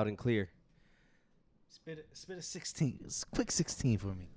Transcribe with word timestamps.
Loud 0.00 0.06
and 0.06 0.16
clear. 0.18 0.48
Spit 1.68 2.06
a, 2.12 2.16
spit 2.16 2.38
a 2.38 2.42
16. 2.42 3.00
It's 3.04 3.24
quick 3.24 3.50
16 3.50 3.98
for 3.98 4.06
me. 4.08 4.28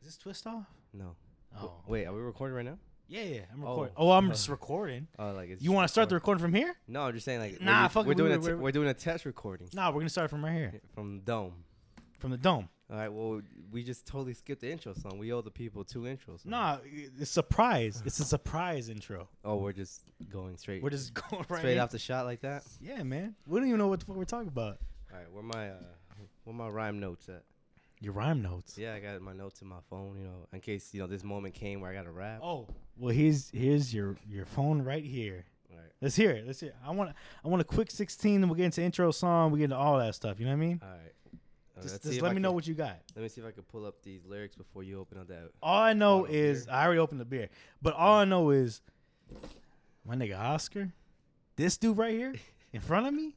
Is 0.00 0.06
this 0.06 0.16
twist 0.18 0.46
off? 0.46 0.66
No. 0.92 1.16
Oh. 1.60 1.72
Wait, 1.88 2.06
are 2.06 2.12
we 2.14 2.20
recording 2.20 2.54
right 2.54 2.64
now? 2.64 2.78
Yeah, 3.08 3.22
yeah. 3.22 3.40
I'm 3.52 3.64
Oh. 3.64 3.70
recording. 3.70 3.94
Oh, 3.96 4.10
I'm 4.12 4.28
just 4.30 4.48
recording. 4.48 5.08
Oh, 5.18 5.32
like 5.32 5.50
it's 5.50 5.62
You 5.64 5.72
want 5.72 5.88
to 5.88 5.88
start 5.92 6.08
the 6.08 6.14
recording 6.14 6.40
from 6.40 6.54
here? 6.54 6.76
No, 6.86 7.02
I'm 7.02 7.12
just 7.14 7.24
saying 7.24 7.40
like 7.40 7.60
Nah, 7.60 7.82
we're, 7.82 7.88
fuck 7.88 8.06
we're 8.06 8.12
it, 8.12 8.18
doing 8.18 8.30
we- 8.30 8.36
a 8.36 8.38
t- 8.38 8.44
we're- 8.46 8.58
we're 8.60 8.70
doing 8.72 8.86
a 8.88 8.94
test 8.94 9.24
recording 9.24 9.68
Nah, 9.74 9.88
we're 9.88 9.94
going 9.94 10.06
to 10.06 10.10
start 10.10 10.30
from 10.30 10.44
right 10.44 10.52
here. 10.54 10.80
from 10.94 11.22
Dome. 11.24 11.64
From 12.20 12.30
the 12.30 12.38
dome. 12.38 12.68
All 12.88 12.96
right, 12.96 13.12
well, 13.12 13.40
we 13.72 13.82
just 13.82 14.06
totally 14.06 14.32
skipped 14.32 14.60
the 14.60 14.70
intro 14.70 14.92
song. 14.92 15.18
We 15.18 15.32
owe 15.32 15.40
the 15.40 15.50
people 15.50 15.82
two 15.82 16.02
intros. 16.02 16.46
Nah, 16.46 16.78
it's 16.84 17.20
a 17.20 17.26
surprise. 17.26 18.00
It's 18.06 18.20
a 18.20 18.24
surprise 18.24 18.88
intro. 18.88 19.28
Oh, 19.44 19.56
we're 19.56 19.72
just 19.72 20.02
going 20.30 20.56
straight. 20.56 20.84
We're 20.84 20.90
just 20.90 21.12
going 21.30 21.44
right 21.48 21.58
straight 21.58 21.72
in. 21.72 21.78
off 21.80 21.90
the 21.90 21.98
shot 21.98 22.26
like 22.26 22.42
that. 22.42 22.62
Yeah, 22.80 23.02
man. 23.02 23.34
We 23.48 23.58
don't 23.58 23.66
even 23.68 23.78
know 23.78 23.88
what 23.88 23.98
the 23.98 24.06
fuck 24.06 24.14
we're 24.14 24.24
talking 24.24 24.46
about. 24.48 24.78
All 25.12 25.18
right, 25.18 25.32
where 25.32 25.42
my 25.42 25.70
uh, 25.70 25.74
where 26.44 26.54
my 26.54 26.68
rhyme 26.68 27.00
notes 27.00 27.28
at? 27.28 27.42
Your 28.00 28.12
rhyme 28.12 28.40
notes. 28.40 28.78
Yeah, 28.78 28.94
I 28.94 29.00
got 29.00 29.20
my 29.20 29.32
notes 29.32 29.62
in 29.62 29.68
my 29.68 29.80
phone. 29.90 30.16
You 30.16 30.24
know, 30.24 30.46
in 30.52 30.60
case 30.60 30.90
you 30.92 31.00
know 31.00 31.08
this 31.08 31.24
moment 31.24 31.54
came 31.54 31.80
where 31.80 31.90
I 31.90 31.94
got 31.94 32.04
to 32.04 32.12
rap. 32.12 32.38
Oh, 32.40 32.68
well, 32.96 33.12
here's 33.12 33.50
here's 33.50 33.92
your 33.92 34.16
your 34.28 34.44
phone 34.44 34.82
right 34.82 35.04
here. 35.04 35.44
All 35.72 35.78
right, 35.78 35.90
Let's 36.00 36.14
hear 36.14 36.30
it. 36.30 36.46
Let's 36.46 36.60
hear. 36.60 36.70
It. 36.70 36.76
I 36.86 36.92
want 36.92 37.10
I 37.44 37.48
want 37.48 37.62
a 37.62 37.64
quick 37.64 37.90
16. 37.90 38.40
Then 38.42 38.48
we'll 38.48 38.56
get 38.56 38.66
into 38.66 38.82
intro 38.82 39.10
song. 39.10 39.50
We 39.50 39.58
get 39.58 39.64
into 39.64 39.76
all 39.76 39.98
that 39.98 40.14
stuff. 40.14 40.38
You 40.38 40.46
know 40.46 40.52
what 40.52 40.62
I 40.62 40.66
mean? 40.66 40.80
all 40.84 40.88
right. 40.88 41.12
Just, 41.82 42.02
just 42.02 42.22
let 42.22 42.34
me 42.34 42.40
know 42.40 42.52
what 42.52 42.66
you 42.66 42.74
got. 42.74 42.98
Let 43.14 43.22
me 43.22 43.28
see 43.28 43.40
if 43.40 43.46
I 43.46 43.50
can 43.50 43.62
pull 43.64 43.84
up 43.84 44.02
these 44.02 44.24
lyrics 44.24 44.56
before 44.56 44.82
you 44.82 44.98
open 44.98 45.18
up 45.18 45.28
that. 45.28 45.50
All 45.62 45.82
I 45.82 45.92
know 45.92 46.24
is 46.24 46.64
beer. 46.66 46.74
I 46.74 46.84
already 46.86 47.00
opened 47.00 47.20
the 47.20 47.26
beer, 47.26 47.48
but 47.82 47.94
all 47.94 48.18
I 48.18 48.24
know 48.24 48.50
is 48.50 48.80
my 50.06 50.16
nigga 50.16 50.38
Oscar, 50.38 50.90
this 51.56 51.76
dude 51.76 51.98
right 51.98 52.12
here 52.14 52.34
in 52.72 52.80
front 52.80 53.06
of 53.06 53.12
me, 53.12 53.34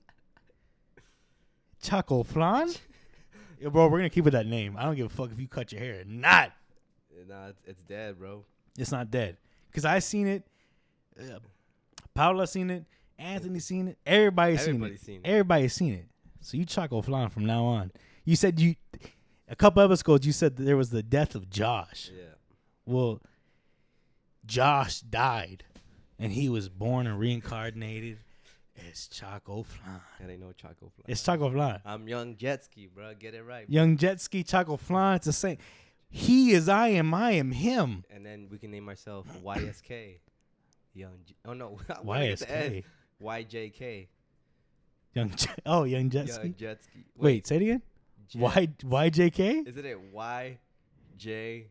Choco 1.82 2.24
Flan. 2.24 2.70
Yo, 3.60 3.70
bro, 3.70 3.88
we're 3.90 3.98
gonna 4.00 4.10
keep 4.10 4.26
it 4.26 4.32
that 4.32 4.48
name. 4.48 4.76
I 4.78 4.84
don't 4.84 4.96
give 4.96 5.08
a 5.08 5.10
fuck 5.10 5.32
if 5.32 5.40
you 5.40 5.48
cut 5.48 5.74
your 5.74 5.82
hair 5.82 6.04
not. 6.06 6.54
Nah, 7.28 7.48
it's, 7.50 7.62
it's 7.66 7.82
dead, 7.84 8.18
bro. 8.18 8.46
It's 8.78 8.92
not 8.92 9.12
dead 9.12 9.36
because 9.70 9.84
I 9.84 10.00
seen 10.00 10.28
it. 10.28 10.44
Uh, 11.20 11.40
Paula 12.14 12.48
seen 12.48 12.70
it. 12.70 12.86
Anthony 13.18 13.60
seen 13.60 13.90
it. 13.90 13.98
Everybody 14.06 14.56
seen 14.56 14.76
Everybody's 14.76 15.02
it. 15.02 15.06
seen 15.06 15.22
it. 15.24 15.28
Everybody's 15.28 15.74
seen 15.74 15.94
it. 15.94 16.06
So 16.40 16.56
you 16.56 16.64
Choco 16.64 17.02
Flan 17.02 17.30
from 17.30 17.46
now 17.46 17.66
on. 17.66 17.92
You 18.30 18.36
said 18.36 18.60
you 18.60 18.76
a 19.48 19.56
couple 19.56 19.82
of 19.82 19.90
us 19.90 20.02
episodes. 20.02 20.28
You 20.28 20.34
said 20.34 20.56
that 20.58 20.62
there 20.62 20.78
was 20.78 20.92
the 20.92 21.02
death 21.02 21.34
of 21.34 21.50
Josh. 21.50 22.12
Yeah. 22.16 22.26
Well, 22.86 23.24
Josh 24.46 25.00
died, 25.00 25.64
and 26.20 26.32
he 26.32 26.48
was 26.48 26.70
born 26.70 27.08
and 27.08 27.18
reincarnated 27.20 28.20
as 28.88 29.08
Choco 29.08 29.64
Flan. 29.64 30.02
That 30.20 30.30
ain't 30.30 30.42
no 30.42 30.52
Choco 30.52 30.92
Fly. 30.96 31.06
It's 31.08 31.24
Choco 31.24 31.50
Flan. 31.50 31.82
I'm 31.84 32.08
young 32.08 32.36
Jetski, 32.36 32.88
bro. 32.94 33.16
Get 33.16 33.34
it 33.34 33.42
right. 33.42 33.68
Young 33.68 33.98
Jetski, 33.98 34.48
Choco 34.48 34.78
Flan. 34.78 35.16
It's 35.16 35.26
the 35.26 35.34
same. 35.34 35.58
He 36.12 36.52
is 36.52 36.70
I 36.70 36.90
am. 36.90 37.12
I 37.16 37.32
am 37.32 37.50
him. 37.50 38.04
And 38.12 38.24
then 38.24 38.48
we 38.52 38.60
can 38.60 38.70
name 38.70 38.90
ourselves 38.90 39.28
YSK. 39.44 40.20
Young. 40.94 41.18
J- 41.26 41.34
oh 41.46 41.54
no. 41.54 41.80
where 42.04 42.20
did 42.36 42.44
I 42.44 42.46
get 42.46 42.48
the 42.48 42.56
S? 42.56 42.70
YSK. 42.70 42.84
YJK. 43.24 44.08
Young. 45.16 45.34
Oh, 45.66 45.84
Young 45.86 46.12
Jet 46.12 46.30
Ski. 46.30 46.44
Young 46.44 46.56
jet 46.56 46.84
ski. 46.84 47.06
Wait, 47.18 47.48
say 47.48 47.56
it 47.56 47.64
again. 47.64 47.82
Jet- 48.30 48.42
Y 48.42 49.10
YJK 49.10 49.68
Isn't 49.68 49.86
it 49.86 50.00
Y 50.14 50.58
J 51.18 51.68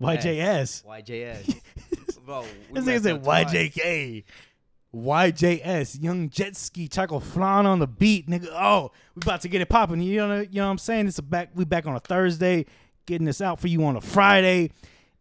YJS. 0.00 0.84
YJS? 0.84 1.60
Bro, 2.26 2.44
we 2.70 2.80
This 2.80 2.84
nigga 2.84 2.86
messed 2.86 3.04
said 3.04 3.14
up 3.16 3.22
twice. 3.24 3.52
YJK. 3.52 4.24
YJS, 4.94 6.02
Young 6.02 6.28
Jet 6.28 6.54
Ski, 6.56 6.86
Choco 6.86 7.18
Flan 7.18 7.64
on 7.66 7.78
the 7.78 7.86
beat, 7.86 8.28
nigga. 8.28 8.48
Oh, 8.52 8.90
we 9.14 9.20
about 9.22 9.40
to 9.42 9.48
get 9.48 9.60
it 9.60 9.68
popping. 9.68 10.00
You 10.02 10.16
know, 10.26 10.40
you 10.40 10.48
know 10.60 10.66
what 10.66 10.70
I'm 10.72 10.78
saying? 10.78 11.06
It's 11.08 11.18
a 11.18 11.22
back. 11.22 11.50
We 11.54 11.64
back 11.64 11.86
on 11.86 11.96
a 11.96 12.00
Thursday, 12.00 12.66
getting 13.06 13.24
this 13.24 13.40
out 13.40 13.58
for 13.58 13.68
you 13.68 13.82
on 13.84 13.96
a 13.96 14.00
Friday, 14.00 14.70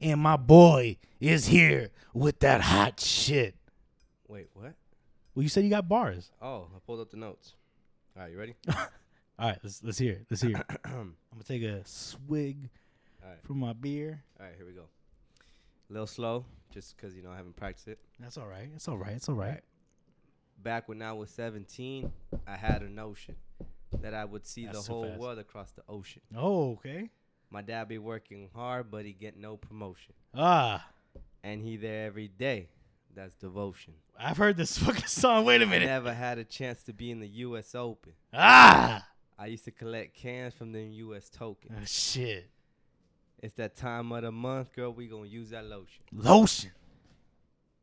and 0.01 0.19
my 0.19 0.35
boy 0.35 0.97
is 1.19 1.45
here 1.47 1.89
with 2.13 2.39
that 2.41 2.61
hot 2.61 2.99
shit. 2.99 3.55
Wait, 4.27 4.49
what? 4.53 4.73
Well, 5.35 5.43
you 5.43 5.49
said 5.49 5.63
you 5.63 5.69
got 5.69 5.87
bars. 5.87 6.31
Oh, 6.41 6.67
I 6.75 6.79
pulled 6.85 6.99
up 6.99 7.09
the 7.11 7.17
notes. 7.17 7.53
All 8.17 8.23
right, 8.23 8.31
you 8.31 8.37
ready? 8.37 8.55
All 9.41 9.47
right, 9.47 9.57
let's 9.63 9.83
let's 9.83 9.97
hear 9.97 10.13
it. 10.13 10.25
Let's 10.29 10.43
hear 10.43 10.55
it. 10.57 10.65
I'm 10.85 11.15
gonna 11.33 11.43
take 11.47 11.63
a 11.63 11.81
swig 11.83 12.69
All 13.23 13.29
right. 13.29 13.39
from 13.43 13.57
my 13.59 13.73
beer. 13.73 14.21
All 14.39 14.45
right, 14.45 14.53
here 14.55 14.67
we 14.67 14.73
go. 14.73 14.83
A 15.89 15.93
little 15.93 16.05
slow, 16.05 16.45
just 16.71 16.95
because 16.95 17.15
you 17.15 17.23
know 17.23 17.31
I 17.31 17.37
haven't 17.37 17.55
practiced 17.55 17.87
it. 17.87 17.97
That's 18.19 18.37
all 18.37 18.47
right. 18.47 18.69
It's 18.75 18.87
all 18.87 18.97
right. 18.97 19.13
It's 19.13 19.27
all 19.29 19.35
right. 19.35 19.49
Right. 19.49 19.61
Back 20.61 20.87
when 20.87 21.01
I 21.01 21.11
was 21.13 21.31
17, 21.31 22.11
I 22.47 22.55
had 22.55 22.83
a 22.83 22.89
notion 22.89 23.33
that 23.99 24.13
I 24.13 24.25
would 24.25 24.45
see 24.45 24.67
That's 24.67 24.85
the 24.85 24.93
whole 24.93 25.07
fast. 25.07 25.19
world 25.19 25.39
across 25.39 25.71
the 25.71 25.81
ocean. 25.89 26.21
Oh, 26.37 26.73
okay. 26.73 27.09
My 27.49 27.63
dad 27.63 27.87
be 27.87 27.97
working 27.97 28.47
hard, 28.53 28.91
but 28.91 29.05
he 29.05 29.11
get 29.11 29.35
no 29.37 29.57
promotion, 29.57 30.13
Ah, 30.35 30.87
and 31.43 31.63
he 31.63 31.77
there 31.77 32.05
every 32.05 32.27
day. 32.27 32.69
That's 33.15 33.33
devotion. 33.33 33.95
I've 34.19 34.37
heard 34.37 34.55
this 34.55 34.77
fucking 34.77 35.07
song. 35.07 35.45
Wait 35.45 35.63
a 35.63 35.65
minute. 35.65 35.89
I 35.89 35.93
never 35.93 36.13
had 36.13 36.37
a 36.37 36.43
chance 36.43 36.83
to 36.83 36.93
be 36.93 37.09
in 37.09 37.19
the 37.19 37.27
U.S. 37.27 37.73
Open. 37.73 38.13
Ah, 38.33 39.03
I 39.41 39.47
used 39.47 39.65
to 39.65 39.71
collect 39.71 40.13
cans 40.13 40.53
from 40.53 40.71
them 40.71 40.91
U.S. 40.91 41.27
tokens. 41.27 41.75
oh, 41.75 41.85
shit. 41.85 42.47
It's 43.39 43.55
that 43.55 43.75
time 43.75 44.11
of 44.11 44.21
the 44.21 44.31
month, 44.31 44.71
girl. 44.71 44.93
We 44.93 45.07
gonna 45.07 45.25
use 45.25 45.49
that 45.49 45.65
lotion. 45.65 46.03
Lotion. 46.11 46.69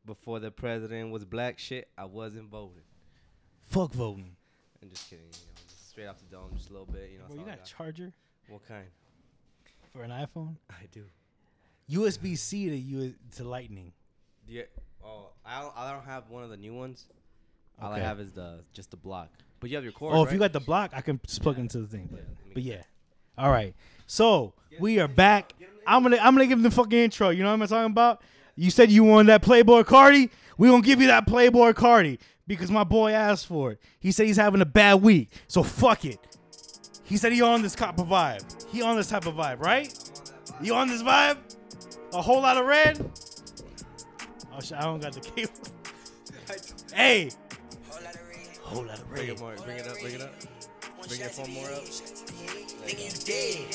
Before 0.05 0.39
the 0.39 0.51
president 0.51 1.11
was 1.11 1.25
black 1.25 1.59
shit, 1.59 1.89
I 1.97 2.05
wasn't 2.05 2.49
voting. 2.49 2.83
Fuck 3.65 3.91
voting. 3.91 4.37
I'm 4.81 4.89
just 4.89 5.09
kidding. 5.09 5.25
You 5.25 5.31
know, 5.31 5.61
just 5.67 5.89
straight 5.89 6.05
off 6.07 6.15
the 6.19 6.33
dome, 6.33 6.51
just 6.55 6.69
a 6.69 6.71
little 6.71 6.85
bit. 6.85 7.09
You 7.11 7.19
know, 7.19 7.25
Bro, 7.27 7.35
that's 7.35 7.49
you 7.49 7.55
got 7.57 7.67
a 7.67 7.69
charger 7.69 8.13
what 8.47 8.65
kind? 8.65 8.85
for 9.91 10.03
an 10.03 10.11
iPhone? 10.11 10.55
I 10.69 10.85
do. 10.93 11.03
USB 11.91 12.37
C 12.37 12.69
to 12.69 12.77
U 12.77 13.13
to 13.35 13.43
Lightning. 13.43 13.91
Yeah. 14.47 14.63
Oh, 15.03 15.31
I 15.45 15.61
don't, 15.61 15.73
I 15.75 15.91
don't 15.91 16.05
have 16.05 16.29
one 16.29 16.43
of 16.43 16.51
the 16.51 16.57
new 16.57 16.73
ones. 16.73 17.05
All 17.81 17.91
I 17.91 17.99
have 17.99 18.21
is 18.21 18.31
the 18.31 18.63
just 18.71 18.91
the 18.91 18.97
block. 18.97 19.29
But 19.59 19.69
you 19.69 19.75
have 19.75 19.83
your 19.83 19.93
cord. 19.93 20.15
Oh, 20.15 20.23
if 20.23 20.31
you 20.31 20.39
got 20.39 20.53
the 20.53 20.59
block, 20.59 20.91
I 20.93 21.01
can 21.01 21.19
just 21.25 21.41
plug 21.41 21.57
it 21.57 21.61
into 21.61 21.79
the 21.79 21.87
thing. 21.87 22.07
But, 22.11 22.19
Yeah, 22.19 22.51
but 22.53 22.63
yeah. 22.63 22.81
All 23.37 23.51
right. 23.51 23.73
So 24.05 24.53
we 24.79 24.99
are 24.99 25.07
back. 25.07 25.53
I'm 25.85 26.03
gonna 26.03 26.17
I'm 26.17 26.33
gonna 26.33 26.47
give 26.47 26.57
them 26.61 26.63
the 26.63 26.71
fucking 26.71 26.97
intro. 26.97 27.29
You 27.29 27.43
know 27.43 27.51
what 27.51 27.61
I'm 27.61 27.67
talking 27.67 27.91
about? 27.91 28.21
You 28.55 28.71
said 28.71 28.91
you 28.91 29.03
wanted 29.03 29.27
that 29.27 29.41
Playboi 29.41 29.83
Carti. 29.85 30.29
We 30.57 30.67
gonna 30.67 30.81
give 30.81 31.01
you 31.01 31.07
that 31.07 31.25
Playboi 31.25 31.73
Carti 31.73 32.19
because 32.47 32.69
my 32.69 32.83
boy 32.83 33.11
asked 33.11 33.47
for 33.47 33.71
it. 33.71 33.79
He 33.99 34.11
said 34.11 34.27
he's 34.27 34.37
having 34.37 34.61
a 34.61 34.65
bad 34.65 35.01
week, 35.01 35.29
so 35.47 35.63
fuck 35.63 36.05
it. 36.05 36.19
He 37.03 37.17
said 37.17 37.31
he 37.31 37.41
on 37.41 37.61
this 37.61 37.75
type 37.75 37.97
of 37.97 38.07
vibe. 38.07 38.67
He 38.69 38.81
on 38.81 38.97
this 38.97 39.07
type 39.09 39.25
of 39.25 39.35
vibe, 39.35 39.61
right? 39.61 39.91
You 40.61 40.75
on 40.75 40.87
this 40.89 41.01
vibe? 41.01 41.37
A 42.13 42.21
whole 42.21 42.41
lot 42.41 42.57
of 42.57 42.65
red. 42.65 42.99
Oh 44.53 44.59
shit! 44.59 44.77
I 44.77 44.81
don't 44.81 44.99
got 44.99 45.13
the 45.13 45.21
cable. 45.21 45.53
hey. 46.93 47.31
Whole 48.69 48.85
lot 48.85 48.99
of 48.99 49.09
red. 49.09 49.17
Bring 49.17 49.29
it 49.29 49.39
more. 49.39 49.55
Bring 49.65 49.77
it 49.77 49.87
up. 49.87 49.99
Bring 49.99 50.13
it 50.13 50.21
up. 50.21 50.33
Bring 51.07 51.19
your 51.19 51.29
phone 51.29 51.49
more 51.57 51.65
up. 51.73 51.81
Nigga, 52.85 53.01
you 53.01 53.17
dead. 53.25 53.65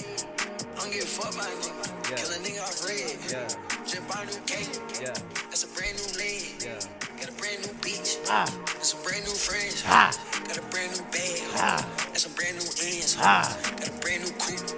I 0.71 0.87
don't 0.87 0.93
give 0.95 1.03
a 1.03 1.11
fuck 1.11 1.35
about 1.35 1.51
nigga. 1.51 1.83
Yeah. 2.11 2.17
Kill 2.23 2.31
a 2.31 2.39
nigga 2.39 2.63
off 2.63 2.79
red. 2.87 3.19
Yeah. 3.27 3.51
Just 3.83 4.07
bought 4.07 4.23
a 4.23 4.27
new 4.31 4.39
cake. 4.47 4.71
Yeah. 5.03 5.19
That's 5.51 5.67
a 5.67 5.71
brand 5.75 5.99
new 5.99 6.15
leg. 6.15 6.47
Yeah. 6.63 6.79
Got 7.19 7.27
a 7.27 7.35
brand 7.43 7.67
new 7.67 7.75
bitch. 7.83 8.23
Ah. 8.31 8.47
That's 8.71 8.95
some 8.95 9.03
brand 9.03 9.27
new 9.27 9.35
friends. 9.35 9.83
Ah. 9.83 10.15
Got 10.47 10.59
a 10.59 10.67
brand 10.71 10.95
new 10.95 11.03
bag. 11.11 11.43
Ah. 11.59 11.83
That's 12.15 12.23
some 12.23 12.35
brand 12.39 12.55
new 12.55 12.71
ends. 12.87 13.19
Ah. 13.19 13.51
Got 13.75 13.91
a 13.91 13.99
brand 13.99 14.23
new 14.23 14.31
coupe. 14.39 14.71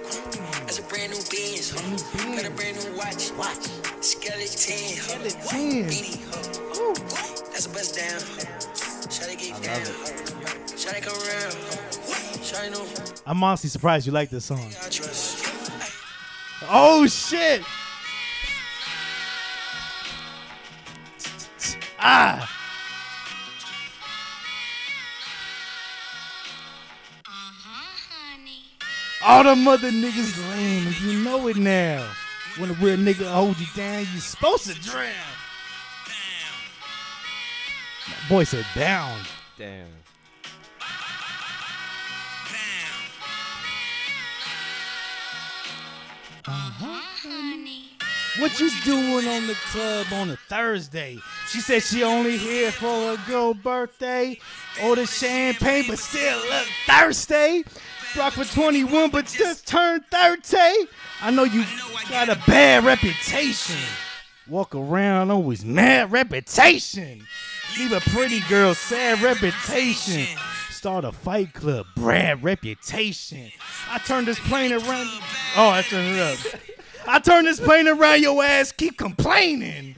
That's 0.65 0.79
a 0.79 0.85
brand 0.89 1.13
new 1.13 1.21
Benz. 1.29 1.77
Brand 1.77 1.93
new 1.93 2.41
Got 2.41 2.49
a 2.49 2.53
brand 2.57 2.73
new 2.81 2.97
watch. 2.97 3.29
Watch. 3.37 3.69
Skeleton. 4.01 4.81
Skeleton. 4.97 5.45
Beanie. 5.45 6.17
huh. 6.73 6.97
That's 7.53 7.65
a 7.65 7.69
bust 7.69 8.01
down. 8.01 8.17
Shawty 8.17 8.66
get 9.07 9.63
down. 9.63 9.81
Shawty 10.75 11.01
come 11.01 11.15
around. 11.15 11.53
Shawty 12.43 12.71
know 12.71 12.85
I'm 13.25 13.41
honestly 13.43 13.69
surprised 13.69 14.05
you 14.05 14.11
like 14.13 14.29
this 14.29 14.45
song. 14.45 14.71
Oh 16.69 17.07
shit! 17.07 17.63
Ah! 21.99 22.53
All 29.25 29.43
the 29.43 29.55
mother 29.55 29.91
niggas 29.91 30.49
lame, 30.51 30.87
and 30.87 31.01
you 31.01 31.23
know 31.23 31.47
it 31.47 31.57
now. 31.57 32.09
When 32.57 32.69
a 32.69 32.73
real 32.73 32.97
nigga 32.97 33.31
hold 33.31 33.59
you 33.59 33.67
down, 33.75 33.99
you 34.13 34.19
supposed 34.19 34.67
to 34.67 34.73
drown. 34.81 35.11
My 38.09 38.29
boy 38.29 38.43
said 38.43 38.65
down. 38.75 39.19
Damn. 39.57 39.87
Uh-huh. 46.49 47.01
What 48.39 48.59
you 48.59 48.69
doing 48.85 49.27
on 49.27 49.47
the 49.47 49.55
club 49.71 50.07
on 50.13 50.29
a 50.29 50.37
Thursday? 50.47 51.17
She 51.49 51.59
said 51.59 51.81
she 51.81 52.03
only 52.03 52.37
here 52.37 52.71
for 52.71 53.13
a 53.13 53.17
girl 53.27 53.55
birthday. 53.55 54.39
Order 54.83 55.07
champagne, 55.07 55.85
but 55.87 55.97
still 55.97 56.37
look 56.37 56.67
thirsty. 56.85 57.65
Rock 58.15 58.33
for 58.33 58.45
21, 58.45 59.09
but 59.09 59.25
just 59.25 59.67
turned 59.67 60.03
30. 60.11 60.55
I 61.21 61.31
know 61.31 61.45
you 61.45 61.65
got 62.09 62.29
a 62.29 62.39
bad 62.45 62.85
reputation. 62.85 63.77
Walk 64.47 64.75
around 64.75 65.31
always 65.31 65.65
mad 65.65 66.11
reputation. 66.11 67.25
Leave 67.77 67.91
a 67.91 67.99
pretty 67.99 68.39
girl 68.49 68.73
sad 68.73 69.21
reputation. 69.21 70.25
Start 70.71 71.05
a 71.05 71.11
fight 71.11 71.53
club, 71.53 71.85
bad 71.95 72.43
reputation. 72.43 73.51
I 73.89 73.99
turn 73.99 74.25
this 74.25 74.39
plane 74.39 74.73
around. 74.73 75.07
Oh, 75.55 75.69
I 75.69 75.83
turned 75.83 76.15
it 76.15 76.19
up. 76.19 76.59
I 77.07 77.19
turn 77.19 77.45
this 77.45 77.59
plane 77.59 77.87
around 77.87 78.21
your 78.21 78.43
ass, 78.43 78.71
keep 78.71 78.97
complaining. 78.97 79.95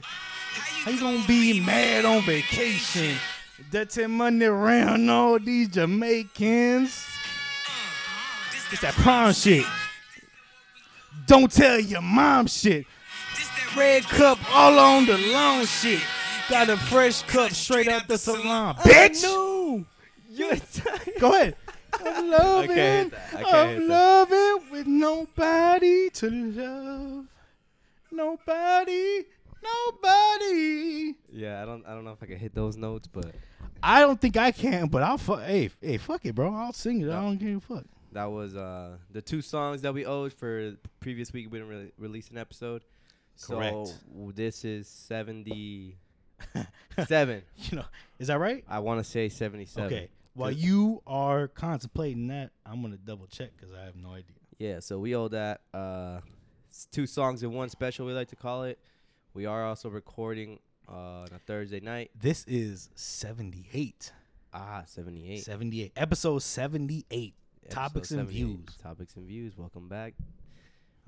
How 0.84 0.90
you 0.90 1.00
gonna 1.00 1.26
be 1.26 1.60
mad 1.60 2.04
on 2.04 2.22
vacation? 2.22 3.16
Dirty 3.70 4.06
money 4.06 4.44
around 4.44 5.08
all 5.08 5.38
these 5.38 5.68
Jamaicans. 5.68 7.04
It's 8.72 8.80
that 8.82 8.94
prom 8.94 9.32
shit. 9.32 9.64
Don't 11.26 11.50
tell 11.50 11.80
your 11.80 12.02
mom 12.02 12.46
shit. 12.46 12.86
Red 13.76 14.02
cup 14.04 14.38
all 14.54 14.78
on 14.78 15.06
the 15.06 15.16
lawn 15.16 15.64
shit. 15.64 16.00
Got 16.50 16.68
a 16.68 16.76
fresh 16.76 17.22
cup 17.22 17.52
straight 17.52 17.86
out 17.88 18.08
the 18.08 18.18
salon. 18.18 18.74
Bitch! 18.76 19.22
No. 19.22 19.84
You're 20.28 20.56
Go 21.20 21.32
ahead. 21.34 21.56
I'm 22.04 22.30
loving, 22.30 22.76
hit 22.76 23.10
that. 23.12 23.34
I 23.34 23.42
can't 23.42 23.54
I'm 23.54 23.68
hit 23.68 23.88
that. 23.88 24.28
loving 24.30 24.70
with 24.70 24.86
nobody 24.86 26.10
to 26.10 26.30
love. 26.30 27.26
Nobody, 28.10 29.24
nobody. 29.62 31.14
Yeah, 31.32 31.62
I 31.62 31.66
don't. 31.66 31.86
I 31.86 31.94
don't 31.94 32.04
know 32.04 32.12
if 32.12 32.22
I 32.22 32.26
can 32.26 32.38
hit 32.38 32.54
those 32.54 32.76
notes, 32.76 33.06
but 33.08 33.32
I 33.82 34.00
don't 34.00 34.20
think 34.20 34.36
I 34.36 34.50
can, 34.50 34.88
but 34.88 35.02
I'll 35.02 35.18
fuck. 35.18 35.42
Hey, 35.42 35.70
hey, 35.80 35.98
fuck 35.98 36.24
it, 36.24 36.34
bro. 36.34 36.52
I'll 36.54 36.72
sing 36.72 37.00
it. 37.02 37.10
I 37.10 37.20
don't 37.22 37.38
give 37.38 37.56
a 37.56 37.60
fuck. 37.60 37.84
that 38.12 38.24
was 38.30 38.56
uh 38.56 38.96
the 39.12 39.22
two 39.22 39.40
songs 39.42 39.82
that 39.82 39.94
we 39.94 40.04
owed 40.04 40.32
for 40.32 40.74
previous 41.00 41.32
week. 41.32 41.46
We 41.50 41.58
didn't 41.58 41.70
really 41.72 41.92
release 41.98 42.28
an 42.30 42.38
episode. 42.38 42.82
So 43.36 43.54
Correct. 43.56 43.98
w- 44.12 44.32
this 44.32 44.64
is 44.64 44.88
seventy 44.88 45.96
seven. 47.06 47.42
You 47.70 47.78
know, 47.78 47.84
is 48.18 48.28
that 48.28 48.38
right? 48.38 48.64
I 48.68 48.78
want 48.80 49.02
to 49.04 49.10
say 49.10 49.28
seventy 49.28 49.64
seven. 49.66 49.86
Okay. 49.92 50.08
While 50.34 50.52
you 50.52 51.02
are 51.06 51.48
contemplating 51.48 52.28
that, 52.28 52.50
I'm 52.64 52.80
gonna 52.82 52.96
double 52.96 53.26
check 53.26 53.50
because 53.56 53.74
I 53.74 53.84
have 53.84 53.96
no 53.96 54.10
idea. 54.12 54.36
Yeah, 54.58 54.80
so 54.80 54.98
we 54.98 55.14
owe 55.16 55.28
that 55.28 55.60
uh, 55.74 56.20
s- 56.70 56.86
two 56.92 57.06
songs 57.06 57.42
in 57.42 57.52
one 57.52 57.68
special. 57.68 58.06
We 58.06 58.12
like 58.12 58.28
to 58.28 58.36
call 58.36 58.64
it. 58.64 58.78
We 59.34 59.46
are 59.46 59.64
also 59.64 59.88
recording 59.88 60.58
uh, 60.88 60.92
on 61.22 61.28
a 61.34 61.38
Thursday 61.46 61.80
night. 61.80 62.10
This 62.20 62.44
is 62.46 62.90
78. 62.94 64.12
Ah, 64.52 64.82
seventy 64.86 65.30
eight. 65.30 65.44
78. 65.44 65.92
Episode 65.96 66.38
78. 66.42 67.34
Topics 67.68 68.10
and 68.10 68.28
views. 68.28 68.60
Topics 68.82 69.14
and 69.16 69.26
views. 69.26 69.56
Welcome 69.56 69.88
back. 69.88 70.14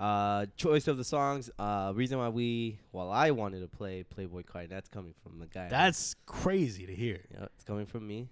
Uh, 0.02 0.46
choice 0.56 0.88
of 0.88 0.96
the 0.96 1.04
songs. 1.04 1.49
Uh, 1.58 1.93
reason 1.94 2.19
why 2.19 2.28
we, 2.28 2.78
well, 2.90 3.10
I 3.10 3.31
wanted 3.31 3.60
to 3.60 3.69
play 3.69 4.02
Playboy 4.02 4.43
Card. 4.43 4.69
That's 4.69 4.88
coming 4.88 5.14
from 5.22 5.38
the 5.38 5.46
guy. 5.46 5.69
That's 5.69 6.16
crazy 6.26 6.87
to 6.87 6.94
hear. 6.94 7.20
yeah, 7.32 7.44
it's 7.54 7.62
coming 7.62 7.87
from 7.87 8.06
me. 8.06 8.28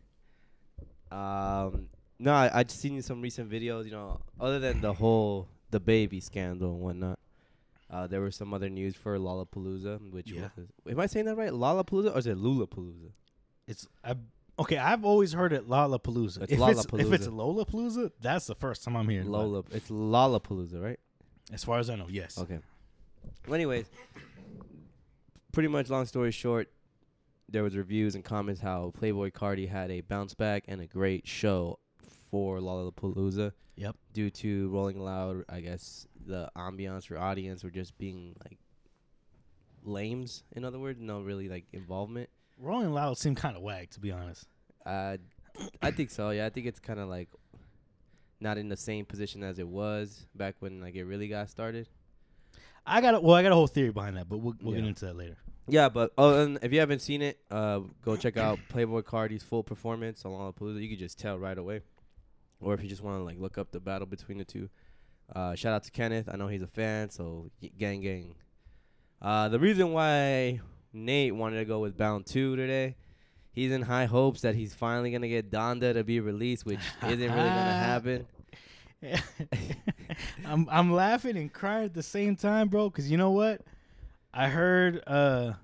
Um, 1.13 1.87
no, 2.19 2.33
I, 2.33 2.51
I 2.53 2.63
just 2.65 2.81
seen 2.81 3.01
some 3.03 3.23
recent 3.23 3.49
videos. 3.51 3.85
You 3.85 3.93
know, 3.93 4.21
other 4.41 4.59
than 4.59 4.81
the 4.81 4.93
whole 4.93 5.49
the 5.71 5.81
baby 5.81 6.21
scandal 6.21 6.73
and 6.73 6.81
whatnot. 6.81 7.19
Uh, 7.89 8.07
there 8.07 8.21
was 8.21 8.37
some 8.37 8.55
other 8.55 8.69
news 8.69 8.95
for 8.95 9.19
Lollapalooza, 9.19 10.11
which 10.13 10.31
Yeah. 10.31 10.49
was, 10.57 10.67
am 10.89 11.01
I 11.01 11.07
saying 11.07 11.27
that 11.27 11.37
right? 11.37 11.51
Lollapalooza 11.53 12.15
or 12.15 12.19
is 12.19 12.27
it 12.27 12.37
Lulapalooza? 12.37 13.11
It's 13.67 13.87
I, 14.05 14.15
okay. 14.59 14.77
I've 14.79 15.05
always 15.05 15.33
heard 15.33 15.53
it 15.53 15.69
Lollapalooza. 15.69 16.43
It's 16.43 16.53
if 16.53 16.61
it's 16.61 16.85
if 16.95 17.13
it's 17.13 17.27
Lollapalooza. 17.27 17.67
Lollapalooza, 17.67 18.11
that's 18.21 18.47
the 18.47 18.55
first 18.55 18.85
time 18.85 18.97
I'm 18.97 19.09
hearing. 19.09 19.27
it. 19.27 19.31
Lola, 19.31 19.65
it's 19.73 19.91
Lollapalooza, 19.91 20.81
right? 20.81 21.01
As 21.53 21.65
far 21.65 21.79
as 21.79 21.91
I 21.91 21.97
know, 21.97 22.07
yes. 22.09 22.39
Okay. 22.39 22.59
Well, 23.47 23.55
anyways, 23.55 23.87
pretty 25.53 25.69
much 25.69 25.91
long 25.91 26.07
story 26.07 26.31
short, 26.31 26.71
there 27.49 27.63
was 27.63 27.77
reviews 27.77 28.15
and 28.15 28.25
comments 28.25 28.61
how 28.61 28.93
Playboi 29.01 29.33
Carti 29.33 29.69
had 29.69 29.91
a 29.91 30.01
bounce 30.03 30.35
back 30.35 30.65
and 30.69 30.81
a 30.81 30.87
great 30.87 31.27
show 31.27 31.79
for 32.31 32.59
Lollapalooza. 32.59 33.53
Yep. 33.77 33.97
Due 34.13 34.31
to 34.31 34.69
Rolling 34.69 35.01
Loud, 35.01 35.45
I 35.49 35.61
guess 35.61 36.07
the 36.27 36.51
ambiance 36.57 37.07
for 37.07 37.19
audience 37.19 37.65
were 37.65 37.71
just 37.71 37.97
being 37.99 38.37
like 38.45 38.59
lames. 39.83 40.45
In 40.53 40.65
other 40.65 40.79
words, 40.79 41.01
no 41.01 41.21
really 41.23 41.49
like 41.49 41.65
involvement. 41.73 42.29
Rolling 42.59 42.93
Loud 42.93 43.19
seemed 43.19 43.39
kind 43.39 43.57
of 43.57 43.63
wag, 43.63 43.91
to 43.91 44.01
be 44.01 44.13
honest. 44.13 44.47
Uh, 44.85 45.17
I 45.83 45.91
think 45.91 46.11
so. 46.11 46.31
Yeah, 46.31 46.47
I 46.47 46.51
think 46.51 46.67
it's 46.67 46.79
kind 46.79 47.01
of 47.01 47.09
like 47.09 47.29
not 48.41 48.59
in 48.59 48.69
the 48.69 48.77
same 48.77 49.05
position 49.05 49.43
as 49.43 49.59
it 49.59 49.69
was 49.69 50.27
back 50.35 50.57
when 50.61 50.81
like 50.81 50.95
it 50.95 51.05
really 51.05 51.29
got 51.29 51.51
started. 51.51 51.89
I 52.87 53.01
got 53.01 53.15
a, 53.15 53.21
well, 53.21 53.37
I 53.37 53.43
got 53.43 53.53
a 53.53 53.55
whole 53.55 53.67
theory 53.67 53.91
behind 53.91 54.17
that, 54.17 54.29
but 54.29 54.39
we'll, 54.39 54.55
we'll 54.63 54.75
get 54.75 54.85
into 54.85 55.05
that 55.07 55.17
later. 55.17 55.37
Yeah, 55.69 55.89
but 55.89 56.13
uh, 56.19 56.35
and 56.39 56.59
if 56.63 56.73
you 56.73 56.81
haven't 56.81 57.01
seen 57.01 57.23
it, 57.23 57.39
uh, 57.51 57.81
go 58.05 58.17
check 58.17 58.37
out 58.37 58.59
Playboi 58.73 59.05
Carti's 59.05 59.43
full 59.43 59.63
performance 59.63 60.25
Along 60.25 60.41
on 60.41 60.53
Lollapalooza. 60.53 60.83
You 60.83 60.89
could 60.89 60.99
just 60.99 61.19
tell 61.19 61.39
right 61.39 61.57
away. 61.57 61.83
Or 62.61 62.75
if 62.75 62.83
you 62.83 62.89
just 62.89 63.03
want 63.03 63.19
to 63.21 63.25
like 63.25 63.39
look 63.39 63.57
up 63.57 63.71
the 63.71 63.81
battle 63.81 64.07
between 64.07 64.39
the 64.39 64.45
two, 64.45 64.69
uh, 65.35 65.55
shout 65.55 65.73
out 65.73 65.85
to 65.85 65.91
Kenneth. 65.91 66.29
I 66.31 66.37
know 66.37 66.49
he's 66.49 66.63
a 66.63 66.67
fan, 66.67 67.11
so 67.11 67.51
gang 67.79 68.01
gang. 68.01 68.35
Uh, 69.23 69.49
the 69.49 69.59
reason 69.59 69.93
why 69.93 70.61
Nate 70.93 71.35
wanted 71.35 71.59
to 71.59 71.65
go 71.65 71.79
with 71.79 71.97
Bound 71.97 72.27
Two 72.27 72.57
today, 72.57 72.97
he's 73.53 73.73
in 73.73 73.83
high 73.83 74.07
hopes 74.07 74.41
that 74.43 74.55
he's 74.55 74.75
finally 74.75 75.11
gonna 75.11 75.29
get 75.29 75.51
Donda 75.51 75.95
to 75.95 76.05
be 76.05 76.21
released, 76.21 76.65
which 76.67 76.81
isn't 77.03 77.19
really 77.21 77.29
gonna 77.29 77.43
happen. 77.73 78.27
I'm 80.47 80.69
I'm 80.71 80.93
laughing 80.93 81.37
and 81.37 81.53
crying 81.53 81.85
at 81.87 81.95
the 81.95 82.03
same 82.03 82.37
time, 82.37 82.69
bro. 82.69 82.91
Cause 82.91 83.09
you 83.11 83.17
know 83.17 83.31
what? 83.31 83.63
I 84.33 84.49
heard. 84.49 85.03
uh 85.07 85.55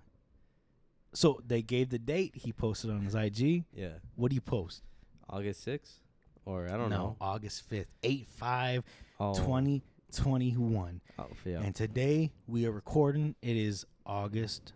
So 1.13 1.41
they 1.47 1.63
gave 1.63 1.91
the 1.91 1.99
date. 1.99 2.33
He 2.35 2.53
posted 2.53 2.91
on 2.91 3.01
his 3.03 3.15
IG. 3.15 3.65
Yeah, 3.75 3.89
What 4.15 4.31
do 4.31 4.35
you 4.35 4.41
post? 4.41 4.83
August 5.29 5.63
sixth, 5.65 6.01
or 6.45 6.67
I 6.69 6.77
don't 6.77 6.89
no, 6.91 6.97
know. 6.97 7.17
August 7.21 7.69
fifth, 7.69 7.89
eight 8.03 8.27
five, 8.29 8.85
Oh, 9.19 9.35
twenty 9.35 9.83
twenty 10.15 10.53
one. 10.53 11.01
oh, 11.19 11.27
yeah. 11.45 11.61
And 11.61 11.75
today 11.75 12.33
we 12.47 12.65
are 12.67 12.71
recording. 12.73 13.35
It 13.43 13.57
is 13.57 13.85
August 14.07 14.73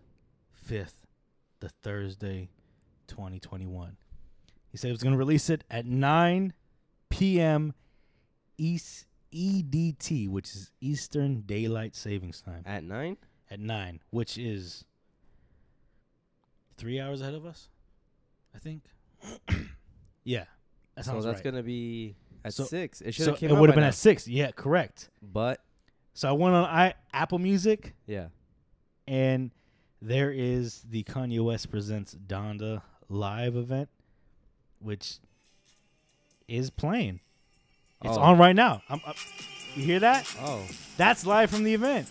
fifth, 0.53 1.07
the 1.61 1.69
Thursday, 1.83 2.49
twenty 3.11 3.39
twenty 3.41 3.67
one. 3.67 3.97
He 4.71 4.79
said 4.79 4.89
he 4.89 4.93
was 4.93 5.03
gonna 5.03 5.17
release 5.17 5.51
it 5.51 5.65
at 5.71 5.85
nine 5.87 6.53
p.m. 7.11 7.75
East 8.57 9.07
EDT, 9.35 10.29
which 10.29 10.49
is 10.55 10.71
Eastern 10.81 11.43
Daylight 11.43 11.95
Savings 11.97 12.41
Time, 12.43 12.63
At 12.67 12.85
nine. 12.85 13.17
at 13.51 13.59
nine, 13.61 14.01
which 14.11 14.37
is 14.39 14.85
three 16.77 17.01
hours 17.01 17.21
ahead 17.21 17.35
of 17.35 17.45
us, 17.47 17.69
I 18.55 18.59
think. 18.59 18.83
yeah, 20.25 20.45
that 20.95 21.05
So 21.05 21.13
that's 21.21 21.27
right. 21.27 21.45
gonna 21.45 21.63
be 21.63 22.17
at 22.45 22.55
So- 22.55 22.65
six. 22.65 23.01
It 23.01 23.13
should 23.15 23.27
have 23.29 23.39
came 23.39 23.51
it 23.51 23.55
would 23.59 23.69
have 23.69 23.75
been 23.77 23.83
now. 23.83 23.89
at 23.89 23.95
six. 23.95 24.27
Yeah, 24.29 24.51
correct. 24.51 25.11
But 25.23 25.63
So 26.15 26.29
I 26.29 26.33
went 26.33 26.55
on 26.55 26.65
I, 26.65 26.95
Apple 27.13 27.39
Music. 27.39 27.95
yeah, 28.07 28.29
and 29.07 29.51
there 30.03 30.31
is 30.33 30.83
the 30.89 31.03
Kanye 31.05 31.45
West 31.45 31.71
presents 31.71 32.15
Donda 32.15 32.83
live 33.11 33.57
event, 33.57 33.89
which 34.79 35.19
is 36.49 36.71
playing. 36.71 37.21
It's 38.03 38.17
Oh. 38.17 38.21
on 38.21 38.39
right 38.39 38.57
now. 38.57 38.83
I'm, 38.89 39.01
i 39.07 39.15
you 39.77 39.85
hear 39.85 40.01
that? 40.01 40.27
oh, 40.41 40.67
That's 40.97 41.25
live 41.27 41.51
from 41.51 41.63
the 41.65 41.75
event. 41.75 42.09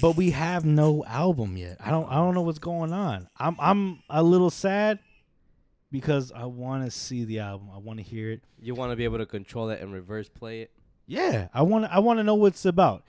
But 0.00 0.16
we 0.16 0.30
have 0.30 0.64
no 0.64 1.04
album 1.04 1.56
yet. 1.56 1.76
I 1.78 1.90
don't. 1.90 2.08
I 2.10 2.14
don't 2.14 2.34
know 2.34 2.40
what's 2.42 2.58
going 2.58 2.92
on. 2.92 3.28
I'm. 3.38 3.56
I'm 3.60 4.02
a 4.08 4.22
little 4.22 4.50
sad 4.50 4.98
because 5.90 6.32
I 6.32 6.46
want 6.46 6.84
to 6.84 6.90
see 6.90 7.24
the 7.24 7.40
album. 7.40 7.68
I 7.72 7.78
want 7.78 7.98
to 7.98 8.02
hear 8.02 8.30
it. 8.30 8.42
you 8.60 8.74
want 8.74 8.90
to 8.92 8.96
be 8.96 9.04
able 9.04 9.18
to 9.18 9.26
control 9.26 9.68
it 9.70 9.80
and 9.82 9.92
reverse 9.92 10.28
play 10.28 10.62
it. 10.62 10.70
Yeah, 11.06 11.48
I 11.52 11.62
want 11.62 11.84
to. 11.84 11.92
I 11.92 11.98
want 11.98 12.18
to 12.20 12.24
know 12.24 12.34
what 12.34 12.48
it's 12.48 12.64
about. 12.64 13.04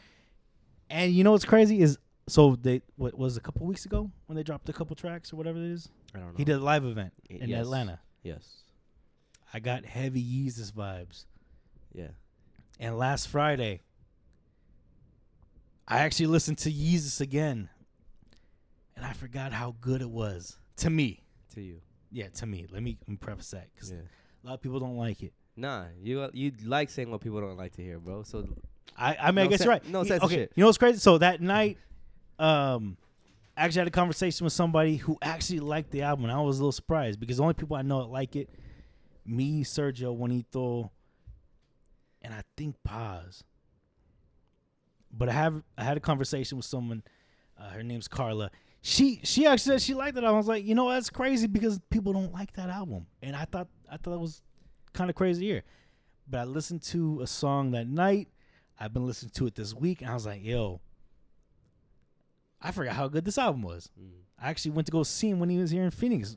And 0.89 1.13
you 1.13 1.23
know 1.23 1.31
what's 1.31 1.45
crazy 1.45 1.81
is 1.81 1.97
so 2.27 2.55
they 2.55 2.81
what 2.95 3.17
was 3.17 3.35
it, 3.35 3.39
a 3.39 3.43
couple 3.43 3.65
weeks 3.65 3.85
ago 3.85 4.09
when 4.27 4.35
they 4.35 4.43
dropped 4.43 4.69
a 4.69 4.73
couple 4.73 4.95
tracks 4.95 5.33
or 5.33 5.35
whatever 5.35 5.57
it 5.59 5.65
is. 5.71 5.89
I 6.15 6.19
don't 6.19 6.29
know. 6.29 6.33
He 6.37 6.45
did 6.45 6.55
a 6.55 6.59
live 6.59 6.85
event 6.85 7.13
Y- 7.29 7.37
in 7.41 7.49
yes. 7.49 7.61
Atlanta. 7.61 7.99
Yes. 8.23 8.47
I 9.53 9.59
got 9.59 9.85
heavy 9.85 10.23
Yeezus 10.23 10.71
vibes. 10.71 11.25
Yeah. 11.93 12.07
And 12.79 12.97
last 12.97 13.27
Friday, 13.27 13.81
I 15.87 15.99
actually 15.99 16.27
listened 16.27 16.57
to 16.59 16.71
Yeezus 16.71 17.19
again, 17.21 17.69
and 18.95 19.05
I 19.05 19.13
forgot 19.13 19.51
how 19.51 19.75
good 19.81 20.01
it 20.01 20.09
was 20.09 20.57
to 20.77 20.89
me. 20.89 21.23
To 21.55 21.61
you. 21.61 21.81
Yeah, 22.11 22.27
to 22.35 22.45
me. 22.45 22.65
Let 22.71 22.81
me, 22.83 22.97
let 23.01 23.09
me 23.09 23.17
preface 23.17 23.51
that 23.51 23.67
because 23.73 23.91
Yeah. 23.91 23.97
a 24.43 24.47
lot 24.47 24.53
of 24.55 24.61
people 24.61 24.79
don't 24.79 24.97
like 24.97 25.21
it. 25.23 25.33
Nah, 25.55 25.85
you 26.01 26.27
you 26.33 26.51
like 26.65 26.89
saying 26.89 27.11
what 27.11 27.21
people 27.21 27.39
don't 27.39 27.57
like 27.57 27.73
to 27.73 27.83
hear, 27.83 27.99
bro. 27.99 28.23
So 28.23 28.47
I, 28.97 29.15
I 29.21 29.31
mean, 29.31 29.45
I 29.45 29.49
guess 29.49 29.59
sen- 29.59 29.65
you're 29.65 29.73
right. 29.73 29.87
no 29.87 30.03
sense 30.03 30.23
okay, 30.23 30.33
shit. 30.35 30.51
you 30.55 30.61
know 30.61 30.67
what's 30.67 30.79
crazy? 30.79 30.97
So 30.97 31.19
that 31.19 31.41
night, 31.41 31.77
um, 32.43 32.97
I 33.55 33.65
actually 33.65 33.79
had 33.79 33.87
a 33.87 33.91
conversation 33.91 34.43
with 34.43 34.53
somebody 34.53 34.97
who 34.97 35.17
actually 35.21 35.61
liked 35.61 35.91
the 35.91 36.01
album. 36.01 36.25
I 36.25 36.41
was 36.41 36.57
a 36.59 36.61
little 36.61 36.71
surprised 36.71 37.19
because 37.19 37.37
the 37.37 37.43
only 37.43 37.53
people 37.53 37.77
I 37.77 37.83
know 37.83 38.01
that 38.01 38.09
like 38.09 38.35
it, 38.35 38.49
me, 39.25 39.63
Sergio, 39.63 40.13
Juanito, 40.13 40.91
and 42.21 42.33
I 42.33 42.43
think 42.57 42.75
Paz. 42.83 43.43
But 45.11 45.29
I 45.29 45.33
have 45.33 45.63
I 45.77 45.83
had 45.83 45.95
a 45.95 46.01
conversation 46.01 46.57
with 46.57 46.65
someone. 46.65 47.03
Uh, 47.57 47.69
her 47.69 47.83
name's 47.83 48.07
Carla. 48.07 48.51
She 48.81 49.21
she 49.23 49.45
actually 49.45 49.73
said 49.73 49.81
she 49.81 49.93
liked 49.93 50.17
it. 50.17 50.23
I 50.25 50.31
was 50.31 50.47
like, 50.47 50.65
you 50.65 50.75
know, 50.75 50.89
that's 50.89 51.09
crazy 51.09 51.47
because 51.47 51.79
people 51.89 52.11
don't 52.11 52.33
like 52.33 52.51
that 52.53 52.69
album, 52.69 53.05
and 53.21 53.35
I 53.35 53.45
thought 53.45 53.67
I 53.89 53.97
thought 53.97 54.15
it 54.15 54.19
was 54.19 54.41
kind 54.91 55.09
of 55.09 55.15
crazy 55.15 55.45
here. 55.45 55.63
But 56.27 56.39
I 56.39 56.43
listened 56.45 56.81
to 56.83 57.21
a 57.21 57.27
song 57.27 57.71
that 57.71 57.87
night. 57.87 58.27
I've 58.79 58.93
been 58.93 59.05
listening 59.05 59.31
to 59.35 59.45
it 59.47 59.55
this 59.55 59.73
week, 59.73 60.01
and 60.01 60.09
I 60.09 60.13
was 60.15 60.25
like, 60.25 60.43
yo, 60.43 60.81
I 62.63 62.71
forgot 62.71 62.95
how 62.95 63.07
good 63.07 63.25
this 63.25 63.37
album 63.37 63.61
was. 63.61 63.89
Mm. 63.99 64.09
I 64.39 64.49
actually 64.49 64.71
went 64.71 64.87
to 64.87 64.91
go 64.91 65.03
see 65.03 65.29
him 65.29 65.39
when 65.39 65.49
he 65.49 65.57
was 65.57 65.71
here 65.71 65.83
in 65.83 65.91
Phoenix 65.91 66.35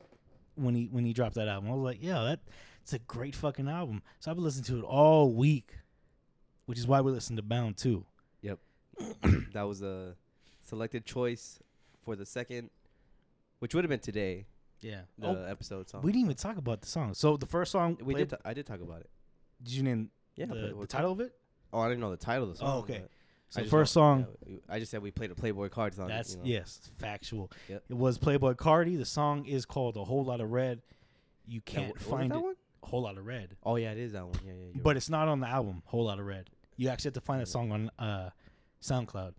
when 0.55 0.75
he 0.75 0.89
when 0.91 1.05
he 1.05 1.13
dropped 1.13 1.35
that 1.35 1.47
album. 1.47 1.71
I 1.71 1.73
was 1.73 1.83
like, 1.83 1.99
yeah, 2.01 2.23
that 2.23 2.39
it's 2.81 2.93
a 2.93 2.99
great 2.99 3.35
fucking 3.35 3.67
album. 3.67 4.01
So 4.19 4.31
I've 4.31 4.37
been 4.37 4.43
listening 4.43 4.65
to 4.65 4.79
it 4.79 4.83
all 4.83 5.31
week, 5.31 5.71
which 6.65 6.77
is 6.77 6.87
why 6.87 7.01
we 7.01 7.11
listened 7.11 7.37
to 7.37 7.43
Bound 7.43 7.77
2. 7.77 8.05
Yep, 8.41 8.59
that 9.53 9.63
was 9.63 9.81
a 9.81 10.15
selected 10.63 11.05
choice 11.05 11.59
for 12.03 12.15
the 12.15 12.25
second, 12.25 12.69
which 13.59 13.73
would 13.73 13.83
have 13.83 13.89
been 13.89 13.99
today. 13.99 14.45
Yeah. 14.81 15.01
The 15.17 15.27
oh, 15.27 15.45
episode 15.49 15.89
song. 15.89 16.03
we 16.03 16.11
didn't 16.11 16.25
even 16.25 16.35
talk 16.35 16.57
about 16.57 16.81
the 16.81 16.87
song. 16.87 17.15
So 17.15 17.35
the 17.35 17.47
first 17.47 17.71
song 17.71 17.97
We 18.03 18.13
did. 18.13 18.29
ta- 18.29 18.37
I 18.45 18.53
did 18.53 18.67
talk 18.67 18.79
about 18.79 19.01
it. 19.01 19.09
did 19.63 19.73
you 19.73 19.81
name 19.81 20.11
Yeah. 20.35 20.45
the, 20.45 20.75
the 20.79 20.85
title 20.85 21.11
of 21.11 21.19
it? 21.19 21.33
Oh, 21.73 21.79
I 21.79 21.89
didn't 21.89 22.01
know 22.01 22.11
the 22.11 22.17
title 22.17 22.43
of 22.43 22.51
the 22.51 22.57
song. 22.57 22.69
Oh, 22.71 22.79
okay. 22.81 23.01
So 23.49 23.59
I 23.59 23.61
the 23.61 23.65
just 23.65 23.71
first 23.71 23.93
song 23.93 24.27
yeah, 24.45 24.57
I 24.69 24.79
just 24.79 24.91
said 24.91 25.01
we 25.01 25.11
played 25.11 25.31
a 25.31 25.35
Playboy 25.35 25.69
card 25.69 25.93
song. 25.93 26.07
That's 26.09 26.31
you 26.33 26.37
know. 26.39 26.43
yes, 26.45 26.91
factual. 26.97 27.49
Yep. 27.69 27.83
It 27.89 27.93
was 27.97 28.17
Playboi 28.17 28.55
Carti. 28.55 28.97
The 28.97 29.05
song 29.05 29.45
is 29.45 29.65
called 29.65 29.95
"A 29.97 30.03
Whole 30.03 30.25
Lot 30.25 30.41
of 30.41 30.51
Red." 30.51 30.81
You 31.47 31.61
can't 31.61 31.91
wh- 31.91 31.93
was 31.93 32.01
it 32.01 32.09
find 32.09 32.31
that 32.31 32.37
it. 32.39 32.43
one? 32.43 32.55
A 32.83 32.87
whole 32.87 33.01
lot 33.01 33.17
of 33.17 33.25
red, 33.25 33.55
Oh 33.63 33.75
yeah, 33.75 33.91
it 33.91 33.97
is 33.97 34.13
that 34.13 34.25
one. 34.25 34.35
Yeah, 34.45 34.53
yeah. 34.53 34.71
but 34.75 34.91
right. 34.91 34.97
it's 34.97 35.09
not 35.09 35.27
on 35.27 35.39
the 35.41 35.47
album. 35.47 35.81
Whole 35.85 36.05
lot 36.05 36.19
of 36.19 36.25
red. 36.25 36.49
You 36.77 36.87
actually 36.89 37.09
have 37.09 37.13
to 37.15 37.21
find 37.21 37.41
that 37.41 37.47
song 37.47 37.71
on 37.71 37.89
uh, 37.99 38.29
SoundCloud. 38.81 39.33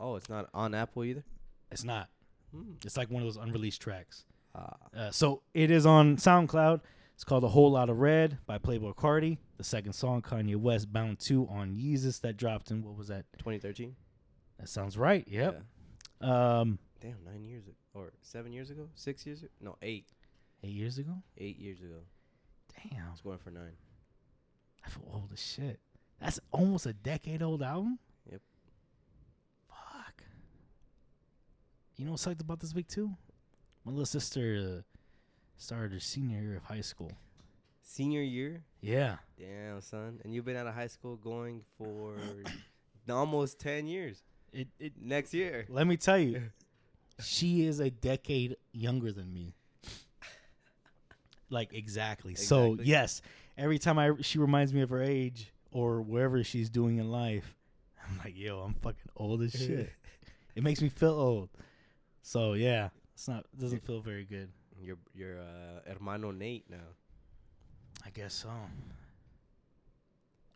oh, 0.00 0.16
it's 0.16 0.28
not 0.28 0.48
on 0.54 0.74
Apple 0.74 1.04
either. 1.04 1.24
It's 1.70 1.84
not. 1.84 2.08
Hmm. 2.52 2.72
It's 2.84 2.96
like 2.96 3.10
one 3.10 3.22
of 3.22 3.26
those 3.26 3.36
unreleased 3.36 3.80
tracks. 3.80 4.24
Ah, 4.56 4.76
Uh, 4.96 5.10
so 5.10 5.42
it 5.52 5.70
is 5.70 5.86
on 5.86 6.16
SoundCloud. 6.16 6.80
It's 7.14 7.24
called 7.24 7.44
"A 7.44 7.48
Whole 7.48 7.72
Lot 7.72 7.90
of 7.90 7.98
Red" 7.98 8.38
by 8.46 8.58
Playboi 8.58 8.94
Carti. 8.96 9.38
The 9.56 9.64
second 9.64 9.92
song, 9.92 10.20
Kanye 10.22 10.56
West, 10.56 10.92
"Bound 10.92 11.18
2" 11.20 11.46
on 11.48 11.74
Yeezus 11.76 12.20
that 12.22 12.36
dropped 12.36 12.70
in 12.70 12.82
what 12.82 12.96
was 12.96 13.08
that? 13.08 13.24
2013. 13.38 13.94
That 14.58 14.68
sounds 14.68 14.98
right. 14.98 15.26
Yep. 15.28 15.62
Yeah. 16.20 16.58
Um, 16.60 16.78
Damn, 17.00 17.22
nine 17.24 17.44
years 17.44 17.66
ago, 17.66 17.76
or 17.92 18.12
seven 18.22 18.52
years 18.52 18.70
ago, 18.70 18.88
six 18.94 19.26
years 19.26 19.40
ago? 19.42 19.50
No, 19.60 19.76
eight. 19.82 20.06
eight 20.62 20.72
years 20.72 20.98
ago. 20.98 21.22
Eight 21.38 21.58
years 21.58 21.80
ago. 21.80 22.00
Damn. 22.90 23.08
I 23.08 23.10
was 23.10 23.20
going 23.20 23.38
for 23.38 23.50
nine. 23.50 23.76
I 24.84 24.88
feel 24.88 25.08
old 25.12 25.30
as 25.32 25.40
shit. 25.42 25.80
That's 26.20 26.40
almost 26.50 26.86
a 26.86 26.92
decade 26.92 27.42
old 27.42 27.62
album. 27.62 27.98
Yep. 28.30 28.40
Fuck. 29.68 30.22
You 31.96 32.04
know 32.04 32.12
what 32.12 32.20
sucked 32.20 32.40
about 32.40 32.60
this 32.60 32.74
week 32.74 32.88
too? 32.88 33.10
My 33.84 33.92
little 33.92 34.06
sister 34.06 34.78
uh, 34.78 34.82
started 35.56 35.92
her 35.92 36.00
senior 36.00 36.40
year 36.40 36.56
of 36.56 36.64
high 36.64 36.80
school. 36.80 37.12
Senior 37.82 38.22
year. 38.22 38.64
Yeah. 38.80 39.16
Damn, 39.38 39.80
son. 39.80 40.20
And 40.24 40.34
you've 40.34 40.44
been 40.44 40.56
out 40.56 40.66
of 40.66 40.74
high 40.74 40.86
school 40.86 41.16
going 41.16 41.62
for 41.78 42.16
almost 43.10 43.58
10 43.60 43.86
years. 43.86 44.22
It. 44.52 44.68
It. 44.78 44.92
Next 45.00 45.34
year. 45.34 45.66
Let 45.68 45.86
me 45.86 45.96
tell 45.96 46.18
you, 46.18 46.42
she 47.20 47.66
is 47.66 47.80
a 47.80 47.90
decade 47.90 48.56
younger 48.72 49.12
than 49.12 49.32
me. 49.32 49.54
Like 51.50 51.72
exactly. 51.72 52.34
So 52.34 52.76
yes, 52.82 53.22
every 53.56 53.78
time 53.78 53.98
I 53.98 54.12
she 54.22 54.38
reminds 54.38 54.72
me 54.72 54.80
of 54.80 54.90
her 54.90 55.02
age 55.02 55.52
or 55.70 56.00
wherever 56.02 56.42
she's 56.42 56.68
doing 56.68 56.98
in 56.98 57.10
life, 57.10 57.56
I'm 58.08 58.18
like, 58.18 58.36
yo, 58.36 58.60
I'm 58.60 58.74
fucking 58.74 59.10
old 59.16 59.42
as 59.42 59.52
shit. 59.52 59.90
it 60.54 60.62
makes 60.62 60.82
me 60.82 60.88
feel 60.88 61.12
old. 61.12 61.50
So 62.22 62.54
yeah, 62.54 62.88
it's 63.14 63.28
not 63.28 63.44
doesn't 63.58 63.84
feel 63.84 64.00
very 64.00 64.24
good. 64.24 64.50
Your 64.80 64.96
your 65.14 65.38
uh, 65.38 65.90
hermano 65.92 66.30
Nate 66.30 66.68
now. 66.70 66.76
I 68.04 68.10
guess 68.10 68.34
so. 68.34 68.50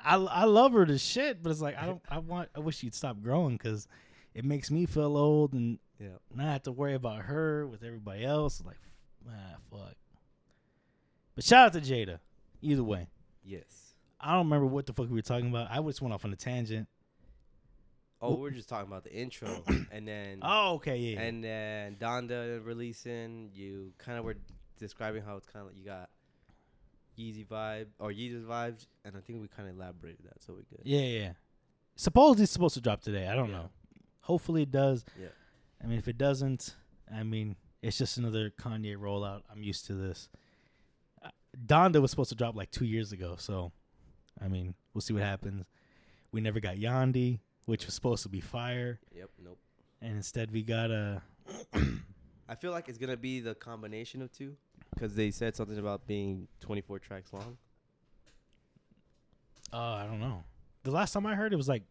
I 0.01 0.15
I 0.17 0.45
love 0.45 0.73
her 0.73 0.87
to 0.87 0.99
shit, 0.99 1.43
but 1.43 1.51
it's 1.51 1.61
like 1.61 1.77
I 1.77 1.87
don't 1.87 2.03
I 2.09 2.19
want 2.19 2.49
I 2.55 2.61
wish 2.61 2.79
she'd 2.79 2.95
stop 2.95 3.21
growing 3.23 3.57
because 3.57 3.89
it 4.35 4.45
makes 4.45 4.71
me 4.71 4.87
feel 4.87 5.17
old 5.17 5.53
and 5.55 5.79
Yeah. 5.99 6.09
not 6.35 6.47
have 6.47 6.63
to 6.65 6.73
worry 6.73 6.95
about 6.95 7.23
her 7.23 7.67
with 7.67 7.83
everybody 7.83 8.25
else. 8.25 8.63
Like, 8.65 8.77
ah, 9.29 9.57
fuck. 9.71 9.95
But 11.35 11.45
shout 11.45 11.67
out 11.67 11.73
to 11.73 11.81
Jada. 11.81 12.19
Either 12.61 12.85
way, 12.85 13.09
Yes. 13.45 13.95
I 14.21 14.33
don't 14.35 14.47
remember 14.47 14.67
what 14.67 14.87
the 14.87 14.93
fuck 14.93 15.07
we 15.09 15.15
were 15.15 15.23
talking 15.23 15.49
about. 15.49 15.71
I 15.71 15.81
just 15.81 16.03
went 16.03 16.13
off 16.13 16.25
on 16.25 16.33
a 16.33 16.37
tangent. 16.37 16.89
Oh, 18.21 18.35
we're 18.35 18.51
just 18.51 18.69
talking 18.69 18.89
about 18.89 19.05
the 19.05 19.13
intro, 19.15 19.49
and 19.93 20.07
then 20.09 20.41
Oh, 20.43 20.75
okay, 20.75 20.97
yeah. 20.97 21.21
and 21.21 21.43
then 21.45 21.97
Donda 21.97 22.65
releasing. 22.65 23.51
You 23.55 23.93
kind 23.99 24.19
of 24.19 24.25
were 24.25 24.37
describing 24.79 25.23
how 25.23 25.37
it's 25.37 25.47
kind 25.47 25.61
of 25.63 25.69
like 25.69 25.77
you 25.79 25.85
got 25.85 26.11
Yeezy 27.19 27.47
vibe 27.47 27.87
or 27.99 28.11
Yeezus 28.11 28.45
vibes, 28.45 28.87
and 29.05 29.17
I 29.17 29.21
think 29.21 29.41
we 29.41 29.49
kind 29.49 29.69
of 29.69 29.75
elaborated 29.77 30.25
that, 30.25 30.43
so 30.43 30.55
we 30.55 30.63
good. 30.71 30.81
yeah, 30.85 31.01
yeah. 31.01 31.33
Supposedly 31.97 32.45
it's 32.45 32.53
supposed 32.53 32.75
to 32.75 32.81
drop 32.81 33.01
today. 33.01 33.27
I 33.29 33.35
don't 33.35 33.51
Yeah. 33.51 33.57
know. 33.57 33.71
Hopefully 34.21 34.63
it 34.63 34.71
does. 34.71 35.05
Yeah. 35.21 35.29
I 35.83 35.87
mean, 35.87 35.99
if 35.99 36.07
it 36.07 36.19
doesn't, 36.19 36.75
I 37.13 37.23
mean, 37.25 37.57
it's 37.83 37.99
just 37.99 38.19
another 38.19 38.51
Kanye 38.51 38.97
rollout. 38.97 39.43
I'm 39.51 39.63
used 39.63 39.87
to 39.87 39.95
this. 39.95 40.29
Uh, 41.23 41.31
Donda 41.67 42.01
was 42.01 42.11
supposed 42.11 42.29
to 42.31 42.37
drop 42.37 42.55
like 42.55 42.71
two 42.71 42.85
years 42.85 43.11
ago, 43.13 43.37
so 43.39 43.73
I 44.41 44.49
mean, 44.49 44.75
we'll 44.95 45.01
see 45.03 45.15
what 45.15 45.23
happens. 45.23 45.65
We 46.31 46.41
never 46.41 46.61
got 46.61 46.77
Yandhi, 46.77 47.41
which 47.69 47.85
was 47.85 47.95
supposed 47.95 48.23
to 48.23 48.31
be 48.31 48.41
fire, 48.41 48.99
Yep. 49.15 49.29
Nope. 49.45 49.59
and 50.01 50.17
instead 50.17 50.51
we 50.51 50.63
got 50.63 50.91
a. 50.91 51.21
I 52.49 52.55
feel 52.55 52.73
like 52.73 52.89
it's 52.89 52.97
gonna 52.97 53.17
be 53.19 53.41
the 53.41 53.55
combination 53.55 54.23
of 54.23 54.33
two, 54.33 54.57
because 54.95 55.15
they 55.15 55.31
said 55.31 55.55
something 55.55 55.77
about 55.79 56.07
being 56.07 56.49
24 56.61 56.99
tracks 56.99 57.31
long. 57.35 57.59
Uh, 59.71 59.77
I 59.77 60.07
don't 60.07 60.19
know. 60.21 60.45
The 60.85 60.91
last 60.91 61.13
time 61.13 61.27
I 61.27 61.35
heard 61.35 61.53
it 61.53 61.57
was 61.57 61.69
like 61.69 61.83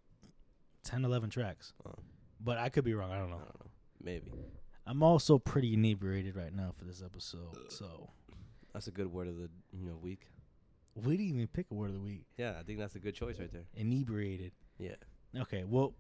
10, 0.84 1.06
11 1.06 1.30
tracks, 1.30 1.74
Oh, 1.86 1.94
but 2.40 2.58
I 2.58 2.70
could 2.70 2.84
be 2.84 2.96
wrong. 2.96 3.12
I 3.12 3.18
don't 3.20 3.28
I 3.28 3.36
don't 3.36 3.40
know. 3.60 3.72
Maybe 4.02 4.32
I'm 4.88 5.04
also 5.04 5.38
pretty 5.38 5.74
inebriated 5.76 6.36
right 6.36 6.54
now 6.56 6.72
for 6.76 6.86
this 6.86 7.04
episode, 7.06 7.56
so 7.70 8.10
that's 8.74 8.88
a 8.88 8.92
good 8.92 9.12
word 9.14 9.28
of 9.28 9.36
the 9.38 9.50
you 9.72 9.86
know 9.86 9.98
week. 10.02 10.28
we 10.96 11.18
didn't 11.18 11.36
even 11.36 11.48
pick 11.48 11.68
a 11.70 11.76
word 11.76 11.90
of 11.90 11.94
the 11.94 12.00
week. 12.02 12.26
Yeah, 12.38 12.56
I 12.60 12.64
think 12.64 12.80
that's 12.80 12.96
a 12.96 13.00
good 13.00 13.14
choice 13.14 13.38
right 13.38 13.52
there. 13.54 13.66
Inebriated. 13.76 14.54
Yeah. 14.80 14.96
Okay, 15.36 15.64
well, 15.66 15.94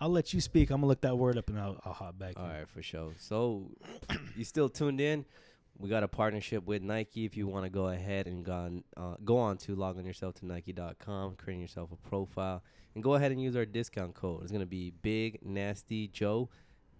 I'll 0.00 0.08
let 0.10 0.32
you 0.32 0.40
speak. 0.40 0.70
I'm 0.70 0.76
gonna 0.78 0.86
look 0.88 1.00
that 1.02 1.16
word 1.18 1.36
up 1.36 1.48
and 1.48 1.58
I'll, 1.58 1.80
I'll 1.84 1.92
hop 1.92 2.18
back. 2.18 2.34
All 2.36 2.44
in. 2.44 2.50
right, 2.50 2.68
for 2.68 2.82
sure. 2.82 3.12
So, 3.18 3.70
you 4.36 4.44
still 4.44 4.68
tuned 4.68 5.00
in? 5.00 5.24
We 5.78 5.88
got 5.88 6.02
a 6.02 6.08
partnership 6.08 6.66
with 6.66 6.82
Nike. 6.82 7.24
If 7.24 7.36
you 7.36 7.46
want 7.46 7.64
to 7.64 7.70
go 7.70 7.88
ahead 7.88 8.26
and 8.26 8.44
go 8.44 8.52
on, 8.52 8.84
uh, 8.96 9.14
go 9.24 9.38
on 9.38 9.58
to 9.58 9.74
log 9.76 9.96
on 9.96 10.04
yourself 10.04 10.34
to 10.36 10.46
Nike.com, 10.46 11.36
create 11.36 11.60
yourself 11.60 11.90
a 11.92 12.08
profile, 12.08 12.62
and 12.94 13.02
go 13.04 13.14
ahead 13.14 13.30
and 13.30 13.40
use 13.40 13.54
our 13.54 13.64
discount 13.64 14.14
code. 14.14 14.42
It's 14.42 14.50
gonna 14.52 14.66
be 14.66 14.92
Big 15.02 15.38
Nasty 15.44 16.08
Joe. 16.08 16.48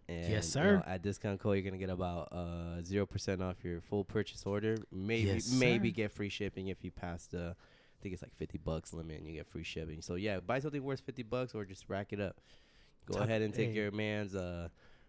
And, 0.09 0.31
Yes, 0.31 0.55
you 0.55 0.63
know, 0.63 0.79
sir. 0.79 0.85
at 0.87 1.03
discount 1.03 1.39
code, 1.41 1.57
you're 1.57 1.65
gonna 1.65 1.77
get 1.79 1.91
about 1.91 2.29
uh 2.33 2.83
zero 2.83 3.05
percent 3.05 3.43
off 3.43 3.57
your 3.65 3.81
full 3.81 4.05
purchase 4.05 4.45
order. 4.47 4.77
Maybe 4.93 5.29
Yes, 5.29 5.53
maybe 5.53 5.91
get 5.91 6.13
free 6.13 6.29
shipping 6.31 6.69
if 6.69 6.83
you 6.83 6.91
pass 6.91 7.27
the, 7.27 7.57
I 7.99 8.02
think 8.02 8.12
it's 8.12 8.23
like 8.23 8.35
fifty 8.37 8.59
bucks 8.59 8.93
limit, 8.93 9.19
and 9.19 9.26
you 9.26 9.35
get 9.35 9.47
free 9.47 9.64
shipping. 9.64 10.02
So 10.02 10.14
yeah, 10.14 10.40
buy 10.40 10.61
something 10.61 10.83
worth 10.83 11.00
fifty 11.00 11.23
bucks 11.23 11.55
or 11.55 11.64
just 11.64 11.88
rack 11.88 12.12
it 12.12 12.21
up. 12.21 12.37
Go 13.07 13.14
Top- 13.14 13.25
ahead 13.25 13.43
and 13.43 13.52
take 13.52 13.75
your 13.75 13.90
man's 13.90 14.35
uh 14.35 14.69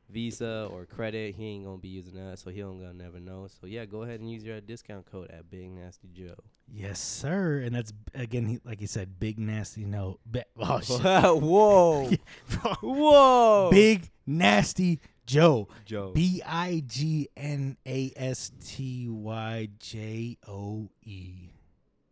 Visa 0.09 0.67
or 0.71 0.85
credit. 0.85 1.35
He 1.35 1.45
ain't 1.45 1.65
gonna 1.65 1.77
be 1.77 1.89
using 1.89 2.15
that, 2.15 2.39
so 2.39 2.49
he 2.49 2.61
don't 2.61 2.79
gonna 2.79 2.93
never 2.93 3.19
know. 3.19 3.47
So 3.47 3.67
yeah, 3.67 3.85
go 3.85 4.01
ahead 4.03 4.19
and 4.19 4.31
use 4.31 4.43
your 4.43 4.59
discount 4.59 5.05
code 5.05 5.29
at 5.29 5.49
Big 5.51 5.69
Nasty 5.69 6.09
Joe. 6.11 6.33
Yes, 6.71 6.99
sir. 6.99 7.61
And 7.63 7.75
that's 7.75 7.93
again, 8.15 8.45
he, 8.47 8.59
like 8.63 8.79
he 8.79 8.87
said, 8.87 9.19
big 9.19 9.39
nasty 9.39 9.85
no. 9.85 10.19
Be- 10.29 10.43
oh 10.59 10.79
shit. 10.79 10.99
Whoa! 11.03 12.09
Whoa! 12.81 13.69
big 13.71 14.09
nasty 14.25 14.99
Joe. 15.25 15.67
Joe. 15.85 16.11
B 16.13 16.41
I 16.45 16.83
G 16.87 17.29
N 17.37 17.77
A 17.85 18.11
S 18.15 18.51
T 18.65 19.07
Y 19.07 19.69
J 19.79 20.37
O 20.47 20.89
E. 21.03 21.49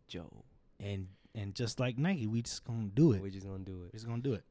Joe. 0.06 0.44
And 0.80 1.08
and 1.34 1.54
just 1.54 1.80
like 1.80 1.98
Nike, 1.98 2.26
we 2.26 2.42
just 2.42 2.64
gonna 2.64 2.88
do 2.92 3.12
it. 3.12 3.22
We're 3.22 3.30
just 3.30 3.46
gonna 3.46 3.64
do 3.64 3.82
it. 3.82 3.84
We're 3.92 3.98
just 3.98 4.06
gonna 4.06 4.22
do 4.22 4.34
it. 4.34 4.44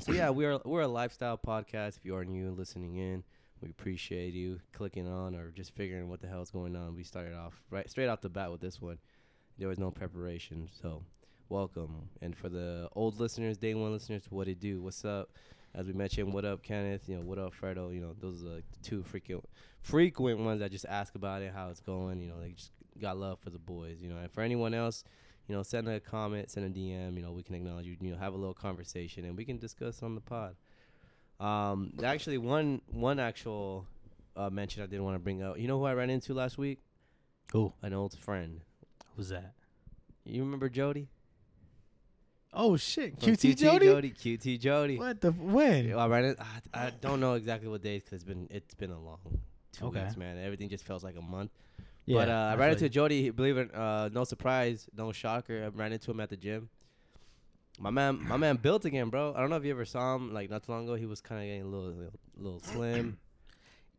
So 0.00 0.12
yeah, 0.12 0.30
we're 0.30 0.58
we're 0.64 0.82
a 0.82 0.88
lifestyle 0.88 1.38
podcast. 1.38 1.96
If 1.96 2.04
you 2.04 2.16
are 2.16 2.24
new 2.24 2.50
listening 2.50 2.96
in, 2.96 3.24
we 3.60 3.70
appreciate 3.70 4.34
you 4.34 4.60
clicking 4.72 5.08
on 5.08 5.34
or 5.34 5.50
just 5.50 5.74
figuring 5.74 6.08
what 6.08 6.20
the 6.20 6.28
hell's 6.28 6.50
going 6.50 6.76
on. 6.76 6.94
We 6.94 7.02
started 7.02 7.34
off 7.34 7.62
right 7.70 7.88
straight 7.90 8.08
off 8.08 8.20
the 8.20 8.28
bat 8.28 8.50
with 8.50 8.60
this 8.60 8.80
one. 8.80 8.98
There 9.58 9.68
was 9.68 9.78
no 9.78 9.90
preparation, 9.90 10.68
so 10.80 11.02
welcome. 11.48 12.08
And 12.22 12.36
for 12.36 12.48
the 12.48 12.88
old 12.94 13.20
listeners, 13.20 13.58
day 13.58 13.74
one 13.74 13.92
listeners, 13.92 14.24
what 14.30 14.48
it 14.48 14.60
do? 14.60 14.82
What's 14.82 15.04
up? 15.04 15.30
as 15.74 15.86
we 15.86 15.92
mentioned, 15.92 16.32
what 16.32 16.44
up, 16.44 16.62
Kenneth? 16.62 17.08
You 17.08 17.16
know, 17.16 17.22
what 17.22 17.38
up, 17.38 17.52
Fredo? 17.54 17.94
You 17.94 18.00
know, 18.00 18.14
those 18.20 18.42
are 18.44 18.48
like 18.48 18.64
the 18.72 18.78
two 18.82 19.02
frequent 19.02 19.44
frequent 19.82 20.40
ones 20.40 20.60
that 20.60 20.70
just 20.70 20.86
ask 20.86 21.14
about 21.14 21.42
it, 21.42 21.52
how 21.54 21.68
it's 21.68 21.80
going. 21.80 22.20
You 22.20 22.28
know, 22.28 22.40
they 22.40 22.50
just 22.50 22.72
got 23.00 23.16
love 23.16 23.38
for 23.38 23.50
the 23.50 23.58
boys. 23.58 23.98
You 24.00 24.08
know, 24.08 24.16
and 24.16 24.30
for 24.30 24.42
anyone 24.42 24.74
else, 24.74 25.04
you 25.50 25.56
know, 25.56 25.64
send 25.64 25.88
a 25.88 25.98
comment, 25.98 26.48
send 26.48 26.64
a 26.64 26.70
DM. 26.78 27.16
You 27.16 27.22
know, 27.22 27.32
we 27.32 27.42
can 27.42 27.56
acknowledge 27.56 27.84
you. 27.84 27.96
You 28.00 28.12
know, 28.12 28.18
have 28.18 28.34
a 28.34 28.36
little 28.36 28.54
conversation, 28.54 29.24
and 29.24 29.36
we 29.36 29.44
can 29.44 29.58
discuss 29.58 30.00
on 30.00 30.14
the 30.14 30.20
pod. 30.20 30.54
Um, 31.40 31.92
actually, 32.04 32.38
one 32.38 32.80
one 32.92 33.18
actual 33.18 33.84
uh, 34.36 34.48
mention 34.48 34.84
I 34.84 34.86
did 34.86 35.00
want 35.00 35.16
to 35.16 35.18
bring 35.18 35.42
up. 35.42 35.58
You 35.58 35.66
know 35.66 35.76
who 35.78 35.86
I 35.86 35.94
ran 35.94 36.08
into 36.08 36.34
last 36.34 36.56
week? 36.56 36.78
Who? 37.52 37.72
An 37.82 37.92
old 37.94 38.16
friend. 38.16 38.60
Who's 39.16 39.30
that? 39.30 39.54
You 40.24 40.42
remember 40.44 40.68
Jody? 40.68 41.08
Oh 42.52 42.76
shit, 42.76 43.18
From 43.20 43.32
QT 43.32 43.56
Jody. 43.56 43.86
Jody. 43.86 44.10
QT 44.12 44.60
Jody. 44.60 44.98
What 44.98 45.20
the 45.20 45.32
when? 45.32 45.92
I 45.92 46.06
ran 46.06 46.24
it. 46.26 46.38
I, 46.72 46.86
I 46.86 46.90
don't 47.00 47.18
know 47.18 47.34
exactly 47.34 47.68
what 47.68 47.82
days 47.82 48.02
because 48.04 48.14
it's 48.14 48.24
been 48.24 48.46
it's 48.50 48.74
been 48.74 48.90
a 48.92 49.00
long 49.00 49.18
two 49.72 49.86
Okay. 49.86 50.02
weeks, 50.04 50.16
man. 50.16 50.38
Everything 50.38 50.68
just 50.68 50.84
feels 50.84 51.02
like 51.02 51.16
a 51.16 51.22
month. 51.22 51.50
Yeah, 52.06 52.16
but 52.18 52.28
uh, 52.28 52.32
I 52.52 52.56
ran 52.56 52.70
into. 52.72 52.88
Jody. 52.88 53.30
Believe 53.30 53.56
it, 53.58 53.74
uh, 53.74 54.08
no 54.12 54.24
surprise, 54.24 54.88
no 54.96 55.12
shocker. 55.12 55.64
I 55.64 55.68
ran 55.78 55.92
into 55.92 56.10
him 56.10 56.20
at 56.20 56.30
the 56.30 56.36
gym. 56.36 56.68
My 57.78 57.90
man, 57.90 58.20
my 58.26 58.36
man 58.36 58.56
built 58.56 58.84
again, 58.84 59.08
bro. 59.08 59.32
I 59.34 59.40
don't 59.40 59.48
know 59.50 59.56
if 59.56 59.64
you 59.64 59.70
ever 59.70 59.84
saw 59.84 60.14
him 60.16 60.34
like 60.34 60.50
not 60.50 60.64
too 60.64 60.72
long 60.72 60.84
ago. 60.84 60.96
He 60.96 61.06
was 61.06 61.20
kind 61.20 61.40
of 61.40 61.46
getting 61.46 61.62
a 61.62 61.66
little, 61.66 61.90
little, 61.90 62.12
little 62.36 62.60
slim. 62.60 63.18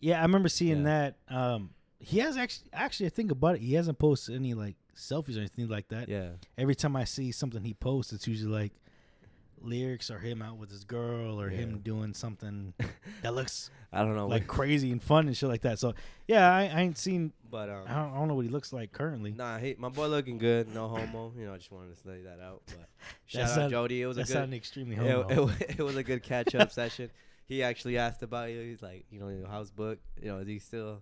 Yeah, 0.03 0.17
I 0.17 0.23
remember 0.23 0.49
seeing 0.49 0.79
Yeah. 0.79 1.13
that. 1.29 1.35
Um, 1.35 1.69
he 1.99 2.17
has 2.19 2.35
actually, 2.35 2.69
actually, 2.73 3.05
I 3.05 3.09
think 3.09 3.29
about 3.31 3.53
it. 3.57 3.61
He 3.61 3.75
hasn't 3.75 3.99
posted 3.99 4.33
any 4.35 4.55
like 4.55 4.75
selfies 4.95 5.35
or 5.37 5.41
anything 5.41 5.67
like 5.67 5.89
that. 5.89 6.09
yeah, 6.09 6.29
Every 6.57 6.73
time 6.73 6.95
I 6.95 7.03
see 7.03 7.31
something 7.31 7.63
he 7.63 7.75
posts, 7.75 8.11
it's 8.11 8.27
usually 8.27 8.51
like 8.51 8.71
lyrics 9.63 10.09
or 10.11 10.19
him 10.19 10.41
out 10.41 10.57
with 10.57 10.69
his 10.71 10.83
girl 10.83 11.39
or 11.41 11.49
Yeah. 11.49 11.57
him 11.59 11.79
doing 11.83 12.13
something 12.13 12.73
that 13.21 13.33
looks 13.33 13.69
I 13.93 14.03
don't 14.03 14.15
know. 14.15 14.27
like 14.27 14.47
crazy 14.47 14.91
and 14.91 15.01
fun 15.03 15.27
and 15.27 15.35
shit 15.35 15.49
like 15.49 15.61
that. 15.61 15.79
So 15.79 15.93
yeah, 16.27 16.53
I, 16.53 16.63
I 16.73 16.81
ain't 16.81 16.97
seen. 16.97 17.33
but 17.49 17.69
um, 17.69 17.83
I 17.87 17.95
don't, 17.95 18.13
I 18.13 18.17
don't 18.17 18.27
know 18.29 18.35
what 18.35 18.45
he 18.45 18.51
looks 18.51 18.71
like 18.71 18.91
currently. 18.91 19.31
Nah, 19.33 19.57
he, 19.57 19.75
my 19.77 19.89
boy 19.89 20.07
looking 20.07 20.37
good. 20.37 20.73
No 20.73 20.87
homo. 20.87 21.33
You 21.37 21.45
know, 21.45 21.53
I 21.53 21.57
just 21.57 21.71
wanted 21.71 21.95
to 21.95 22.01
say 22.01 22.21
that 22.23 22.39
out. 22.41 22.61
But 22.67 22.87
shout 23.25 23.43
out 23.43 23.49
sound- 23.49 23.71
Jody. 23.71 24.01
It 24.01 24.05
was 24.07 24.17
a 24.17 24.21
good. 24.21 24.27
sounded 24.29 24.55
extremely 24.55 24.95
homo. 24.95 25.27
it, 25.27 25.37
wa- 25.37 25.51
it 25.59 25.79
was 25.79 25.95
a 25.97 26.03
good 26.03 26.23
catch 26.23 26.55
up 26.55 26.71
session. 26.81 27.09
He 27.47 27.63
actually 27.63 27.97
asked 27.97 28.23
about 28.23 28.49
you. 28.51 28.61
He's 28.61 28.81
like, 28.81 29.05
you 29.11 29.19
know, 29.19 29.45
how's 29.49 29.71
book. 29.71 29.99
You 30.21 30.29
know, 30.29 30.37
is 30.39 30.47
he 30.47 30.59
still, 30.59 31.01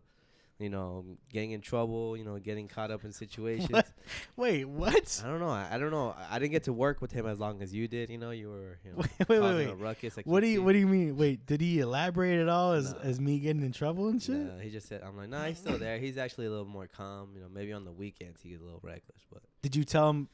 you 0.59 0.69
know, 0.69 1.05
getting 1.31 1.51
in 1.51 1.61
trouble? 1.61 2.15
You 2.17 2.23
know, 2.25 2.37
getting 2.37 2.67
caught 2.67 2.91
up 2.91 3.05
in 3.05 3.11
situations. 3.23 3.69
What? 3.69 3.87
Wait, 4.35 4.65
what? 4.65 5.21
I 5.25 5.27
don't 5.27 5.39
know. 5.39 5.49
I, 5.49 5.67
I 5.71 5.77
don't 5.77 5.91
know. 5.91 6.13
I, 6.29 6.37
didn't 6.37 6.51
get 6.51 6.65
to 6.65 6.73
work 6.73 7.01
with 7.01 7.11
him 7.11 7.25
as 7.25 7.39
long 7.39 7.61
as 7.61 7.73
you 7.73 7.87
did. 7.87 8.09
You 8.09 8.17
know, 8.17 8.31
you 8.31 8.49
were, 8.49 8.77
you 8.85 8.91
know, 8.97 9.03
Wait, 9.27 9.39
wait, 9.39 9.55
wait, 9.55 9.69
a 9.69 9.75
ruckus. 9.75 10.17
at 10.17 10.27
What 10.27 10.41
do 10.41 10.47
you. 10.47 10.61
What 10.61 10.73
do 10.73 10.79
you 10.79 10.87
mean? 10.87 11.17
Wait, 11.17 11.45
did 11.45 11.61
he 11.61 11.79
elaborate 11.79 12.39
at 12.39 12.49
all 12.49 12.73
as 12.73 12.93
Nah. 12.93 12.99
as 13.01 13.19
me 13.19 13.39
getting 13.39 13.63
in 13.63 13.71
trouble 13.71 14.09
and 14.09 14.21
shit? 14.21 14.35
Nah, 14.35 14.59
he 14.59 14.69
just 14.69 14.87
said, 14.87 15.01
I'm 15.03 15.17
like, 15.17 15.29
nah, 15.29 15.45
he's 15.45 15.57
still 15.57 15.77
there. 15.77 15.97
He's 15.97 16.17
actually 16.17 16.47
a 16.47 16.49
little 16.51 16.65
more 16.65 16.87
calm. 16.87 17.29
You 17.35 17.41
know, 17.41 17.47
maybe 17.51 17.71
on 17.73 17.85
the 17.85 17.91
weekends 17.91 18.41
he 18.41 18.49
gets 18.49 18.61
a 18.61 18.65
little 18.65 18.81
reckless, 18.83 19.21
but 19.31 19.41
Did 19.61 19.75
you 19.75 19.83
tell 19.83 20.09
him 20.09 20.27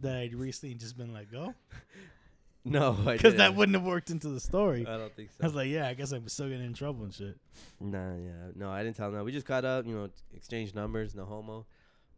that 0.00 0.16
I'd 0.16 0.34
recently 0.34 0.74
just 0.74 0.96
been 0.96 1.12
let 1.12 1.30
go? 1.30 1.54
no, 2.64 2.92
Because 2.92 3.36
that 3.36 3.56
wouldn't 3.56 3.76
have 3.76 3.84
worked 3.84 4.10
into 4.10 4.28
the 4.28 4.38
story. 4.40 4.86
I 4.86 4.96
don't 4.96 5.14
think 5.14 5.30
so. 5.30 5.38
I 5.42 5.46
was 5.46 5.54
like, 5.54 5.68
yeah, 5.68 5.88
I 5.88 5.94
guess 5.94 6.12
I'm 6.12 6.28
still 6.28 6.48
getting 6.48 6.66
in 6.66 6.74
trouble 6.74 7.04
and 7.04 7.12
shit. 7.12 7.36
Nah, 7.80 8.14
yeah, 8.14 8.50
no, 8.54 8.70
I 8.70 8.82
didn't 8.84 8.96
tell 8.96 9.08
him 9.08 9.14
that. 9.14 9.24
We 9.24 9.32
just 9.32 9.46
caught 9.46 9.64
up, 9.64 9.84
you 9.86 9.94
know, 9.94 10.08
exchanged 10.34 10.74
numbers, 10.74 11.14
no 11.14 11.24
homo, 11.24 11.66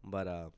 but 0.03 0.27
uh, 0.27 0.49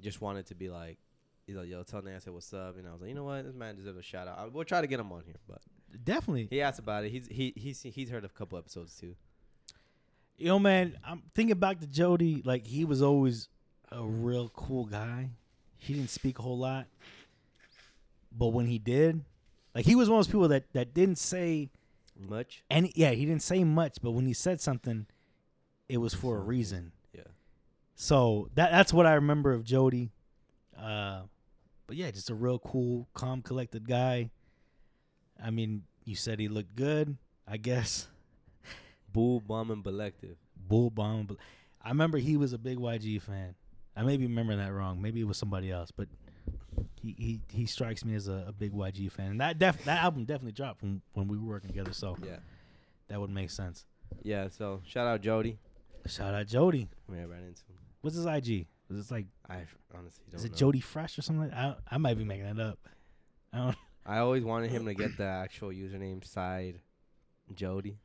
just 0.00 0.20
wanted 0.20 0.46
to 0.46 0.54
be 0.54 0.68
like, 0.70 0.98
he's 1.46 1.56
like, 1.56 1.68
yo, 1.68 1.82
tell 1.82 2.00
Nan 2.02 2.14
I 2.14 2.18
said 2.18 2.32
what's 2.32 2.52
up, 2.54 2.76
and 2.78 2.86
I 2.86 2.92
was 2.92 3.00
like, 3.00 3.08
you 3.08 3.14
know 3.16 3.24
what, 3.24 3.44
this 3.44 3.54
man 3.54 3.74
deserves 3.74 3.98
a 3.98 4.02
shout 4.02 4.28
out. 4.28 4.38
I, 4.38 4.46
we'll 4.46 4.64
try 4.64 4.80
to 4.80 4.86
get 4.86 5.00
him 5.00 5.10
on 5.10 5.22
here, 5.26 5.36
but 5.48 5.60
Definitely. 6.04 6.46
he 6.50 6.60
asked 6.62 6.78
about 6.78 7.04
it. 7.04 7.10
He's 7.10 7.26
he 7.28 7.52
he's 7.56 7.82
he's 7.82 8.10
heard 8.10 8.24
of 8.24 8.30
a 8.30 8.34
couple 8.34 8.56
episodes 8.58 8.96
too. 8.96 9.16
You 10.36 10.46
know, 10.46 10.58
man, 10.58 10.96
I'm 11.04 11.22
thinking 11.34 11.58
back 11.58 11.80
to 11.80 11.86
Jody. 11.86 12.42
Like, 12.44 12.66
he 12.66 12.84
was 12.84 13.00
always 13.02 13.48
a 13.92 14.02
real 14.02 14.48
cool 14.48 14.84
guy. 14.84 15.30
He 15.76 15.94
didn't 15.94 16.10
speak 16.10 16.38
a 16.38 16.42
whole 16.42 16.58
lot. 16.58 16.86
But 18.36 18.48
when 18.48 18.66
he 18.66 18.78
did, 18.78 19.24
like, 19.74 19.86
he 19.86 19.94
was 19.94 20.08
one 20.10 20.18
of 20.18 20.26
those 20.26 20.32
people 20.32 20.48
that, 20.48 20.64
that 20.72 20.92
didn't 20.94 21.18
say 21.18 21.70
Much, 22.18 22.62
And 22.70 22.90
yeah, 22.94 23.10
he 23.10 23.24
didn't 23.26 23.42
say 23.42 23.64
much, 23.64 23.98
but 24.02 24.12
when 24.12 24.26
he 24.26 24.32
said 24.32 24.60
something, 24.60 25.06
it 25.88 25.98
was 25.98 26.14
for 26.14 26.36
a 26.36 26.40
reason. 26.40 26.92
yeah. 27.12 27.22
So 27.94 28.48
that 28.54 28.70
that's 28.70 28.92
what 28.92 29.06
I 29.06 29.14
remember 29.14 29.52
of 29.52 29.64
Jody. 29.64 30.10
Uh, 30.78 31.22
but 31.86 31.96
yeah, 31.96 32.10
just 32.10 32.30
a 32.30 32.34
real 32.34 32.58
cool, 32.58 33.06
calm, 33.14 33.42
collected 33.42 33.86
guy. 33.88 34.30
I 35.42 35.50
mean, 35.50 35.82
you 36.04 36.16
said 36.16 36.38
he 36.40 36.48
looked 36.48 36.74
good. 36.76 37.16
I 37.46 37.56
guess 37.58 38.08
Bull 39.12 39.40
Bomb 39.40 39.70
and 39.70 39.84
Collective. 39.84 40.36
Bull 40.56 40.90
Bomb. 40.90 41.26
but 41.26 41.36
I 41.82 41.90
remember 41.90 42.18
he 42.18 42.36
was 42.36 42.52
a 42.52 42.58
big 42.58 42.78
YG 42.78 43.20
fan. 43.20 43.54
I 43.96 44.02
may 44.02 44.16
be 44.16 44.26
remembering 44.26 44.58
that 44.58 44.72
wrong. 44.72 45.00
Maybe 45.02 45.20
it 45.20 45.24
was 45.28 45.36
somebody 45.36 45.70
else, 45.70 45.90
but 45.90 46.08
he 47.04 47.14
he, 47.18 47.40
he 47.60 47.66
strikes 47.66 48.04
me 48.04 48.14
as 48.14 48.28
a, 48.28 48.44
a 48.48 48.52
big 48.52 48.72
YG 48.72 49.10
fan. 49.12 49.32
And 49.32 49.40
that 49.40 49.58
def 49.58 49.84
that 49.84 50.02
album 50.02 50.24
definitely 50.24 50.52
dropped 50.52 50.82
when 50.82 51.02
when 51.12 51.28
we 51.28 51.36
were 51.38 51.46
working 51.46 51.68
together, 51.70 51.92
so 51.92 52.16
Yeah, 52.24 52.36
that 53.08 53.20
would 53.20 53.30
make 53.30 53.50
sense. 53.50 53.84
yeah. 54.22 54.48
So 54.48 54.80
shout 54.86 55.06
out 55.06 55.20
Jody. 55.20 55.58
Shout 56.06 56.34
out 56.34 56.46
Jody. 56.46 56.88
I 57.08 57.12
mean, 57.12 57.22
I 57.22 57.24
ran 57.24 57.40
into 57.44 57.62
him. 57.64 57.76
What's 58.00 58.16
his 58.16 58.26
IG? 58.26 58.66
Is 58.90 59.10
it 59.10 59.10
like 59.12 59.26
I 59.48 59.56
f- 59.62 59.76
honestly 59.96 60.24
don't 60.30 60.38
is 60.38 60.44
it 60.44 60.52
know. 60.52 60.56
Jody 60.58 60.80
Fresh 60.80 61.18
or 61.18 61.22
something? 61.22 61.48
Like 61.50 61.54
I 61.58 61.74
I 61.90 61.98
might 61.98 62.18
be 62.18 62.24
making 62.24 62.54
that 62.54 62.62
up. 62.62 62.78
I 63.52 63.58
don't. 63.58 63.76
I 64.06 64.18
always 64.18 64.44
wanted 64.44 64.70
him 64.70 64.84
to 64.84 64.92
get 64.94 65.16
the 65.16 65.24
actual 65.24 65.70
username 65.70 66.22
side, 66.26 66.80
Jody. 67.54 67.96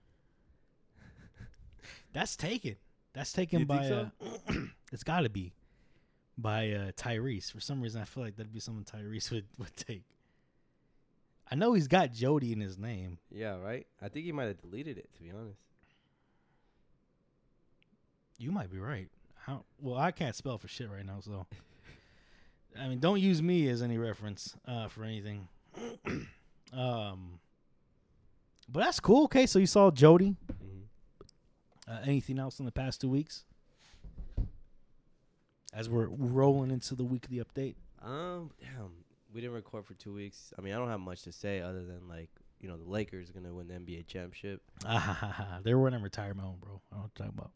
That's 2.13 2.35
taken. 2.35 2.75
That's 3.13 3.33
taken 3.33 3.59
You 3.59 3.65
by. 3.65 3.77
think 3.79 3.87
so? 3.89 4.11
Uh, 4.49 4.53
it's 4.91 5.03
got 5.03 5.21
to 5.21 5.29
be 5.29 5.53
by 6.41 6.71
uh, 6.71 6.91
Tyrese. 6.93 7.51
For 7.51 7.59
some 7.59 7.81
reason, 7.81 8.01
I 8.01 8.05
feel 8.05 8.23
like 8.23 8.35
that'd 8.35 8.53
be 8.53 8.59
something 8.59 8.83
Tyrese 8.85 9.31
would, 9.31 9.45
would 9.57 9.75
take. 9.75 10.03
I 11.51 11.55
know 11.55 11.73
he's 11.73 11.87
got 11.87 12.11
Jody 12.13 12.51
in 12.53 12.59
his 12.59 12.77
name. 12.77 13.17
Yeah, 13.31 13.57
right. 13.57 13.87
I 14.01 14.09
think 14.09 14.25
he 14.25 14.31
might 14.31 14.45
have 14.45 14.61
deleted 14.61 14.97
it 14.97 15.09
to 15.15 15.21
be 15.21 15.31
honest. 15.31 15.59
You 18.37 18.51
might 18.51 18.71
be 18.71 18.77
right. 18.77 19.09
I 19.47 19.57
well, 19.81 19.97
I 19.97 20.11
can't 20.11 20.35
spell 20.35 20.57
for 20.57 20.67
shit 20.67 20.89
right 20.89 21.05
now, 21.05 21.19
so. 21.21 21.45
I 22.79 22.87
mean, 22.87 22.99
don't 22.99 23.19
use 23.19 23.41
me 23.41 23.67
as 23.67 23.81
any 23.81 23.97
reference 23.97 24.55
uh, 24.67 24.87
for 24.87 25.03
anything. 25.03 25.47
um, 26.71 27.39
but 28.71 28.81
that's 28.81 28.99
cool. 28.99 29.23
Okay, 29.23 29.47
so 29.47 29.57
you 29.59 29.65
saw 29.65 29.89
Jody. 29.91 30.35
hmm 30.47 30.81
Uh, 31.91 31.99
anything 32.05 32.37
else 32.37 32.59
in 32.59 32.65
the 32.65 32.71
past 32.71 33.01
two 33.01 33.09
weeks? 33.09 33.43
As 35.73 35.87
we're 35.89 36.07
rolling 36.07 36.71
into 36.71 36.95
the 36.95 37.03
weekly 37.03 37.37
update. 37.37 37.75
Um, 38.01 38.51
damn, 38.59 38.91
we 39.33 39.41
didn't 39.41 39.53
record 39.55 39.85
for 39.85 39.93
two 39.93 40.13
weeks. 40.13 40.51
I 40.57 40.61
mean, 40.61 40.73
I 40.73 40.77
don't 40.77 40.89
have 40.89 40.99
much 40.99 41.21
to 41.23 41.31
say 41.31 41.61
other 41.61 41.83
than 41.83 42.07
like, 42.07 42.29
you 42.59 42.67
know, 42.67 42.77
the 42.77 42.89
Lakers 42.89 43.29
are 43.29 43.33
gonna 43.33 43.53
win 43.53 43.67
the 43.67 43.75
NBA 43.75 44.07
championship. 44.07 44.61
Ah, 44.85 44.97
ha, 44.97 45.13
ha, 45.13 45.27
ha. 45.27 45.59
They're 45.63 45.77
winning 45.77 46.01
retirement 46.01 46.47
home, 46.47 46.57
bro. 46.59 46.81
I 46.91 46.95
don't 46.95 47.01
know 47.01 47.03
what 47.03 47.11
you're 47.19 47.27
talking 47.27 47.39
about. 47.39 47.51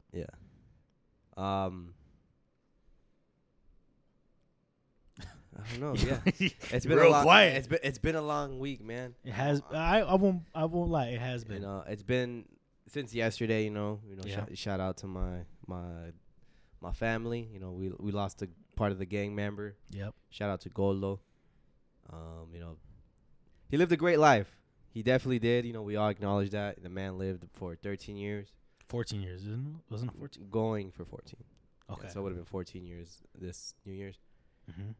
Yeah. 1.37 1.65
Um. 1.69 1.93
I 5.55 5.77
don't 5.77 5.79
know. 5.81 5.95
Yeah, 5.95 6.17
it's 6.71 6.85
been 6.85 6.97
Real 6.97 7.09
a 7.09 7.11
long, 7.11 7.23
quiet. 7.23 7.55
It's 7.57 7.67
been 7.67 7.79
it's 7.83 7.97
been 7.99 8.15
a 8.15 8.21
long 8.21 8.57
week, 8.59 8.83
man. 8.83 9.13
It 9.23 9.33
has. 9.33 9.61
I, 9.71 10.01
I 10.01 10.15
won't. 10.15 10.41
I 10.55 10.65
won't 10.65 10.89
lie. 10.89 11.07
It 11.09 11.19
has 11.21 11.43
You 11.43 11.49
been. 11.49 11.61
know, 11.61 11.83
it's 11.87 12.01
been 12.03 12.45
since 12.87 13.13
yesterday. 13.13 13.63
You 13.65 13.69
know, 13.69 13.99
you 14.09 14.15
know. 14.15 14.23
Yeah. 14.25 14.45
Sh- 14.51 14.57
shout 14.57 14.79
out 14.79 14.97
to 14.97 15.07
my 15.07 15.41
my 15.67 16.11
my 16.83 16.91
family. 16.91 17.49
You 17.53 17.59
know, 17.59 17.71
we 17.71 17.89
we 17.99 18.11
lost 18.11 18.41
a 18.43 18.49
part 18.75 18.91
of 18.91 18.99
the 18.99 19.05
gang 19.05 19.33
member. 19.33 19.75
Yep. 19.91 20.13
Shout 20.29 20.49
out 20.49 20.61
to 20.61 20.69
Goldo. 20.69 21.19
Um, 22.11 22.49
you 22.53 22.59
know, 22.59 22.77
he 23.69 23.77
lived 23.77 23.91
a 23.91 23.97
great 23.97 24.19
life. 24.19 24.55
He 24.93 25.01
definitely 25.01 25.39
did. 25.39 25.65
You 25.65 25.73
know, 25.73 25.81
we 25.81 25.95
all 25.95 26.09
acknowledge 26.09 26.51
that 26.51 26.83
the 26.83 26.89
man 26.89 27.17
lived 27.17 27.45
for 27.53 27.75
13 27.75 28.15
years, 28.17 28.49
Fourteen 28.87 29.21
years, 29.23 29.41
isn't 29.41 29.65
it? 29.67 29.91
Wasn't 29.91 30.11
it 30.11 30.17
fourteen? 30.19 30.47
going 30.51 30.91
for 30.91 31.03
14. 31.05 31.33
Yeah, 31.89 31.95
Okay. 31.95 32.07
so 32.09 32.19
it 32.19 32.23
would 32.23 32.29
have 32.33 32.37
been 32.37 32.45
14 32.45 32.85
years 32.85 33.21
this 33.33 33.73
New 33.85 33.93
Year's. 33.93 34.19
hmm 34.71 34.91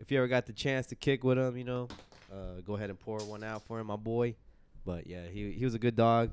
If 0.00 0.10
you 0.10 0.18
ever 0.18 0.28
got 0.28 0.44
the 0.46 0.52
chance 0.52 0.86
to 0.88 0.96
kick 0.96 1.24
with 1.24 1.38
him, 1.38 1.56
you 1.56 1.64
know, 1.64 1.88
uh, 2.30 2.60
go 2.66 2.74
ahead 2.74 2.90
and 2.90 2.98
pour 2.98 3.18
one 3.20 3.42
out 3.44 3.62
for 3.62 3.78
him, 3.80 3.86
my 3.86 3.96
boy. 3.96 4.34
But 4.84 5.06
yeah, 5.06 5.28
he 5.28 5.52
he 5.52 5.64
was 5.64 5.74
a 5.74 5.78
good 5.78 5.96
dog. 5.96 6.32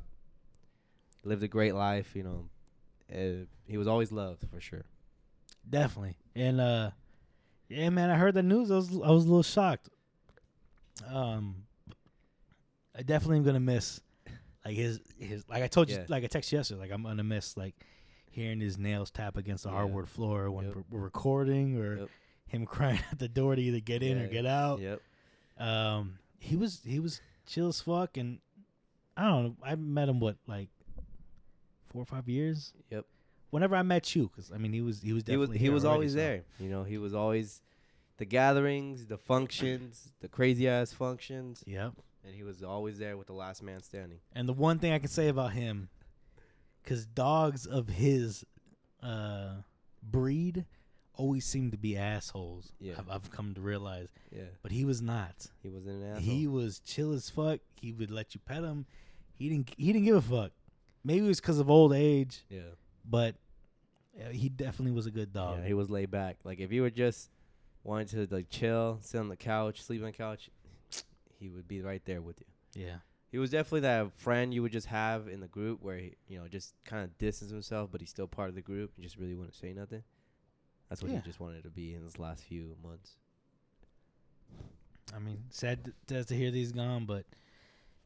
Lived 1.24 1.44
a 1.44 1.48
great 1.48 1.76
life, 1.76 2.16
you 2.16 2.24
know. 2.24 2.50
Uh, 3.14 3.46
he 3.66 3.78
was 3.78 3.88
always 3.88 4.12
loved 4.12 4.46
for 4.52 4.60
sure. 4.62 4.86
Definitely. 5.70 6.16
And 6.36 6.60
uh, 6.62 6.92
yeah, 7.68 7.90
man. 7.90 8.10
I 8.10 8.16
heard 8.16 8.34
the 8.36 8.44
news. 8.44 8.72
I 8.72 8.76
was. 8.76 8.90
I 8.92 9.12
was 9.12 9.26
a 9.26 9.28
little 9.28 9.44
shocked. 9.44 9.90
Um, 11.08 11.64
I 12.98 13.02
definitely 13.04 13.38
am 13.38 13.44
gonna 13.44 13.60
miss, 13.60 14.02
like 14.66 14.76
his 14.76 15.00
his. 15.18 15.48
Like 15.50 15.64
I 15.64 15.68
told 15.68 15.90
you, 15.90 15.96
Yeah. 15.98 16.06
like 16.08 16.24
I 16.24 16.28
texted 16.28 16.52
you 16.52 16.58
yesterday. 16.60 16.82
Like 16.82 16.92
I'm 16.92 17.04
gonna 17.04 17.24
miss 17.24 17.56
like 17.58 17.76
hearing 18.32 18.60
his 18.60 18.78
nails 18.78 19.10
tap 19.12 19.38
against 19.38 19.64
the 19.64 19.70
Yeah. 19.70 19.76
hardwood 19.78 20.08
floor 20.08 20.52
when 20.52 20.66
Yep. 20.66 20.76
we're, 20.90 21.00
recording, 21.00 21.78
or 21.78 21.98
Yep. 21.98 22.10
him 22.48 22.66
crying 22.68 23.00
at 23.12 23.20
the 23.20 23.28
door 23.30 23.56
to 23.56 23.62
either 23.62 23.80
get 23.80 24.04
in 24.04 24.18
or 24.20 24.28
get 24.28 24.46
out. 24.46 24.80
Yep. 24.80 25.02
Um, 25.58 26.20
he 26.40 26.56
was 26.56 26.82
he 26.86 27.00
was 27.00 27.22
chill 27.46 27.68
as 27.68 27.82
fuck, 27.82 28.18
and 28.18 28.40
I 29.16 29.24
don't 29.28 29.44
know. 29.44 29.56
I 29.64 29.76
met 29.76 30.10
him 30.10 30.20
what 30.20 30.38
like 30.48 30.70
four 31.90 32.02
or 32.02 32.06
five 32.06 32.28
years. 32.30 32.74
Yep. 32.90 33.06
Whenever 33.52 33.76
I 33.76 33.82
met 33.82 34.16
you, 34.16 34.30
because 34.30 34.52
I 34.52 34.58
mean 34.58 34.74
he 34.74 34.82
was 34.82 35.02
he 35.02 35.12
was 35.14 35.24
He 35.26 35.36
was 35.38 35.50
definitely 35.50 35.58
he 35.58 35.70
was 35.70 35.84
already, 35.86 35.96
always 35.96 36.12
so- 36.14 36.18
there. 36.18 36.44
You 36.60 36.70
know, 36.70 36.84
he 36.84 36.98
was 36.98 37.14
always 37.14 37.62
the 38.18 38.26
gatherings, 38.26 39.06
the 39.08 39.18
functions, 39.18 40.12
the 40.22 40.28
crazy 40.28 40.68
ass 40.68 40.92
functions, 40.94 41.64
Yep. 41.66 41.94
and 42.26 42.36
he 42.36 42.44
was 42.44 42.62
always 42.64 43.00
there 43.00 43.16
with 43.18 43.28
the 43.28 43.34
last 43.34 43.64
man 43.64 43.82
standing. 43.82 44.20
And 44.34 44.48
the 44.48 44.54
one 44.54 44.78
thing 44.78 44.92
I 44.94 45.00
can 45.00 45.08
say 45.08 45.30
about 45.30 45.54
him, 45.54 45.90
because 46.84 47.06
dogs 47.06 47.66
of 47.66 47.88
his 47.88 48.44
uh, 49.02 49.62
breed 50.04 50.66
always 51.14 51.46
seem 51.46 51.72
to 51.72 51.78
be 51.78 51.98
assholes. 51.98 52.72
Yeah. 52.80 52.96
I've, 53.00 53.10
I've 53.10 53.32
come 53.32 53.54
to 53.56 53.62
realize, 53.62 54.10
Yeah, 54.32 54.44
but 54.62 54.72
he 54.72 54.86
was 54.86 55.02
not. 55.02 55.48
he 55.64 55.70
was 55.70 55.86
an 55.88 56.04
asshole. 56.04 56.22
He 56.22 56.46
was 56.48 56.80
chill 56.80 57.14
as 57.14 57.30
fuck. 57.30 57.60
He 57.82 57.92
would 57.94 58.12
let 58.12 58.36
you 58.36 58.42
pet 58.46 58.64
him. 58.64 58.86
He 59.34 59.48
didn't. 59.50 59.74
He 59.78 59.94
didn't 59.94 60.06
give 60.06 60.16
a 60.18 60.22
fuck. 60.22 60.52
Maybe 61.04 61.26
it 61.26 61.28
was 61.28 61.40
because 61.40 61.60
of 61.60 61.70
old 61.70 61.94
age, 61.94 62.44
yeah, 62.50 62.60
but 63.10 63.36
uh, 64.20 64.30
he 64.30 64.50
definitely 64.50 64.92
was 64.92 65.06
a 65.06 65.12
good 65.12 65.32
dog. 65.34 65.60
yeah, 65.60 65.66
he 65.68 65.74
was 65.74 65.90
laid 65.90 66.12
back. 66.12 66.38
Like 66.44 66.60
if 66.60 66.72
you 66.72 66.82
were 66.82 66.90
just 66.90 67.30
wanting 67.84 68.08
to 68.08 68.28
like 68.36 68.50
chill, 68.50 69.00
sit 69.02 69.20
on 69.20 69.30
the 69.30 69.38
couch, 69.38 69.82
sleep 69.84 70.02
on 70.02 70.08
the 70.08 70.12
couch, 70.12 70.50
he 71.40 71.50
would 71.50 71.68
be 71.68 71.82
right 71.82 72.02
there 72.06 72.22
with 72.22 72.40
you. 72.42 72.82
yeah. 72.84 72.96
He 73.32 73.38
was 73.38 73.52
definitely 73.52 73.82
that 73.82 74.12
friend 74.14 74.52
you 74.56 74.64
would 74.64 74.72
just 74.72 74.88
have 74.88 75.28
in 75.28 75.40
the 75.40 75.48
group 75.48 75.84
where 75.84 75.98
he, 75.98 76.16
you 76.28 76.40
know, 76.40 76.48
just 76.48 76.74
kind 76.84 77.04
of 77.04 77.16
distance 77.20 77.52
himself, 77.52 77.90
but 77.92 78.02
he's 78.02 78.10
still 78.10 78.26
part 78.28 78.50
of 78.50 78.56
the 78.56 78.62
group 78.64 78.92
and 78.96 79.04
just 79.04 79.18
really 79.18 79.36
wouldn't 79.36 79.54
say 79.54 79.72
nothing. 79.72 80.02
That's 80.90 81.04
what 81.04 81.12
Yeah. 81.12 81.20
he 81.20 81.24
just 81.28 81.40
wanted 81.40 81.62
to 81.64 81.70
be 81.70 81.94
in 81.94 82.02
his 82.02 82.18
last 82.18 82.44
few 82.44 82.76
months. 82.84 83.18
I 85.16 85.20
mean, 85.20 85.44
sad, 85.52 85.94
to- 86.08 86.24
to 86.24 86.36
hear 86.36 86.50
these 86.50 86.72
gone, 86.72 87.06
but 87.06 87.26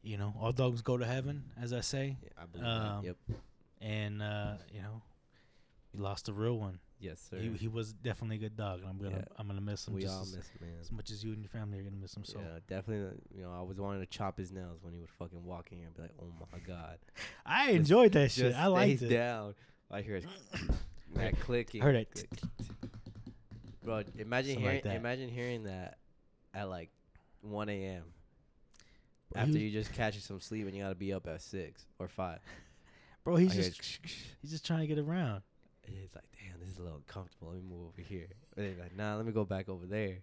you 0.04 0.16
know, 0.18 0.34
all 0.40 0.52
dogs 0.52 0.82
go 0.82 0.96
to 0.96 1.04
heaven, 1.06 1.44
as 1.60 1.72
I 1.72 1.80
say. 1.80 2.16
Yeah, 2.22 2.28
I 2.40 2.46
believe 2.46 2.66
Um, 2.66 3.02
that. 3.02 3.06
Yep. 3.06 3.16
And 3.80 4.22
uh, 4.22 4.52
you 4.72 4.80
know, 4.82 5.02
we 5.92 6.00
lost 6.00 6.28
a 6.28 6.32
real 6.32 6.58
one. 6.58 6.78
Yes, 7.00 7.20
sir. 7.28 7.36
He 7.38 7.48
he 7.50 7.68
was 7.68 7.92
definitely 7.92 8.36
a 8.36 8.38
good 8.38 8.56
dog, 8.56 8.80
and 8.80 8.88
I'm 8.88 8.96
gonna 8.98 9.16
Yeah. 9.16 9.24
I'm 9.38 9.46
gonna 9.46 9.60
miss 9.60 9.86
him 9.88 9.94
we 9.94 10.02
just 10.02 10.14
all 10.14 10.22
as, 10.22 10.36
miss 10.36 10.46
him, 10.48 10.58
man. 10.68 10.76
as 10.80 10.92
much 10.92 11.10
as 11.10 11.22
you 11.24 11.32
and 11.32 11.42
your 11.42 11.48
family 11.50 11.78
are 11.78 11.82
gonna 11.82 11.96
miss 11.96 12.16
him. 12.16 12.24
So 12.24 12.38
yeah, 12.38 12.60
definitely. 12.68 13.18
You 13.36 13.42
know, 13.42 13.52
I 13.52 13.62
was 13.62 13.78
wanting 13.78 14.00
to 14.00 14.06
chop 14.06 14.38
his 14.38 14.52
nails 14.52 14.78
when 14.82 14.94
he 14.94 15.00
would 15.00 15.10
fucking 15.10 15.44
walk 15.44 15.68
in 15.72 15.78
here 15.78 15.86
and 15.88 15.96
be 15.96 16.02
like, 16.02 16.12
"Oh 16.22 16.32
my 16.52 16.58
god." 16.60 16.98
I 17.46 17.66
Just- 17.66 17.76
enjoyed 17.76 18.12
that 18.12 18.30
shit. 18.30 18.54
I 18.54 18.66
liked 18.68 19.02
it. 19.02 19.08
down. 19.08 19.54
I 19.90 20.00
hear 20.02 20.16
it. 20.16 20.26
that 21.14 21.38
clicking. 21.40 21.82
Heard 21.82 21.96
it. 21.96 22.10
click. 22.14 22.30
Bro, 23.82 24.04
imagine 24.18 24.54
Something 24.54 24.62
hearing 24.62 24.82
like 24.84 24.94
imagine 24.96 25.28
hearing 25.28 25.64
that 25.64 25.98
at 26.54 26.70
like 26.70 26.88
1 27.42 27.68
a.m. 27.68 28.04
After 29.34 29.58
you 29.58 29.70
just 29.70 29.92
catch 29.92 30.18
some 30.20 30.40
sleep 30.40 30.66
and 30.66 30.76
you 30.76 30.82
gotta 30.82 30.94
be 30.94 31.12
up 31.12 31.26
at 31.26 31.42
six 31.42 31.86
or 31.98 32.08
five. 32.08 32.38
bro, 33.24 33.36
he's 33.36 33.52
I 33.52 33.56
just 33.56 34.00
he's 34.40 34.50
just 34.50 34.66
trying 34.66 34.80
to 34.80 34.86
get 34.86 34.98
around. 34.98 35.42
And 35.86 35.96
It's 36.02 36.14
like, 36.14 36.24
damn, 36.32 36.60
this 36.60 36.70
is 36.70 36.78
a 36.78 36.82
little 36.82 36.96
uncomfortable. 36.98 37.48
Let 37.48 37.62
me 37.62 37.68
move 37.68 37.88
over 37.88 38.02
here. 38.02 38.28
And 38.56 38.66
he's 38.66 38.78
like, 38.78 38.96
nah, 38.96 39.16
let 39.16 39.26
me 39.26 39.32
go 39.32 39.44
back 39.44 39.68
over 39.68 39.86
there. 39.86 40.18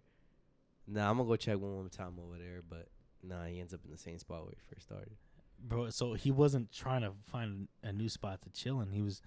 Nah, 0.87 1.09
I'm 1.09 1.17
gonna 1.17 1.29
go 1.29 1.35
check 1.35 1.59
one 1.59 1.71
more 1.71 1.87
time 1.89 2.13
over 2.23 2.37
there. 2.37 2.61
But 2.67 2.87
nah, 3.23 3.45
he 3.45 3.59
ends 3.59 3.73
up 3.73 3.81
in 3.85 3.91
the 3.91 3.97
same 3.97 4.17
spot 4.17 4.43
where 4.43 4.51
he 4.51 4.73
first 4.73 4.87
started. 4.87 5.13
Bro, 5.63 5.91
so 5.91 6.13
he 6.13 6.31
wasn't 6.31 6.71
trying 6.71 7.01
to 7.01 7.11
find 7.25 7.67
a 7.83 7.93
new 7.93 8.09
spot 8.09 8.41
to 8.41 8.49
chill 8.49 8.81
in. 8.81 8.91
He 8.91 9.01
was 9.01 9.21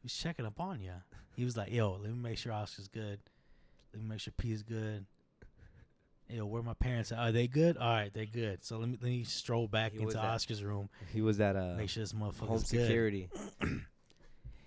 he 0.00 0.04
was 0.04 0.14
checking 0.14 0.46
up 0.46 0.60
on 0.60 0.80
you. 0.80 0.92
He 1.34 1.44
was 1.44 1.56
like, 1.56 1.72
"Yo, 1.72 1.92
let 1.92 2.10
me 2.10 2.18
make 2.18 2.38
sure 2.38 2.52
Oscar's 2.52 2.88
good. 2.88 3.18
Let 3.92 4.02
me 4.02 4.08
make 4.08 4.20
sure 4.20 4.32
P 4.36 4.52
is 4.52 4.62
good. 4.62 5.06
Yo, 6.32 6.46
where 6.46 6.62
my 6.62 6.74
parents? 6.74 7.12
At? 7.12 7.18
Are 7.18 7.32
they 7.32 7.46
good? 7.46 7.76
All 7.76 7.88
right, 7.90 8.12
they're 8.12 8.26
good. 8.26 8.64
So 8.64 8.78
let 8.78 8.88
me 8.88 8.98
let 9.00 9.10
me 9.10 9.24
stroll 9.24 9.68
back 9.68 9.92
He 9.92 10.00
into 10.02 10.18
at- 10.18 10.24
Oscar's 10.24 10.62
room, 10.62 10.88
He 11.12 11.20
was 11.22 11.40
at 11.40 11.56
uh, 11.56 11.74
make 11.76 11.90
sure 11.90 12.02
this 12.02 12.12
motherfucker's 12.12 12.48
home 12.48 12.58
security. 12.58 13.28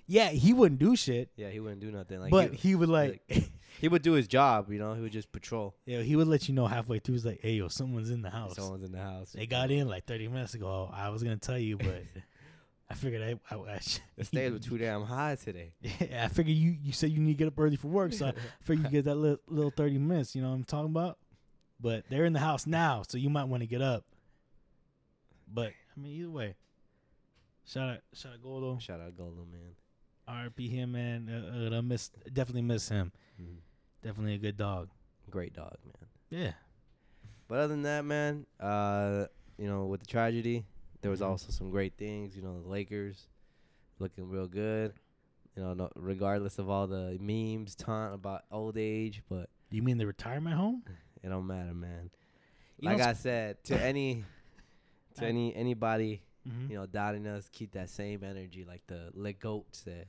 Yeah, 0.07 0.29
he 0.29 0.53
wouldn't 0.53 0.79
do 0.79 0.95
shit, 0.95 1.29
Yeah, 1.35 1.49
he 1.49 1.59
wouldn't 1.59 1.81
do 1.81 1.91
nothing. 1.91 2.19
Like, 2.19 2.31
but 2.31 2.51
he, 2.53 2.69
he, 2.69 2.75
would 2.75 2.89
like, 2.89 3.21
he 3.81 3.87
would 3.87 4.01
do 4.01 4.13
his 4.13 4.27
job. 4.27 4.71
You 4.71 4.79
know, 4.79 4.93
he 4.93 5.01
would 5.01 5.11
just 5.11 5.31
patrol. 5.31 5.75
yo, 5.85 6.01
he 6.01 6.15
would 6.15 6.27
let 6.27 6.47
you 6.47 6.53
know 6.53 6.67
halfway 6.67 6.99
through. 6.99 7.13
He's 7.13 7.25
like, 7.25 7.39
"Hey, 7.41 7.53
yo, 7.53 7.69
someone's 7.69 8.09
in 8.09 8.21
the 8.21 8.29
house. 8.29 8.55
Someone's 8.55 8.83
in 8.83 8.91
the 8.91 9.01
house. 9.01 9.31
They 9.31 9.45
got 9.45 9.71
in 9.71 9.87
like 9.87 10.05
30 10.05 10.27
minutes 10.27 10.55
ago. 10.55 10.89
I 10.93 11.09
was 11.09 11.23
gonna 11.23 11.37
tell 11.37 11.57
you, 11.57 11.77
but 11.77 12.03
I 12.89 12.95
figured 12.95 13.39
I, 13.49 13.55
I, 13.55 13.57
I 13.57 13.79
The 14.17 14.25
stairs 14.25 14.51
were 14.51 14.59
too 14.59 14.77
damn 14.77 15.03
high 15.03 15.35
today. 15.35 15.73
Yeah, 15.81 16.25
I 16.25 16.27
figured 16.27 16.57
you 16.57 16.75
you 16.83 16.91
said 16.91 17.11
you 17.11 17.19
need 17.19 17.33
to 17.33 17.37
get 17.37 17.47
up 17.47 17.57
early 17.57 17.77
for 17.77 17.87
work, 17.87 18.13
so 18.13 18.27
I 18.27 18.33
figured 18.61 18.87
you 18.87 18.91
get 18.91 19.05
that 19.05 19.15
little, 19.15 19.39
little 19.47 19.71
thirty 19.71 19.97
minutes. 19.97 20.35
You 20.35 20.41
know 20.41 20.49
what 20.49 20.55
I'm 20.55 20.63
talking 20.65 20.91
about? 20.91 21.17
But 21.83 22.05
they're 22.09 22.23
in 22.25 22.31
the 22.33 22.39
house 22.39 22.65
now, 22.65 23.03
so 23.07 23.17
you 23.17 23.29
might 23.29 23.43
want 23.43 23.61
to 23.61 23.67
get 23.67 23.81
up. 23.81 24.05
But 25.53 25.73
I 25.95 25.99
mean, 25.99 26.13
either 26.13 26.31
way, 26.31 26.55
shout 27.65 27.89
out, 27.89 27.99
shout 28.13 28.31
out 28.33 28.41
Goldo, 28.41 28.79
Shout 28.81 28.99
out 29.01 29.15
Golden 29.17 29.51
man. 29.51 29.75
RP 30.27 30.69
him, 30.69 30.93
man. 30.93 31.29
Uh, 31.29 31.75
uh, 31.75 31.77
I 31.77 31.81
miss 31.81 32.09
definitely 32.31 32.61
miss 32.61 32.87
him. 32.87 33.11
Mhm. 33.39 33.57
Definitely 34.01 34.35
a 34.35 34.37
good 34.37 34.55
dog. 34.57 34.89
Great 35.29 35.53
dog, 35.53 35.75
man. 35.85 36.09
Yeah, 36.29 36.53
But 37.49 37.59
other 37.59 37.67
than 37.73 37.83
that, 37.83 38.05
man, 38.05 38.45
uh, 38.59 39.25
you 39.57 39.67
know, 39.67 39.85
with 39.85 39.99
the 39.99 40.07
tragedy, 40.07 40.65
there 41.01 41.11
was 41.11 41.19
Mhm. 41.19 41.27
also 41.27 41.51
some 41.51 41.69
great 41.69 41.97
things. 41.97 42.35
You 42.35 42.41
know, 42.41 42.61
the 42.63 42.67
Lakers 42.69 43.27
looking 43.99 44.27
real 44.29 44.47
good. 44.47 44.93
You 45.55 45.61
know, 45.63 45.73
no, 45.73 45.91
regardless 45.95 46.57
of 46.57 46.69
all 46.69 46.87
the 46.87 47.17
memes, 47.19 47.75
taunt 47.75 48.15
about 48.15 48.45
old 48.49 48.77
age, 48.77 49.21
but 49.29 49.49
you 49.69 49.83
mean 49.83 49.97
the 49.97 50.07
retirement 50.07 50.55
home? 50.55 50.83
it 51.23 51.29
don't 51.29 51.47
matter, 51.47 51.73
man. 51.73 52.09
You 52.79 52.89
like 52.89 53.01
I 53.01 53.13
said, 53.13 53.63
to 53.65 53.81
any, 53.81 54.23
to 55.15 55.25
any 55.25 55.55
anybody, 55.55 56.21
Mhm. 56.47 56.69
you 56.69 56.75
know, 56.75 56.85
doubting 56.85 57.25
us, 57.25 57.47
keep 57.51 57.71
that 57.73 57.89
same 57.89 58.23
energy, 58.23 58.65
like 58.67 58.81
the 58.87 59.09
Le 59.13 59.31
Goat 59.33 59.65
said. 59.71 60.07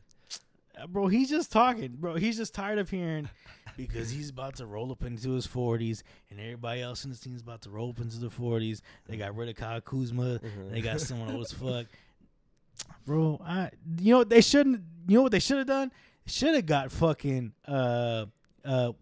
Uh, 0.77 0.88
bro, 0.88 1.07
he's 1.07 1.31
just 1.31 1.53
talking, 1.53 1.94
bro. 1.96 2.16
He's 2.16 2.37
just 2.37 2.53
tired 2.53 2.81
of 2.81 2.90
hearing 2.90 3.29
because 3.77 4.11
he's 4.11 4.31
about 4.31 4.57
to 4.57 4.66
roll 4.66 4.90
up 4.90 5.05
into 5.05 5.31
his 5.31 5.46
forties, 5.46 6.03
and 6.31 6.40
everybody 6.40 6.83
else 6.83 7.05
in 7.05 7.12
the 7.12 7.16
team's 7.16 7.40
about 7.42 7.62
to 7.62 7.70
roll 7.70 7.90
up 7.90 8.00
into 8.00 8.18
the 8.18 8.29
forties. 8.31 8.83
They 9.07 9.16
got 9.16 9.37
rid 9.37 9.48
of 9.48 9.55
Kyle 9.55 9.81
Kuzma. 9.81 10.40
They 10.72 10.81
got 10.81 11.00
someone 11.00 11.31
old 11.31 11.44
as 11.44 11.53
fuck. 11.53 11.87
Bro, 13.07 13.40
I 13.44 13.70
you 14.00 14.11
know 14.14 14.18
what 14.18 14.31
they 14.31 14.40
shouldn't 14.40 14.83
you 15.07 15.18
know 15.18 15.22
what 15.22 15.31
they 15.31 15.38
should 15.38 15.59
have 15.59 15.68
done? 15.68 15.92
Should 16.27 16.57
have 16.57 16.66
got 16.66 16.90
fucking 16.90 17.53
uh 17.68 18.27
uh 18.64 18.92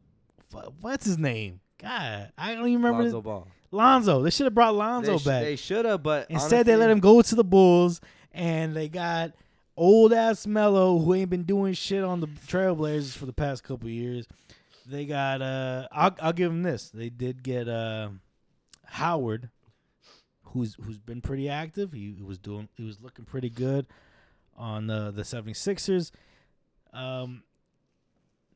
what's 0.83 1.07
his 1.07 1.17
name? 1.17 1.61
God, 1.83 2.33
I 2.39 2.55
don't 2.55 2.69
even 2.69 2.83
remember 2.83 3.03
Lonzo 3.03 3.17
his, 3.19 3.25
Ball. 3.25 3.49
Lonzo. 3.73 4.23
They 4.23 4.31
should 4.31 4.45
have 4.45 4.55
brought 4.55 4.75
Lonzo 4.75 5.13
they, 5.13 5.19
sh- 5.19 5.25
back. 5.25 5.43
they 5.43 5.57
should 5.57 5.85
have, 5.85 6.03
but 6.03 6.31
Instead, 6.31 6.67
they 6.67 6.77
let 6.77 6.91
him 6.91 7.01
go 7.01 7.21
to 7.23 7.35
the 7.35 7.45
Bulls, 7.45 8.01
and 8.33 8.75
they 8.75 8.89
got 8.89 9.33
old 9.77 10.13
ass 10.13 10.47
Melo 10.47 10.99
who 10.99 11.15
ain't 11.15 11.31
been 11.31 11.43
doing 11.45 11.73
shit 11.73 12.05
on 12.05 12.21
the 12.21 12.27
Trailblazers 12.27 13.17
for 13.17 13.27
the 13.27 13.33
past 13.33 13.65
couple 13.65 13.89
years. 13.89 14.27
They 14.87 15.07
got 15.07 15.43
uh, 15.43 15.89
I'll 15.91 16.17
I'll 16.21 16.33
give 16.33 16.51
them 16.51 16.63
this. 16.63 16.91
They 16.91 17.09
did 17.09 17.43
get 17.43 17.69
uh, 17.69 18.11
Howard, 18.85 19.51
who's 20.45 20.77
who's 20.85 20.99
been 20.99 21.21
pretty 21.21 21.49
active. 21.49 21.93
He, 21.93 22.15
he 22.17 22.23
was 22.23 22.39
doing 22.39 22.69
he 22.77 22.85
was 22.85 23.01
looking 23.01 23.25
pretty 23.25 23.51
good 23.51 23.87
on 24.57 24.87
the 24.87 25.11
the 25.11 25.23
76ers. 25.23 26.11
Um, 26.93 27.43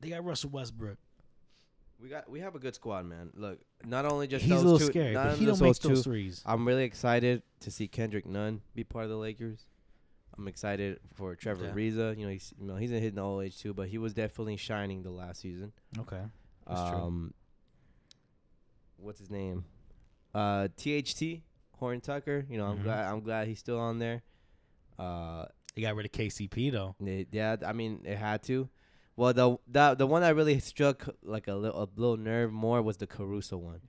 they 0.00 0.10
got 0.10 0.24
Russell 0.24 0.50
Westbrook. 0.50 0.98
We 2.00 2.09
got 2.11 2.28
we 2.30 2.40
have 2.40 2.54
a 2.54 2.59
good 2.59 2.74
squad, 2.74 3.06
man. 3.06 3.30
Look, 3.35 3.59
not 3.85 4.04
only 4.04 4.26
just 4.26 4.44
He's 4.44 4.52
a 4.52 4.56
those 4.56 4.64
little 4.64 4.78
two, 4.78 4.87
scary, 4.87 5.14
not 5.14 5.22
but 5.24 5.26
only 5.28 5.38
he 5.40 5.44
don't 5.46 5.52
just 5.52 5.62
make 5.62 5.68
those 5.76 5.90
those 5.90 5.98
two. 6.04 6.11
threes. 6.11 6.42
I'm 6.44 6.66
really 6.66 6.85
excited 6.85 7.42
to 7.61 7.70
see 7.70 7.88
Kendrick 7.88 8.26
Nunn 8.26 8.61
be 8.74 8.85
part 8.85 9.04
of 9.04 9.11
the 9.11 9.16
Lakers. 9.16 9.64
I'm 10.37 10.46
excited 10.48 11.00
for 11.14 11.35
Trevor 11.35 11.64
Okay. 11.66 11.72
Ariza. 11.74 12.18
You 12.18 12.26
know, 12.26 12.32
he's 12.32 12.52
you 12.61 12.66
know 12.66 12.76
he's 12.76 12.90
in 12.90 12.98
hitting 13.00 13.14
the 13.14 13.22
old 13.22 13.44
age 13.44 13.59
too, 13.59 13.72
but 13.72 13.88
he 13.88 13.96
was 13.96 14.12
definitely 14.12 14.59
shining 14.59 15.02
the 15.02 15.11
last 15.11 15.40
season. 15.40 15.72
Okay, 15.98 16.20
That's 16.68 16.90
true. 16.90 16.98
um, 16.98 17.35
what's 18.98 19.18
his 19.18 19.30
name? 19.30 19.64
Uh, 20.35 20.68
THT 20.76 21.40
Horton-Tucker. 21.78 22.44
You 22.50 22.59
know, 22.59 22.66
I'm 22.66 22.78
Mhm. 22.78 22.82
glad 22.82 23.06
I'm 23.06 23.20
glad 23.20 23.48
he's 23.48 23.59
still 23.59 23.78
on 23.78 23.98
there. 23.98 24.22
Uh, 24.98 25.46
they 25.74 25.82
got 25.82 25.94
rid 25.94 26.04
of 26.06 26.12
KCP 26.12 26.70
though. 26.70 26.94
they, 27.00 27.26
yeah, 27.30 27.56
I 27.66 27.72
mean 27.72 28.02
it 28.04 28.18
had 28.18 28.42
to. 28.44 28.68
Well, 29.16 29.33
the 29.33 29.57
the 29.66 29.94
the 29.94 30.07
one 30.07 30.22
that 30.22 30.37
really 30.37 30.59
struck 30.61 31.09
like 31.22 31.48
a 31.48 31.55
little 31.55 31.83
a 31.83 31.88
little 31.98 32.16
nerve 32.16 32.52
more 32.52 32.83
was 32.83 32.98
the 32.98 33.07
Caruso 33.07 33.57
one. 33.57 33.81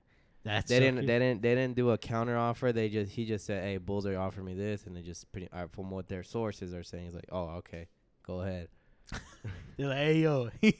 That's 0.42 0.70
They 0.70 0.80
didn't. 0.80 1.04
sucky. 1.04 1.06
They 1.06 1.18
didn't. 1.18 1.42
They 1.42 1.54
didn't 1.54 1.76
do 1.76 1.90
a 1.90 1.98
counter 1.98 2.38
offer. 2.38 2.72
They 2.72 2.88
just. 2.88 3.12
He 3.12 3.26
just 3.26 3.44
said, 3.44 3.62
"Hey, 3.62 3.76
Bulls 3.76 4.06
are 4.06 4.16
offering 4.16 4.46
me 4.46 4.54
this," 4.54 4.86
and 4.86 4.96
they 4.96 5.02
just 5.02 5.30
pretty. 5.30 5.48
Uh, 5.52 5.66
from 5.70 5.90
what 5.90 6.08
their 6.08 6.22
sources 6.22 6.72
are 6.72 6.82
saying, 6.82 7.08
is 7.08 7.14
like, 7.14 7.28
"Oh, 7.30 7.48
okay, 7.58 7.88
go 8.26 8.40
ahead." 8.40 8.68
They're 9.76 9.88
like, 9.88 9.96
hey 9.98 10.18
yo. 10.20 10.50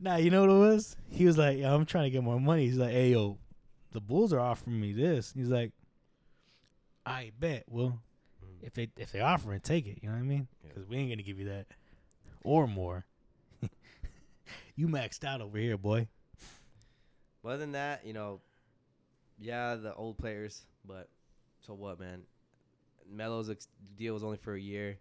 nah, 0.00 0.16
you 0.16 0.30
know 0.30 0.42
what 0.42 0.50
it 0.50 0.58
was? 0.74 0.96
He 1.10 1.24
was 1.24 1.38
like, 1.38 1.62
"I'm 1.62 1.86
trying 1.86 2.04
to 2.04 2.10
get 2.10 2.22
more 2.22 2.40
money. 2.40 2.66
He's 2.66 2.76
like, 2.76 2.92
hey 2.92 3.12
yo, 3.12 3.38
the 3.92 4.00
Bulls 4.00 4.32
are 4.32 4.40
offering 4.40 4.80
me 4.80 4.92
this. 4.92 5.32
He's 5.34 5.48
like, 5.48 5.72
I 7.06 7.32
bet. 7.38 7.64
Well, 7.68 8.00
if 8.62 8.74
they 8.74 8.88
if 8.98 9.12
they 9.12 9.20
offer 9.20 9.54
it, 9.54 9.62
take 9.62 9.86
it. 9.86 9.98
You 10.02 10.08
know 10.08 10.14
what 10.16 10.20
I 10.20 10.24
mean? 10.24 10.48
Yeah. 10.62 10.68
Because 10.68 10.88
we 10.88 10.96
ain't 10.98 11.10
gonna 11.10 11.22
give 11.22 11.38
you 11.38 11.48
that 11.48 11.66
or 12.42 12.66
more. 12.66 13.06
You 14.76 14.88
maxed 14.88 15.24
out 15.24 15.40
over 15.40 15.58
here, 15.58 15.76
boy. 15.76 16.08
But 17.42 17.48
other 17.50 17.58
than 17.58 17.72
that, 17.72 18.06
you 18.06 18.12
know, 18.12 18.40
yeah, 19.38 19.74
the 19.76 19.94
old 19.94 20.18
players. 20.18 20.62
But 20.86 21.08
so 21.60 21.74
what, 21.74 22.00
man? 22.00 22.22
Melo's 23.10 23.50
ex- 23.50 23.68
deal 23.98 24.14
was 24.14 24.24
only 24.24 24.38
for 24.38 24.54
a 24.54 24.60
year. 24.60 24.98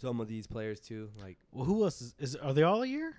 Some 0.00 0.20
of 0.20 0.28
these 0.28 0.46
players 0.46 0.78
too, 0.80 1.10
like 1.20 1.38
Well, 1.52 1.64
who 1.64 1.82
else 1.84 2.00
is, 2.00 2.14
is 2.18 2.36
are 2.36 2.52
they 2.52 2.62
all 2.62 2.82
a 2.82 2.86
year? 2.86 3.14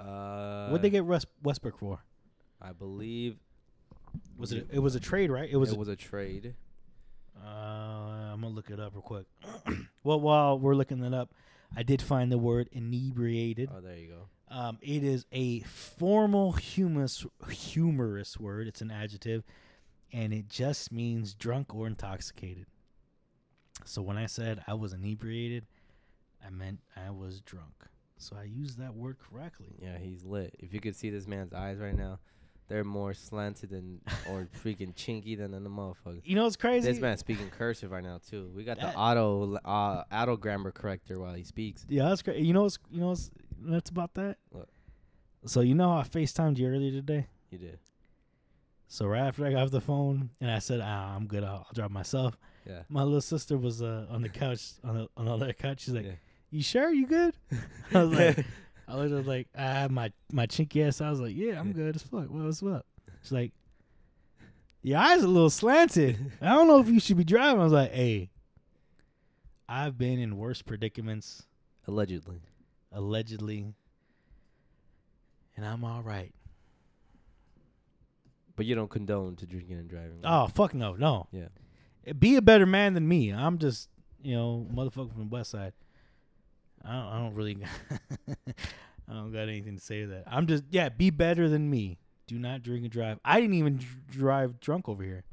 uh, 0.00 0.68
What'd 0.68 0.82
they 0.82 0.90
get 0.90 1.04
West, 1.04 1.26
Westbrook 1.42 1.78
for? 1.78 2.00
I 2.60 2.72
believe 2.72 3.36
Was 4.38 4.52
it? 4.52 4.66
It 4.72 4.78
was 4.78 4.94
a 4.94 5.00
trade, 5.00 5.30
right? 5.30 5.48
It 5.50 5.56
was. 5.56 5.70
it 5.72 5.76
a- 5.76 5.78
was 5.78 5.88
a 5.88 5.96
trade. 5.96 6.54
uh, 7.42 7.48
I'm 7.48 8.40
gonna 8.40 8.48
look 8.54 8.70
it 8.70 8.80
up 8.80 8.94
real 8.94 9.02
quick. 9.02 9.26
well, 10.04 10.20
while 10.20 10.58
we're 10.58 10.74
looking 10.74 11.00
that 11.00 11.12
up, 11.14 11.34
I 11.76 11.82
did 11.82 12.00
find 12.00 12.30
the 12.32 12.38
word 12.38 12.68
inebriated. 12.72 13.68
Oh, 13.74 13.80
there 13.80 13.96
you 13.96 14.08
go. 14.08 14.28
Um, 14.52 14.78
it 14.82 15.02
is 15.02 15.24
a 15.32 15.60
formal 15.60 16.52
humorous 16.52 17.24
humorous 17.50 18.38
word. 18.38 18.68
It's 18.68 18.82
an 18.82 18.90
adjective, 18.90 19.44
and 20.12 20.32
it 20.32 20.48
just 20.48 20.92
means 20.92 21.32
drunk 21.34 21.74
or 21.74 21.86
intoxicated. 21.86 22.66
So 23.84 24.02
when 24.02 24.16
I 24.18 24.26
said 24.26 24.62
I 24.66 24.74
was 24.74 24.92
inebriated, 24.92 25.66
I 26.44 26.50
meant 26.50 26.80
I 26.96 27.10
was 27.10 27.40
drunk. 27.40 27.86
So 28.18 28.36
I 28.38 28.44
used 28.44 28.78
that 28.78 28.94
word 28.94 29.16
correctly. 29.18 29.74
Yeah, 29.80 29.98
he's 29.98 30.22
lit. 30.24 30.54
If 30.58 30.72
you 30.74 30.80
could 30.80 30.94
see 30.94 31.10
this 31.10 31.26
man's 31.26 31.52
eyes 31.52 31.78
right 31.78 31.96
now, 31.96 32.20
they're 32.68 32.84
more 32.84 33.14
slanted 33.14 33.70
than 33.70 34.00
or 34.30 34.48
freaking 34.62 34.94
chinky 34.94 35.36
than 35.36 35.50
the 35.52 35.58
motherfucker. 35.70 36.20
You 36.24 36.36
know 36.36 36.44
what's 36.44 36.56
crazy? 36.56 36.88
This 36.88 37.00
man's 37.00 37.20
speaking 37.20 37.50
cursive 37.50 37.90
right 37.90 38.04
now 38.04 38.20
too. 38.28 38.52
We 38.54 38.64
got 38.64 38.78
That- 38.78 38.92
the 38.92 38.98
auto 38.98 39.56
uh, 39.64 40.04
auto 40.12 40.36
grammar 40.36 40.70
corrector 40.72 41.18
while 41.18 41.34
he 41.34 41.42
speaks. 41.42 41.84
Yeah, 41.88 42.08
that's 42.10 42.22
great. 42.22 42.38
You 42.44 42.52
know 42.52 42.62
what's 42.62 42.78
you 42.90 43.00
know 43.00 43.08
what's 43.08 43.30
nuts 43.64 43.90
about 43.90 44.14
that? 44.14 44.36
What? 44.50 44.68
So 45.46 45.60
you 45.60 45.74
know 45.74 45.92
I 45.92 46.02
FaceTimed 46.02 46.58
you 46.58 46.68
earlier 46.68 46.90
today? 46.92 47.26
You 47.50 47.58
did. 47.58 47.78
So 48.88 49.06
right 49.06 49.20
after 49.22 49.44
I 49.46 49.52
got 49.52 49.62
off 49.64 49.70
the 49.70 49.80
phone 49.80 50.30
and 50.40 50.50
I 50.50 50.58
said, 50.58 50.80
ah, 50.82 51.16
I'm 51.16 51.26
good, 51.26 51.42
I'll, 51.44 51.66
I'll 51.66 51.72
drive 51.74 51.90
myself. 51.90 52.36
Yeah. 52.66 52.82
My 52.88 53.02
little 53.02 53.20
sister 53.20 53.56
was 53.58 53.82
uh, 53.82 54.06
on 54.10 54.22
the 54.22 54.28
couch 54.28 54.72
on 54.84 54.94
the 54.94 55.08
on 55.16 55.24
the 55.24 55.32
other 55.32 55.52
couch. 55.52 55.80
She's 55.80 55.94
like, 55.94 56.04
Yeah. 56.04 56.12
"You 56.50 56.62
sure 56.62 56.90
you 56.92 57.06
good?" 57.08 57.34
I 57.94 58.04
was 58.04 58.16
like, 58.16 58.46
I 58.88 58.94
was 58.96 59.10
just 59.10 59.26
like, 59.26 59.48
I 59.56 59.62
had 59.62 59.90
my 59.90 60.12
my 60.30 60.46
chinky 60.46 60.86
ass. 60.86 61.00
I 61.00 61.10
was 61.10 61.18
like, 61.20 61.34
"Yeah, 61.34 61.58
I'm 61.58 61.68
Yeah. 61.68 61.72
good 61.72 61.96
as 61.96 62.02
fuck. 62.02 62.30
What, 62.30 62.44
what's 62.44 62.62
up?" 62.62 62.86
She's 63.22 63.32
like, 63.32 63.52
"Your 64.82 64.98
eyes 64.98 65.22
a 65.24 65.26
little 65.26 65.50
slanted. 65.50 66.32
I 66.40 66.50
don't 66.50 66.68
know 66.68 66.78
if 66.78 66.88
you 66.88 67.00
should 67.00 67.16
be 67.16 67.24
driving." 67.24 67.60
I 67.60 67.64
was 67.64 67.72
like, 67.72 67.90
"Hey, 67.92 68.30
I've 69.68 69.98
been 69.98 70.18
in 70.20 70.36
worse 70.36 70.62
predicaments 70.62 71.44
Allegedly. 71.88 72.42
Allegedly, 72.92 73.74
and 75.56 75.66
I'm 75.66 75.84
all 75.84 76.02
right." 76.02 76.32
But 78.54 78.66
you 78.66 78.74
don't 78.74 78.90
condone 78.90 79.36
to 79.36 79.46
drinking 79.46 79.78
and 79.78 79.88
driving. 79.88 80.20
right? 80.22 80.44
Oh 80.44 80.46
fuck 80.48 80.74
no, 80.74 80.94
no. 80.94 81.26
Yeah. 81.32 81.48
Eh, 82.06 82.12
be 82.12 82.36
a 82.36 82.42
better 82.42 82.66
man 82.66 82.94
than 82.94 83.08
me. 83.08 83.30
I'm 83.30 83.58
just 83.58 83.88
you 84.22 84.34
know 84.34 84.66
motherfucker 84.72 85.10
from 85.12 85.28
the 85.28 85.34
West 85.36 85.50
Side. 85.50 85.72
I 86.84 86.92
don't, 86.92 87.04
I 87.06 87.18
don't 87.20 87.34
really. 87.34 87.56
I 89.08 89.14
don't 89.14 89.32
got 89.32 89.42
anything 89.48 89.76
to 89.76 89.82
say 89.82 90.02
to 90.02 90.06
that. 90.08 90.24
I'm 90.26 90.46
just 90.46 90.64
yeah. 90.70 90.88
Be 90.90 91.10
better 91.10 91.48
than 91.48 91.70
me. 91.70 91.98
Do 92.26 92.38
not 92.38 92.62
drink 92.62 92.84
and 92.84 92.92
drive. 92.92 93.18
I 93.24 93.40
didn't 93.40 93.54
even 93.56 93.78
dr- 93.78 94.06
drive 94.10 94.60
drunk 94.60 94.88
over 94.88 95.02
here. 95.02 95.24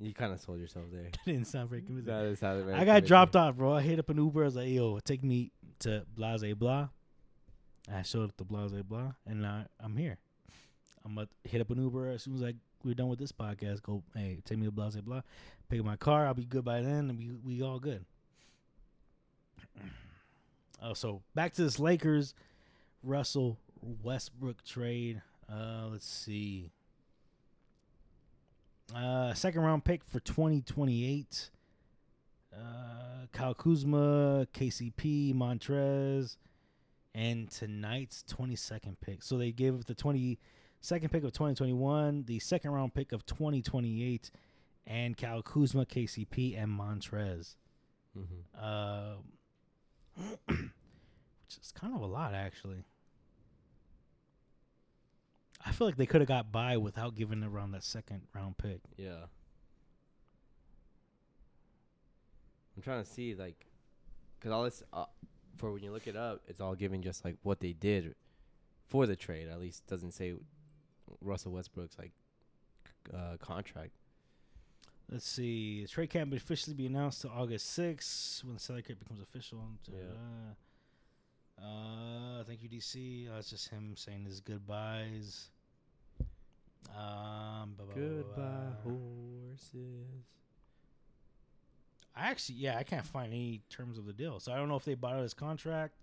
You 0.00 0.14
kind 0.14 0.32
of 0.32 0.40
sold 0.40 0.58
yourself 0.58 0.86
there. 0.90 1.02
That 1.12 1.24
didn't 1.26 1.46
sound 1.46 1.68
very 1.68 1.82
convincing. 1.82 2.12
That 2.12 2.24
is 2.24 2.40
how 2.40 2.56
it 2.56 2.66
I 2.74 2.84
got 2.84 3.04
dropped 3.04 3.36
off, 3.36 3.56
bro. 3.56 3.74
I 3.74 3.82
hit 3.82 3.98
up 3.98 4.08
an 4.08 4.16
Uber. 4.16 4.42
I 4.42 4.44
was 4.46 4.56
like, 4.56 4.68
"Yo, 4.68 4.98
take 5.00 5.22
me 5.22 5.52
to 5.80 6.04
Blase 6.16 6.54
Blah." 6.54 6.88
I 7.92 8.02
showed 8.02 8.30
up 8.30 8.36
to 8.38 8.44
Blase 8.44 8.82
Blah, 8.82 9.12
and 9.26 9.42
now 9.42 9.66
I'm 9.78 9.96
here. 9.96 10.18
I'm 11.04 11.14
gonna 11.14 11.28
hit 11.44 11.60
up 11.60 11.70
an 11.70 11.82
Uber 11.82 12.10
as 12.10 12.22
soon 12.22 12.36
as 12.36 12.42
I 12.42 12.54
we're 12.82 12.94
done 12.94 13.08
with 13.08 13.18
this 13.18 13.32
podcast. 13.32 13.82
Go, 13.82 14.02
hey, 14.14 14.38
take 14.44 14.58
me 14.58 14.66
to 14.66 14.72
Blase 14.72 14.96
Blah. 14.96 15.20
Pick 15.68 15.80
up 15.80 15.86
my 15.86 15.96
car. 15.96 16.26
I'll 16.26 16.34
be 16.34 16.46
good 16.46 16.64
by 16.64 16.80
then, 16.80 17.10
and 17.10 17.18
we 17.18 17.32
we 17.44 17.62
all 17.62 17.78
good. 17.78 18.04
Oh, 20.82 20.94
so 20.94 21.20
back 21.34 21.52
to 21.52 21.62
this 21.62 21.78
Lakers, 21.78 22.32
Russell 23.02 23.58
Westbrook 24.02 24.64
trade. 24.64 25.20
Uh, 25.46 25.88
let's 25.92 26.08
see. 26.08 26.70
Uh, 28.94 29.34
second 29.34 29.62
round 29.62 29.84
pick 29.84 30.04
for 30.04 30.20
2028. 30.20 31.50
Uh, 32.52 32.60
Kyle 33.32 33.54
Kuzma, 33.54 34.46
KCP, 34.52 35.34
Montrezl, 35.34 36.36
and 37.14 37.50
tonight's 37.50 38.24
22nd 38.28 38.96
pick. 39.00 39.22
So 39.22 39.38
they 39.38 39.52
gave 39.52 39.74
up 39.74 39.84
the 39.86 39.94
22nd 39.94 40.38
pick 40.82 41.24
of 41.24 41.32
2021, 41.32 42.24
the 42.24 42.38
second 42.40 42.72
round 42.72 42.94
pick 42.94 43.12
of 43.12 43.24
2028, 43.26 44.30
and 44.86 45.16
Kyle 45.16 45.42
Kuzma, 45.42 45.86
KCP, 45.86 46.60
and 46.60 46.70
Montrezl. 46.70 47.54
Mm-hmm. 48.18 48.58
Uh, 48.60 49.14
which 50.46 51.58
is 51.60 51.72
kind 51.72 51.94
of 51.94 52.00
a 52.00 52.06
lot, 52.06 52.34
actually. 52.34 52.84
I 55.64 55.72
feel 55.72 55.86
like 55.86 55.96
they 55.96 56.06
could 56.06 56.20
have 56.20 56.28
got 56.28 56.50
by 56.50 56.76
without 56.76 57.14
giving 57.14 57.42
around 57.42 57.72
that 57.72 57.84
second 57.84 58.22
round 58.34 58.56
pick. 58.58 58.80
Yeah. 58.96 59.26
I'm 62.76 62.82
trying 62.82 63.02
to 63.04 63.08
see 63.08 63.34
like, 63.34 63.66
cause 64.40 64.52
all 64.52 64.64
this 64.64 64.82
uh, 64.92 65.04
for 65.56 65.72
when 65.72 65.82
you 65.82 65.92
look 65.92 66.06
it 66.06 66.16
up, 66.16 66.40
it's 66.48 66.60
all 66.60 66.74
giving 66.74 67.02
just 67.02 67.24
like 67.24 67.36
what 67.42 67.60
they 67.60 67.72
did 67.72 68.14
for 68.88 69.06
the 69.06 69.16
trade. 69.16 69.48
At 69.48 69.60
least 69.60 69.86
doesn't 69.86 70.12
say 70.12 70.34
Russell 71.20 71.52
Westbrook's 71.52 71.98
like 71.98 72.12
uh, 73.12 73.36
contract. 73.38 73.92
Let's 75.10 75.26
see. 75.26 75.82
The 75.82 75.88
trade 75.88 76.10
can't 76.10 76.30
be 76.30 76.36
officially 76.36 76.74
be 76.74 76.86
announced 76.86 77.22
till 77.22 77.30
August 77.30 77.76
6th 77.78 78.44
when 78.44 78.54
the 78.54 78.60
salary 78.60 78.82
cap 78.82 78.98
becomes 78.98 79.20
official. 79.20 79.58
Yeah. 79.92 80.54
Uh, 81.62 82.42
thank 82.44 82.62
you, 82.62 82.68
DC. 82.68 83.28
Uh, 83.30 83.38
it's 83.38 83.50
just 83.50 83.68
him 83.68 83.94
saying 83.96 84.24
his 84.24 84.40
goodbyes. 84.40 85.48
Um, 86.96 87.74
blah, 87.76 87.86
blah, 87.86 87.94
blah, 87.94 87.94
blah, 87.94 87.94
Goodbye 87.94 88.72
blah. 88.84 88.92
horses. 88.92 90.24
I 92.16 92.26
actually, 92.28 92.56
yeah, 92.56 92.76
I 92.78 92.82
can't 92.82 93.06
find 93.06 93.32
any 93.32 93.62
terms 93.70 93.98
of 93.98 94.06
the 94.06 94.12
deal. 94.12 94.40
So 94.40 94.52
I 94.52 94.56
don't 94.56 94.68
know 94.68 94.76
if 94.76 94.84
they 94.84 94.94
bought 94.94 95.14
out 95.14 95.22
his 95.22 95.34
contract. 95.34 95.94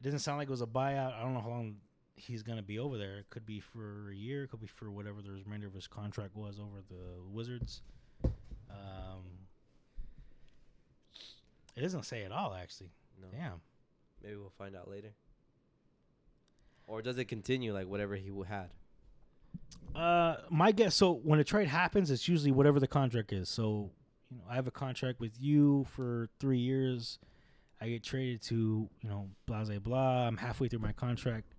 It 0.00 0.04
doesn't 0.04 0.20
sound 0.20 0.38
like 0.38 0.48
it 0.48 0.50
was 0.50 0.62
a 0.62 0.66
buyout. 0.66 1.14
I 1.14 1.22
don't 1.22 1.34
know 1.34 1.40
how 1.40 1.50
long 1.50 1.76
he's 2.16 2.42
going 2.42 2.56
to 2.58 2.62
be 2.62 2.78
over 2.78 2.96
there. 2.98 3.18
It 3.18 3.26
could 3.30 3.44
be 3.46 3.60
for 3.60 4.10
a 4.10 4.14
year. 4.14 4.44
It 4.44 4.50
could 4.50 4.60
be 4.60 4.66
for 4.66 4.90
whatever 4.90 5.20
the 5.22 5.30
remainder 5.30 5.66
of 5.66 5.74
his 5.74 5.86
contract 5.86 6.34
was 6.36 6.58
over 6.58 6.82
the 6.88 7.22
Wizards. 7.30 7.82
Um, 8.24 9.24
it 11.76 11.82
doesn't 11.82 12.04
say 12.04 12.24
at 12.24 12.32
all, 12.32 12.54
actually. 12.54 12.90
No. 13.20 13.28
Damn. 13.30 13.60
Maybe 14.22 14.36
we'll 14.36 14.52
find 14.58 14.76
out 14.76 14.88
later. 14.90 15.14
Or 16.86 17.02
does 17.02 17.18
it 17.18 17.26
continue 17.26 17.72
like 17.72 17.86
whatever 17.86 18.16
he 18.16 18.30
had? 18.48 18.70
Uh, 19.94 20.36
my 20.50 20.72
guess. 20.72 20.94
So 20.94 21.12
when 21.12 21.38
a 21.38 21.44
trade 21.44 21.68
happens, 21.68 22.10
it's 22.10 22.28
usually 22.28 22.50
whatever 22.52 22.80
the 22.80 22.86
contract 22.86 23.32
is. 23.32 23.48
So 23.48 23.90
you 24.30 24.38
know, 24.38 24.44
I 24.48 24.54
have 24.54 24.66
a 24.66 24.70
contract 24.72 25.20
with 25.20 25.32
you 25.40 25.86
for 25.90 26.28
three 26.40 26.58
years. 26.58 27.18
I 27.80 27.88
get 27.88 28.02
traded 28.02 28.42
to 28.42 28.88
you 29.02 29.08
know, 29.08 29.28
blah 29.46 29.64
blah 29.64 29.78
blah. 29.78 30.26
I'm 30.26 30.36
halfway 30.36 30.68
through 30.68 30.78
my 30.80 30.92
contract. 30.92 31.54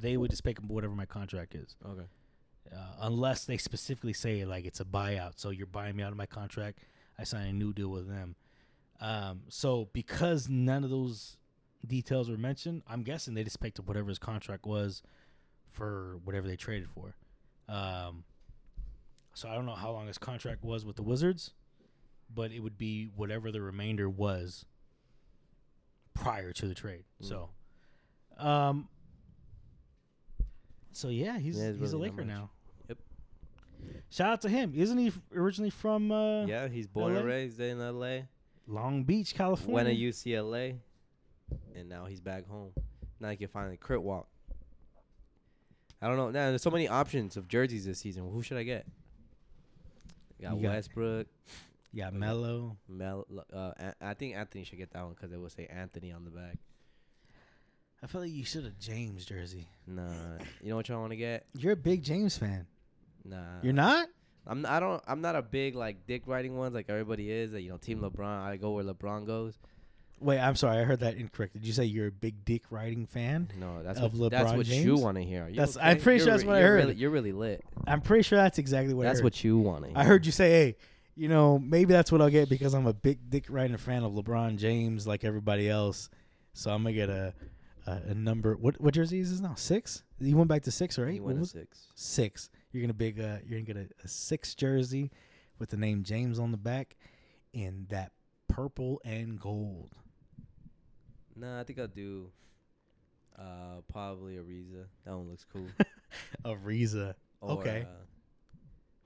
They 0.00 0.16
would 0.16 0.30
just 0.30 0.42
pick 0.42 0.58
whatever 0.58 0.94
my 0.94 1.06
contract 1.06 1.54
is, 1.54 1.76
Okay. 1.88 2.06
uh, 2.74 2.76
unless 3.02 3.44
they 3.44 3.56
specifically 3.56 4.12
say 4.12 4.44
like 4.44 4.64
it's 4.64 4.80
a 4.80 4.84
buyout. 4.84 5.32
So 5.36 5.50
you're 5.50 5.66
buying 5.66 5.94
me 5.96 6.02
out 6.02 6.10
of 6.10 6.18
my 6.18 6.26
contract. 6.26 6.80
I 7.18 7.24
sign 7.24 7.46
a 7.46 7.52
new 7.52 7.72
deal 7.72 7.88
with 7.88 8.08
them. 8.08 8.34
Um, 9.00 9.42
so 9.48 9.88
because 9.92 10.48
none 10.48 10.82
of 10.82 10.90
those 10.90 11.36
details 11.86 12.30
were 12.30 12.36
mentioned, 12.36 12.82
I'm 12.88 13.02
guessing 13.02 13.34
they 13.34 13.44
just 13.44 13.60
picked 13.60 13.78
up 13.78 13.86
whatever 13.86 14.08
his 14.08 14.18
contract 14.18 14.66
was 14.66 15.02
for 15.70 16.18
whatever 16.24 16.46
they 16.46 16.56
traded 16.56 16.88
for. 16.90 17.14
Um, 17.68 18.24
so 19.34 19.48
I 19.48 19.54
don't 19.54 19.66
know 19.66 19.74
how 19.74 19.92
long 19.92 20.06
his 20.06 20.18
contract 20.18 20.64
was 20.64 20.84
with 20.84 20.96
the 20.96 21.02
Wizards, 21.02 21.52
but 22.34 22.52
it 22.52 22.60
would 22.60 22.78
be 22.78 23.10
whatever 23.14 23.52
the 23.52 23.60
remainder 23.60 24.08
was 24.08 24.64
prior 26.14 26.52
to 26.52 26.66
the 26.66 26.74
trade. 26.74 27.04
Mm. 27.22 27.28
So, 27.28 27.48
um, 28.38 28.88
so 30.92 31.08
yeah, 31.08 31.38
he's 31.38 31.58
Yeah, 31.58 31.72
he's 31.72 31.92
a 31.92 31.96
really 31.98 32.08
not 32.08 32.16
Laker 32.16 32.24
now. 32.24 32.50
Yep. 32.88 32.98
Shout 34.10 34.32
out 34.32 34.40
to 34.42 34.48
him. 34.48 34.72
Isn't 34.74 34.98
he 34.98 35.12
originally 35.34 35.70
from 35.70 36.10
uh, 36.10 36.46
yeah, 36.46 36.68
he's 36.68 36.86
born 36.86 37.14
and 37.14 37.20
LA? 37.20 37.26
raised 37.26 37.60
in 37.60 37.80
L.A. 37.80 38.28
Long 38.66 39.04
Beach, 39.04 39.34
California? 39.34 39.74
Went 39.74 39.88
to 39.88 39.94
UCLA, 39.94 40.78
and 41.74 41.88
now 41.88 42.06
he's 42.06 42.20
back 42.20 42.46
home. 42.48 42.72
Now 43.20 43.30
he 43.30 43.36
can 43.36 43.48
finally 43.48 43.76
Crip 43.76 44.02
walk. 44.02 44.28
I 46.02 46.08
don't 46.08 46.16
know. 46.16 46.26
Now 46.30 46.48
there's 46.50 46.62
so 46.62 46.70
many 46.70 46.88
options 46.88 47.36
of 47.36 47.48
jerseys 47.48 47.84
this 47.86 47.98
season. 47.98 48.28
Who 48.30 48.42
should 48.42 48.58
I 48.58 48.62
get? 48.64 48.86
You 50.38 50.46
got 50.48 50.56
You 50.56 50.62
got- 50.62 50.68
Westbrook, 50.74 51.26
yeah, 51.92 52.08
Okay. 52.08 52.16
Melo. 52.18 52.76
Mel. 52.88 53.26
Uh, 53.52 53.72
I 54.02 54.12
think 54.14 54.36
Anthony 54.36 54.64
should 54.64 54.78
get 54.78 54.90
that 54.92 55.02
one 55.02 55.14
because 55.14 55.32
it 55.32 55.40
will 55.40 55.48
say 55.48 55.66
Anthony 55.66 56.12
on 56.12 56.24
the 56.24 56.30
back. 56.30 56.58
I 58.02 58.06
feel 58.06 58.20
like 58.20 58.30
you 58.30 58.44
should 58.44 58.64
have 58.64 58.78
James 58.78 59.24
jersey. 59.24 59.66
Nah, 59.86 60.36
you 60.62 60.68
know 60.68 60.76
what 60.76 60.88
y'all 60.88 61.00
want 61.00 61.12
to 61.12 61.16
get? 61.16 61.46
You're 61.56 61.72
a 61.72 61.76
big 61.76 62.02
James 62.02 62.36
fan. 62.36 62.66
Nah, 63.24 63.60
You're 63.62 63.72
not? 63.72 64.08
I'm 64.46 64.64
I 64.66 64.78
don't 64.78 65.02
I'm 65.08 65.20
not 65.22 65.34
a 65.34 65.42
big 65.42 65.74
like 65.74 66.06
dick 66.06 66.22
riding 66.26 66.56
ones 66.56 66.74
like 66.74 66.86
everybody 66.90 67.30
is. 67.32 67.50
That 67.52 67.62
you 67.62 67.70
know, 67.70 67.78
Team 67.78 68.00
LeBron. 68.00 68.42
I 68.44 68.56
go 68.58 68.72
where 68.72 68.84
LeBron 68.84 69.26
goes. 69.26 69.58
Wait, 70.18 70.38
I'm 70.38 70.56
sorry, 70.56 70.78
I 70.78 70.84
heard 70.84 71.00
that 71.00 71.16
incorrect. 71.16 71.52
Did 71.52 71.66
you 71.66 71.74
say 71.74 71.84
you're 71.84 72.06
a 72.06 72.12
big 72.12 72.44
dick 72.44 72.62
riding 72.70 73.06
fan? 73.06 73.50
No, 73.58 73.82
that's 73.82 74.00
Of 74.00 74.18
what 74.18 74.30
that's 74.30 74.50
LeBron 74.50 74.56
what 74.56 74.66
you 74.66 74.96
want 74.96 75.16
to 75.18 75.22
hear. 75.22 75.46
You 75.48 75.56
That's- 75.56 75.76
okay? 75.76 75.86
I'm 75.90 76.00
pretty 76.00 76.20
sure 76.24 76.32
that's 76.32 76.44
what 76.44 76.56
I 76.56 76.62
heard. 76.62 76.76
Really, 76.76 76.94
you're 76.94 77.10
really 77.10 77.32
lit. 77.32 77.62
I'm 77.86 78.00
pretty 78.00 78.22
sure 78.22 78.38
that's 78.38 78.58
exactly 78.58 78.94
what 78.94 79.02
That's 79.04 79.16
I 79.16 79.18
heard. 79.18 79.24
what 79.24 79.44
you 79.44 79.58
want 79.58 79.82
to 79.82 79.88
hear. 79.90 79.98
I 79.98 80.04
heard 80.04 80.24
you 80.24 80.32
say, 80.32 80.50
hey, 80.50 80.76
you 81.16 81.28
know, 81.28 81.58
maybe 81.58 81.92
that's 81.92 82.10
what 82.10 82.22
I'll 82.22 82.30
get 82.30 82.48
because 82.48 82.72
I'm 82.74 82.86
a 82.86 82.94
big 82.94 83.28
dick 83.28 83.46
riding 83.50 83.76
fan 83.76 84.04
of 84.04 84.12
LeBron 84.12 84.56
James 84.56 85.06
like 85.06 85.22
everybody 85.24 85.68
else. 85.68 86.08
So 86.54 86.70
I'm 86.70 86.82
gonna 86.82 86.94
get 86.94 87.10
a 87.10 87.34
a, 87.86 87.92
a 88.08 88.14
number. 88.14 88.56
What 88.56 88.80
what 88.80 88.94
jersey 88.94 89.20
is 89.20 89.30
this 89.30 89.40
now? 89.40 89.54
Six? 89.54 90.02
You 90.18 90.36
went 90.36 90.48
back 90.48 90.62
to 90.62 90.70
six, 90.70 90.98
right? 90.98 91.12
He 91.12 91.20
went 91.20 91.40
it? 91.42 91.46
six. 91.46 91.86
six. 91.94 92.48
You're 92.72 92.82
gonna 92.82 92.94
big. 92.94 93.20
Uh, 93.20 93.36
you're 93.46 93.60
gonna 93.60 93.62
get 93.62 93.76
a, 93.76 93.88
a 94.04 94.08
six 94.08 94.54
jersey 94.54 95.10
with 95.58 95.68
the 95.70 95.76
name 95.76 96.04
James 96.04 96.38
on 96.38 96.52
the 96.52 96.56
back 96.56 96.96
in 97.52 97.86
that 97.90 98.12
purple 98.48 99.00
and 99.04 99.38
gold. 99.38 99.90
Nah, 101.36 101.60
I 101.60 101.64
think 101.64 101.78
I'll 101.78 101.86
do. 101.86 102.30
Uh, 103.38 103.82
probably 103.92 104.36
Ariza. 104.36 104.86
That 105.04 105.14
one 105.16 105.28
looks 105.28 105.44
cool. 105.52 105.66
Ariza. 106.44 107.14
Or, 107.40 107.60
Okay. 107.60 107.82
Uh, 107.86 108.04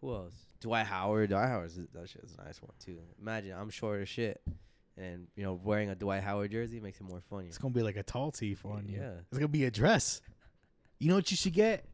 who 0.00 0.14
else? 0.14 0.34
Dwight 0.60 0.86
Howard. 0.86 1.30
Dwight 1.30 1.48
Howard's 1.48 1.74
that 1.76 2.08
shit's 2.08 2.34
a 2.38 2.44
nice 2.44 2.62
one 2.62 2.70
too. 2.78 2.98
Imagine 3.20 3.52
I'm 3.58 3.68
short 3.70 4.00
as 4.00 4.08
shit, 4.08 4.40
and 4.96 5.26
you 5.36 5.42
know 5.42 5.54
wearing 5.62 5.90
a 5.90 5.94
Dwight 5.94 6.22
Howard 6.22 6.52
jersey 6.52 6.80
makes 6.80 7.00
it 7.00 7.04
more 7.04 7.20
funny. 7.28 7.48
It's 7.48 7.58
gonna 7.58 7.74
be 7.74 7.82
like 7.82 7.96
a 7.96 8.02
tall 8.02 8.30
tee 8.30 8.54
for 8.54 8.72
on 8.72 8.86
you. 8.88 8.98
Yeah. 8.98 9.12
It's 9.28 9.38
gonna 9.38 9.48
be 9.48 9.64
a 9.66 9.70
dress. 9.70 10.20
You 10.98 11.08
know 11.08 11.16
what 11.16 11.30
you 11.30 11.36
should 11.36 11.52
get? 11.54 11.84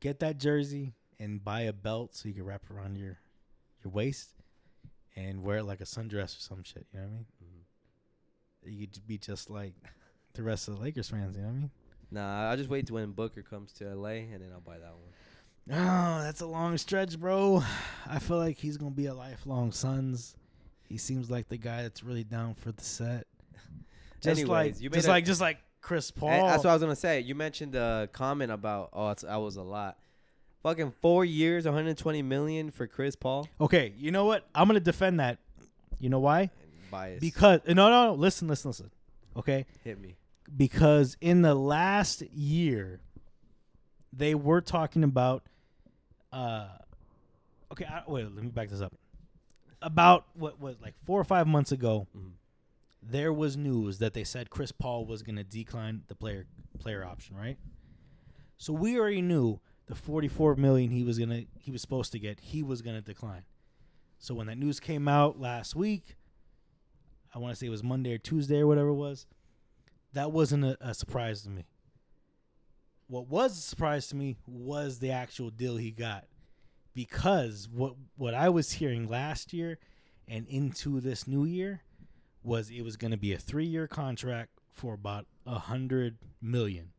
Get 0.00 0.20
that 0.20 0.38
jersey 0.38 0.92
and 1.18 1.42
buy 1.42 1.62
a 1.62 1.72
belt 1.72 2.14
so 2.14 2.28
you 2.28 2.34
can 2.34 2.44
wrap 2.44 2.62
around 2.70 2.96
your 2.96 3.18
your 3.84 3.90
waist 3.92 4.30
and 5.16 5.42
wear 5.42 5.58
it 5.58 5.64
like 5.64 5.80
a 5.80 5.84
sundress 5.84 6.36
or 6.36 6.40
some 6.40 6.62
shit. 6.62 6.86
You 6.92 7.00
know 7.00 7.06
what 7.06 7.10
I 7.10 7.14
mean? 7.14 7.26
Mhm. 7.42 7.57
You 8.70 8.86
could 8.86 9.06
be 9.06 9.18
just 9.18 9.50
like 9.50 9.74
the 10.34 10.42
rest 10.42 10.68
of 10.68 10.76
the 10.76 10.80
Lakers 10.82 11.08
fans. 11.08 11.36
You 11.36 11.42
know 11.42 11.48
what 11.48 11.54
I 11.54 11.58
mean? 11.58 11.70
Nah, 12.10 12.50
I'll 12.50 12.56
just 12.56 12.70
wait 12.70 12.86
till 12.86 12.94
when 12.94 13.12
Booker 13.12 13.42
comes 13.42 13.72
to 13.74 13.94
LA, 13.94 14.08
and 14.08 14.40
then 14.40 14.50
I'll 14.52 14.60
buy 14.60 14.78
that 14.78 14.92
one. 14.92 15.12
Oh, 15.70 16.22
that's 16.22 16.40
a 16.40 16.46
long 16.46 16.78
stretch, 16.78 17.18
bro. 17.18 17.62
I 18.08 18.18
feel 18.18 18.38
like 18.38 18.56
he's 18.56 18.78
gonna 18.78 18.90
be 18.90 19.06
a 19.06 19.14
lifelong 19.14 19.72
Suns. 19.72 20.34
He 20.88 20.96
seems 20.96 21.30
like 21.30 21.48
the 21.48 21.58
guy 21.58 21.82
that's 21.82 22.02
really 22.02 22.24
down 22.24 22.54
for 22.54 22.72
the 22.72 22.82
set. 22.82 23.26
Just 24.22 24.40
Anyways, 24.40 24.80
like, 24.82 24.92
just 24.92 25.06
a- 25.06 25.10
like, 25.10 25.24
just 25.26 25.40
like 25.40 25.58
Chris 25.80 26.10
Paul. 26.10 26.46
That's 26.48 26.64
what 26.64 26.70
I 26.70 26.72
was 26.72 26.82
gonna 26.82 26.96
say. 26.96 27.20
You 27.20 27.34
mentioned 27.34 27.72
the 27.72 28.08
comment 28.12 28.50
about 28.50 28.88
oh, 28.92 29.10
it's, 29.10 29.22
that 29.22 29.36
was 29.36 29.56
a 29.56 29.62
lot. 29.62 29.96
Fucking 30.64 30.92
four 31.00 31.24
years, 31.24 31.66
120 31.66 32.22
million 32.22 32.70
for 32.72 32.88
Chris 32.88 33.14
Paul. 33.14 33.48
okay, 33.60 33.92
you 33.96 34.10
know 34.10 34.24
what? 34.24 34.44
I'm 34.54 34.66
gonna 34.66 34.80
defend 34.80 35.20
that. 35.20 35.38
You 36.00 36.08
know 36.08 36.18
why? 36.18 36.50
Bias. 36.90 37.20
Because 37.20 37.60
no, 37.66 37.74
no, 37.74 38.06
no. 38.06 38.14
Listen, 38.14 38.48
listen, 38.48 38.70
listen. 38.70 38.90
Okay, 39.36 39.66
hit 39.84 40.00
me. 40.00 40.16
because 40.56 41.16
in 41.20 41.42
the 41.42 41.54
last 41.54 42.22
year, 42.32 43.00
they 44.12 44.34
were 44.34 44.60
talking 44.60 45.04
about. 45.04 45.44
Uh, 46.32 46.68
okay, 47.72 47.84
I, 47.84 48.02
wait. 48.06 48.24
Let 48.34 48.44
me 48.44 48.50
back 48.50 48.68
this 48.68 48.80
up. 48.80 48.94
About 49.80 50.26
what 50.34 50.60
was 50.60 50.76
like 50.80 50.94
four 51.04 51.20
or 51.20 51.24
five 51.24 51.46
months 51.46 51.70
ago, 51.70 52.08
Mhm. 52.16 52.32
there 53.02 53.32
was 53.32 53.56
news 53.56 53.98
that 53.98 54.12
they 54.12 54.24
said 54.24 54.50
Chris 54.50 54.72
Paul 54.72 55.06
was 55.06 55.22
going 55.22 55.36
to 55.36 55.44
decline 55.44 56.02
the 56.08 56.14
player 56.16 56.46
player 56.80 57.04
option, 57.04 57.36
right? 57.36 57.56
So 58.56 58.72
we 58.72 58.98
already 58.98 59.22
knew 59.22 59.60
the 59.86 59.94
44 59.94 60.56
million 60.56 60.90
he 60.90 61.04
was 61.04 61.18
to 61.18 61.46
he 61.60 61.70
was 61.70 61.80
supposed 61.80 62.10
to 62.12 62.18
get, 62.18 62.40
he 62.40 62.62
was 62.62 62.82
to 62.96 63.00
decline. 63.00 63.44
So 64.18 64.34
when 64.34 64.48
that 64.48 64.58
news 64.58 64.80
came 64.80 65.06
out 65.06 65.38
last 65.40 65.76
week, 65.76 66.16
I 67.34 67.38
want 67.38 67.52
to 67.52 67.58
say 67.58 67.66
it 67.66 67.70
was 67.70 67.82
Monday 67.82 68.14
or 68.14 68.18
Tuesday 68.18 68.58
or 68.58 68.66
whatever 68.66 68.88
it 68.88 68.94
was, 68.94 69.26
that 70.12 70.32
wasn't 70.32 70.64
a, 70.64 70.76
a 70.80 70.94
surprise 70.94 71.42
to 71.42 71.50
me. 71.50 71.66
What 73.06 73.28
was 73.28 73.52
a 73.58 73.62
surprise 73.62 74.08
to 74.08 74.16
me 74.16 74.36
was 74.46 74.98
the 74.98 75.10
actual 75.10 75.50
deal 75.50 75.76
he 75.76 75.90
got. 75.90 76.24
Because 76.94 77.68
what 77.72 77.94
what 78.16 78.34
I 78.34 78.48
was 78.48 78.72
hearing 78.72 79.08
last 79.08 79.52
year 79.52 79.78
and 80.26 80.46
into 80.48 81.00
this 81.00 81.28
new 81.28 81.44
year 81.44 81.82
was 82.42 82.70
it 82.70 82.82
was 82.82 82.96
going 82.96 83.12
to 83.12 83.16
be 83.16 83.32
a 83.32 83.38
three 83.38 83.66
year 83.66 83.86
contract 83.86 84.50
for 84.72 84.94
about 84.94 85.26
a 85.46 85.58
hundred 85.58 86.18
million. 86.42 86.90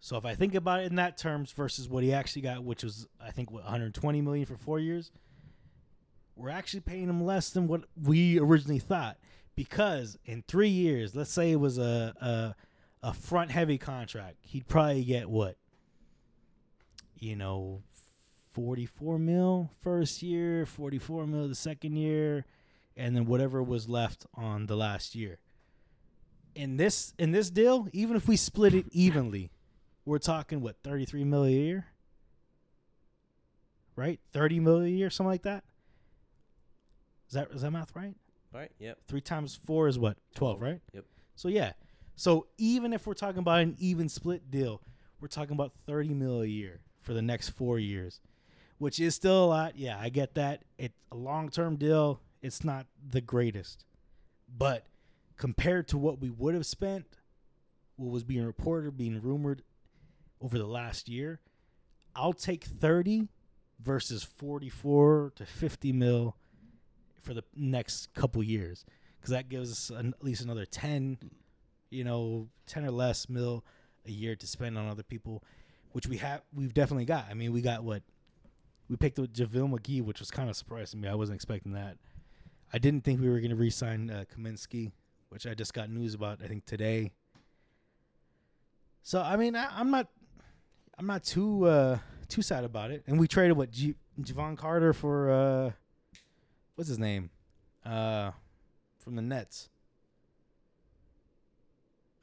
So 0.00 0.16
if 0.16 0.24
I 0.24 0.34
think 0.34 0.54
about 0.54 0.80
it 0.80 0.86
in 0.86 0.96
that 0.96 1.16
terms 1.16 1.52
versus 1.52 1.88
what 1.88 2.02
he 2.02 2.12
actually 2.12 2.42
got, 2.42 2.64
which 2.64 2.82
was 2.82 3.06
I 3.20 3.30
think 3.30 3.50
what 3.50 3.62
120 3.62 4.20
million 4.20 4.46
for 4.46 4.56
four 4.56 4.80
years, 4.80 5.12
we're 6.36 6.50
actually 6.50 6.80
paying 6.80 7.08
him 7.08 7.24
less 7.24 7.50
than 7.50 7.66
what 7.66 7.84
we 8.00 8.38
originally 8.38 8.78
thought. 8.78 9.18
Because 9.54 10.18
in 10.24 10.44
three 10.48 10.68
years, 10.68 11.14
let's 11.14 11.30
say 11.30 11.52
it 11.52 11.60
was 11.60 11.78
a 11.78 12.14
a, 13.02 13.06
a 13.08 13.12
front 13.12 13.50
heavy 13.50 13.78
contract, 13.78 14.36
he'd 14.42 14.66
probably 14.66 15.04
get 15.04 15.28
what, 15.28 15.56
you 17.18 17.36
know, 17.36 17.82
44 18.52 19.18
mil 19.18 19.70
first 19.80 20.22
year, 20.22 20.64
44 20.66 21.26
mil 21.26 21.48
the 21.48 21.54
second 21.54 21.96
year, 21.96 22.44
and 22.96 23.14
then 23.16 23.26
whatever 23.26 23.62
was 23.62 23.88
left 23.88 24.26
on 24.34 24.66
the 24.66 24.76
last 24.76 25.14
year. 25.14 25.38
In 26.54 26.76
this 26.76 27.14
in 27.18 27.32
this 27.32 27.50
deal, 27.50 27.88
even 27.92 28.16
if 28.16 28.28
we 28.28 28.36
split 28.36 28.74
it 28.74 28.86
evenly, 28.90 29.50
we're 30.04 30.18
talking 30.18 30.60
what 30.60 30.76
33 30.82 31.24
mil 31.24 31.44
a 31.44 31.50
year, 31.50 31.86
right? 33.96 34.20
30 34.32 34.60
mil 34.60 34.80
a 34.82 34.88
year, 34.88 35.10
something 35.10 35.30
like 35.30 35.42
that. 35.42 35.64
Is 37.32 37.36
that 37.36 37.48
is 37.50 37.62
that 37.62 37.70
math 37.70 37.96
right? 37.96 38.14
Right. 38.52 38.70
Yep. 38.78 38.98
Three 39.08 39.22
times 39.22 39.58
four 39.64 39.88
is 39.88 39.98
what? 39.98 40.18
12, 40.34 40.60
right? 40.60 40.80
Yep. 40.92 41.06
So 41.34 41.48
yeah. 41.48 41.72
So 42.14 42.46
even 42.58 42.92
if 42.92 43.06
we're 43.06 43.14
talking 43.14 43.38
about 43.38 43.62
an 43.62 43.74
even 43.78 44.10
split 44.10 44.50
deal, 44.50 44.82
we're 45.18 45.28
talking 45.28 45.54
about 45.54 45.72
30 45.86 46.10
mil 46.12 46.42
a 46.42 46.46
year 46.46 46.80
for 47.00 47.14
the 47.14 47.22
next 47.22 47.48
four 47.48 47.78
years, 47.78 48.20
which 48.76 49.00
is 49.00 49.14
still 49.14 49.44
a 49.44 49.46
lot. 49.46 49.78
Yeah, 49.78 49.98
I 49.98 50.10
get 50.10 50.34
that. 50.34 50.66
It's 50.76 50.92
a 51.10 51.16
long 51.16 51.48
term 51.48 51.76
deal. 51.76 52.20
It's 52.42 52.62
not 52.64 52.84
the 53.08 53.22
greatest. 53.22 53.86
But 54.54 54.84
compared 55.38 55.88
to 55.88 55.96
what 55.96 56.20
we 56.20 56.28
would 56.28 56.52
have 56.52 56.66
spent, 56.66 57.06
what 57.96 58.10
was 58.12 58.24
being 58.24 58.44
reported, 58.44 58.98
being 58.98 59.22
rumored 59.22 59.62
over 60.42 60.58
the 60.58 60.66
last 60.66 61.08
year, 61.08 61.40
I'll 62.14 62.34
take 62.34 62.64
30 62.64 63.28
versus 63.80 64.22
44 64.22 65.32
to 65.36 65.46
50 65.46 65.92
mil 65.94 66.36
for 67.22 67.34
the 67.34 67.44
next 67.56 68.12
couple 68.14 68.42
years 68.42 68.84
because 69.18 69.30
that 69.30 69.48
gives 69.48 69.70
us 69.70 69.90
an, 69.90 70.14
at 70.18 70.24
least 70.24 70.42
another 70.42 70.64
10 70.66 71.18
you 71.90 72.04
know 72.04 72.48
10 72.66 72.84
or 72.84 72.90
less 72.90 73.28
mil 73.28 73.64
a 74.06 74.10
year 74.10 74.34
to 74.34 74.46
spend 74.46 74.76
on 74.76 74.88
other 74.88 75.02
people 75.02 75.42
which 75.92 76.06
we 76.06 76.16
have 76.16 76.42
we've 76.54 76.74
definitely 76.74 77.04
got. 77.04 77.26
I 77.30 77.34
mean 77.34 77.52
we 77.52 77.60
got 77.60 77.84
what 77.84 78.02
we 78.88 78.96
picked 78.96 79.18
up 79.18 79.26
javale 79.32 79.70
mcgee 79.70 80.02
which 80.02 80.20
was 80.20 80.30
kind 80.30 80.50
of 80.50 80.56
surprising 80.56 81.00
me. 81.00 81.08
I 81.08 81.14
wasn't 81.14 81.36
expecting 81.36 81.72
that. 81.72 81.96
I 82.72 82.78
didn't 82.78 83.04
think 83.04 83.20
we 83.20 83.28
were 83.28 83.38
going 83.38 83.50
to 83.50 83.56
re-sign 83.56 84.10
uh, 84.10 84.24
kaminsky 84.34 84.92
which 85.28 85.46
i 85.46 85.54
just 85.54 85.72
got 85.72 85.88
news 85.90 86.14
about 86.14 86.40
i 86.42 86.46
think 86.48 86.64
today. 86.64 87.12
So 89.02 89.20
i 89.20 89.36
mean 89.36 89.54
I, 89.54 89.68
i'm 89.78 89.90
not 89.90 90.08
i'm 90.98 91.06
not 91.06 91.22
too 91.24 91.66
uh 91.66 91.98
too 92.28 92.42
sad 92.42 92.64
about 92.64 92.90
it. 92.90 93.04
And 93.06 93.20
we 93.20 93.28
traded 93.28 93.58
what 93.58 93.70
G- 93.70 93.94
jevon 94.20 94.56
carter 94.56 94.94
for 94.94 95.30
uh 95.30 95.70
what's 96.74 96.88
his 96.88 96.98
name? 96.98 97.30
Uh, 97.84 98.32
from 98.98 99.16
the 99.16 99.22
Nets. 99.22 99.68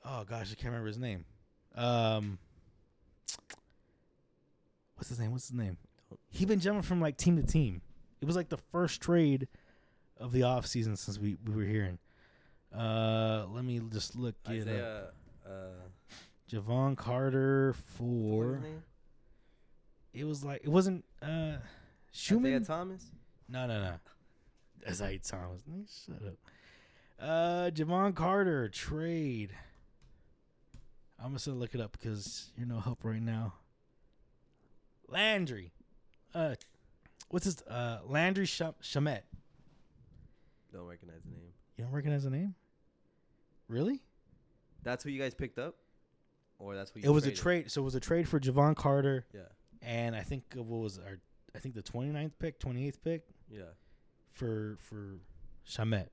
Oh 0.06 0.24
gosh, 0.24 0.52
I 0.52 0.56
can't 0.56 0.66
remember 0.66 0.88
his 0.88 0.98
name. 0.98 1.26
Um, 1.76 2.40
what's 4.96 5.10
his 5.10 5.20
name? 5.20 5.32
What's 5.32 5.50
his 5.50 5.58
name? 5.58 5.78
He 6.30 6.46
been 6.46 6.60
jumping 6.60 6.82
from 6.82 7.02
like 7.02 7.18
team 7.18 7.36
to 7.38 7.44
team. 7.44 7.82
It 8.22 8.26
was 8.26 8.36
like 8.36 8.50
the 8.50 8.58
first 8.72 9.02
trade 9.02 9.48
of 10.18 10.32
the 10.32 10.44
off 10.44 10.66
season 10.66 10.96
since 10.96 11.20
we, 11.20 11.38
we 11.46 11.56
were 11.56 11.64
hearing. 11.64 12.00
Uh, 12.76 13.46
let 13.50 13.64
me 13.64 13.82
just 13.92 14.16
look 14.16 14.36
it 14.50 14.68
up. 14.68 15.14
Uh, 15.46 15.88
Jevon 16.52 16.98
Carter 16.98 17.74
for 17.98 18.60
it 20.14 20.24
was 20.24 20.44
like 20.44 20.62
it 20.64 20.70
wasn't 20.70 21.06
uh 21.22 21.26
Isaiah 21.26 21.62
Schumann. 22.12 22.66
Thomas. 22.66 23.12
No, 23.48 23.68
no, 23.68 23.82
no. 23.82 23.94
Isaiah 24.88 25.20
Thomas. 25.20 25.62
Shut 26.06 26.28
up. 26.28 26.36
Uh, 27.20 27.70
Jevon 27.72 28.16
Carter 28.16 28.70
trade. 28.70 29.52
I'm 31.22 31.34
just 31.34 31.46
gonna 31.48 31.58
look 31.60 31.76
it 31.76 31.82
up 31.82 31.92
because 31.92 32.50
you're 32.58 32.68
no 32.68 32.80
help 32.80 33.04
right 33.04 33.22
now. 33.22 33.54
Landry. 35.08 35.72
Uh, 36.34 36.56
what's 37.30 37.46
his? 37.46 37.62
Uh, 37.64 38.00
Landry 38.06 38.46
Sh- 38.46 38.62
Shamet. 38.82 39.22
Don't 40.72 40.86
recognize 40.88 41.22
the 41.24 41.32
name. 41.32 41.52
You 41.78 41.84
don't 41.86 41.94
recognize 41.94 42.24
the 42.24 42.30
name? 42.30 42.56
Really? 43.68 44.02
That's 44.84 45.04
who 45.04 45.10
you 45.10 45.20
guys 45.20 45.34
picked 45.34 45.60
up, 45.60 45.76
or 46.58 46.76
that's 46.76 46.94
what 46.94 47.04
you 47.04 47.10
It 47.10 47.14
was 47.14 47.26
a 47.26 47.32
trade. 47.32 47.70
So 47.72 47.82
it 47.82 47.86
was 47.86 47.96
a 47.96 48.00
trade 48.00 48.28
for 48.30 48.40
Jevon 48.40 48.76
Carter, 48.76 49.26
Yeah. 49.34 49.42
and 49.82 50.16
I 50.16 50.22
think 50.22 50.44
what 50.56 50.66
was 50.80 51.00
our 51.00 51.20
I 51.56 51.58
think 51.60 51.74
the 51.74 51.82
29th 51.82 52.34
pick, 52.38 52.60
28th 52.60 53.02
pick 53.04 53.26
Yeah. 53.50 53.64
For 54.32 54.78
for 54.80 55.20
Shamet. 55.68 56.08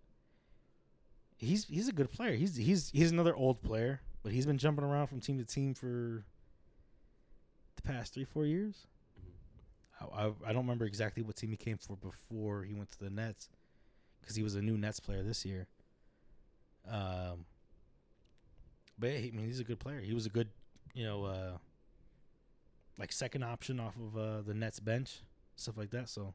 He's 1.37 1.67
he's 1.67 1.89
a 1.89 1.93
good 1.93 2.11
player. 2.11 2.35
He's 2.35 2.57
he's 2.57 2.91
he's 2.91 3.11
another 3.11 3.35
old 3.35 3.63
player, 3.63 4.01
but 4.23 4.33
he's 4.33 4.47
been 4.47 4.59
jumping 4.59 4.85
around 4.85 5.09
from 5.09 5.21
team 5.21 5.39
to 5.39 5.45
team 5.45 5.75
for 5.75 6.25
the 7.77 7.83
past 7.83 8.15
three 8.15 8.25
four 8.25 8.47
years. 8.47 8.87
I, 10.01 10.25
I, 10.25 10.27
I 10.47 10.53
don't 10.53 10.63
remember 10.63 10.85
exactly 10.85 11.23
what 11.23 11.37
team 11.37 11.51
he 11.51 11.57
came 11.57 11.79
for 11.79 11.97
before 11.97 12.63
he 12.65 12.75
went 12.75 12.91
to 12.93 12.99
the 12.99 13.11
Nets, 13.11 13.49
because 14.21 14.37
he 14.37 14.43
was 14.43 14.55
a 14.55 14.63
new 14.63 14.77
Nets 14.77 15.01
player 15.01 15.23
this 15.23 15.45
year. 15.45 15.67
Um, 16.91 17.45
but 18.99 19.11
he, 19.11 19.29
I 19.29 19.31
mean 19.31 19.47
he's 19.47 19.61
a 19.61 19.65
good 19.65 19.79
player. 19.79 20.01
He 20.01 20.15
was 20.15 20.27
a 20.27 20.31
good, 20.31 20.49
you 20.95 21.05
know, 21.05 21.25
uh, 21.25 21.59
like 22.99 23.13
second 23.13 23.43
option 23.43 23.79
off 23.79 23.95
of 23.97 24.17
uh, 24.17 24.43
the 24.43 24.55
Nets 24.55 24.81
bench, 24.81 25.21
stuff 25.57 25.77
like 25.77 25.91
that. 25.91 26.09
So 26.09 26.35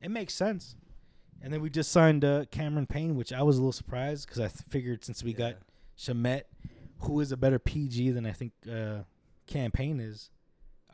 it 0.00 0.10
makes 0.10 0.34
sense. 0.34 0.76
And 1.42 1.52
then 1.52 1.62
we 1.62 1.70
just 1.70 1.90
signed 1.90 2.24
uh, 2.24 2.44
Cameron 2.50 2.86
Payne, 2.86 3.16
which 3.16 3.32
I 3.32 3.42
was 3.42 3.56
a 3.56 3.60
little 3.60 3.72
surprised 3.72 4.26
because 4.26 4.40
I 4.40 4.48
th- 4.48 4.62
figured 4.68 5.04
since 5.04 5.24
we 5.24 5.32
got 5.32 5.54
Shamet, 5.98 6.42
who 7.00 7.20
is 7.20 7.32
a 7.32 7.36
better 7.36 7.58
PG 7.58 8.10
than 8.10 8.26
I 8.26 8.32
think 8.32 8.52
uh, 8.70 8.98
Cam 9.46 9.70
Payne 9.70 10.00
is, 10.00 10.30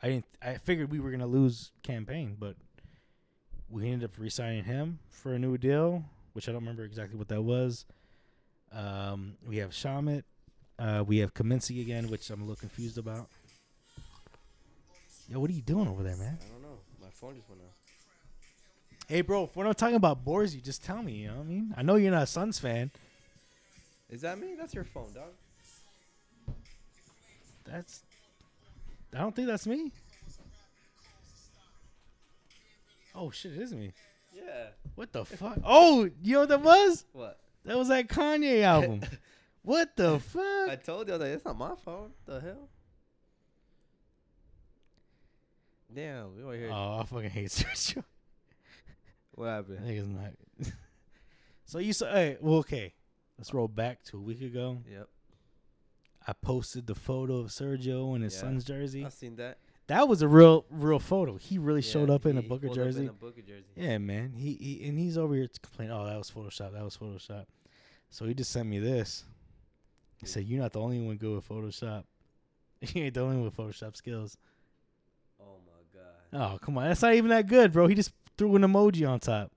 I 0.01 0.09
didn't. 0.09 0.25
I 0.41 0.55
figured 0.55 0.91
we 0.91 0.99
were 0.99 1.11
gonna 1.11 1.27
lose 1.27 1.71
Cam 1.83 2.05
Payne, 2.05 2.37
but 2.39 2.55
we 3.69 3.89
ended 3.89 4.09
up 4.09 4.17
re-signing 4.17 4.63
him 4.63 4.99
for 5.09 5.33
a 5.33 5.39
new 5.39 5.57
deal, 5.57 6.03
which 6.33 6.47
I 6.47 6.51
don't 6.51 6.61
remember 6.61 6.83
exactly 6.83 7.17
what 7.17 7.27
that 7.29 7.41
was. 7.41 7.85
Um, 8.71 9.37
we 9.45 9.57
have 9.57 9.71
Shamet. 9.71 10.23
Uh, 10.79 11.03
we 11.05 11.17
have 11.17 11.33
Kaminsky 11.33 11.81
again, 11.81 12.09
which 12.09 12.29
I'm 12.29 12.39
a 12.41 12.43
little 12.43 12.55
confused 12.55 12.97
about. 12.97 13.27
Yo, 15.27 15.39
what 15.39 15.49
are 15.49 15.53
you 15.53 15.61
doing 15.61 15.87
over 15.87 16.03
there, 16.03 16.15
man? 16.15 16.37
I 16.41 16.51
don't 16.53 16.61
know. 16.61 16.77
My 17.01 17.09
phone 17.09 17.35
just 17.35 17.49
went 17.49 17.61
off. 17.61 17.76
Hey, 19.07 19.21
bro, 19.21 19.45
if 19.45 19.55
we're 19.55 19.63
not 19.63 19.77
talking 19.77 19.95
about 19.95 20.25
bores 20.25 20.53
you, 20.53 20.59
just 20.59 20.83
tell 20.83 21.01
me. 21.01 21.13
You 21.13 21.27
know 21.29 21.35
what 21.35 21.41
I 21.41 21.45
mean? 21.45 21.73
I 21.77 21.81
know 21.81 21.95
you're 21.95 22.11
not 22.11 22.23
a 22.23 22.27
Suns 22.27 22.59
fan. 22.59 22.91
Is 24.09 24.21
that 24.21 24.37
me? 24.37 24.55
That's 24.57 24.73
your 24.73 24.83
phone, 24.83 25.13
dog. 25.13 26.53
That's. 27.65 28.01
I 29.13 29.19
don't 29.19 29.33
think 29.33 29.47
that's 29.47 29.65
me. 29.65 29.91
Oh 33.15 33.31
shit, 33.31 33.53
it 33.53 33.61
is 33.61 33.73
me. 33.73 33.93
Yeah. 34.33 34.67
What 34.95 35.11
the 35.13 35.23
fuck? 35.25 35.59
Oh, 35.63 36.09
you 36.21 36.33
know 36.33 36.39
what 36.41 36.49
that 36.49 36.61
was? 36.61 37.05
What? 37.13 37.39
That 37.63 37.77
was 37.77 37.87
that 37.87 38.07
Kanye 38.09 38.61
album. 38.61 39.01
what 39.61 39.95
the 39.95 40.19
fuck? 40.19 40.69
I 40.69 40.75
told 40.75 41.07
you 41.07 41.17
that 41.17 41.27
it's 41.27 41.45
not 41.45 41.57
my 41.57 41.75
phone. 41.83 42.11
The 42.25 42.39
hell? 42.41 42.69
Damn, 45.93 46.35
we 46.35 46.43
over 46.43 46.55
here. 46.55 46.69
Oh, 46.71 46.99
I 46.99 47.05
fucking 47.05 47.29
hate 47.29 47.47
Sergio. 47.49 48.03
What 49.37 49.47
happened? 49.49 49.79
I 49.85 49.93
happened? 49.93 50.17
think 50.17 50.33
it's 50.59 50.67
not. 50.67 50.73
so 51.65 51.77
you 51.79 51.93
saw? 51.93 52.11
Hey, 52.11 52.37
well, 52.41 52.55
okay. 52.57 52.93
Let's 53.37 53.53
roll 53.53 53.67
back 53.67 54.03
to 54.05 54.17
a 54.17 54.19
week 54.19 54.41
ago. 54.41 54.79
Yep. 54.91 55.07
I 56.27 56.33
posted 56.33 56.87
the 56.87 56.95
photo 56.95 57.37
of 57.37 57.47
Sergio 57.47 58.15
in 58.15 58.23
his 58.23 58.33
Yeah. 58.33 58.41
Suns 58.41 58.63
jersey. 58.65 59.05
I 59.05 59.09
seen 59.09 59.35
that. 59.35 59.59
That 59.85 60.07
was 60.09 60.23
a 60.23 60.27
real, 60.27 60.65
real 60.71 60.97
photo. 60.99 61.37
He 61.37 61.59
really 61.59 61.83
showed 61.83 62.09
up 62.09 62.25
in 62.25 62.37
a 62.37 62.41
Booker 62.41 62.67
pulled 62.67 62.79
up 62.79 62.83
jersey. 62.85 63.03
In 63.03 63.09
a 63.09 63.13
Booker 63.13 63.41
jersey. 63.41 63.67
Yeah, 63.75 63.99
man. 63.99 64.33
He, 64.35 64.53
he 64.55 64.89
and 64.89 64.97
he's 64.97 65.17
over 65.19 65.35
here 65.35 65.47
to 65.47 65.59
complain. 65.59 65.91
Oh, 65.91 66.03
that 66.03 66.17
was 66.17 66.31
Photoshop. 66.31 66.73
That 66.73 66.83
was 66.83 66.97
Photoshop. 66.97 67.45
So 68.09 68.25
he 68.25 68.33
just 68.33 68.51
sent 68.51 68.67
me 68.67 68.79
this. 68.79 69.23
He 70.17 70.25
said, 70.25 70.45
"You're 70.45 70.61
not 70.61 70.73
the 70.73 70.81
only 70.81 70.99
one 70.99 71.15
good 71.17 71.35
with 71.35 71.47
Photoshop. 71.47 72.03
You 72.93 73.03
ain't 73.03 73.13
the 73.13 73.21
only 73.21 73.35
one 73.37 73.45
with 73.45 73.55
Photoshop 73.55 73.95
skills." 73.95 74.35
Oh 75.39 75.59
my 75.65 75.99
god. 76.41 76.53
Oh, 76.53 76.57
come 76.57 76.77
on. 76.79 76.87
That's 76.87 77.01
not 77.03 77.13
even 77.13 77.29
that 77.29 77.47
good, 77.47 77.71
bro. 77.71 77.87
He 77.87 77.95
just 77.95 78.11
threw 78.37 78.55
an 78.55 78.61
emoji 78.63 79.07
on 79.09 79.19
top. 79.19 79.51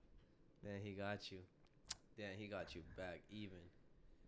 Then 0.63 0.79
he 0.83 0.91
got 0.91 1.31
you. 1.31 1.39
Then 2.17 2.29
he 2.37 2.47
got 2.47 2.75
you 2.75 2.81
back 2.97 3.21
even. 3.31 3.57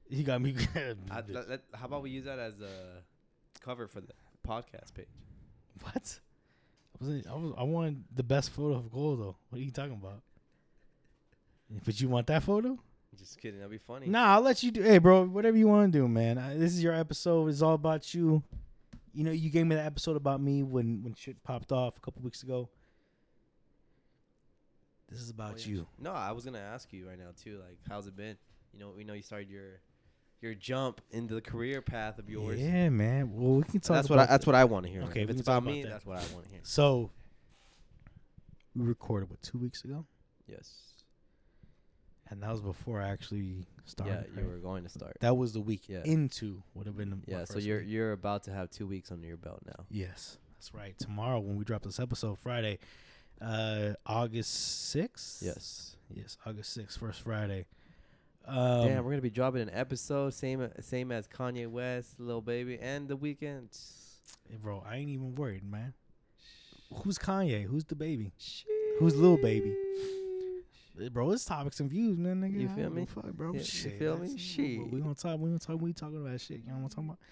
He 0.09 0.23
got 0.23 0.41
me. 0.41 0.55
I, 1.11 1.21
that, 1.21 1.47
that- 1.47 1.61
how 1.73 1.85
about 1.85 2.03
we 2.03 2.09
use 2.09 2.25
that 2.25 2.39
as 2.39 2.59
a 2.61 3.01
cover 3.61 3.87
for 3.87 4.01
the 4.01 4.13
podcast 4.47 4.93
page? 4.93 5.07
what? 5.81 6.19
I, 7.01 7.05
was, 7.05 7.27
I 7.27 7.33
was. 7.33 7.53
I 7.59 7.63
wanted 7.63 8.03
the 8.15 8.23
best 8.23 8.51
photo 8.51 8.75
of 8.75 8.85
Goldo. 8.91 9.35
What 9.49 9.59
are 9.59 9.63
you 9.63 9.71
talking 9.71 9.93
about? 9.93 10.21
But 11.85 11.99
you 11.99 12.09
want 12.09 12.27
that 12.27 12.43
photo? 12.43 12.77
Just 13.17 13.39
kidding. 13.39 13.59
That'd 13.59 13.71
be 13.71 13.77
funny. 13.77 14.07
Nah, 14.07 14.35
I'll 14.35 14.41
let 14.41 14.63
you 14.63 14.71
do. 14.71 14.81
Hey, 14.81 14.97
bro, 14.97 15.25
whatever 15.25 15.57
you 15.57 15.67
want 15.67 15.91
to 15.91 15.97
do, 15.99 16.07
man. 16.07 16.37
I, 16.37 16.55
this 16.55 16.73
is 16.73 16.83
your 16.83 16.93
episode. 16.93 17.47
It's 17.49 17.61
all 17.61 17.73
about 17.75 18.13
you. 18.13 18.43
You 19.13 19.23
know, 19.23 19.31
you 19.31 19.49
gave 19.49 19.65
me 19.67 19.75
that 19.75 19.85
episode 19.85 20.15
about 20.17 20.41
me 20.41 20.63
when 20.63 21.03
when 21.03 21.13
shit 21.13 21.41
popped 21.43 21.71
off 21.71 21.97
a 21.97 21.99
couple 21.99 22.21
weeks 22.23 22.43
ago. 22.43 22.69
This 25.13 25.21
is 25.21 25.31
Oh, 25.31 25.35
about 25.43 25.65
yeah. 25.65 25.73
you. 25.73 25.87
No, 25.99 26.11
I 26.11 26.31
was 26.31 26.43
gonna 26.45 26.59
ask 26.59 26.91
you 26.91 27.07
right 27.07 27.17
now 27.19 27.29
too. 27.41 27.59
Like, 27.65 27.77
how's 27.87 28.07
it 28.07 28.15
been? 28.15 28.35
You 28.73 28.79
know, 28.79 28.91
we 28.95 29.03
know 29.03 29.13
you 29.13 29.21
started 29.21 29.49
your 29.49 29.79
your 30.41 30.53
jump 30.55 30.99
into 31.11 31.35
the 31.35 31.41
career 31.41 31.81
path 31.81 32.19
of 32.19 32.29
yours. 32.29 32.59
Yeah, 32.59 32.89
man. 32.89 33.31
Well, 33.33 33.55
we 33.57 33.63
can 33.63 33.79
talk. 33.79 33.95
that's 33.95 34.09
what 34.09 34.19
I, 34.19 34.25
that's 34.25 34.45
what 34.45 34.55
I 34.55 34.65
want 34.65 34.85
to 34.85 34.91
hear. 34.91 35.03
Okay, 35.03 35.21
if 35.21 35.29
it's 35.29 35.39
about 35.41 35.63
me, 35.63 35.83
that. 35.83 35.89
that's 35.89 36.05
what 36.05 36.17
I 36.17 36.33
want 36.33 36.45
to 36.45 36.51
hear. 36.51 36.59
So 36.63 37.11
we 38.75 38.83
recorded 38.85 39.29
what 39.29 39.41
two 39.41 39.57
weeks 39.57 39.83
ago, 39.85 40.05
Yes. 40.47 40.73
and 42.29 42.41
that 42.41 42.51
was 42.51 42.61
before 42.61 43.01
I 43.01 43.09
actually 43.09 43.65
started. 43.85 44.25
yeah, 44.35 44.41
you 44.41 44.47
right? 44.47 44.53
were 44.55 44.59
going 44.59 44.83
to 44.83 44.89
start. 44.89 45.17
That 45.21 45.37
was 45.37 45.53
the 45.53 45.61
week 45.61 45.87
Yeah. 45.87 46.01
into 46.03 46.63
would 46.73 46.87
have 46.87 46.97
been. 46.97 47.21
yeah, 47.27 47.45
so 47.45 47.59
you're 47.59 47.79
week. 47.79 47.87
you're 47.89 48.11
about 48.13 48.43
to 48.43 48.51
have 48.51 48.69
two 48.71 48.87
weeks 48.87 49.11
under 49.11 49.27
your 49.27 49.37
belt 49.37 49.61
now. 49.65 49.85
Yes, 49.89 50.37
that's 50.55 50.73
right. 50.73 50.97
Tomorrow 50.97 51.39
when 51.39 51.55
we 51.55 51.63
drop 51.63 51.83
this 51.83 51.99
episode, 51.99 52.39
Friday, 52.39 52.79
uh, 53.41 53.93
August 54.05 54.89
sixth. 54.89 55.41
Yes. 55.43 55.95
Yes, 56.13 56.37
August 56.45 56.73
sixth, 56.73 56.99
first 56.99 57.21
Friday. 57.21 57.65
Um, 58.45 58.87
Damn, 58.87 59.03
we're 59.05 59.11
gonna 59.11 59.21
be 59.21 59.29
dropping 59.29 59.61
an 59.61 59.71
episode 59.73 60.33
same 60.33 60.67
same 60.81 61.11
as 61.11 61.27
Kanye 61.27 61.67
West, 61.67 62.19
Lil 62.19 62.41
Baby, 62.41 62.77
and 62.81 63.07
The 63.07 63.17
Weeknd. 63.17 63.69
hey, 64.49 64.57
bro, 64.61 64.83
I 64.87 64.97
ain't 64.97 65.09
even 65.09 65.33
worried, 65.35 65.63
man. 65.63 65.93
Who's 66.93 67.17
Kanye? 67.17 67.63
Who's 67.63 67.85
the 67.85 67.95
baby? 67.95 68.33
Who's 68.99 69.15
Lil 69.15 69.37
Baby? 69.37 69.75
Eh, 71.01 71.09
Bro, 71.09 71.31
it's 71.31 71.45
topics 71.45 71.79
and 71.79 71.89
views, 71.89 72.17
man. 72.19 72.41
Nigga. 72.41 72.59
You 72.61 72.69
feel 72.69 72.89
me? 72.91 73.05
Fuck, 73.07 73.31
bro. 73.33 73.53
Yeah, 73.53 73.61
you 73.61 73.89
feel 73.97 74.17
me? 74.17 74.37
Shit. 74.37 74.91
We 74.91 74.99
gonna 74.99 75.15
talk. 75.15 75.39
We 75.39 75.47
gonna 75.49 75.57
talk. 75.59 75.81
We 75.81 75.91
talking 75.93 76.23
about 76.23 76.39
shit. 76.39 76.61
You 76.63 76.71
know 76.71 76.79
what 76.79 76.83
I'm 76.83 76.89
talking 76.89 77.05
about? 77.09 77.17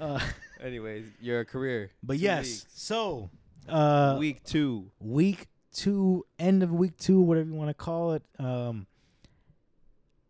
Uh, 0.00 0.18
Anyways, 0.60 1.04
your 1.20 1.44
career. 1.44 1.92
but 2.02 2.14
Two 2.14 2.22
yes. 2.24 2.44
weeks. 2.46 2.66
So, 2.74 3.30
uh, 3.68 4.16
week 4.18 4.42
two. 4.44 4.90
week 5.00 5.46
two, 5.72 6.24
end 6.38 6.62
of 6.62 6.72
week 6.72 6.96
two, 6.96 7.20
whatever 7.20 7.48
you 7.48 7.54
want 7.54 7.68
to 7.70 7.74
call 7.74 8.12
it. 8.12 8.22
Um, 8.38 8.86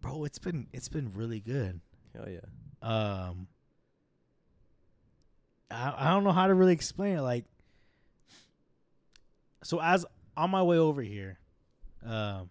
bro, 0.00 0.24
it's 0.24 0.38
been 0.38 0.66
it's 0.72 0.88
been 0.88 1.12
really 1.14 1.40
good. 1.40 1.80
Hell 2.14 2.28
yeah. 2.28 2.40
Um, 2.82 3.48
I 5.70 5.94
I 5.96 6.10
don't 6.10 6.24
know 6.24 6.32
how 6.32 6.46
to 6.46 6.54
really 6.54 6.72
explain 6.72 7.18
it. 7.18 7.22
Like, 7.22 7.44
so 9.62 9.80
as 9.80 10.04
on 10.36 10.50
my 10.50 10.62
way 10.62 10.78
over 10.78 11.02
here, 11.02 11.38
um, 12.04 12.50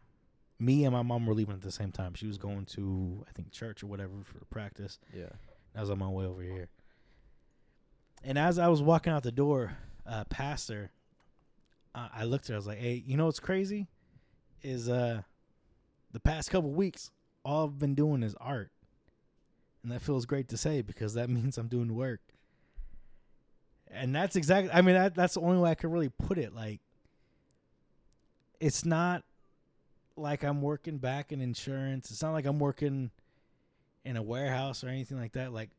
me 0.59 0.86
and 0.86 0.93
my 0.93 1.01
mom 1.01 1.25
were 1.25 1.33
leaving 1.33 1.55
at 1.55 1.61
the 1.61 1.71
same 1.71 1.91
time. 1.91 2.13
She 2.13 2.27
was 2.27 2.38
going 2.38 2.65
to 2.67 3.25
I 3.27 3.31
think 3.33 3.51
church 3.51 3.83
or 3.83 3.88
whatever 3.88 4.13
for 4.23 4.43
practice. 4.45 4.99
Yeah. 5.13 5.29
I 5.75 5.81
was 5.81 5.89
on 5.89 5.99
my 5.99 6.07
way 6.07 6.25
over 6.25 6.41
here. 6.41 6.69
And 8.23 8.39
as 8.39 8.57
I 8.57 8.69
was 8.69 8.81
walking 8.81 9.11
out 9.11 9.23
the 9.23 9.31
door, 9.31 9.77
uh, 10.07 10.23
past 10.25 10.69
her, 10.69 10.91
I, 11.93 12.25
looked 12.25 12.45
at 12.45 12.49
her. 12.49 12.55
I 12.55 12.57
was 12.57 12.67
like, 12.67 12.79
"Hey, 12.79 13.03
you 13.05 13.15
know 13.15 13.25
what's 13.25 13.39
crazy? 13.39 13.87
Is 14.61 14.89
uh, 14.89 15.21
the 16.11 16.19
past 16.19 16.51
couple 16.51 16.71
weeks, 16.71 17.11
all 17.43 17.65
I've 17.65 17.79
been 17.79 17.95
doing 17.95 18.21
is 18.21 18.35
art, 18.41 18.71
and 19.81 19.91
that 19.91 20.01
feels 20.01 20.25
great 20.25 20.49
to 20.49 20.57
say 20.57 20.81
because 20.81 21.13
that 21.13 21.29
means 21.31 21.57
I'm 21.57 21.67
doing 21.67 21.95
work. 21.95 22.21
And 23.89 24.13
that's 24.13 24.35
exactly. 24.35 24.71
I 24.73 24.81
mean, 24.81 24.95
that 24.95 25.15
that's 25.15 25.35
the 25.35 25.41
only 25.41 25.57
way 25.57 25.71
I 25.71 25.75
can 25.75 25.91
really 25.91 26.09
put 26.09 26.37
it. 26.37 26.53
Like, 26.53 26.81
it's 28.59 28.83
not 28.83 29.23
like 30.17 30.43
I'm 30.43 30.61
working 30.61 30.97
back 30.97 31.31
in 31.31 31.41
insurance. 31.41 32.11
It's 32.11 32.21
not 32.21 32.33
like 32.33 32.45
I'm 32.45 32.59
working 32.59 33.11
in 34.03 34.17
a 34.17 34.21
warehouse 34.23 34.83
or 34.83 34.89
anything 34.89 35.19
like 35.19 35.33
that. 35.33 35.51
Like 35.51 35.71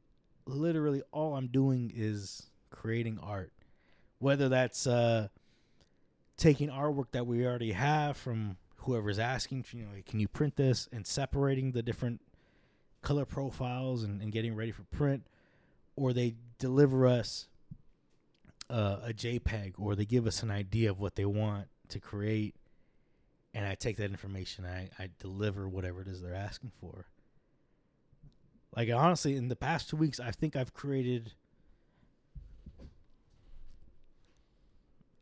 literally 0.46 1.02
all 1.12 1.36
I'm 1.36 1.46
doing 1.46 1.92
is 1.94 2.50
creating 2.70 3.18
art. 3.22 3.52
Whether 4.18 4.48
that's 4.48 4.86
uh 4.86 5.28
taking 6.36 6.68
artwork 6.68 7.10
that 7.12 7.26
we 7.26 7.46
already 7.46 7.72
have 7.72 8.16
from 8.16 8.56
whoever's 8.76 9.18
asking, 9.18 9.64
you 9.72 9.82
know, 9.82 9.88
can 10.04 10.20
you 10.20 10.28
print 10.28 10.56
this 10.56 10.88
and 10.92 11.06
separating 11.06 11.72
the 11.72 11.82
different 11.82 12.20
color 13.02 13.24
profiles 13.24 14.02
and, 14.02 14.20
and 14.20 14.32
getting 14.32 14.54
ready 14.54 14.70
for 14.70 14.82
print, 14.84 15.26
or 15.96 16.12
they 16.12 16.34
deliver 16.58 17.06
us 17.06 17.48
uh, 18.68 18.98
a 19.04 19.12
JPEG 19.12 19.74
or 19.78 19.94
they 19.94 20.04
give 20.04 20.26
us 20.26 20.42
an 20.42 20.50
idea 20.50 20.90
of 20.90 21.00
what 21.00 21.14
they 21.14 21.24
want 21.24 21.68
to 21.88 22.00
create 22.00 22.56
and 23.56 23.64
I 23.64 23.74
take 23.74 23.96
that 23.96 24.10
information 24.10 24.66
I, 24.66 24.90
I 24.98 25.08
deliver 25.18 25.66
whatever 25.66 26.02
it 26.02 26.08
is 26.08 26.20
they're 26.20 26.34
asking 26.34 26.72
for. 26.78 27.06
Like 28.76 28.90
honestly, 28.92 29.34
in 29.34 29.48
the 29.48 29.56
past 29.56 29.88
two 29.88 29.96
weeks, 29.96 30.20
I 30.20 30.30
think 30.30 30.54
I've 30.54 30.74
created. 30.74 31.32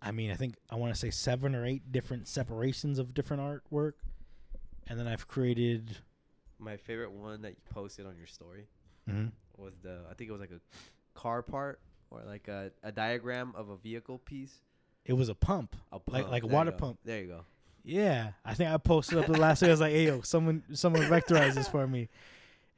I 0.04 0.10
mean, 0.12 0.30
I 0.30 0.34
think 0.34 0.56
I 0.70 0.76
want 0.76 0.92
to 0.92 1.00
say 1.00 1.10
seven 1.10 1.54
or 1.54 1.64
eight 1.64 1.90
different 1.90 2.28
separations 2.28 2.98
of 2.98 3.14
different 3.14 3.42
artwork, 3.42 3.94
and 4.86 5.00
then 5.00 5.06
I've 5.06 5.26
created. 5.26 5.96
My 6.58 6.76
favorite 6.76 7.10
one 7.10 7.42
that 7.42 7.50
you 7.50 7.56
posted 7.70 8.06
on 8.06 8.16
your 8.16 8.26
story 8.26 8.68
mhm. 9.08 9.32
was 9.56 9.72
the 9.82 10.00
I 10.10 10.14
think 10.14 10.28
it 10.28 10.32
was 10.32 10.40
like 10.40 10.52
a 10.52 10.60
car 11.18 11.42
part 11.42 11.80
or 12.10 12.22
like 12.26 12.48
a, 12.48 12.70
a 12.82 12.92
diagram 12.92 13.54
of 13.56 13.70
a 13.70 13.76
vehicle 13.76 14.18
piece. 14.18 14.60
It 15.06 15.14
was 15.14 15.28
a 15.30 15.34
pump. 15.34 15.74
A 15.90 15.96
Like- 15.96 16.04
pump. 16.04 16.30
like 16.30 16.42
a 16.42 16.46
There 16.46 16.52
you 16.52 16.54
water 16.56 16.72
pump. 16.72 16.98
There 17.04 17.20
you 17.20 17.26
go. 17.26 17.44
Yeah, 17.82 18.32
I 18.44 18.54
think 18.54 18.70
I 18.70 18.76
posted 18.78 19.18
up 19.18 19.26
the 19.26 19.38
last 19.38 19.60
week. 19.60 19.68
I 19.68 19.72
was 19.72 19.80
like, 19.80 19.92
"Hey, 19.92 20.06
yo, 20.06 20.22
someone, 20.22 20.62
someone 20.72 21.02
vectorized 21.02 21.54
this 21.54 21.68
for 21.68 21.86
me," 21.86 22.08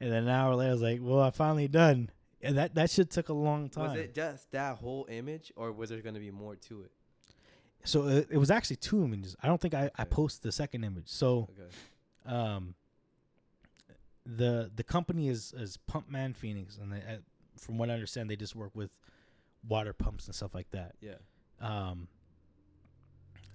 and 0.01 0.11
then 0.11 0.23
an 0.23 0.29
hour 0.29 0.53
later, 0.55 0.69
I 0.69 0.73
was 0.73 0.81
like, 0.81 0.99
"Well, 1.01 1.21
I 1.21 1.29
finally 1.31 1.67
done." 1.69 2.09
And 2.41 2.57
that 2.57 2.75
that 2.75 2.89
shit 2.89 3.09
took 3.09 3.29
a 3.29 3.33
long 3.33 3.69
time. 3.69 3.91
Was 3.91 3.99
it 3.99 4.13
just 4.13 4.51
that 4.51 4.77
whole 4.77 5.07
image, 5.09 5.51
or 5.55 5.71
was 5.71 5.89
there 5.89 6.01
gonna 6.01 6.19
be 6.19 6.31
more 6.31 6.55
to 6.55 6.81
it? 6.81 6.91
So 7.83 8.07
it, 8.07 8.27
it 8.31 8.37
was 8.37 8.51
actually 8.51 8.75
two 8.77 9.03
images. 9.03 9.35
I 9.41 9.47
don't 9.47 9.59
think 9.61 9.73
I, 9.73 9.89
I 9.95 10.01
Okay. 10.03 10.09
posted 10.09 10.43
the 10.43 10.51
second 10.51 10.83
image. 10.83 11.07
So 11.07 11.49
Okay. 11.51 12.35
um, 12.35 12.75
the 14.25 14.69
the 14.75 14.83
company 14.83 15.29
is 15.29 15.53
is 15.53 15.77
Pump 15.77 16.09
Man 16.09 16.33
Phoenix, 16.33 16.77
and 16.77 16.91
they, 16.91 16.97
uh, 16.97 17.17
from 17.57 17.77
what 17.77 17.89
I 17.89 17.93
understand, 17.93 18.29
they 18.29 18.35
just 18.35 18.55
work 18.55 18.71
with 18.75 18.91
water 19.67 19.93
pumps 19.93 20.25
and 20.27 20.35
stuff 20.35 20.53
like 20.53 20.69
that. 20.71 20.95
Yeah. 21.01 21.15
Um, 21.59 22.07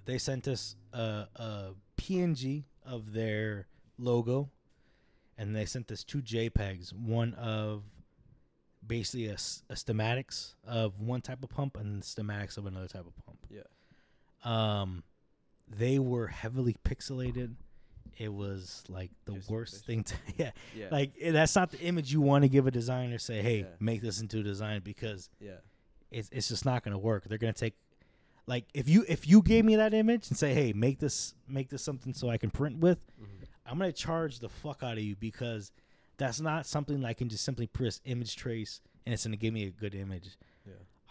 they 0.05 0.19
sent 0.19 0.49
us 0.49 0.75
a, 0.93 1.27
a 1.37 1.71
PNG 1.97 2.65
of 2.85 3.13
their 3.13 3.67
logo, 3.99 4.51
and 5.39 5.55
they 5.55 5.65
sent 5.67 5.93
us 5.93 6.03
two 6.05 6.23
JPEGs. 6.23 6.93
One 6.93 7.35
of 7.35 7.85
basically 8.85 9.27
a 9.29 9.35
schematics 9.37 10.55
of 10.67 10.99
one 10.99 11.21
type 11.21 11.45
of 11.45 11.51
pump 11.51 11.77
and 11.77 12.03
schematics 12.03 12.57
of 12.59 12.67
another 12.67 12.89
type 12.89 13.07
of 13.07 13.15
pump. 13.25 13.39
Yeah. 13.49 13.61
Um, 14.45 15.03
they 15.69 15.99
were 15.99 16.27
heavily 16.27 16.77
pixelated. 16.85 17.55
It 18.19 18.33
was 18.33 18.85
like 18.89 19.11
the 19.25 19.35
Just 19.35 19.51
worst 19.51 19.87
thing 19.87 20.05
to 20.05 20.15
yeah. 20.37 20.51
Yeah. 20.77 20.89
Like 20.91 21.13
that's 21.31 21.55
not 21.57 21.71
the 21.71 21.81
image 21.81 22.13
you 22.13 22.21
want 22.21 22.43
to 22.43 22.49
give 22.49 22.67
a 22.67 22.71
designer. 22.71 23.19
Say, 23.19 23.41
hey, 23.43 23.61
Yeah. 23.61 23.67
make 23.81 24.03
this 24.03 24.21
into 24.21 24.41
a 24.41 24.43
design 24.43 24.83
because 24.85 25.31
yeah. 25.41 25.53
it's 26.11 26.29
it's 26.31 26.49
just 26.49 26.65
not 26.65 26.83
gonna 26.85 26.99
work. 26.99 27.25
They're 27.25 27.39
gonna 27.39 27.53
take 27.55 27.75
like 28.47 28.67
if 28.75 28.89
you 28.89 29.05
if 29.09 29.27
you 29.27 29.41
gave 29.43 29.65
me 29.65 29.77
that 29.77 29.95
image 29.95 30.29
and 30.29 30.37
say, 30.37 30.53
hey, 30.53 30.73
make 30.75 30.99
this 30.99 31.35
make 31.49 31.71
this 31.71 31.83
something 31.83 32.13
so 32.13 32.29
I 32.29 32.37
can 32.37 32.51
print 32.51 32.79
with, 32.79 32.99
Mhm. 33.21 33.47
I'm 33.65 33.79
gonna 33.79 33.93
charge 33.93 34.41
the 34.41 34.49
fuck 34.51 34.83
out 34.83 34.99
of 34.99 35.05
you 35.05 35.17
because 35.17 35.73
that's 36.19 36.41
not 36.41 36.67
something 36.67 37.05
I 37.05 37.15
can 37.15 37.29
just 37.31 37.45
simply 37.45 37.67
press 37.67 38.01
image 38.05 38.37
trace 38.37 38.81
and 39.07 39.13
it's 39.15 39.25
gonna 39.25 39.37
give 39.37 39.55
me 39.55 39.65
a 39.67 39.71
good 39.71 39.95
image. 39.95 40.37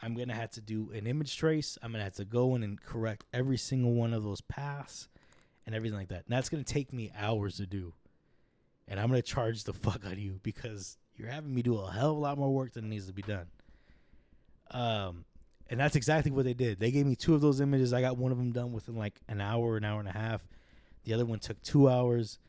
I'm 0.02 0.16
gonna 0.16 0.34
have 0.34 0.52
to 0.52 0.62
do 0.62 0.92
an 0.94 1.06
image 1.08 1.38
trace. 1.38 1.78
I'm 1.82 1.92
gonna 1.92 2.04
have 2.04 2.16
to 2.16 2.26
go 2.26 2.56
in 2.56 2.64
and 2.64 2.82
correct 2.82 3.26
every 3.34 3.58
single 3.58 3.94
one 3.94 4.14
of 4.14 4.24
those 4.24 4.42
paths 4.42 5.08
and 5.66 5.76
everything 5.76 5.98
like 5.98 6.10
that. 6.10 6.26
And 6.26 6.30
that's 6.30 6.50
gonna 6.50 6.64
take 6.64 6.92
me 6.92 7.12
hours 7.18 7.58
to 7.58 7.66
do. 7.66 7.94
And 8.88 9.00
I'm 9.00 9.08
gonna 9.08 9.22
charge 9.22 9.64
the 9.64 9.74
fuck 9.74 10.06
out 10.06 10.14
of 10.14 10.20
you 10.20 10.40
because 10.44 10.98
you're 11.16 11.30
having 11.30 11.54
me 11.54 11.62
do 11.62 11.78
a 11.78 11.92
hell 11.92 12.12
of 12.12 12.18
a 12.18 12.20
lot 12.20 12.38
more 12.38 12.54
work 12.54 12.74
than 12.74 12.90
needs 12.90 13.08
to 13.08 13.14
be 13.14 13.22
done. 13.22 13.48
Um, 14.72 15.26
and 15.70 15.80
that's 15.80 15.96
exactly 15.96 16.32
what 16.32 16.46
they 16.46 16.54
did. 16.54 16.80
They 16.80 16.92
gave 16.92 17.06
me 17.06 17.16
two 17.16 17.36
of 17.36 17.42
those 17.42 17.62
images. 17.62 17.94
I 17.94 18.02
got 18.02 18.18
one 18.18 18.32
of 18.32 18.38
them 18.38 18.52
done 18.52 18.72
within 18.74 18.96
like 18.96 19.20
an 19.28 19.40
hour, 19.40 19.78
an 19.78 19.86
hour 19.86 20.00
and 20.00 20.10
a 20.10 20.14
half. 20.14 20.46
The 21.04 21.14
other 21.14 21.26
one 21.26 21.40
took 21.40 21.62
two 21.62 21.90
hours, 21.90 22.40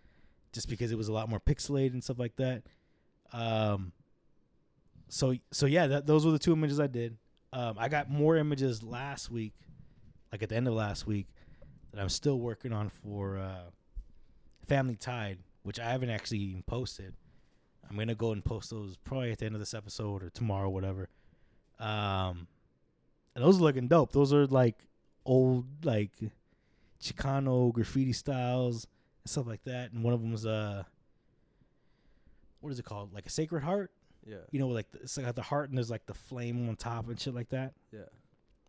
just 0.52 0.68
because 0.68 0.90
it 0.92 0.98
was 0.98 1.08
a 1.08 1.12
lot 1.12 1.28
more 1.28 1.40
pixelated 1.40 1.92
and 1.92 2.02
stuff 2.02 2.18
like 2.18 2.36
that. 2.36 2.62
Um, 3.32 3.92
so 5.08 5.34
so 5.50 5.66
yeah, 5.66 5.86
that, 5.86 6.06
those 6.06 6.24
were 6.24 6.32
the 6.32 6.38
two 6.38 6.52
images 6.52 6.80
I 6.80 6.86
did. 6.86 7.16
Um, 7.52 7.76
I 7.78 7.88
got 7.88 8.10
more 8.10 8.36
images 8.36 8.82
last 8.82 9.30
week, 9.30 9.52
like 10.30 10.42
at 10.42 10.48
the 10.48 10.56
end 10.56 10.68
of 10.68 10.74
last 10.74 11.06
week, 11.06 11.26
that 11.92 12.00
I'm 12.00 12.08
still 12.08 12.38
working 12.38 12.72
on 12.72 12.88
for 12.88 13.38
uh, 13.38 13.70
Family 14.66 14.96
Tide, 14.96 15.38
which 15.62 15.78
I 15.78 15.90
haven't 15.90 16.10
actually 16.10 16.38
even 16.38 16.62
posted. 16.62 17.14
I'm 17.88 17.96
gonna 17.98 18.14
go 18.14 18.32
and 18.32 18.42
post 18.42 18.70
those 18.70 18.96
probably 18.96 19.32
at 19.32 19.38
the 19.38 19.46
end 19.46 19.54
of 19.54 19.60
this 19.60 19.74
episode 19.74 20.22
or 20.22 20.30
tomorrow, 20.30 20.70
whatever. 20.70 21.10
Um, 21.78 22.46
and 23.34 23.44
those 23.44 23.58
are 23.58 23.62
looking 23.62 23.88
dope. 23.88 24.12
Those 24.12 24.32
are 24.32 24.46
like 24.46 24.86
old 25.26 25.84
like 25.84 26.12
Chicano 27.02 27.72
graffiti 27.72 28.12
styles 28.12 28.86
and 29.24 29.30
stuff 29.30 29.46
like 29.46 29.64
that. 29.64 29.92
And 29.92 30.02
one 30.02 30.14
of 30.14 30.22
them 30.22 30.32
was 30.32 30.46
uh, 30.46 30.84
what 32.60 32.72
is 32.72 32.78
it 32.78 32.84
called? 32.84 33.12
Like 33.12 33.26
a 33.26 33.30
Sacred 33.30 33.62
Heart 33.62 33.90
Yeah. 34.24 34.36
you 34.50 34.60
know, 34.60 34.68
like 34.68 34.90
the, 34.92 35.00
it's 35.00 35.16
like 35.18 35.34
the 35.34 35.42
heart 35.42 35.68
and 35.68 35.76
there's 35.78 35.90
like 35.90 36.06
the 36.06 36.14
flame 36.14 36.68
on 36.68 36.76
top 36.76 37.08
and 37.08 37.18
shit 37.18 37.34
like 37.34 37.48
that. 37.50 37.74
Yeah. 37.92 38.00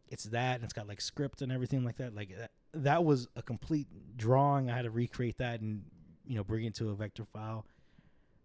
It's 0.09 0.25
that, 0.25 0.55
and 0.55 0.63
it's 0.63 0.73
got 0.73 0.87
like 0.87 1.01
script 1.01 1.41
and 1.41 1.51
everything 1.51 1.83
like 1.83 1.97
that. 1.97 2.15
Like 2.15 2.29
that, 2.37 2.51
that 2.73 3.03
was 3.03 3.27
a 3.35 3.41
complete 3.41 3.87
drawing. 4.17 4.69
I 4.69 4.75
had 4.75 4.83
to 4.83 4.91
recreate 4.91 5.37
that 5.39 5.61
and 5.61 5.83
you 6.25 6.35
know 6.35 6.43
bring 6.43 6.65
it 6.65 6.75
to 6.75 6.89
a 6.89 6.95
vector 6.95 7.25
file. 7.25 7.65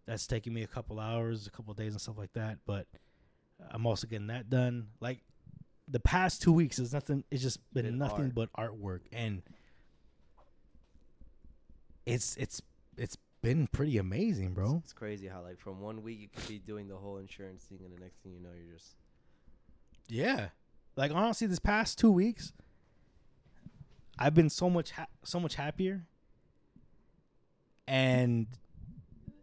That's 0.07 0.27
taking 0.27 0.55
me 0.55 0.63
a 0.63 0.67
couple 0.67 0.99
hours, 0.99 1.47
a 1.47 1.51
couple 1.51 1.75
days, 1.75 1.93
and 1.93 2.01
stuff 2.01 2.17
like 2.17 2.33
that. 2.33 2.59
But 2.67 2.87
I'm 3.71 3.85
also 3.87 4.07
getting 4.07 4.29
that 4.29 4.49
done. 4.49 4.89
Like 5.01 5.21
the 5.87 6.01
past 6.01 6.41
two 6.43 6.53
weeks 6.53 6.79
is 6.79 6.93
nothing. 6.95 7.25
It's 7.31 7.43
just 7.43 7.59
been, 7.75 7.85
Been 7.85 7.99
nothing 7.99 8.33
art. 8.35 8.35
but 8.35 8.53
artwork, 8.53 9.01
and 9.13 9.43
it's 12.07 12.37
it's 12.37 12.63
it's 12.97 13.17
been 13.43 13.67
pretty 13.69 13.99
amazing, 13.99 14.53
bro. 14.55 14.81
It's 14.85 14.93
crazy 14.93 15.29
how 15.29 15.43
like 15.43 15.59
from 15.59 15.81
one 15.81 16.03
week 16.03 16.21
you 16.21 16.29
could 16.35 16.49
be 16.49 16.59
doing 16.59 16.89
the 16.89 16.97
whole 16.97 17.19
insurance 17.19 17.65
thing, 17.65 17.81
and 17.85 17.93
the 17.97 18.01
next 18.01 18.19
thing 18.23 18.33
you 18.33 18.41
know, 18.41 18.51
you're 18.57 18.75
just 18.77 18.95
Yeah. 20.09 20.49
Like 20.97 21.13
honestly, 21.13 21.47
this 21.47 21.59
past 21.61 21.99
two 21.99 22.11
weeks, 22.11 22.53
I've 24.19 24.35
been 24.35 24.51
so 24.51 24.69
much 24.69 24.91
ha- 24.93 25.07
so 25.25 25.39
much 25.39 25.55
happier. 25.55 26.07
And 27.87 28.47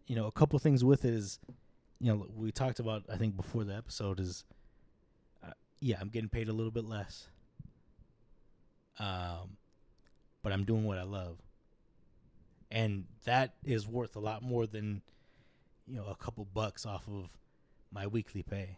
you 0.07 0.15
know, 0.15 0.27
a 0.27 0.31
couple 0.31 0.59
things 0.59 0.83
with 0.83 1.03
it 1.05 1.13
is, 1.13 1.39
you 1.99 2.11
know, 2.11 2.27
we 2.35 2.51
talked 2.51 2.79
about 2.79 3.03
I 3.11 3.17
think 3.17 3.35
before 3.37 3.63
the 3.63 3.73
episode 3.75 4.19
is, 4.19 4.43
uh, 5.43 5.51
yeah, 5.79 5.97
I'm 5.99 6.09
getting 6.09 6.29
paid 6.29 6.49
a 6.49 6.53
little 6.53 6.71
bit 6.71 6.85
less. 6.85 7.27
Um, 8.99 9.57
but 10.41 10.53
I'm 10.53 10.63
doing 10.63 10.83
what 10.85 10.97
I 10.97 11.03
love, 11.03 11.37
and 12.71 13.05
that 13.25 13.55
is 13.63 13.87
worth 13.87 14.15
a 14.15 14.19
lot 14.19 14.41
more 14.41 14.67
than, 14.67 15.01
you 15.87 15.95
know, 15.95 16.05
a 16.05 16.15
couple 16.15 16.45
bucks 16.53 16.85
off 16.85 17.07
of 17.07 17.29
my 17.91 18.07
weekly 18.07 18.43
pay 18.43 18.77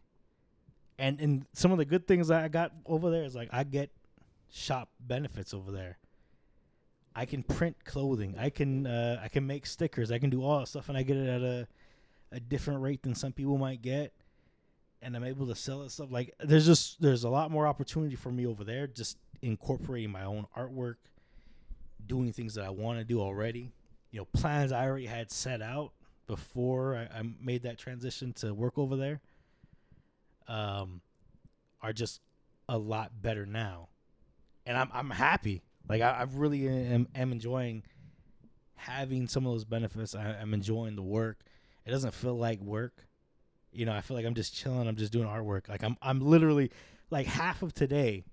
and 0.99 1.19
and 1.19 1.45
some 1.53 1.71
of 1.71 1.77
the 1.77 1.85
good 1.85 2.07
things 2.07 2.27
that 2.29 2.43
I 2.43 2.47
got 2.47 2.71
over 2.85 3.09
there 3.09 3.23
is 3.23 3.35
like 3.35 3.49
I 3.51 3.63
get 3.63 3.91
shop 4.51 4.89
benefits 4.99 5.53
over 5.53 5.71
there. 5.71 5.97
I 7.15 7.25
can 7.25 7.43
print 7.43 7.83
clothing. 7.83 8.35
I 8.37 8.49
can 8.49 8.87
uh, 8.87 9.21
I 9.23 9.27
can 9.27 9.45
make 9.45 9.65
stickers. 9.65 10.11
I 10.11 10.19
can 10.19 10.29
do 10.29 10.43
all 10.43 10.59
that 10.59 10.67
stuff, 10.67 10.89
and 10.89 10.97
I 10.97 11.03
get 11.03 11.17
it 11.17 11.27
at 11.27 11.41
a 11.41 11.67
a 12.31 12.39
different 12.39 12.81
rate 12.81 13.03
than 13.03 13.15
some 13.15 13.31
people 13.31 13.57
might 13.57 13.81
get. 13.81 14.13
And 15.01 15.15
I'm 15.15 15.23
able 15.23 15.45
to 15.47 15.55
sell 15.55 15.83
it 15.83 15.91
stuff 15.91 16.11
like 16.11 16.33
there's 16.39 16.65
just 16.65 17.01
there's 17.01 17.23
a 17.23 17.29
lot 17.29 17.51
more 17.51 17.67
opportunity 17.67 18.15
for 18.15 18.31
me 18.31 18.45
over 18.47 18.63
there. 18.63 18.87
Just 18.87 19.17
incorporating 19.41 20.11
my 20.11 20.23
own 20.23 20.47
artwork, 20.57 20.95
doing 22.05 22.33
things 22.33 22.55
that 22.55 22.65
I 22.65 22.71
want 22.71 22.97
to 22.97 23.05
do 23.05 23.21
already. 23.21 23.71
You 24.17 24.23
know, 24.23 24.27
plans 24.33 24.71
I 24.71 24.83
already 24.87 25.05
had 25.05 25.29
set 25.29 25.61
out 25.61 25.91
before 26.25 26.95
I, 26.95 27.19
I 27.19 27.21
made 27.39 27.61
that 27.61 27.77
transition 27.77 28.33
to 28.37 28.51
work 28.51 28.75
over 28.79 28.95
there 28.95 29.21
um, 30.47 31.01
are 31.83 31.93
just 31.93 32.21
a 32.67 32.79
lot 32.79 33.11
better 33.21 33.45
now, 33.45 33.89
and 34.65 34.75
I'm 34.75 34.89
I'm 34.91 35.11
happy. 35.11 35.61
Like 35.87 36.01
I, 36.01 36.09
I 36.09 36.25
really 36.33 36.67
am, 36.67 37.07
am 37.13 37.31
enjoying 37.31 37.83
having 38.73 39.27
some 39.27 39.45
of 39.45 39.53
those 39.53 39.65
benefits. 39.65 40.15
I, 40.15 40.31
I'm 40.41 40.55
enjoying 40.55 40.95
the 40.95 41.03
work. 41.03 41.41
It 41.85 41.91
doesn't 41.91 42.15
feel 42.15 42.39
like 42.39 42.59
work. 42.59 43.05
You 43.71 43.85
know, 43.85 43.93
I 43.93 44.01
feel 44.01 44.17
like 44.17 44.25
I'm 44.25 44.33
just 44.33 44.55
chilling. 44.55 44.87
I'm 44.87 44.95
just 44.95 45.13
doing 45.13 45.27
artwork. 45.27 45.69
Like 45.69 45.83
I'm 45.83 45.95
I'm 46.01 46.21
literally 46.21 46.71
like 47.11 47.27
half 47.27 47.61
of 47.61 47.71
today. 47.75 48.23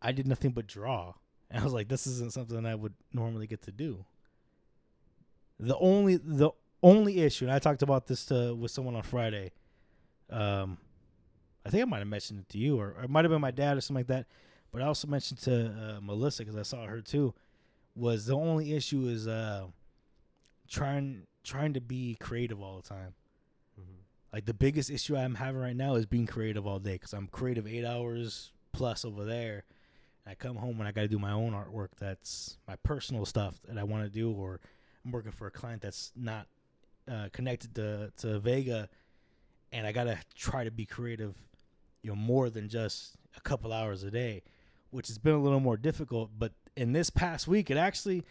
I 0.00 0.12
did 0.12 0.26
nothing 0.26 0.52
but 0.52 0.66
draw, 0.66 1.12
and 1.50 1.60
I 1.60 1.64
was 1.64 1.74
like, 1.74 1.88
this 1.88 2.06
isn't 2.06 2.32
something 2.32 2.64
I 2.64 2.74
would 2.74 2.94
normally 3.12 3.46
get 3.46 3.60
to 3.64 3.70
do. 3.70 4.06
The 5.58 5.76
only 5.78 6.16
the 6.16 6.50
only 6.82 7.20
issue, 7.20 7.44
and 7.44 7.52
I 7.52 7.58
talked 7.58 7.82
about 7.82 8.06
this 8.06 8.26
to, 8.26 8.54
with 8.54 8.70
someone 8.70 8.94
on 8.94 9.02
Friday. 9.02 9.52
Um, 10.30 10.78
I 11.64 11.70
think 11.70 11.82
I 11.82 11.86
might 11.86 11.98
have 12.00 12.08
mentioned 12.08 12.40
it 12.40 12.48
to 12.50 12.58
you, 12.58 12.78
or, 12.78 12.94
or 12.98 13.04
it 13.04 13.10
might 13.10 13.24
have 13.24 13.30
been 13.30 13.40
my 13.40 13.50
dad 13.50 13.76
or 13.76 13.80
something 13.80 14.00
like 14.00 14.08
that. 14.08 14.26
But 14.70 14.82
I 14.82 14.86
also 14.86 15.06
mentioned 15.08 15.40
to 15.42 15.66
uh, 15.66 16.00
Melissa 16.02 16.44
because 16.44 16.58
I 16.58 16.62
saw 16.62 16.86
her 16.86 17.00
too. 17.00 17.32
Was 17.94 18.26
the 18.26 18.34
only 18.34 18.74
issue 18.74 19.06
is 19.06 19.28
uh, 19.28 19.66
trying 20.68 21.26
trying 21.44 21.74
to 21.74 21.80
be 21.80 22.16
creative 22.20 22.60
all 22.60 22.76
the 22.76 22.88
time. 22.88 23.14
Like 24.32 24.46
the 24.46 24.54
biggest 24.54 24.90
issue 24.90 25.16
I'm 25.16 25.36
having 25.36 25.60
right 25.60 25.76
now 25.76 25.94
is 25.94 26.06
being 26.06 26.26
creative 26.26 26.66
all 26.66 26.80
day 26.80 26.94
because 26.94 27.12
I'm 27.12 27.28
creative 27.28 27.68
eight 27.68 27.84
hours 27.84 28.50
plus 28.72 29.04
over 29.04 29.24
there. 29.24 29.62
I 30.26 30.34
come 30.34 30.56
home 30.56 30.80
and 30.80 30.88
I 30.88 30.90
got 30.90 31.02
to 31.02 31.08
do 31.08 31.20
my 31.20 31.30
own 31.30 31.52
artwork. 31.52 31.90
That's 32.00 32.58
my 32.66 32.74
personal 32.82 33.26
stuff 33.26 33.60
that 33.68 33.78
I 33.78 33.84
want 33.84 34.02
to 34.02 34.10
do, 34.10 34.32
or 34.32 34.58
I'm 35.04 35.12
working 35.12 35.32
for 35.32 35.46
a 35.46 35.50
client 35.50 35.82
that's 35.82 36.12
not 36.16 36.46
uh, 37.10 37.28
connected 37.32 37.74
to 37.76 38.12
to 38.18 38.38
Vega, 38.40 38.88
and 39.72 39.86
I 39.86 39.92
gotta 39.92 40.18
try 40.34 40.64
to 40.64 40.70
be 40.70 40.86
creative, 40.86 41.36
you 42.02 42.10
know, 42.10 42.16
more 42.16 42.50
than 42.50 42.68
just 42.68 43.16
a 43.36 43.40
couple 43.40 43.72
hours 43.72 44.02
a 44.02 44.10
day. 44.10 44.42
which 44.90 45.08
has 45.08 45.18
been 45.18 45.34
a 45.34 45.42
little 45.42 45.58
more 45.60 45.76
difficult. 45.76 46.30
But 46.38 46.52
in 46.76 46.92
this 46.92 47.10
past 47.10 47.48
week, 47.48 47.70
it 47.70 47.76
actually 47.76 48.24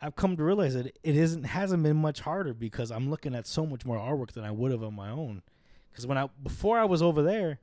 I've 0.00 0.16
come 0.16 0.36
to 0.36 0.42
realize 0.42 0.74
that 0.74 0.86
it 0.86 1.16
isn't 1.16 1.44
hasn't 1.44 1.82
been 1.82 1.96
much 1.96 2.20
harder 2.20 2.52
because 2.54 2.90
I'm 2.90 3.10
looking 3.10 3.34
at 3.34 3.46
so 3.46 3.64
much 3.66 3.84
more 3.86 3.98
artwork 3.98 4.32
than 4.32 4.44
I 4.44 4.50
would 4.50 4.72
have 4.72 4.82
on 4.82 4.94
my 4.94 5.10
own. 5.10 5.42
Because 5.90 6.06
when 6.06 6.18
I 6.18 6.28
before 6.42 6.78
I 6.78 6.84
was 6.84 7.02
over 7.02 7.22
there, 7.22 7.60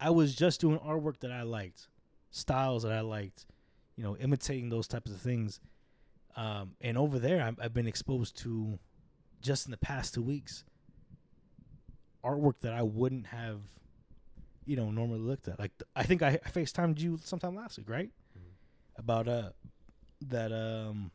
I 0.00 0.10
was 0.10 0.34
just 0.34 0.60
doing 0.60 0.78
artwork 0.80 1.20
that 1.20 1.30
I 1.30 1.42
liked, 1.42 1.88
styles 2.30 2.82
that 2.82 2.92
I 2.92 3.00
liked, 3.02 3.46
you 3.96 4.02
know, 4.02 4.16
imitating 4.16 4.70
those 4.70 4.88
types 4.88 5.10
of 5.12 5.20
things. 5.20 5.60
Um, 6.40 6.70
and 6.80 6.96
over 6.96 7.18
there, 7.18 7.42
I've, 7.42 7.58
I've 7.60 7.74
been 7.74 7.86
exposed 7.86 8.38
to 8.38 8.78
just 9.42 9.66
in 9.66 9.72
the 9.72 9.76
past 9.76 10.14
two 10.14 10.22
weeks 10.22 10.64
artwork 12.24 12.60
that 12.62 12.72
I 12.72 12.80
wouldn't 12.80 13.26
have, 13.26 13.60
you 14.64 14.74
know, 14.74 14.90
normally 14.90 15.20
looked 15.20 15.48
at. 15.48 15.58
Like 15.58 15.72
I 15.94 16.02
think 16.02 16.22
I, 16.22 16.38
I 16.42 16.48
FaceTimed 16.48 16.98
you 16.98 17.18
sometime 17.22 17.54
last 17.54 17.76
week, 17.76 17.90
right? 17.90 18.10
About 18.96 19.28
uh 19.28 19.50
that 20.28 20.50
um 20.50 21.10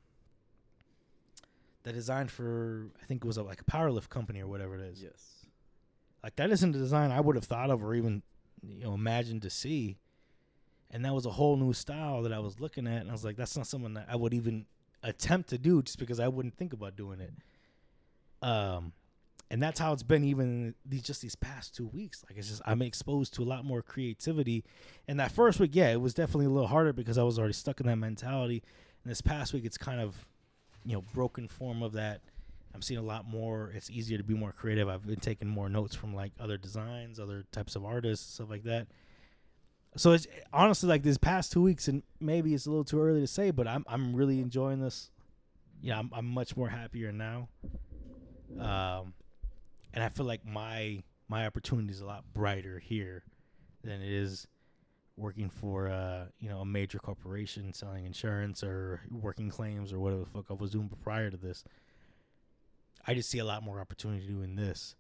that 1.84 1.93
design 1.93 2.28
for 2.28 2.91
I 3.01 3.05
think 3.05 3.23
it 3.23 3.28
was 3.28 3.38
a, 3.38 3.43
like 3.43 3.61
a 3.61 3.65
power 3.65 3.89
lift 3.91 4.11
company 4.11 4.41
or 4.41 4.47
whatever 4.47 4.76
it 4.76 4.82
is. 4.82 5.01
Yes. 5.01 5.47
Like 6.23 6.36
that 6.36 6.51
isn't 6.51 6.76
a 6.76 6.78
design 6.78 7.09
I 7.09 7.19
would 7.19 7.36
have 7.36 7.45
thought 7.45 7.71
of 7.71 7.84
or 7.84 7.95
even 7.95 8.21
you 8.61 8.84
know 8.84 8.93
imagined 8.93 9.41
to 9.41 9.49
see. 9.49 9.97
And 10.91 11.03
that 11.03 11.15
was 11.15 11.26
a 11.26 11.32
whole 11.32 11.57
new 11.57 11.73
style 11.73 12.21
that 12.21 12.32
I 12.32 12.38
was 12.38 12.59
looking 12.59 12.86
at, 12.86 13.01
and 13.01 13.09
I 13.09 13.11
was 13.11 13.26
like, 13.26 13.36
that's 13.36 13.57
not 13.57 13.65
something 13.65 13.95
that 13.95 14.05
I 14.07 14.15
would 14.15 14.36
even 14.36 14.67
attempt 15.06 15.49
to 15.49 15.58
do, 15.58 15.82
just 15.82 15.99
because 15.99 16.20
I 16.20 16.28
wouldn't 16.28 16.58
think 16.58 16.74
about 16.74 16.95
doing 16.95 17.20
it. 17.22 17.34
Um, 18.41 18.93
and 19.51 19.62
that's 19.62 19.80
how 19.80 19.93
it's 19.93 20.03
been 20.03 20.24
even 20.24 20.74
these 20.86 21.03
just 21.03 21.22
these 21.22 21.36
past 21.36 21.76
two 21.76 21.88
weeks. 21.88 22.24
Like 22.28 22.38
it's 22.38 22.49
just 22.49 22.62
I'm 22.66 22.82
exposed 22.82 23.34
to 23.36 23.43
a 23.43 23.45
lot 23.45 23.64
more 23.64 23.82
creativity. 23.82 24.64
And 25.08 25.20
that 25.20 25.32
first 25.32 25.60
week, 25.60 25.72
yeah, 25.74 25.91
it 25.91 26.01
was 26.01 26.14
definitely 26.14 26.47
a 26.47 26.49
little 26.49 26.68
harder 26.68 26.93
because 26.93 27.18
I 27.18 27.24
was 27.24 27.38
already 27.38 27.53
stuck 27.53 27.80
in 27.80 27.86
that 27.88 27.97
mentality. 27.97 28.64
And 29.03 29.12
this 29.12 29.22
past 29.22 29.53
week, 29.53 29.66
it's 29.66 29.78
kind 29.78 30.01
of 30.01 30.26
you 30.84 30.93
know 30.93 31.03
broken 31.14 31.47
form 31.47 31.84
of 31.84 31.93
that. 31.93 32.22
I'm 32.74 32.82
seeing 32.82 32.99
a 32.99 33.03
lot 33.03 33.26
more. 33.26 33.72
It's 33.74 33.89
easier 33.89 34.18
to 34.18 34.24
be 34.24 34.34
more 34.34 34.51
creative. 34.51 34.89
I've 34.89 35.08
been 35.08 35.20
taking 35.20 35.47
more 35.47 35.70
notes 35.70 35.95
from 35.95 36.14
like 36.14 36.34
other 36.39 36.58
designs, 36.58 37.20
other 37.20 37.45
types 37.51 37.76
of 37.76 37.86
artists, 37.86 38.34
stuff 38.34 38.49
like 38.49 38.64
that. 38.64 38.88
So 39.98 40.12
it's 40.12 40.28
honestly 40.52 40.89
like 40.89 41.04
this 41.04 41.18
past 41.18 41.52
two 41.52 41.62
weeks, 41.62 41.88
and 41.88 42.04
maybe 42.20 42.54
it's 42.54 42.66
a 42.66 42.70
little 42.70 42.84
too 42.84 43.02
early 43.02 43.22
to 43.22 43.28
say, 43.28 43.52
but 43.52 43.68
I'm 43.68 43.86
I'm 43.88 44.16
really 44.16 44.39
enjoying 44.39 44.82
this. 44.82 45.10
Yeah, 45.82 46.00
I'm 46.00 46.12
I'm 46.14 46.26
much 46.26 46.58
more 46.58 46.70
happier 46.70 47.12
now. 47.12 47.50
Um, 48.60 49.14
and 49.93 50.04
I 50.04 50.10
feel 50.10 50.26
like 50.26 50.46
my 50.46 51.04
my 51.28 51.46
opportunity 51.46 51.91
is 51.91 52.02
a 52.02 52.06
lot 52.06 52.24
brighter 52.34 52.80
here 52.80 53.24
than 53.84 54.02
it 54.02 54.12
is 54.12 54.48
working 55.18 55.50
for 55.50 55.88
uh 55.88 56.26
you 56.39 56.50
know 56.50 56.60
a 56.60 56.66
major 56.66 57.00
corporation 57.00 57.72
selling 57.72 58.06
insurance 58.06 58.62
or 58.64 59.00
working 59.10 59.50
claims 59.50 59.93
or 59.93 60.00
whatever 60.00 60.26
the 60.26 60.30
fuck 60.30 60.46
I 60.50 60.54
was 60.54 60.72
doing 60.72 60.89
prior 61.04 61.32
to 61.32 61.38
this. 61.38 61.64
I 63.08 63.14
just 63.14 63.30
see 63.30 63.39
a 63.39 63.46
lot 63.46 63.64
more 63.64 63.80
opportunity 63.80 64.28
doing 64.28 64.56
this. 64.56 64.96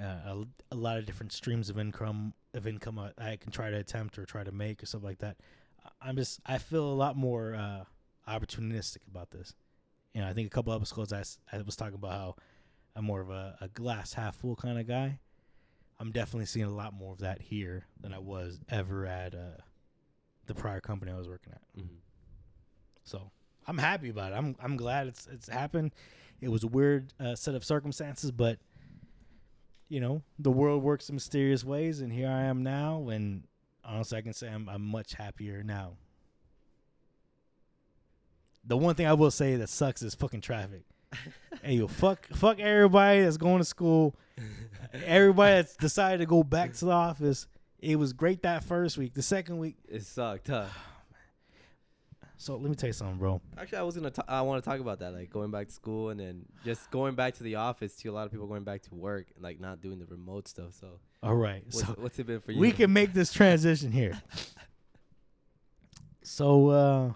Uh, 0.00 0.04
a, 0.04 0.44
a 0.70 0.74
lot 0.76 0.96
of 0.96 1.04
different 1.04 1.32
streams 1.32 1.68
of 1.68 1.78
income 1.78 2.32
of 2.54 2.66
income 2.66 2.98
I, 2.98 3.10
I 3.18 3.36
can 3.36 3.50
try 3.52 3.70
to 3.70 3.76
attempt 3.76 4.18
or 4.18 4.26
try 4.26 4.44
to 4.44 4.52
make 4.52 4.82
or 4.82 4.86
stuff 4.86 5.02
like 5.02 5.18
that. 5.18 5.36
I- 5.84 6.08
I'm 6.08 6.16
just 6.16 6.40
I 6.46 6.58
feel 6.58 6.84
a 6.84 6.94
lot 6.94 7.16
more 7.16 7.54
uh, 7.54 7.84
opportunistic 8.28 9.06
about 9.10 9.30
this. 9.30 9.54
You 10.14 10.20
know, 10.20 10.28
I 10.28 10.34
think 10.34 10.46
a 10.46 10.50
couple 10.50 10.72
of 10.72 10.82
episodes 10.82 11.12
I 11.52 11.58
was 11.62 11.76
talking 11.76 11.94
about 11.94 12.12
how 12.12 12.36
I'm 12.94 13.04
more 13.04 13.20
of 13.20 13.30
a, 13.30 13.56
a 13.60 13.68
glass 13.68 14.12
half 14.12 14.36
full 14.36 14.56
kind 14.56 14.78
of 14.78 14.86
guy. 14.86 15.18
I'm 15.98 16.10
definitely 16.10 16.46
seeing 16.46 16.66
a 16.66 16.74
lot 16.74 16.92
more 16.92 17.12
of 17.12 17.20
that 17.20 17.40
here 17.40 17.86
than 18.00 18.12
I 18.12 18.18
was 18.18 18.58
ever 18.68 19.06
at 19.06 19.34
uh, 19.34 19.60
the 20.46 20.54
prior 20.54 20.80
company 20.80 21.12
I 21.12 21.16
was 21.16 21.28
working 21.28 21.52
at. 21.52 21.62
Mm-hmm. 21.78 21.94
So 23.04 23.30
I'm 23.66 23.78
happy 23.78 24.10
about 24.10 24.32
it. 24.32 24.36
I'm 24.36 24.56
I'm 24.60 24.76
glad 24.76 25.06
it's 25.06 25.26
it's 25.32 25.48
happened. 25.48 25.92
It 26.40 26.48
was 26.48 26.64
a 26.64 26.68
weird 26.68 27.12
uh, 27.20 27.36
set 27.36 27.54
of 27.54 27.64
circumstances, 27.64 28.32
but 28.32 28.58
you 29.92 30.00
know 30.00 30.22
the 30.38 30.50
world 30.50 30.82
works 30.82 31.10
in 31.10 31.14
mysterious 31.14 31.62
ways, 31.62 32.00
and 32.00 32.10
here 32.10 32.30
I 32.30 32.44
am 32.44 32.62
now. 32.62 33.10
And 33.10 33.42
honestly, 33.84 34.16
I 34.16 34.22
can 34.22 34.32
say 34.32 34.48
I'm 34.48 34.66
I'm 34.66 34.80
much 34.80 35.12
happier 35.12 35.62
now. 35.62 35.98
The 38.64 38.78
one 38.78 38.94
thing 38.94 39.06
I 39.06 39.12
will 39.12 39.30
say 39.30 39.56
that 39.56 39.68
sucks 39.68 40.00
is 40.00 40.14
fucking 40.14 40.40
traffic. 40.40 40.84
hey 41.62 41.74
yo, 41.74 41.88
fuck 41.88 42.26
fuck 42.28 42.58
everybody 42.58 43.20
that's 43.20 43.36
going 43.36 43.58
to 43.58 43.66
school. 43.66 44.16
Everybody 45.06 45.54
that's 45.54 45.76
decided 45.76 46.18
to 46.18 46.26
go 46.26 46.42
back 46.42 46.74
to 46.74 46.84
the 46.86 46.90
office. 46.90 47.46
It 47.78 47.96
was 47.96 48.12
great 48.12 48.42
that 48.42 48.62
first 48.62 48.98
week. 48.98 49.14
The 49.14 49.22
second 49.22 49.58
week, 49.58 49.76
It 49.88 50.04
sucked, 50.04 50.48
huh? 50.48 50.66
So 52.42 52.56
let 52.56 52.68
me 52.68 52.74
tell 52.74 52.88
you 52.88 52.92
something, 52.92 53.18
bro. 53.18 53.40
Actually, 53.56 53.78
I 53.78 53.82
was 53.82 53.94
gonna. 53.94 54.10
T- 54.10 54.22
I 54.26 54.42
want 54.42 54.64
to 54.64 54.68
talk 54.68 54.80
about 54.80 54.98
that, 54.98 55.14
like 55.14 55.30
going 55.30 55.52
back 55.52 55.68
to 55.68 55.72
school 55.72 56.10
and 56.10 56.18
then 56.18 56.44
just 56.64 56.90
going 56.90 57.14
back 57.14 57.34
to 57.34 57.44
the 57.44 57.54
office. 57.54 57.94
To 57.96 58.08
a 58.08 58.10
lot 58.10 58.26
of 58.26 58.32
people 58.32 58.48
going 58.48 58.64
back 58.64 58.82
to 58.82 58.94
work 58.96 59.28
and 59.36 59.44
like 59.44 59.60
not 59.60 59.80
doing 59.80 60.00
the 60.00 60.06
remote 60.06 60.48
stuff. 60.48 60.74
So, 60.74 60.98
All 61.22 61.36
right, 61.36 61.62
what's, 61.66 61.86
so 61.86 61.94
what's 61.98 62.18
it 62.18 62.26
been 62.26 62.40
for 62.40 62.50
you? 62.50 62.58
we 62.58 62.72
can 62.72 62.92
make 62.92 63.12
this 63.12 63.32
transition 63.32 63.92
here. 63.92 64.20
so, 66.24 66.68
uh, 66.70 67.12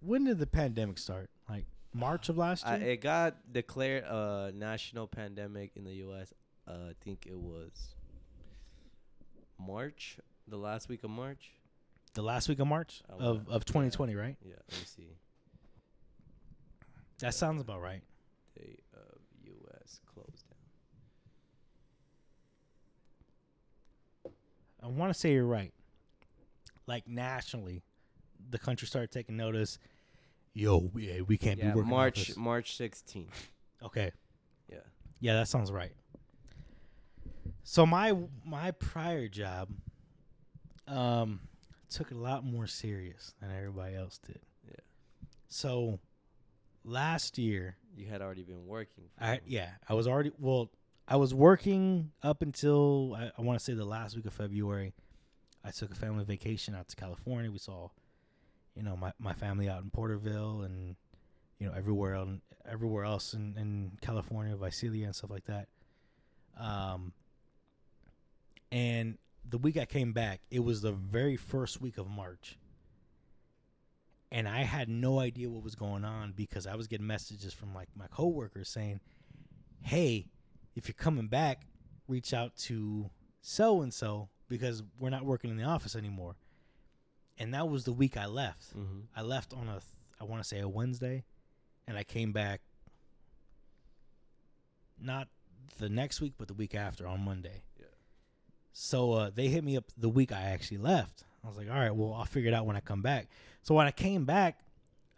when 0.00 0.24
did 0.24 0.38
the 0.38 0.46
pandemic 0.46 0.96
start? 0.96 1.28
Like 1.50 1.66
March 1.92 2.30
of 2.30 2.38
last 2.38 2.66
year? 2.66 2.76
it 2.76 3.02
got 3.02 3.52
declared 3.52 4.04
a 4.04 4.52
national 4.54 5.06
pandemic 5.06 5.72
in 5.76 5.84
the 5.84 5.96
U.S. 5.96 6.32
Uh, 6.66 6.72
I 6.72 6.92
think 7.04 7.26
it 7.26 7.38
was 7.38 7.94
March, 9.58 10.16
the 10.48 10.56
last 10.56 10.88
week 10.88 11.04
of 11.04 11.10
March. 11.10 11.50
The 12.16 12.22
last 12.22 12.48
week 12.48 12.58
of 12.58 12.66
March 12.66 13.02
I 13.08 13.12
of, 13.22 13.46
of 13.48 13.64
2020, 13.66 14.14
right? 14.16 14.36
Yeah, 14.42 14.54
let 14.70 14.80
me 14.80 14.86
see. 14.86 15.16
That 17.20 17.34
sounds 17.34 17.60
about 17.60 17.80
right. 17.80 18.02
Day 18.56 18.78
of 18.94 19.18
U.S. 19.44 20.00
closed 20.12 20.44
down. 24.24 24.32
I 24.82 24.86
want 24.88 25.12
to 25.12 25.18
say 25.18 25.32
you're 25.32 25.44
right. 25.46 25.72
Like 26.86 27.06
nationally, 27.06 27.82
the 28.50 28.58
country 28.58 28.88
started 28.88 29.10
taking 29.10 29.36
notice. 29.36 29.78
Yo, 30.54 30.90
we, 30.92 31.20
we 31.22 31.36
can't 31.36 31.58
Yeah, 31.58 31.70
be 31.70 31.76
working 31.76 31.90
March. 31.90 32.36
March 32.36 32.78
16th. 32.78 33.28
Okay, 33.82 34.10
Yeah. 34.70 34.78
yeah, 35.20 35.34
that 35.34 35.48
sounds 35.48 35.70
right. 35.70 35.92
So 37.62 37.84
my 37.84 38.16
my 38.44 38.70
prior 38.70 39.28
job, 39.28 39.68
um, 40.86 41.40
took 41.90 42.10
it 42.10 42.16
a 42.16 42.20
lot 42.20 42.44
more 42.44 42.66
serious 42.66 43.34
than 43.40 43.50
everybody 43.50 43.94
else 43.94 44.18
did. 44.18 44.40
Yeah. 44.68 44.76
So, 45.48 45.98
last 46.84 47.38
year, 47.38 47.76
You 47.96 48.06
had 48.06 48.20
already 48.22 48.42
been 48.42 48.66
working. 48.66 49.04
for 49.16 49.24
I 49.24 49.40
yeah, 49.46 49.70
I 49.88 49.94
was 49.94 50.06
already 50.06 50.32
well. 50.38 50.70
I 51.08 51.16
was 51.16 51.32
working 51.32 52.10
up 52.22 52.42
until 52.42 53.14
I, 53.16 53.30
I 53.38 53.42
want 53.42 53.58
to 53.58 53.64
say 53.64 53.74
the 53.74 53.84
last 53.84 54.16
week 54.16 54.26
of 54.26 54.32
February. 54.34 54.92
I 55.64 55.70
took 55.70 55.90
a 55.90 55.94
family 55.94 56.24
vacation 56.24 56.74
out 56.74 56.88
to 56.88 56.96
California. 56.96 57.50
We 57.50 57.58
saw, 57.58 57.88
you 58.74 58.82
know, 58.82 58.96
my, 58.96 59.12
my 59.18 59.32
family 59.32 59.68
out 59.68 59.82
in 59.82 59.90
Porterville 59.90 60.62
and 60.62 60.96
you 61.58 61.66
know 61.66 61.72
everywhere 61.76 62.14
else, 62.14 62.38
everywhere 62.70 63.04
else 63.04 63.34
in, 63.34 63.54
in 63.56 63.92
California, 64.00 64.56
Visalia 64.56 65.06
and 65.06 65.14
stuff 65.14 65.30
like 65.30 65.46
that. 65.46 65.68
Um, 66.58 67.12
and 68.72 69.18
the 69.48 69.58
week 69.58 69.76
I 69.76 69.84
came 69.84 70.12
back, 70.12 70.40
it 70.50 70.60
was 70.60 70.82
the 70.82 70.92
very 70.92 71.36
first 71.36 71.80
week 71.80 71.98
of 71.98 72.08
March. 72.08 72.58
And 74.32 74.48
I 74.48 74.62
had 74.62 74.88
no 74.88 75.20
idea 75.20 75.48
what 75.48 75.62
was 75.62 75.76
going 75.76 76.04
on 76.04 76.32
because 76.32 76.66
I 76.66 76.74
was 76.74 76.88
getting 76.88 77.06
messages 77.06 77.54
from 77.54 77.72
like 77.74 77.88
my 77.94 78.08
coworkers 78.08 78.68
saying, 78.68 79.00
"Hey, 79.82 80.26
if 80.74 80.88
you're 80.88 80.94
coming 80.94 81.28
back, 81.28 81.66
reach 82.08 82.34
out 82.34 82.56
to 82.56 83.10
so 83.40 83.82
and 83.82 83.94
so 83.94 84.28
because 84.48 84.82
we're 84.98 85.10
not 85.10 85.24
working 85.24 85.50
in 85.50 85.56
the 85.56 85.62
office 85.64 85.94
anymore." 85.94 86.36
And 87.38 87.54
that 87.54 87.68
was 87.68 87.84
the 87.84 87.92
week 87.92 88.16
I 88.16 88.26
left. 88.26 88.76
Mhm. 88.76 89.06
I 89.14 89.22
left 89.22 89.52
on 89.52 89.68
a 89.68 89.78
th- 89.80 89.82
I 90.18 90.24
want 90.24 90.42
to 90.42 90.48
say 90.48 90.58
a 90.58 90.68
Wednesday, 90.68 91.24
and 91.86 91.96
I 91.96 92.02
came 92.02 92.32
back 92.32 92.62
not 94.98 95.28
the 95.78 95.88
next 95.88 96.20
week, 96.20 96.34
but 96.36 96.48
the 96.48 96.54
week 96.54 96.74
after 96.74 97.06
on 97.06 97.20
Monday. 97.20 97.62
So 98.78 99.14
uh, 99.14 99.30
they 99.34 99.48
hit 99.48 99.64
me 99.64 99.78
up 99.78 99.84
the 99.96 100.10
week 100.10 100.32
I 100.32 100.42
actually 100.42 100.76
left. 100.76 101.24
I 101.42 101.48
was 101.48 101.56
like, 101.56 101.70
all 101.70 101.76
right, 101.76 101.94
well, 101.94 102.12
I'll 102.12 102.26
figure 102.26 102.50
it 102.50 102.54
out 102.54 102.66
when 102.66 102.76
I 102.76 102.80
come 102.80 103.00
back. 103.00 103.26
So 103.62 103.74
when 103.74 103.86
I 103.86 103.90
came 103.90 104.26
back, 104.26 104.60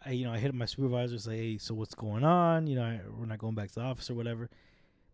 I 0.05 0.11
you 0.11 0.25
know 0.25 0.31
I 0.31 0.37
hit 0.37 0.47
up 0.47 0.55
my 0.55 0.65
supervisor, 0.65 1.19
say, 1.19 1.37
hey, 1.37 1.57
so 1.57 1.73
what's 1.73 1.93
going 1.93 2.23
on? 2.23 2.67
You 2.67 2.77
know, 2.77 2.83
I, 2.83 3.01
we're 3.17 3.25
not 3.25 3.37
going 3.37 3.55
back 3.55 3.67
to 3.71 3.75
the 3.75 3.81
office 3.81 4.09
or 4.09 4.13
whatever. 4.13 4.49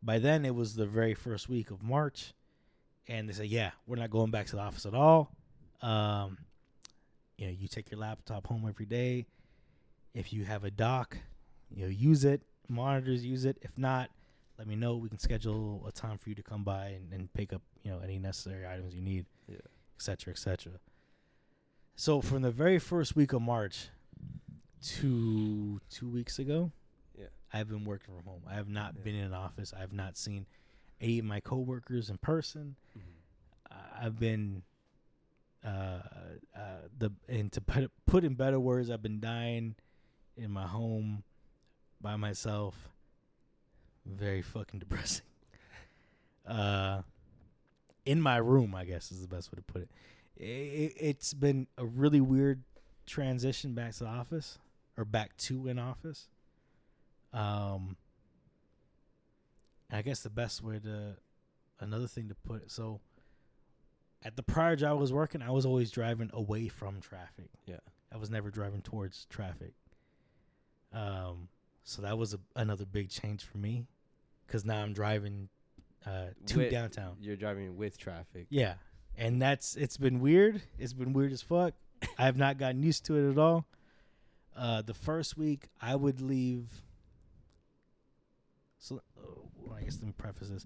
By 0.04 0.20
then, 0.20 0.46
it 0.46 0.54
was 0.54 0.76
the 0.76 0.86
very 0.86 1.16
first 1.16 1.50
week 1.50 1.72
of 1.72 1.82
March, 1.82 2.34
and 3.08 3.28
they 3.28 3.34
said, 3.34 3.48
yeah, 3.48 3.72
we're 3.88 3.96
not 3.96 4.12
going 4.12 4.30
back 4.30 4.46
to 4.48 4.58
the 4.58 4.62
office 4.62 4.86
at 4.86 4.94
all. 4.94 5.32
Um, 5.82 6.38
you 7.40 7.48
know, 7.48 7.52
you 7.52 7.68
take 7.68 7.90
your 7.90 8.00
laptop 8.00 8.46
home 8.46 8.66
every 8.70 8.86
day. 8.86 9.26
If 10.14 10.32
you 10.32 10.46
have 10.46 10.64
a 10.64 10.72
dock, 10.72 11.18
you 11.72 11.82
know, 11.86 11.90
use 11.90 12.24
it. 12.24 12.44
Monitors, 12.70 13.26
use 13.26 13.44
it. 13.46 13.58
If 13.64 13.76
not, 13.76 14.12
let 14.60 14.68
me 14.68 14.76
know. 14.76 14.98
We 14.98 15.10
can 15.10 15.18
schedule 15.18 15.84
a 15.88 15.92
time 15.92 16.20
for 16.20 16.30
you 16.30 16.36
to 16.36 16.44
come 16.44 16.64
by 16.64 16.90
and, 16.90 17.12
and 17.12 17.34
pick 17.34 17.52
up, 17.52 17.64
you 17.86 17.92
know, 17.92 18.00
any 18.00 18.18
necessary 18.20 18.68
items 18.68 18.94
you 18.96 19.02
need, 19.02 19.26
Yeah. 19.48 19.58
et 19.58 20.02
cetera, 20.02 20.34
et 20.34 20.38
cetera. 20.40 20.74
So 21.96 22.20
from 22.20 22.42
the 22.42 22.52
very 22.52 22.80
first 22.80 23.16
week 23.16 23.32
of 23.32 23.42
March 23.44 23.90
to 24.98 25.80
two 25.90 26.10
weeks 26.10 26.40
ago, 26.40 26.72
Yeah. 27.18 27.28
I've 27.54 27.70
been 27.70 27.86
working 27.86 28.14
from 28.16 28.26
home. 28.26 28.42
I 28.48 28.56
have 28.56 28.68
not 28.68 28.96
Yeah. 28.98 29.04
been 29.04 29.16
in 29.16 29.26
an 29.26 29.34
office. 29.34 29.72
I 29.72 29.80
have 29.80 29.94
not 29.94 30.18
seen 30.18 30.48
any 31.00 31.20
of 31.20 31.26
my 31.26 31.40
coworkers 31.40 32.10
in 32.10 32.18
person. 32.18 32.76
I- 33.72 34.06
I've 34.06 34.20
been 34.20 34.64
uh, 35.64 36.02
uh, 36.56 36.82
the 36.96 37.12
and 37.28 37.52
to 37.52 37.60
put 37.60 37.92
put 38.06 38.24
in 38.24 38.36
better 38.36 38.60
words, 38.60 38.92
I've 38.92 39.02
been 39.02 39.20
dying 39.20 39.76
in 40.38 40.52
my 40.52 40.68
home 40.68 41.24
by 42.00 42.16
myself. 42.18 42.90
Very 44.06 44.44
fucking 44.44 44.80
depressing. 44.86 45.26
Uh, 46.46 47.02
in 48.06 48.22
my 48.22 48.38
room, 48.38 48.76
I 48.76 48.86
guess 48.86 49.12
is 49.12 49.22
the 49.22 49.28
best 49.28 49.52
way 49.52 49.58
to 49.58 49.62
put 49.64 49.82
it. 49.84 49.92
it. 50.38 50.94
It's 50.98 51.34
been 51.34 51.68
a 51.78 51.86
really 51.86 52.22
weird 52.22 52.64
transition 53.06 53.74
back 53.74 53.94
to 53.94 54.06
the 54.06 54.10
office 54.10 54.60
or 54.98 55.06
back 55.06 55.36
to 55.38 55.68
an 55.68 55.80
office. 55.80 56.28
Um, 57.34 57.98
I 59.92 60.02
guess 60.02 60.22
the 60.22 60.30
best 60.30 60.64
way 60.64 60.80
to 60.80 61.18
another 61.80 62.08
thing 62.08 62.30
to 62.30 62.36
put 62.36 62.64
it 62.64 62.72
so 62.72 63.02
at 64.24 64.36
the 64.36 64.44
prior 64.44 64.76
job 64.76 64.98
I 64.98 65.00
was 65.00 65.14
working, 65.14 65.42
I 65.44 65.52
was 65.52 65.66
always 65.66 65.92
driving 65.92 66.32
away 66.34 66.68
from 66.68 67.00
traffic. 67.00 67.50
Yeah. 67.68 67.80
I 68.12 68.18
was 68.18 68.32
never 68.32 68.50
driving 68.50 68.82
towards 68.82 69.26
traffic. 69.26 69.74
Um, 70.92 71.50
so 71.84 72.02
that 72.02 72.18
was 72.18 72.34
a, 72.34 72.40
another 72.56 72.86
big 72.86 73.10
change 73.10 73.44
for 73.44 73.60
me, 73.60 73.86
because 74.48 74.66
now 74.66 74.82
I'm 74.82 74.94
driving 74.94 75.50
uh, 76.06 76.28
to 76.48 76.58
With- 76.60 76.72
downtown. 76.72 77.18
You're 77.20 77.36
driving 77.36 77.76
with 77.78 77.98
traffic. 77.98 78.48
Yeah, 78.50 78.76
and 79.18 79.42
that's 79.42 79.76
it's 79.76 79.98
been 79.98 80.20
weird. 80.20 80.62
It's 80.78 80.94
been 80.94 81.14
weird 81.14 81.32
as 81.32 81.42
fuck. 81.42 81.74
I 82.18 82.26
have 82.26 82.38
not 82.38 82.58
gotten 82.58 82.84
used 82.84 83.06
to 83.06 83.16
it 83.18 83.32
at 83.32 83.38
all. 83.38 83.66
Uh, 84.56 84.82
the 84.82 84.94
first 84.94 85.38
week 85.38 85.68
I 85.82 85.96
would 85.96 86.22
leave. 86.22 86.70
So 88.80 89.02
well, 89.18 89.76
I 89.78 89.82
guess 89.84 89.98
let 89.98 90.06
me 90.08 90.14
preface 90.18 90.50
this. 90.50 90.66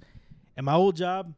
At 0.57 0.63
my 0.63 0.73
old 0.73 0.95
job, 0.95 1.33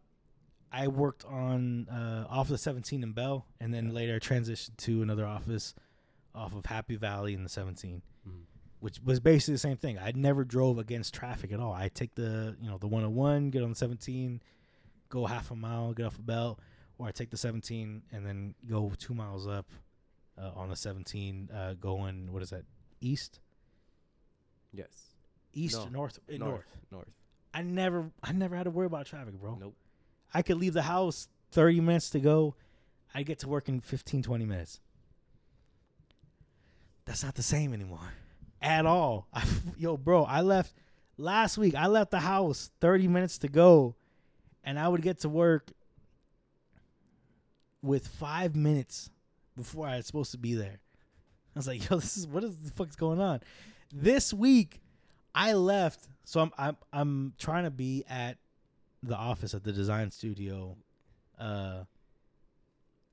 I 0.72 0.88
worked 0.88 1.26
on 1.26 1.88
uh, 1.90 2.26
off 2.30 2.48
of 2.48 2.52
the 2.52 2.58
17 2.58 3.04
in 3.04 3.12
Bell, 3.12 3.46
and 3.60 3.74
then 3.74 3.94
later 3.94 4.16
I 4.16 4.20
transitioned 4.20 4.78
to 4.78 5.02
another 5.02 5.26
office 5.26 5.76
off 6.34 6.56
of 6.56 6.66
Happy 6.66 6.96
Valley 6.96 7.34
in 7.34 7.44
the 7.44 7.50
17 7.50 8.02
Mhm. 8.28 8.32
Which 8.82 9.00
was 9.04 9.20
basically 9.20 9.54
the 9.54 9.60
same 9.60 9.78
thing. 9.78 9.98
I 9.98 10.12
never 10.16 10.44
drove 10.44 10.78
against 10.80 11.14
traffic 11.14 11.54
at 11.54 11.60
all. 11.60 11.72
I 11.72 11.88
take 11.88 12.16
the 12.16 12.58
you 12.62 12.70
know 12.70 12.78
the 12.78 12.88
101, 12.88 13.52
get 13.52 13.64
on 13.64 13.70
the 13.70 13.76
17, 13.76 14.42
go 15.08 15.26
half 15.28 15.52
a 15.52 15.56
mile, 15.56 15.94
get 15.94 16.08
off 16.08 16.18
a 16.18 16.22
belt, 16.22 16.60
or 16.98 17.08
I 17.08 17.12
take 17.12 17.30
the 17.30 17.38
17 17.38 18.02
and 18.12 18.26
then 18.26 18.56
go 18.68 18.92
two 18.98 19.14
miles 19.14 19.48
up 19.48 19.68
uh, 20.38 20.52
on 20.56 20.70
the 20.70 20.76
17, 20.76 21.50
uh, 21.54 21.74
going 21.76 22.34
what 22.34 22.42
is 22.44 22.50
that 22.50 22.66
east, 23.00 23.40
Yes. 24.74 25.14
east 25.54 25.76
No. 25.78 25.84
or 25.86 25.90
north, 25.92 26.20
Uh, 26.28 26.38
north, 26.38 26.50
North. 26.50 26.78
North. 26.92 27.16
I 27.54 27.62
never 27.62 28.12
I 28.24 28.32
never 28.32 28.56
had 28.56 28.64
to 28.64 28.72
worry 28.72 28.88
about 28.88 29.06
traffic, 29.06 29.36
bro. 29.40 29.56
Nope. 29.56 29.76
I 30.34 30.42
could 30.42 30.58
leave 30.58 30.74
the 30.74 30.84
house 30.84 31.28
30 31.52 31.82
minutes 31.82 32.10
to 32.12 32.20
go. 32.20 32.56
I 33.14 33.24
get 33.24 33.40
to 33.40 33.50
work 33.50 33.68
in 33.70 33.82
15, 33.82 34.24
20 34.24 34.46
minutes. 34.46 34.80
That's 37.06 37.24
not 37.24 37.36
the 37.36 37.44
same 37.44 37.74
anymore 37.74 38.14
at 38.62 38.86
all. 38.86 39.28
I, 39.34 39.44
yo, 39.78 39.98
bro, 39.98 40.24
I 40.24 40.42
left 40.42 40.74
last 41.18 41.58
week. 41.58 41.76
I 41.76 41.88
left 41.88 42.12
the 42.12 42.20
house 42.20 42.72
30 42.80 43.08
minutes 43.08 43.40
to 43.40 43.48
go, 43.48 43.96
and 44.64 44.80
I 44.80 44.88
would 44.88 45.02
get 45.02 45.20
to 45.22 45.30
work 45.30 45.72
with 47.82 48.08
five 48.08 48.56
minutes 48.56 49.10
before 49.56 49.88
I 49.88 49.98
was 49.98 50.06
supposed 50.06 50.32
to 50.32 50.38
be 50.38 50.54
there. 50.54 50.80
I 51.56 51.60
was 51.60 51.68
like, 51.68 51.90
yo, 51.90 51.98
this 51.98 52.18
is 52.18 52.28
what 52.28 52.44
is 52.44 52.56
the 52.58 52.72
fuck's 52.72 52.96
going 52.96 53.20
on? 53.20 53.42
This 53.94 54.34
week, 54.34 54.82
I 55.36 55.54
left, 55.54 56.08
so 56.24 56.40
I'm 56.42 56.52
I'm 56.58 56.78
I'm 56.94 57.34
trying 57.38 57.66
to 57.66 57.72
be 57.72 58.04
at 58.10 58.38
the 59.04 59.16
office 59.16 59.54
at 59.54 59.64
the 59.64 59.72
design 59.72 60.12
studio, 60.12 60.78
uh, 61.40 61.84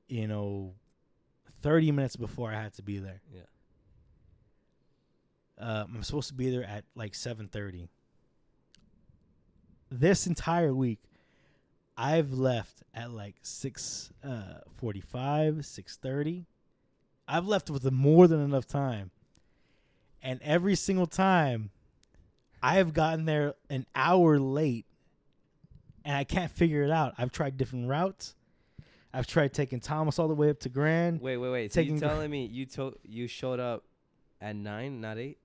you 0.08 0.28
know, 0.28 0.74
thirty 1.62 1.90
minutes 1.90 2.16
before 2.16 2.50
I 2.50 2.62
had 2.62 2.74
to 2.74 2.82
be 2.82 2.98
there. 2.98 3.20
Yeah. 3.32 3.42
Uh, 5.60 5.84
I'm 5.92 6.02
supposed 6.02 6.28
to 6.28 6.34
be 6.34 6.50
there 6.50 6.64
at 6.64 6.84
like 6.94 7.14
seven 7.14 7.48
thirty. 7.48 7.88
This 9.90 10.26
entire 10.26 10.72
week, 10.74 11.00
I've 11.96 12.32
left 12.32 12.82
at 12.94 13.10
like 13.10 13.36
six 13.42 14.12
uh, 14.22 14.60
forty 14.76 15.00
five, 15.00 15.64
six 15.66 15.96
thirty. 15.96 16.46
I've 17.26 17.46
left 17.46 17.70
with 17.70 17.90
more 17.90 18.26
than 18.26 18.40
enough 18.40 18.66
time, 18.66 19.10
and 20.22 20.40
every 20.42 20.74
single 20.76 21.06
time, 21.06 21.70
I 22.62 22.74
have 22.74 22.92
gotten 22.94 23.24
there 23.24 23.54
an 23.68 23.86
hour 23.94 24.38
late, 24.38 24.86
and 26.04 26.16
I 26.16 26.24
can't 26.24 26.50
figure 26.50 26.82
it 26.82 26.90
out. 26.90 27.14
I've 27.18 27.32
tried 27.32 27.56
different 27.56 27.88
routes. 27.88 28.34
I've 29.12 29.26
tried 29.26 29.52
taking 29.52 29.80
Thomas 29.80 30.18
all 30.18 30.28
the 30.28 30.34
way 30.34 30.50
up 30.50 30.60
to 30.60 30.68
Grand. 30.68 31.20
Wait, 31.20 31.38
wait, 31.38 31.50
wait. 31.50 31.72
So 31.72 31.80
you 31.80 31.98
telling 31.98 32.30
me 32.30 32.46
you 32.46 32.66
told 32.66 32.96
you 33.04 33.26
showed 33.26 33.58
up 33.58 33.84
at 34.40 34.54
nine, 34.54 35.00
not 35.00 35.18
eight? 35.18 35.38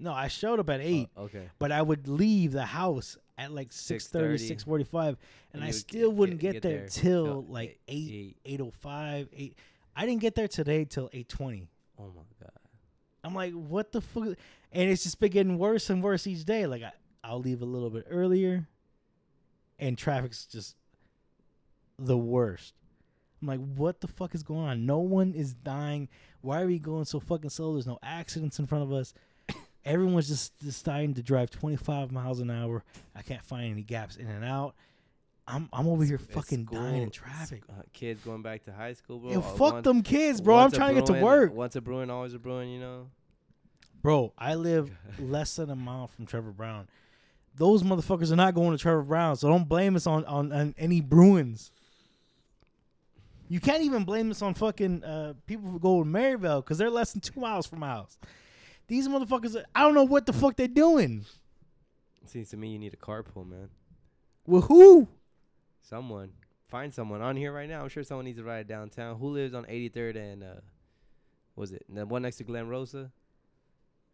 No, 0.00 0.12
I 0.12 0.28
showed 0.28 0.58
up 0.58 0.70
at 0.70 0.80
oh, 0.80 0.84
eight. 0.84 1.08
Oh, 1.16 1.24
okay. 1.24 1.50
but 1.58 1.70
I 1.70 1.82
would 1.82 2.08
leave 2.08 2.52
the 2.52 2.64
house 2.64 3.18
at 3.36 3.52
like 3.52 3.70
6.30, 3.70 4.34
6:30. 4.34 4.64
6.45, 4.64 5.08
and, 5.08 5.16
And 5.52 5.64
I 5.64 5.70
still 5.70 6.10
wouldn't 6.10 6.40
get- 6.40 6.54
get, 6.54 6.62
get 6.62 6.68
there, 6.68 6.78
there 6.80 6.88
till 6.88 7.24
till 7.26 7.44
like 7.44 7.78
eight- 7.86 8.36
8, 8.44 8.60
8.05, 8.60 9.28
8. 9.32 9.58
I 9.94 10.06
didn't 10.06 10.22
get 10.22 10.34
there 10.34 10.48
today 10.48 10.84
till 10.84 11.08
8.20. 11.10 11.68
Oh 11.98 12.12
my 12.16 12.22
god. 12.40 12.50
I'm 13.22 13.34
like, 13.34 13.52
what 13.52 13.92
the 13.92 14.00
fuck? 14.00 14.28
And 14.72 14.90
it's 14.90 15.02
just 15.02 15.20
been 15.20 15.30
getting 15.30 15.58
worse 15.58 15.90
and 15.90 16.02
worse 16.02 16.26
each 16.26 16.44
day. 16.44 16.66
Like, 16.66 16.82
I, 16.82 16.92
I'll 17.22 17.40
leave 17.40 17.60
a 17.60 17.66
little 17.66 17.90
bit 17.90 18.06
earlier, 18.08 18.66
and 19.78 19.98
traffic's 19.98 20.46
just 20.46 20.76
the 21.98 22.16
worst. 22.16 22.72
I'm 23.42 23.48
like, 23.48 23.60
what 23.60 24.00
the 24.00 24.08
fuck 24.08 24.34
is 24.34 24.42
going 24.42 24.60
on? 24.66 24.86
No 24.86 24.98
one 24.98 25.32
is 25.34 25.54
dying. 25.54 26.08
Why 26.40 26.62
are 26.62 26.66
we 26.66 26.78
going 26.78 27.04
so 27.04 27.20
fucking 27.20 27.50
slow? 27.50 27.74
There's 27.74 27.86
no 27.86 27.98
accidents 28.02 28.58
in 28.58 28.66
front 28.66 28.84
of 28.84 28.92
us. 28.92 29.12
Everyone's 29.84 30.28
just 30.28 30.58
deciding 30.58 31.14
to 31.14 31.22
drive 31.22 31.50
25 31.50 32.12
miles 32.12 32.40
an 32.40 32.50
hour. 32.50 32.84
I 33.14 33.22
can't 33.22 33.44
find 33.44 33.70
any 33.72 33.82
gaps 33.82 34.16
in 34.16 34.26
and 34.26 34.44
out. 34.44 34.74
I'm 35.48 35.68
I'm 35.72 35.88
over 35.88 36.04
here 36.04 36.16
It's 36.22 36.32
fucking 36.34 36.66
dying 36.66 37.02
in 37.02 37.10
traffic. 37.10 37.62
uh, 37.68 37.82
kids 37.92 38.20
going 38.22 38.42
back 38.42 38.64
to 38.66 38.72
high 38.72 38.92
school, 38.92 39.18
bro. 39.18 39.30
Yeah, 39.30 39.38
Uh, 39.38 39.40
fuck 39.40 39.72
once- 39.74 39.84
them 39.84 40.02
kids, 40.02 40.40
bro. 40.40 40.56
I'm 40.58 40.70
trying 40.70 40.94
to 40.94 41.00
get 41.00 41.06
to 41.06 41.20
work. 41.24 41.52
Once 41.54 41.74
a 41.76 41.80
Bruin, 41.80 42.10
always 42.10 42.34
a 42.34 42.38
Bruin. 42.38 42.68
You 42.68 42.78
know. 42.80 43.06
Bro, 44.02 44.32
I 44.38 44.54
live 44.54 44.90
less 45.18 45.56
than 45.56 45.70
a 45.70 45.76
mile 45.76 46.06
from 46.08 46.26
Trevor 46.26 46.52
Browne. 46.52 46.88
Those 47.56 47.82
motherfuckers 47.82 48.30
are 48.30 48.36
not 48.36 48.54
going 48.54 48.70
to 48.76 48.78
Trevor 48.78 49.02
Browne, 49.02 49.34
so 49.36 49.48
don't 49.48 49.68
blame 49.68 49.96
us 49.96 50.06
on, 50.06 50.24
on, 50.26 50.52
on 50.52 50.74
any 50.78 51.00
Bruins. 51.00 51.72
You 53.48 53.58
can't 53.60 53.82
even 53.82 54.04
blame 54.04 54.30
us 54.30 54.40
on 54.42 54.54
fucking 54.54 55.02
uh, 55.02 55.34
people 55.46 55.68
who 55.68 55.80
go 55.80 55.98
to 56.02 56.08
Maryvale 56.08 56.60
because 56.60 56.78
they're 56.78 56.90
less 56.90 57.12
than 57.12 57.20
two 57.20 57.40
miles 57.40 57.66
from 57.66 57.80
my 57.80 57.88
house. 57.88 58.16
These 58.90 59.06
motherfuckers, 59.06 59.54
I 59.72 59.82
don't 59.82 59.94
know 59.94 60.02
what 60.02 60.26
the 60.26 60.32
fuck 60.32 60.56
they're 60.56 60.66
doing. 60.66 61.24
Seems 62.26 62.48
to 62.48 62.56
me 62.56 62.72
you 62.72 62.78
need 62.80 62.92
a 62.92 62.96
carpool, 62.96 63.48
man. 63.48 63.68
With 64.44 64.64
who? 64.64 65.06
Someone. 65.80 66.32
Find 66.66 66.92
someone 66.92 67.22
on 67.22 67.36
here 67.36 67.52
right 67.52 67.68
now. 67.68 67.82
I'm 67.82 67.88
sure 67.88 68.02
someone 68.02 68.24
needs 68.24 68.38
to 68.38 68.44
ride 68.44 68.66
downtown. 68.66 69.16
Who 69.16 69.28
lives 69.28 69.54
on 69.54 69.64
83rd 69.66 70.16
and 70.16 70.42
uh, 70.42 70.46
what 71.54 71.62
was 71.62 71.72
it 71.72 71.84
the 71.88 72.04
one 72.04 72.22
next 72.22 72.38
to 72.38 72.44
Glen 72.44 72.66
Rosa? 72.66 73.12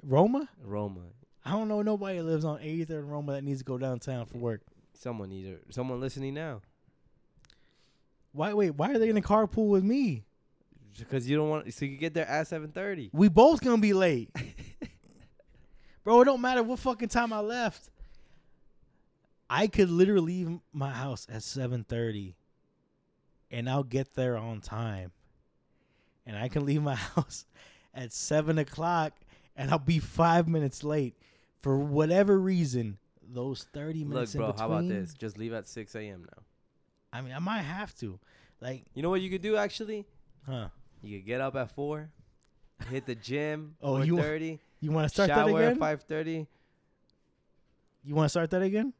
Roma? 0.03 0.47
Roma. 0.63 1.07
I 1.43 1.53
don't 1.53 1.69
know 1.69 1.81
nobody 1.81 2.19
that 2.19 2.25
lives 2.25 2.45
on 2.45 2.59
83rd 2.59 2.91
and 2.91 3.11
Roma 3.11 3.33
that 3.33 3.45
needs 3.45 3.61
to 3.61 3.65
go 3.65 3.79
downtown 3.79 4.27
for 4.27 4.37
work. 4.37 4.61
Someone 4.93 5.31
needs 5.31 5.49
a, 5.49 5.73
someone 5.73 6.03
listening 6.03 6.35
now. 6.35 6.61
Why? 8.33 8.53
Wait, 8.53 8.75
why 8.75 8.91
are 8.91 8.99
they 8.99 9.09
in 9.09 9.17
a 9.17 9.23
carpool 9.23 9.69
with 9.69 9.85
me? 9.85 10.27
Because 10.99 11.29
you 11.29 11.37
don't 11.37 11.49
want 11.49 11.73
so 11.73 11.87
you 11.87 11.97
get 11.97 12.13
there 12.13 12.29
at 12.29 12.47
7:30. 12.47 13.09
We 13.15 13.31
both 13.31 13.63
gonna 13.63 13.81
be 13.81 13.95
late. 13.95 14.31
Bro, 16.07 16.21
it 16.21 16.25
don't 16.27 16.41
matter 16.41 16.63
what 16.63 16.79
fucking 16.79 17.09
time 17.09 17.33
I 17.33 17.41
left. 17.41 17.91
I 19.51 19.67
could 19.67 19.91
literally 19.91 20.45
leave 20.45 20.61
my 20.73 20.93
house 20.93 21.27
at 21.29 21.43
7:30 21.43 22.35
and 23.51 23.69
I'll 23.69 23.83
get 23.83 24.15
there 24.15 24.37
on 24.37 24.61
time. 24.61 25.11
And 26.25 26.37
I 26.37 26.47
can 26.47 26.65
leave 26.65 26.81
my 26.81 26.95
house 27.17 27.45
at 27.93 28.13
seven 28.13 28.57
o'clock 28.59 29.15
and 29.57 29.69
I'll 29.73 29.81
be 29.81 29.99
five 29.99 30.47
minutes 30.47 30.85
late. 30.85 31.17
For 31.61 31.77
whatever 31.77 32.39
reason, 32.39 32.99
those 33.21 33.65
30 33.73 34.05
Look, 34.05 34.09
minutes 34.09 34.35
bro, 34.37 34.51
in 34.51 34.57
how 34.59 34.67
about 34.67 34.87
this? 34.87 35.13
Just 35.13 35.37
leave 35.37 35.53
at 35.55 35.67
6 35.67 35.93
a.m. 35.97 36.25
now. 36.37 36.43
I 37.13 37.21
mean, 37.21 37.33
I 37.33 37.41
might 37.41 37.63
have 37.63 37.93
to. 37.97 38.21
Like, 38.61 38.85
You 38.95 39.03
know 39.03 39.11
what 39.11 39.23
you 39.23 39.31
could 39.31 39.43
do 39.43 39.57
actually? 39.57 40.07
huh? 40.47 40.69
You 41.03 41.19
could 41.19 41.27
get 41.27 41.41
up 41.41 41.57
at 41.57 41.73
four, 41.73 42.11
hit 42.91 43.07
the 43.07 43.17
gym. 43.17 43.75
Oh, 43.83 44.01
you- 44.03 44.15
4:30. 44.19 44.61
You 44.81 44.93
want 44.93 45.05
to 45.07 45.09
start 45.09 45.29
shower 45.31 45.53
that 45.53 45.63
at 45.63 45.73
again? 45.73 45.81
5:30. 45.81 46.47
You 48.05 48.15
want 48.15 48.27
to 48.27 48.31
start 48.31 48.51
that 48.51 48.63
again? 48.63 48.93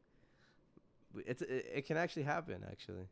It's 1.25 1.41
it, 1.41 1.65
it 1.75 1.85
can 1.85 1.97
actually 1.97 2.23
happen 2.23 2.63
actually. 2.69 3.07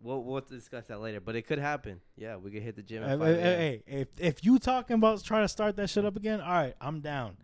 We'll 0.00 0.22
we'll 0.22 0.40
discuss 0.40 0.86
that 0.86 1.00
later, 1.00 1.20
but 1.20 1.34
it 1.34 1.42
could 1.42 1.58
happen. 1.58 2.00
Yeah, 2.16 2.36
we 2.36 2.50
could 2.50 2.62
hit 2.62 2.76
the 2.76 2.82
gym 2.82 3.02
Hey, 3.02 3.12
at 3.12 3.18
5 3.18 3.26
hey, 3.26 3.42
hey, 3.42 3.82
hey, 3.86 4.00
if 4.00 4.08
if 4.18 4.44
you 4.44 4.58
talking 4.58 4.94
about 4.94 5.22
trying 5.24 5.42
to 5.44 5.48
start 5.48 5.76
that 5.76 5.90
shit 5.90 6.04
up 6.04 6.16
again, 6.16 6.40
all 6.40 6.52
right, 6.52 6.74
I'm 6.80 7.00
down. 7.00 7.36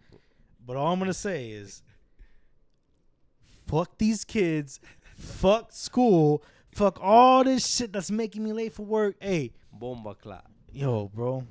But 0.65 0.77
all 0.77 0.93
I'm 0.93 0.99
gonna 0.99 1.13
say 1.13 1.51
is, 1.51 1.83
fuck 3.67 3.99
these 3.99 4.25
kids, 4.25 4.79
fuck 5.17 5.73
school, 5.73 6.45
fuck 6.73 6.99
all 7.01 7.43
this 7.45 7.67
shit 7.67 7.93
that's 7.93 8.11
making 8.11 8.45
me 8.45 8.53
late 8.53 8.73
for 8.73 8.85
work. 8.85 9.17
Hey, 9.21 9.53
Bomba 9.73 10.15
clap. 10.15 10.49
yo, 10.73 11.09
bro, 11.09 11.45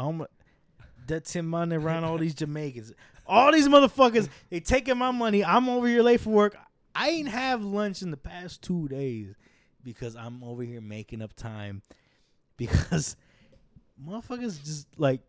I'm 0.00 0.26
that 1.06 1.26
Tim 1.26 1.46
money 1.46 1.76
around 1.76 2.04
all 2.04 2.16
these 2.16 2.34
Jamaicans, 2.34 2.92
all 3.26 3.52
these 3.52 3.68
motherfuckers. 3.68 4.28
They 4.48 4.60
taking 4.60 4.96
my 4.96 5.10
money. 5.10 5.44
I'm 5.44 5.68
over 5.68 5.86
here 5.86 6.02
late 6.02 6.20
for 6.20 6.30
work. 6.30 6.56
I 6.94 7.10
ain't 7.10 7.28
have 7.28 7.62
lunch 7.62 8.02
in 8.02 8.10
the 8.10 8.16
past 8.16 8.62
two 8.62 8.88
days 8.88 9.34
because 9.84 10.16
I'm 10.16 10.42
over 10.42 10.62
here 10.62 10.80
making 10.80 11.22
up 11.22 11.34
time 11.34 11.82
because 12.56 13.16
motherfuckers 14.08 14.64
just 14.64 14.86
like 14.96 15.20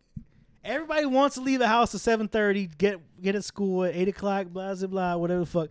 everybody 0.64 1.06
wants 1.06 1.36
to 1.36 1.42
leave 1.42 1.60
the 1.60 1.68
house 1.68 1.94
at 1.94 2.02
seven 2.02 2.28
thirty, 2.28 2.68
get 2.68 3.00
get 3.22 3.36
at 3.36 3.44
school 3.44 3.84
at 3.84 3.96
eight 3.96 4.08
o'clock, 4.08 4.48
blah 4.48 4.74
blah 4.74 4.88
blah, 4.88 5.16
whatever 5.18 5.42
the 5.42 5.46
fuck. 5.46 5.70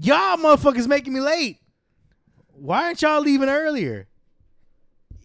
Y'all 0.00 0.38
motherfuckers 0.38 0.86
making 0.86 1.12
me 1.12 1.20
late. 1.20 1.58
Why 2.52 2.84
aren't 2.84 3.02
y'all 3.02 3.20
leaving 3.20 3.50
earlier? 3.50 4.08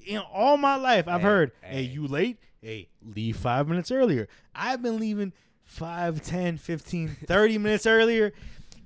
Know, 0.10 0.26
all 0.34 0.58
my 0.58 0.76
life 0.76 1.08
I've 1.08 1.22
Hey, 1.22 1.28
heard, 1.28 1.52
hey, 1.62 1.74
hey. 1.74 1.82
you 1.92 2.08
late? 2.08 2.38
Hey, 2.62 2.90
leave 3.04 3.38
five 3.38 3.68
minutes 3.68 3.92
earlier. 3.92 4.28
I've 4.54 4.82
been 4.82 5.00
leaving 5.00 5.34
5, 5.64 6.22
10, 6.22 6.58
15, 6.58 7.18
30 7.26 7.58
minutes 7.58 7.86
earlier. 7.86 8.34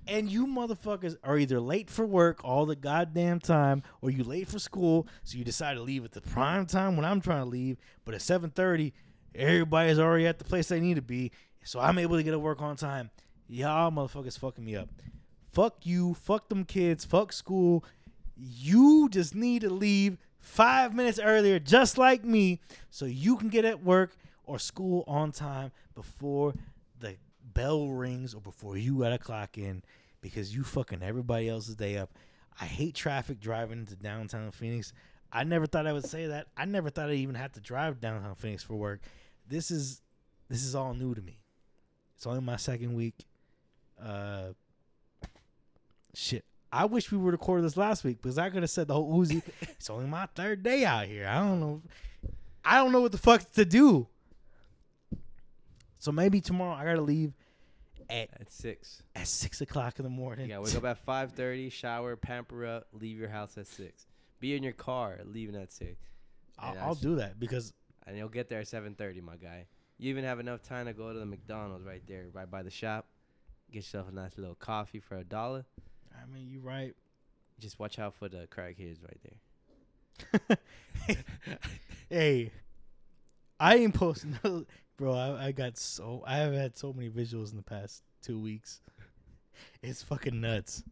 And 0.08 0.30
you 0.30 0.46
motherfuckers 0.46 1.18
are 1.24 1.38
either 1.38 1.60
late 1.60 1.90
for 1.90 2.06
work 2.06 2.40
all 2.44 2.68
the 2.68 2.76
goddamn 2.76 3.40
time, 3.40 3.82
or 4.02 4.12
you 4.12 4.24
late 4.24 4.48
for 4.48 4.60
school, 4.60 5.08
so 5.24 5.36
you 5.38 5.44
decide 5.44 5.74
to 5.74 5.82
leave 5.82 6.06
at 6.06 6.12
the 6.12 6.22
prime 6.22 6.68
time 6.68 6.96
when 6.96 7.06
I'm 7.06 7.22
trying 7.22 7.44
to 7.44 7.50
leave. 7.50 7.78
But 8.06 8.14
at 8.14 8.22
7:30, 8.22 8.94
everybody's 9.34 9.98
already 9.98 10.28
at 10.28 10.38
the 10.38 10.46
place 10.46 10.68
they 10.68 10.80
need 10.80 10.94
to 10.98 11.02
be, 11.02 11.32
so 11.64 11.80
I'm 11.80 11.98
able 11.98 12.18
to 12.18 12.24
get 12.24 12.32
to 12.32 12.40
work 12.40 12.62
on 12.62 12.76
time. 12.76 13.10
Y'all 13.48 13.90
motherfuckers 13.92 14.38
fucking 14.38 14.64
me 14.64 14.76
up. 14.76 14.90
Fuck 15.54 15.86
you. 15.88 16.14
Fuck 16.14 16.50
them 16.50 16.66
kids. 16.66 17.04
Fuck 17.04 17.34
school. 17.34 17.84
You 18.38 19.10
just 19.10 19.34
need 19.34 19.62
to 19.64 19.70
leave 19.72 20.18
five 20.46 20.94
minutes 20.94 21.20
earlier, 21.20 21.60
just 21.60 21.98
like 21.98 22.24
me, 22.24 22.60
so 22.90 23.06
you 23.06 23.36
can 23.36 23.50
get 23.50 23.66
at 23.66 23.84
work 23.84 24.16
or 24.46 24.60
school 24.60 25.04
on 25.08 25.32
time 25.32 25.72
before 25.96 26.54
the 27.00 27.16
bell 27.54 27.88
rings 27.90 28.34
or 28.36 28.42
before 28.42 28.78
you 28.78 29.00
gotta 29.00 29.18
clock 29.18 29.58
in 29.58 29.82
because 30.22 30.56
you 30.56 30.64
fucking 30.64 31.02
everybody 31.02 31.50
else's 31.50 31.76
day 31.76 31.98
up. 31.98 32.12
I 32.62 32.66
hate 32.66 32.94
traffic 32.94 33.40
driving 33.40 33.80
into 33.80 33.96
downtown 33.96 34.52
Phoenix. 34.52 34.94
I 35.32 35.44
never 35.44 35.66
thought 35.66 35.88
I 35.88 35.94
would 35.94 36.06
say 36.06 36.28
that. 36.28 36.48
I 36.56 36.66
never 36.66 36.90
thought 36.90 37.10
I 37.10 37.14
even 37.14 37.36
had 37.36 37.54
to 37.56 37.60
drive 37.60 38.00
downtown 38.00 38.36
Phoenix 38.36 38.64
for 38.64 38.76
work. 38.76 39.02
This 39.48 39.72
is 39.72 40.02
this 40.48 40.64
is 40.64 40.76
all 40.76 40.94
new 40.94 41.16
to 41.16 41.22
me. 41.22 41.40
It's 42.16 42.28
only 42.28 42.42
my 42.42 42.58
second 42.58 42.94
week. 42.94 43.16
Uh 44.02 44.50
shit. 46.14 46.46
I 46.72 46.86
wish 46.86 47.12
we 47.12 47.18
would 47.18 47.34
have 47.34 47.40
recorded 47.40 47.64
this 47.64 47.78
last 47.78 48.04
week 48.04 48.22
because 48.22 48.38
I 48.38 48.50
could 48.50 48.64
have 48.64 48.70
said 48.70 48.88
the 48.88 48.94
whole 48.94 49.14
Uzi. 49.18 49.42
it's 49.62 49.90
only 49.90 50.08
my 50.08 50.26
third 50.36 50.64
day 50.64 50.86
out 50.86 51.06
here. 51.06 51.28
I 51.28 51.40
don't 51.40 51.60
know. 51.60 51.82
I 52.64 52.78
don't 52.78 52.92
know 52.92 53.02
what 53.02 53.12
the 53.12 53.18
fuck 53.18 53.50
to 53.54 53.66
do. 53.66 54.08
So 56.00 56.12
maybe 56.12 56.42
tomorrow 56.42 56.74
I 56.76 56.84
gotta 56.86 57.02
leave 57.02 57.34
at 58.10 58.30
At 58.40 58.52
six. 58.52 59.02
at 59.16 59.28
six 59.28 59.62
o'clock 59.62 59.98
in 60.00 60.04
the 60.04 60.10
morning. 60.10 60.50
Yeah, 60.50 60.60
wake 60.60 60.76
up 60.76 60.86
at 60.86 60.98
five 61.00 61.32
thirty, 61.32 61.70
shower, 61.70 62.16
pamper 62.16 62.66
up, 62.66 62.88
leave 62.94 63.18
your 63.18 63.30
house 63.30 63.58
at 63.58 63.68
six. 63.68 64.06
Be 64.40 64.56
in 64.56 64.64
your 64.64 64.74
car, 64.74 65.20
leaving 65.26 65.56
at 65.56 65.72
six, 65.72 65.98
I'll, 66.60 66.78
I'll 66.80 66.96
do 66.96 67.16
that 67.16 67.40
because 67.40 67.74
and 68.06 68.18
you'll 68.18 68.30
get 68.30 68.50
there 68.50 68.60
at 68.60 68.68
seven 68.68 68.94
thirty, 68.94 69.22
my 69.22 69.38
guy. 69.38 69.66
You 69.98 70.10
even 70.10 70.26
have 70.26 70.40
enough 70.40 70.62
time 70.62 70.88
to 70.88 70.94
go 70.94 71.14
to 71.14 71.18
the 71.18 71.26
McDonald's 71.26 71.86
right 71.86 72.04
there, 72.06 72.26
right 72.34 72.50
by 72.50 72.62
the 72.64 72.70
shop. 72.70 73.08
Get 73.72 73.80
yourself 73.80 74.10
a 74.10 74.12
nice 74.14 74.38
little 74.38 74.56
coffee 74.56 75.00
for 75.00 75.16
a 75.16 75.24
dollar. 75.24 75.66
I 76.26 76.34
mean 76.34 76.50
you're 76.50 76.62
right. 76.62 76.94
Just 77.60 77.80
watch 77.80 78.00
out 78.00 78.14
for 78.16 78.28
the 78.28 78.48
crackheads 78.48 78.98
right 79.04 79.20
there. 80.48 80.58
hey, 82.10 82.52
I 83.60 83.76
ain't 83.76 83.94
posting, 83.94 84.38
no, 84.44 84.66
bro. 84.98 85.14
I, 85.14 85.48
I 85.48 85.52
got 85.52 85.78
so 85.78 86.24
I 86.26 86.38
have 86.38 86.54
had 86.54 86.78
so 86.78 86.94
many 86.94 87.10
visuals 87.10 87.52
in 87.52 87.58
the 87.58 87.64
past 87.64 88.02
two 88.22 88.40
weeks. 88.40 88.82
It's 89.82 90.02
fucking 90.04 90.40
nuts. 90.42 90.84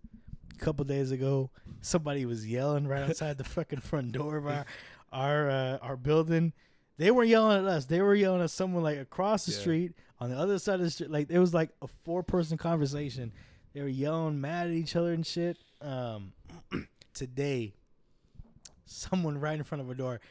A 0.55 0.59
couple 0.63 0.85
days 0.85 1.11
ago, 1.11 1.49
somebody 1.81 2.25
was 2.25 2.47
yelling 2.47 2.87
right 2.87 3.03
outside 3.03 3.37
the 3.37 3.43
fucking 3.43 3.79
front 3.81 4.11
door 4.13 4.37
of 4.37 4.47
our 4.47 4.65
our 5.11 5.49
uh, 5.49 5.77
our 5.81 5.97
building. 5.97 6.53
They 6.97 7.11
weren't 7.11 7.29
yelling 7.29 7.57
at 7.57 7.65
us. 7.65 7.85
They 7.85 8.01
were 8.01 8.15
yelling 8.15 8.41
at 8.43 8.51
someone 8.51 8.83
like 8.83 8.99
across 8.99 9.45
the 9.45 9.51
Yeah. 9.51 9.57
street 9.59 9.91
on 10.19 10.29
the 10.29 10.37
other 10.37 10.59
side 10.59 10.75
of 10.75 10.81
the 10.81 10.91
street. 10.91 11.09
Like 11.11 11.29
it 11.29 11.39
was 11.39 11.53
like 11.53 11.71
a 11.81 11.87
four 12.05 12.23
person 12.23 12.57
conversation. 12.57 13.33
They 13.73 13.81
were 13.81 13.87
yelling 13.87 14.39
mad 14.39 14.67
at 14.67 14.73
each 14.73 14.95
other 14.95 15.13
and 15.13 15.25
shit. 15.25 15.57
Um, 15.81 16.33
today, 17.13 17.73
someone 18.85 19.39
right 19.39 19.57
in 19.57 19.63
front 19.63 19.81
of 19.81 19.87
our 19.89 19.95
door. 19.95 20.21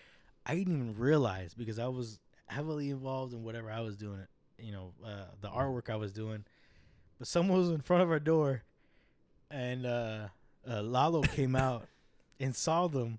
I 0.47 0.55
didn't 0.55 0.75
even 0.75 0.97
realize 0.99 1.55
because 1.55 1.79
I 1.79 1.89
was 1.89 2.19
heavily 2.47 2.91
involved 2.91 3.33
in 3.33 3.43
whatever 3.45 3.71
I 3.71 3.81
was 3.81 3.97
doing. 3.97 4.27
You 4.59 4.73
know, 4.73 4.93
uh, 5.05 5.25
the 5.41 5.49
artwork 5.49 5.91
I 5.91 5.97
was 5.97 6.13
doing. 6.13 6.45
But 7.19 7.27
someone 7.29 7.59
was 7.59 7.71
in 7.71 7.81
front 7.81 8.03
of 8.03 8.11
our 8.11 8.19
door, 8.21 8.63
and 9.51 9.87
uh, 9.87 10.29
uh, 10.69 10.83
Lalo 10.83 11.23
came 11.23 11.57
out 11.57 11.87
and 12.41 12.55
saw 12.55 12.87
them. 12.89 13.19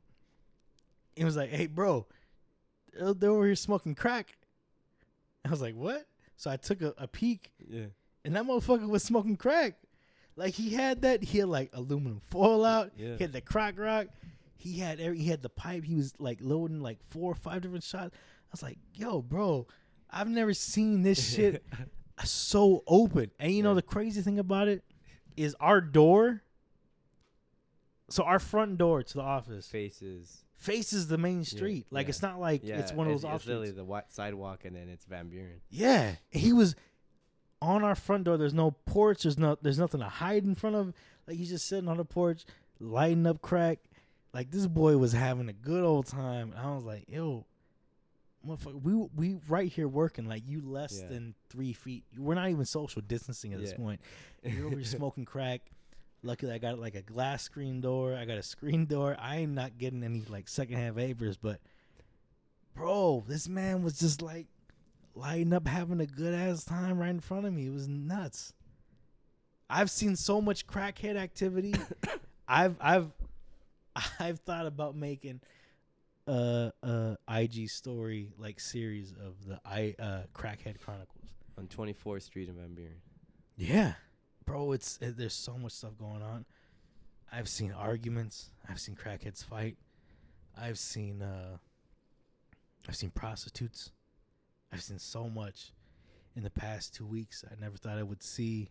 It 1.15 1.26
was 1.26 1.36
like, 1.36 1.49
"Hey, 1.49 1.67
bro, 1.67 2.05
they're 2.93 3.13
they're 3.13 3.30
over 3.30 3.45
here 3.45 3.55
smoking 3.55 3.95
crack." 3.95 4.38
I 5.45 5.49
was 5.49 5.61
like, 5.61 5.76
"What?" 5.76 6.05
So 6.38 6.49
I 6.49 6.57
took 6.57 6.82
a, 6.82 6.93
a 6.97 7.07
peek, 7.07 7.51
Yeah. 7.69 7.86
and 8.26 8.36
that 8.36 8.43
motherfucker 8.45 8.88
was 8.88 9.03
smoking 9.03 9.36
crack. 9.38 9.76
Like 10.36 10.53
he 10.53 10.71
had 10.71 11.01
that, 11.03 11.23
he 11.23 11.39
had 11.39 11.47
like 11.49 11.69
aluminum 11.73 12.19
foil 12.19 12.65
out. 12.65 12.91
Yeah. 12.97 13.15
He 13.17 13.23
had 13.23 13.34
the 13.34 13.41
crack 13.41 13.77
rock. 13.77 14.07
He 14.55 14.79
had 14.79 14.99
every, 14.99 15.19
he 15.19 15.29
had 15.29 15.41
the 15.41 15.49
pipe. 15.49 15.84
He 15.84 15.95
was 15.95 16.13
like 16.19 16.39
loading 16.41 16.79
like 16.81 16.97
four 17.09 17.31
or 17.31 17.36
five 17.36 17.61
different 17.61 17.84
shots. 17.84 18.15
I 18.15 18.49
was 18.51 18.63
like, 18.63 18.77
"Yo, 18.95 19.21
bro, 19.21 19.67
I've 20.09 20.29
never 20.29 20.53
seen 20.53 21.01
this 21.03 21.34
shit 21.36 21.63
so 22.23 22.84
open." 22.88 23.31
And 23.39 23.51
you 23.51 23.61
know 23.61 23.75
the 23.75 23.81
crazy 23.81 24.21
thing 24.21 24.39
about 24.39 24.67
it 24.67 24.84
is 25.36 25.55
our 25.59 25.81
door. 25.81 26.43
So 28.09 28.23
our 28.23 28.39
front 28.39 28.77
door 28.77 29.01
to 29.01 29.13
the 29.13 29.21
office 29.21 29.67
Faces. 29.67 30.43
faces 30.55 31.07
the 31.07 31.17
main 31.17 31.43
street. 31.43 31.88
Like 31.89 32.05
yeah. 32.05 32.09
it's 32.09 32.21
not 32.21 32.39
like 32.39 32.61
Yeah. 32.63 32.79
it's 32.79 32.91
one 32.93 33.07
of 33.07 33.13
those 33.13 33.23
it's, 33.23 33.29
off 33.29 33.36
it's 33.38 33.47
literally 33.47 33.71
the 33.71 33.84
white 33.86 34.11
sidewalk, 34.11 34.65
and 34.65 34.75
then 34.75 34.88
it's 34.89 35.05
Van 35.05 35.29
Buren. 35.29 35.61
Yeah, 35.69 36.15
he 36.29 36.53
was 36.53 36.75
on 37.64 37.84
our 37.84 37.95
front 37.95 38.26
door. 38.26 38.38
There's 38.38 38.53
no 38.53 38.72
porch. 38.86 39.24
There's 39.24 39.38
no. 39.38 39.57
There's 39.61 39.80
nothing 39.80 40.01
to 40.01 40.07
hide 40.09 40.43
in 40.43 40.55
front 40.55 40.76
of. 40.76 40.93
Like 41.28 41.38
he's 41.38 41.49
just 41.49 41.68
sitting 41.68 41.88
on 41.88 41.97
the 41.97 42.05
porch, 42.05 42.45
lighting 42.80 43.26
up 43.26 43.41
crack. 43.41 43.80
Like 44.34 44.51
this 44.51 44.68
boy 44.68 44.97
was 44.97 45.14
having 45.14 45.47
a 45.49 45.53
good 45.53 45.84
old 45.84 46.07
time. 46.07 46.51
And 46.55 46.59
I 46.68 46.76
was 46.76 46.84
like, 46.84 47.05
yo, 47.07 47.45
motherfucker, 48.47 48.82
we 48.82 48.93
we 49.16 49.39
right 49.47 49.72
here 49.72 49.88
working. 49.88 50.26
Like 50.28 50.43
you 50.45 50.61
less 50.61 50.99
Yeah. 51.01 51.07
than 51.07 51.36
three 51.49 51.72
feet. 51.74 52.03
We're 52.18 52.36
not 52.36 52.49
even 52.49 52.66
social 52.66 53.01
distancing 53.01 53.53
at 53.53 53.59
this 53.61 53.72
Yeah. 53.72 53.78
point. 53.78 54.01
You're 54.43 54.66
over 54.68 54.76
here 54.76 54.84
smoking 54.86 55.26
crack. 55.26 55.61
Luckily, 56.26 56.51
I 56.53 56.57
got 56.57 56.80
like 56.80 56.95
a 56.95 57.01
glass 57.01 57.43
screen 57.43 57.80
door. 57.82 58.16
I 58.16 58.26
got 58.26 58.38
a 58.38 58.43
screen 58.43 58.86
door. 58.86 59.16
I 59.20 59.38
am 59.38 59.53
not 59.55 59.78
getting 59.78 60.03
any 60.03 60.24
like 60.30 60.47
secondhand 60.47 60.95
vapors, 60.95 61.38
but 61.38 61.59
bro, 62.76 63.24
this 63.28 63.47
man 63.47 63.84
was 63.84 63.99
just 63.99 64.22
like 64.22 64.47
lighting 65.16 65.53
up, 65.53 65.68
having 65.68 66.01
a 66.01 66.05
good 66.05 66.34
ass 66.34 66.64
time 66.64 66.99
right 66.99 67.09
in 67.09 67.20
front 67.20 67.45
of 67.45 67.53
me. 67.53 67.68
It 67.68 67.74
was 67.74 67.88
nuts. 67.88 68.53
I've 69.70 69.89
seen 69.89 70.16
so 70.16 70.41
much 70.41 70.68
crackhead 70.68 71.16
activity. 71.16 71.74
I've 72.47 72.76
I've 72.80 73.11
I've 74.20 74.39
thought 74.39 74.66
about 74.66 74.95
making 74.95 75.41
a 76.28 76.72
a 76.82 77.18
IG 77.30 77.70
story 77.70 78.32
like 78.38 78.59
series 78.59 79.11
of 79.11 79.45
the 79.47 79.59
I 79.66 79.95
uh 79.99 80.22
crackhead 80.34 80.80
chronicles. 80.80 81.30
on 81.57 81.68
24th 81.68 82.24
Street 82.24 82.49
in 82.49 82.55
Van 82.55 82.74
Buren. 82.74 83.01
Yeah, 83.57 83.93
bro, 84.45 84.72
it's 84.72 84.97
it, 85.01 85.18
there's 85.18 85.34
so 85.34 85.57
much 85.57 85.74
stuff 85.74 85.97
going 85.97 86.22
on. 86.22 86.45
I've 87.32 87.49
seen 87.49 87.72
arguments. 87.72 88.51
I've 88.70 88.80
seen 88.80 88.95
crackheads 88.95 89.43
fight. 89.43 89.78
I've 90.59 90.78
seen 90.78 91.22
uh 91.22 91.57
I've 92.88 92.95
seen 92.95 93.09
prostitutes. 93.11 93.91
I've 94.74 94.82
seen 94.82 94.99
so 94.99 95.30
much 95.30 95.71
in 96.36 96.43
the 96.43 96.49
past 96.49 96.95
2 96.95 97.05
weeks 97.05 97.43
I 97.49 97.53
never 97.61 97.78
thought 97.78 97.97
I 97.97 98.03
would 98.03 98.24
see 98.24 98.69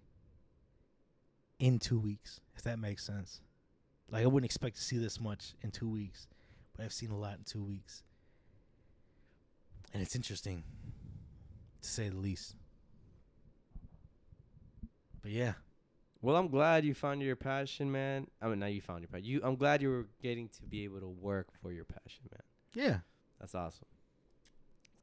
in 1.59 1.79
2 1.79 1.99
weeks, 1.99 2.41
if 2.57 2.63
that 2.63 2.79
makes 2.79 3.05
sense. 3.05 3.41
Like 4.11 4.25
I 4.25 4.27
wouldn't 4.27 4.47
expect 4.47 4.77
to 4.77 4.83
see 4.83 4.99
this 4.99 5.21
much 5.21 5.55
in 5.63 5.71
2 5.71 5.89
weeks, 5.89 6.27
but 6.77 6.85
I've 6.85 6.93
seen 6.93 7.11
a 7.11 7.19
lot 7.19 7.39
in 7.39 7.45
2 7.45 7.63
weeks. 7.63 8.03
And 9.93 10.03
it's 10.03 10.17
interesting 10.17 10.65
to 11.83 11.89
say 11.89 12.09
the 12.09 12.17
least. 12.17 12.57
But 15.21 15.31
yeah, 15.31 15.53
Well, 16.21 16.37
I'm 16.37 16.49
glad 16.49 16.85
you 16.85 16.95
found 16.95 17.23
your 17.23 17.37
passion, 17.37 17.91
man. 17.93 18.27
I 18.41 18.49
mean, 18.49 18.59
now 18.59 18.67
you 18.67 18.81
found 18.81 19.01
your 19.01 19.09
passion. 19.09 19.25
You, 19.27 19.41
I'm 19.45 19.57
glad 19.57 19.83
you 19.83 19.91
were 19.91 20.07
getting 20.21 20.49
to 20.49 20.63
be 20.65 20.85
able 20.85 21.01
to 21.01 21.09
work 21.09 21.49
for 21.61 21.73
your 21.73 21.85
passion, 21.85 22.23
man. 22.31 22.43
Yeah. 22.75 22.99
That's 23.41 23.55
awesome. 23.55 23.87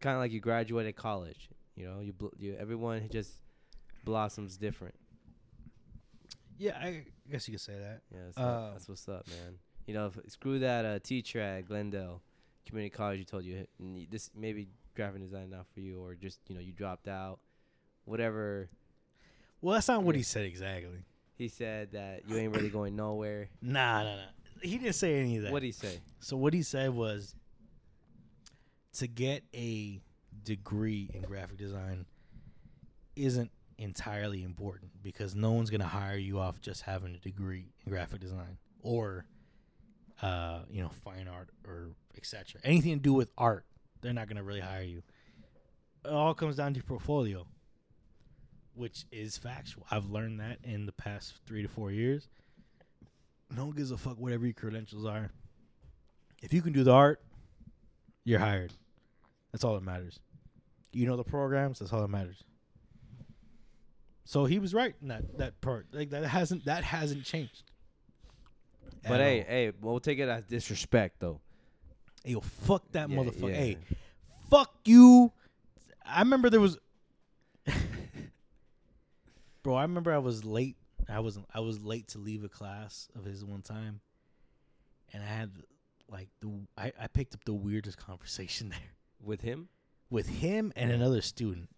Kind 0.01 0.15
of 0.15 0.19
like 0.21 0.31
you 0.31 0.39
graduated 0.39 0.95
college. 0.95 1.49
You 1.75 1.87
know, 1.87 1.99
you, 1.99 2.13
bl- 2.13 2.27
you 2.37 2.55
everyone 2.59 3.07
just 3.11 3.31
blossoms 4.03 4.57
different. 4.57 4.95
Yeah, 6.57 6.77
I 6.77 7.03
guess 7.31 7.47
you 7.47 7.53
could 7.53 7.61
say 7.61 7.73
that. 7.73 8.01
Yeah, 8.11 8.19
that's, 8.25 8.37
Uh, 8.37 8.69
that's 8.73 8.89
what's 8.89 9.07
up, 9.07 9.27
man. 9.27 9.55
You 9.87 9.93
know, 9.93 10.07
if, 10.07 10.31
screw 10.31 10.59
that 10.59 10.85
uh, 10.85 10.99
teacher 10.99 11.39
at 11.39 11.67
Glendale 11.67 12.21
Community 12.65 12.95
College. 12.95 13.19
You 13.19 13.25
told 13.25 13.43
you 13.45 13.65
this 14.11 14.29
maybe 14.35 14.67
graphic 14.95 15.21
design 15.21 15.49
not 15.49 15.65
for 15.73 15.79
you, 15.79 16.01
or 16.01 16.15
just 16.15 16.39
you 16.47 16.55
know 16.55 16.61
you 16.61 16.73
dropped 16.73 17.07
out, 17.07 17.39
whatever. 18.05 18.69
Well, 19.61 19.73
that's 19.73 19.87
not 19.87 20.03
what 20.03 20.15
he 20.15 20.23
said 20.23 20.45
exactly. 20.45 21.03
He 21.35 21.47
said 21.47 21.93
that 21.93 22.23
you 22.27 22.35
ain't 22.37 22.53
really 22.55 22.69
going 22.69 22.95
nowhere. 22.95 23.49
Nah, 23.61 24.03
nah, 24.03 24.15
nah. 24.15 24.21
He 24.61 24.77
didn't 24.77 24.95
say 24.95 25.19
any 25.19 25.37
of 25.37 25.43
that. 25.43 25.51
What 25.53 25.63
he 25.63 25.71
say? 25.71 25.99
So 26.19 26.35
what 26.35 26.53
he 26.53 26.61
said 26.61 26.89
was 26.91 27.33
to 28.93 29.07
get 29.07 29.43
a 29.53 30.01
degree 30.43 31.09
in 31.13 31.21
graphic 31.21 31.57
design 31.57 32.05
isn't 33.15 33.51
entirely 33.77 34.43
important 34.43 34.91
because 35.01 35.35
no 35.35 35.51
one's 35.51 35.69
gonna 35.69 35.85
hire 35.85 36.17
you 36.17 36.39
off 36.39 36.59
just 36.61 36.81
having 36.81 37.15
a 37.15 37.19
degree 37.19 37.71
in 37.85 37.91
graphic 37.91 38.19
design 38.19 38.57
or 38.81 39.25
uh, 40.21 40.59
you 40.69 40.81
know, 40.81 40.89
fine 40.89 41.27
art 41.27 41.49
or 41.65 41.91
etc. 42.17 42.59
Anything 42.63 42.97
to 42.97 42.99
do 42.99 43.13
with 43.13 43.31
art, 43.37 43.65
they're 44.01 44.13
not 44.13 44.27
gonna 44.27 44.43
really 44.43 44.59
hire 44.59 44.83
you. 44.83 45.01
It 46.05 46.11
all 46.11 46.33
comes 46.33 46.55
down 46.55 46.73
to 46.73 46.83
portfolio, 46.83 47.45
which 48.73 49.05
is 49.11 49.37
factual. 49.37 49.85
I've 49.91 50.09
learned 50.09 50.39
that 50.39 50.59
in 50.63 50.85
the 50.85 50.91
past 50.91 51.35
three 51.45 51.61
to 51.61 51.67
four 51.67 51.91
years. 51.91 52.27
No 53.55 53.65
one 53.65 53.75
gives 53.75 53.91
a 53.91 53.97
fuck 53.97 54.17
whatever 54.17 54.45
your 54.45 54.53
credentials 54.53 55.05
are. 55.05 55.31
If 56.41 56.53
you 56.53 56.61
can 56.61 56.71
do 56.71 56.83
the 56.83 56.93
art, 56.93 57.21
you're 58.29 58.39
hired. 58.39 58.73
That's 59.51 59.63
all 59.63 59.73
that 59.73 59.83
matters. 59.83 60.19
You 60.91 61.07
know 61.07 61.17
the 61.17 61.23
programs. 61.23 61.79
That's 61.79 61.91
all 61.91 62.01
that 62.01 62.07
matters. 62.09 62.43
So 64.25 64.45
he 64.45 64.59
was 64.59 64.73
right 64.75 64.93
in 65.01 65.07
that 65.07 65.37
that 65.39 65.59
part. 65.61 65.87
Like 65.91 66.11
that 66.11 66.23
hasn't 66.25 66.65
that 66.65 66.83
hasn't 66.83 67.23
changed. 67.23 67.63
But 69.01 69.19
hey, 69.19 69.39
all. 69.39 69.45
hey, 69.47 69.71
we'll 69.81 69.99
take 69.99 70.19
it 70.19 70.29
as 70.29 70.43
disrespect 70.43 71.19
though. 71.19 71.39
Hey, 72.23 72.33
yo, 72.33 72.41
fuck 72.41 72.83
that 72.91 73.09
Yeah, 73.09 73.15
motherfucker. 73.17 73.49
yeah. 73.49 73.55
Hey, 73.55 73.77
fuck 74.49 74.71
you. 74.85 75.31
I 76.05 76.19
remember 76.19 76.49
there 76.49 76.59
was, 76.59 76.77
bro. 79.63 79.75
I 79.75 79.81
remember 79.83 80.13
I 80.13 80.17
was 80.19 80.45
late. 80.45 80.75
I 81.07 81.19
was 81.21 81.39
I 81.53 81.61
was 81.61 81.81
late 81.83 82.09
to 82.09 82.19
leave 82.19 82.43
a 82.43 82.49
class 82.49 83.07
of 83.15 83.25
his 83.25 83.43
one 83.43 83.61
time, 83.61 84.01
and 85.13 85.23
I 85.23 85.27
had 85.27 85.51
like 86.11 86.29
the 86.41 86.49
I, 86.77 86.91
I 86.99 87.07
picked 87.07 87.33
up 87.35 87.43
the 87.45 87.53
weirdest 87.53 87.97
conversation 87.97 88.69
there 88.75 88.93
with 89.23 89.41
him. 89.41 89.69
with 90.09 90.27
him 90.27 90.71
and 90.75 90.91
another 90.91 91.21
student. 91.21 91.69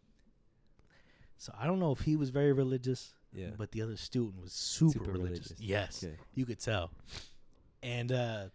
So 1.38 1.54
I 1.60 1.66
don't 1.66 1.80
know 1.80 1.92
if 1.92 2.02
he 2.02 2.16
was 2.16 2.30
very 2.30 2.54
religious, 2.54 3.14
Yeah. 3.34 3.50
but 3.58 3.72
the 3.72 3.82
other 3.82 3.98
student 3.98 4.40
was 4.42 4.54
super, 4.54 4.92
Super 5.00 5.12
religious. 5.12 5.50
religious. 5.50 5.60
Yes, 5.60 6.04
Okay. 6.04 6.16
you 6.36 6.46
could 6.46 6.60
tell. 6.60 6.92
And 7.82 8.12
uh, 8.12 8.46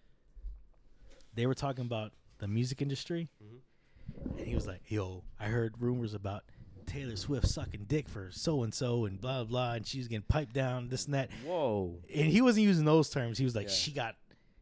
they 1.34 1.46
were 1.46 1.54
talking 1.54 1.84
about 1.84 2.12
the 2.38 2.46
music 2.48 2.80
industry, 2.80 3.28
Mhm. 3.42 4.38
and 4.38 4.46
he 4.46 4.54
was 4.54 4.66
like, 4.66 4.82
"Yo, 4.90 5.24
I 5.40 5.46
heard 5.48 5.80
rumors 5.80 6.14
about 6.14 6.44
Taylor 6.86 7.16
Swift 7.16 7.48
sucking 7.48 7.84
dick 7.88 8.08
for 8.08 8.30
so 8.30 8.62
and 8.62 8.72
so, 8.72 9.04
and 9.04 9.20
blah 9.20 9.42
blah, 9.44 9.72
and 9.74 9.86
she's 9.86 10.06
getting 10.06 10.22
piped 10.28 10.52
down, 10.54 10.88
this 10.88 11.06
and 11.06 11.14
that." 11.14 11.30
Whoa. 11.44 12.00
And 12.14 12.30
he 12.30 12.40
wasn't 12.40 12.64
using 12.66 12.84
those 12.84 13.10
terms. 13.10 13.36
He 13.38 13.44
was 13.44 13.56
like, 13.56 13.66
Yeah. 13.66 13.74
"She 13.74 13.90
got, 13.92 14.16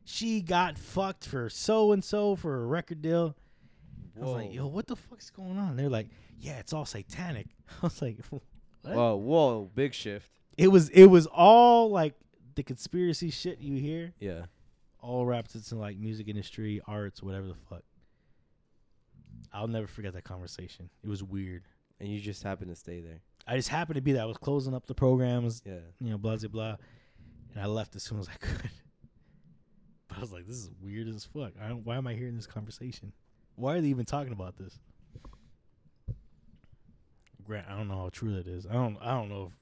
she 0.04 0.40
got 0.40 0.78
fucked 0.78 1.26
for 1.26 1.48
so 1.48 1.92
and 1.92 2.04
so 2.04 2.36
for 2.36 2.62
a 2.62 2.66
record 2.66 3.02
deal." 3.02 3.36
I 4.16 4.20
was 4.20 4.30
like, 4.34 4.54
"Yo, 4.54 4.66
what 4.66 4.86
the 4.86 4.96
fuck's 4.96 5.30
going 5.30 5.58
on?" 5.58 5.76
They're 5.76 5.88
like, 5.88 6.08
"Yeah, 6.38 6.58
it's 6.58 6.72
all 6.72 6.84
satanic." 6.84 7.48
I 7.82 7.86
was 7.86 8.00
like, 8.02 8.18
"What?" 8.30 8.42
Whoa, 8.84 9.16
whoa, 9.16 9.70
big 9.74 9.94
shift. 9.94 10.30
It 10.58 10.68
was 10.68 10.88
it 10.90 11.06
was 11.06 11.26
all 11.26 11.90
like 11.90 12.14
the 12.54 12.62
conspiracy 12.62 13.30
shit 13.30 13.58
you 13.60 13.76
hear, 13.80 14.12
Yeah. 14.20 14.44
all 15.00 15.26
wrapped 15.26 15.54
into 15.54 15.74
like 15.76 15.96
music 15.98 16.28
industry, 16.28 16.80
arts, 16.86 17.22
whatever 17.22 17.46
the 17.48 17.54
fuck. 17.68 17.82
I'll 19.52 19.68
never 19.68 19.86
forget 19.86 20.12
that 20.14 20.24
conversation. 20.24 20.90
It 21.02 21.08
was 21.08 21.22
weird. 21.22 21.62
And 22.00 22.08
you 22.08 22.20
just 22.20 22.42
happened 22.42 22.70
to 22.70 22.76
stay 22.76 23.00
there. 23.00 23.20
I 23.46 23.56
just 23.56 23.68
happened 23.68 23.96
to 23.96 24.02
be 24.02 24.12
there. 24.12 24.22
I 24.22 24.26
was 24.26 24.36
closing 24.36 24.74
up 24.74 24.86
the 24.86 24.94
programs, 24.94 25.62
Yeah. 25.64 25.78
you 26.00 26.10
know, 26.10 26.18
blah 26.18 26.36
blah 26.36 26.48
blah, 26.48 26.76
and 27.52 27.60
I 27.62 27.66
left 27.66 27.94
as 27.96 28.02
soon 28.02 28.18
as 28.18 28.28
I 28.28 28.32
could. 28.40 28.70
I 30.16 30.20
was 30.20 30.32
like, 30.32 30.46
"This 30.46 30.56
is 30.56 30.70
weird 30.80 31.08
as 31.08 31.24
fuck. 31.24 31.52
I 31.62 31.68
don't, 31.68 31.84
why 31.84 31.96
am 31.96 32.06
I 32.06 32.14
hearing 32.14 32.36
this 32.36 32.46
conversation? 32.46 33.12
Why 33.56 33.74
are 33.74 33.80
they 33.80 33.88
even 33.88 34.04
talking 34.04 34.32
about 34.32 34.56
this?" 34.56 34.78
Grant, 37.44 37.66
I 37.68 37.76
don't 37.76 37.88
know 37.88 37.96
how 37.96 38.08
true 38.10 38.34
that 38.36 38.46
is. 38.46 38.66
I 38.66 38.72
don't. 38.72 38.96
I 39.00 39.12
don't 39.12 39.28
know 39.28 39.50
if 39.50 39.52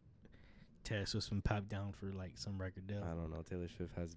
Taylor 0.84 1.06
Swift's 1.06 1.28
been 1.28 1.42
popped 1.42 1.68
down 1.68 1.92
for 1.92 2.06
like 2.06 2.32
some 2.36 2.60
record 2.60 2.86
deal. 2.86 3.02
I 3.02 3.14
don't 3.14 3.30
know. 3.30 3.42
Taylor 3.48 3.68
Swift 3.68 3.96
has 3.96 4.16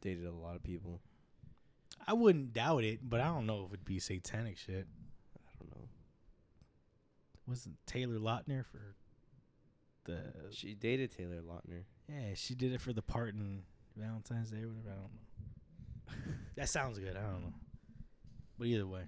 dated 0.00 0.26
a 0.26 0.32
lot 0.32 0.56
of 0.56 0.62
people. 0.62 1.00
I 2.06 2.12
wouldn't 2.12 2.52
doubt 2.52 2.84
it, 2.84 3.00
but 3.02 3.20
I 3.20 3.26
don't 3.26 3.46
know 3.46 3.64
if 3.66 3.72
it'd 3.72 3.84
be 3.84 3.98
satanic 3.98 4.56
shit. 4.56 4.86
I 5.36 5.50
don't 5.58 5.70
know. 5.70 5.88
Wasn't 7.46 7.76
Taylor 7.86 8.18
Lautner 8.18 8.64
for 8.64 8.94
the? 10.04 10.22
She 10.50 10.74
dated 10.74 11.16
Taylor 11.16 11.40
Lautner. 11.40 11.84
Yeah, 12.08 12.34
she 12.34 12.54
did 12.54 12.72
it 12.72 12.80
for 12.80 12.92
the 12.92 13.02
part 13.02 13.34
in 13.34 13.62
Valentine's 13.96 14.50
Day 14.50 14.62
or 14.62 14.68
whatever. 14.68 14.90
I 14.90 14.94
don't 14.94 15.02
know. 15.02 15.27
That 16.56 16.68
sounds 16.68 16.98
good. 16.98 17.16
I 17.16 17.20
don't 17.20 17.42
know, 17.42 17.54
but 18.58 18.66
either 18.66 18.86
way, 18.86 19.02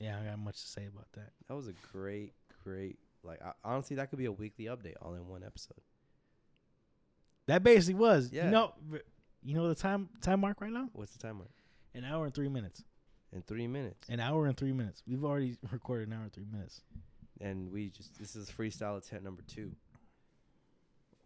yeah, 0.00 0.18
I 0.20 0.30
got 0.30 0.38
much 0.38 0.60
to 0.60 0.68
say 0.68 0.86
about 0.86 1.06
that. 1.14 1.32
That 1.48 1.54
was 1.54 1.68
a 1.68 1.74
great, 1.92 2.34
great. 2.64 2.98
Like 3.22 3.42
I, 3.42 3.52
honestly, 3.64 3.96
that 3.96 4.10
could 4.10 4.18
be 4.18 4.26
a 4.26 4.32
weekly 4.32 4.66
update 4.66 4.94
all 5.02 5.14
in 5.14 5.26
one 5.26 5.42
episode. 5.44 5.80
That 7.46 7.62
basically 7.62 7.94
was. 7.94 8.30
Yeah. 8.32 8.46
You 8.46 8.50
know, 8.50 8.74
you 9.42 9.54
know 9.54 9.68
the 9.68 9.74
time 9.74 10.08
time 10.20 10.40
mark 10.40 10.60
right 10.60 10.72
now? 10.72 10.88
What's 10.92 11.12
the 11.12 11.18
time 11.18 11.36
mark? 11.36 11.50
An 11.94 12.04
hour 12.04 12.26
and 12.26 12.34
three 12.34 12.48
minutes. 12.48 12.84
In 13.32 13.42
three 13.42 13.66
minutes. 13.66 14.08
An 14.08 14.20
hour 14.20 14.46
and 14.46 14.56
three 14.56 14.72
minutes. 14.72 15.02
We've 15.06 15.24
already 15.24 15.56
recorded 15.72 16.08
an 16.08 16.14
hour 16.14 16.22
and 16.22 16.32
three 16.32 16.46
minutes. 16.50 16.82
And 17.40 17.70
we 17.70 17.90
just 17.90 18.18
this 18.18 18.36
is 18.36 18.50
freestyle 18.50 18.98
attempt 18.98 19.24
number 19.24 19.42
two, 19.46 19.72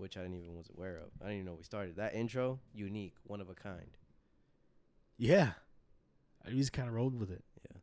which 0.02 0.16
I 0.18 0.22
didn't 0.22 0.34
even 0.36 0.56
was 0.56 0.68
aware 0.76 0.96
of. 0.98 1.10
I 1.22 1.26
didn't 1.26 1.34
even 1.36 1.46
know 1.46 1.54
we 1.54 1.62
started 1.62 1.96
that 1.96 2.14
intro. 2.14 2.58
Unique, 2.74 3.14
one 3.24 3.40
of 3.40 3.48
a 3.48 3.54
kind. 3.54 3.96
Yeah, 5.16 5.52
I 6.46 6.50
just 6.50 6.72
kind 6.72 6.88
of 6.88 6.94
rolled 6.94 7.18
with 7.18 7.30
it. 7.30 7.44
Yeah. 7.70 7.78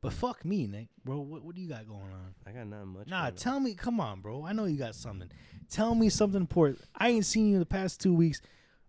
But 0.00 0.12
fuck 0.12 0.44
me, 0.44 0.66
Nick, 0.66 0.88
bro. 1.04 1.18
What 1.20 1.42
what 1.44 1.54
do 1.54 1.60
you 1.60 1.68
got 1.68 1.86
going 1.86 2.00
on? 2.12 2.34
I 2.46 2.52
got 2.52 2.66
nothing 2.66 2.88
much. 2.88 3.08
Nah, 3.08 3.22
going 3.22 3.32
on. 3.32 3.36
tell 3.36 3.60
me. 3.60 3.74
Come 3.74 4.00
on, 4.00 4.20
bro. 4.20 4.44
I 4.46 4.52
know 4.52 4.64
you 4.64 4.78
got 4.78 4.94
something. 4.94 5.30
Tell 5.68 5.94
me 5.94 6.08
something 6.08 6.40
important. 6.40 6.80
I 6.94 7.08
ain't 7.08 7.26
seen 7.26 7.48
you 7.48 7.54
in 7.54 7.60
the 7.60 7.66
past 7.66 8.00
two 8.00 8.14
weeks. 8.14 8.40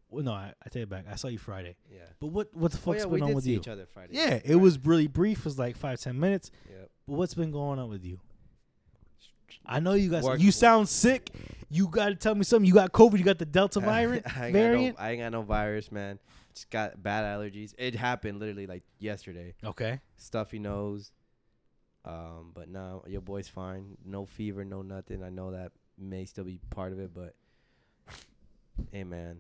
Well, 0.10 0.24
no, 0.24 0.34
I, 0.34 0.54
I 0.66 0.70
take 0.70 0.84
it 0.84 0.90
back. 0.90 1.06
I 1.10 1.16
saw 1.16 1.28
you 1.30 1.38
Friday. 1.38 1.76
Yeah. 1.92 2.00
But 2.20 2.28
what 2.28 2.54
what 2.54 2.72
the 2.72 2.78
Oh 2.78 2.82
fuck's 2.82 3.00
yeah, 3.00 3.04
been 3.06 3.12
we 3.14 3.22
on 3.22 3.34
with 3.34 3.44
see 3.46 3.52
you? 3.52 3.58
each 3.58 3.68
other 3.68 3.86
Friday. 3.86 4.14
Yeah, 4.14 4.40
it 4.44 4.56
was 4.58 4.78
really 4.86 5.08
brief. 5.08 5.40
It 5.40 5.46
was 5.46 5.58
like 5.60 5.76
five 5.78 6.00
ten 6.00 6.20
minutes. 6.20 6.52
Yep. 6.70 6.90
But 7.08 7.14
what's 7.16 7.34
been 7.34 7.52
going 7.52 7.80
on 7.80 7.90
with 7.90 8.04
you? 8.06 8.20
I 9.66 9.80
know 9.80 9.94
you 9.94 10.12
Work- 10.12 10.40
you 10.40 10.52
sound 10.52 10.90
sick. 10.90 11.30
You 11.70 11.88
got 11.88 12.10
to 12.10 12.16
tell 12.16 12.36
me 12.36 12.44
something. 12.44 12.66
You 12.68 12.74
got 12.74 12.92
COVID. 12.92 13.18
You 13.18 13.24
got 13.24 13.38
the 13.40 13.46
Delta 13.46 13.80
variant. 13.80 14.26
I 14.38 14.46
ain't 14.48 14.54
variant. 14.54 14.98
Got 14.98 15.04
no, 15.04 15.08
I 15.08 15.12
ain't 15.12 15.22
got 15.22 15.32
no 15.32 15.42
virus, 15.42 15.92
man. 15.92 16.20
Just 16.54 16.70
got 16.70 17.02
bad 17.02 17.24
allergies. 17.24 17.74
It 17.78 17.96
happened 17.96 18.40
literally 18.40 18.68
like 18.68 18.84
yesterday. 19.00 19.54
okay. 19.64 20.00
Stuffy 20.18 20.60
nose. 20.60 21.12
Um, 22.04 22.52
but 22.54 22.68
no, 22.68 23.04
your 23.08 23.22
boy's 23.22 23.48
fine. 23.48 23.96
No 24.04 24.26
fever, 24.26 24.66
no 24.66 24.82
nothing. 24.82 25.24
I 25.24 25.30
know 25.30 25.52
that 25.52 25.72
may 25.98 26.26
still 26.26 26.44
be 26.44 26.60
part 26.72 26.92
of 26.94 27.00
it, 27.00 27.12
but 27.14 27.36
hey, 28.92 29.04
man, 29.04 29.38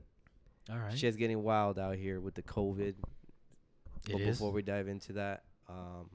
All 0.69 0.77
right. 0.77 0.97
shit's 0.97 1.17
getting 1.17 1.41
wild 1.43 1.79
out 1.79 1.95
here 1.95 2.19
with 2.21 2.35
the 2.35 2.43
COVID. 2.43 2.79
It 2.79 2.95
but 4.11 4.21
is. 4.21 4.37
before 4.37 4.51
we 4.51 4.61
dive 4.61 4.87
into 4.87 5.13
that, 5.13 5.43
um, 5.69 6.09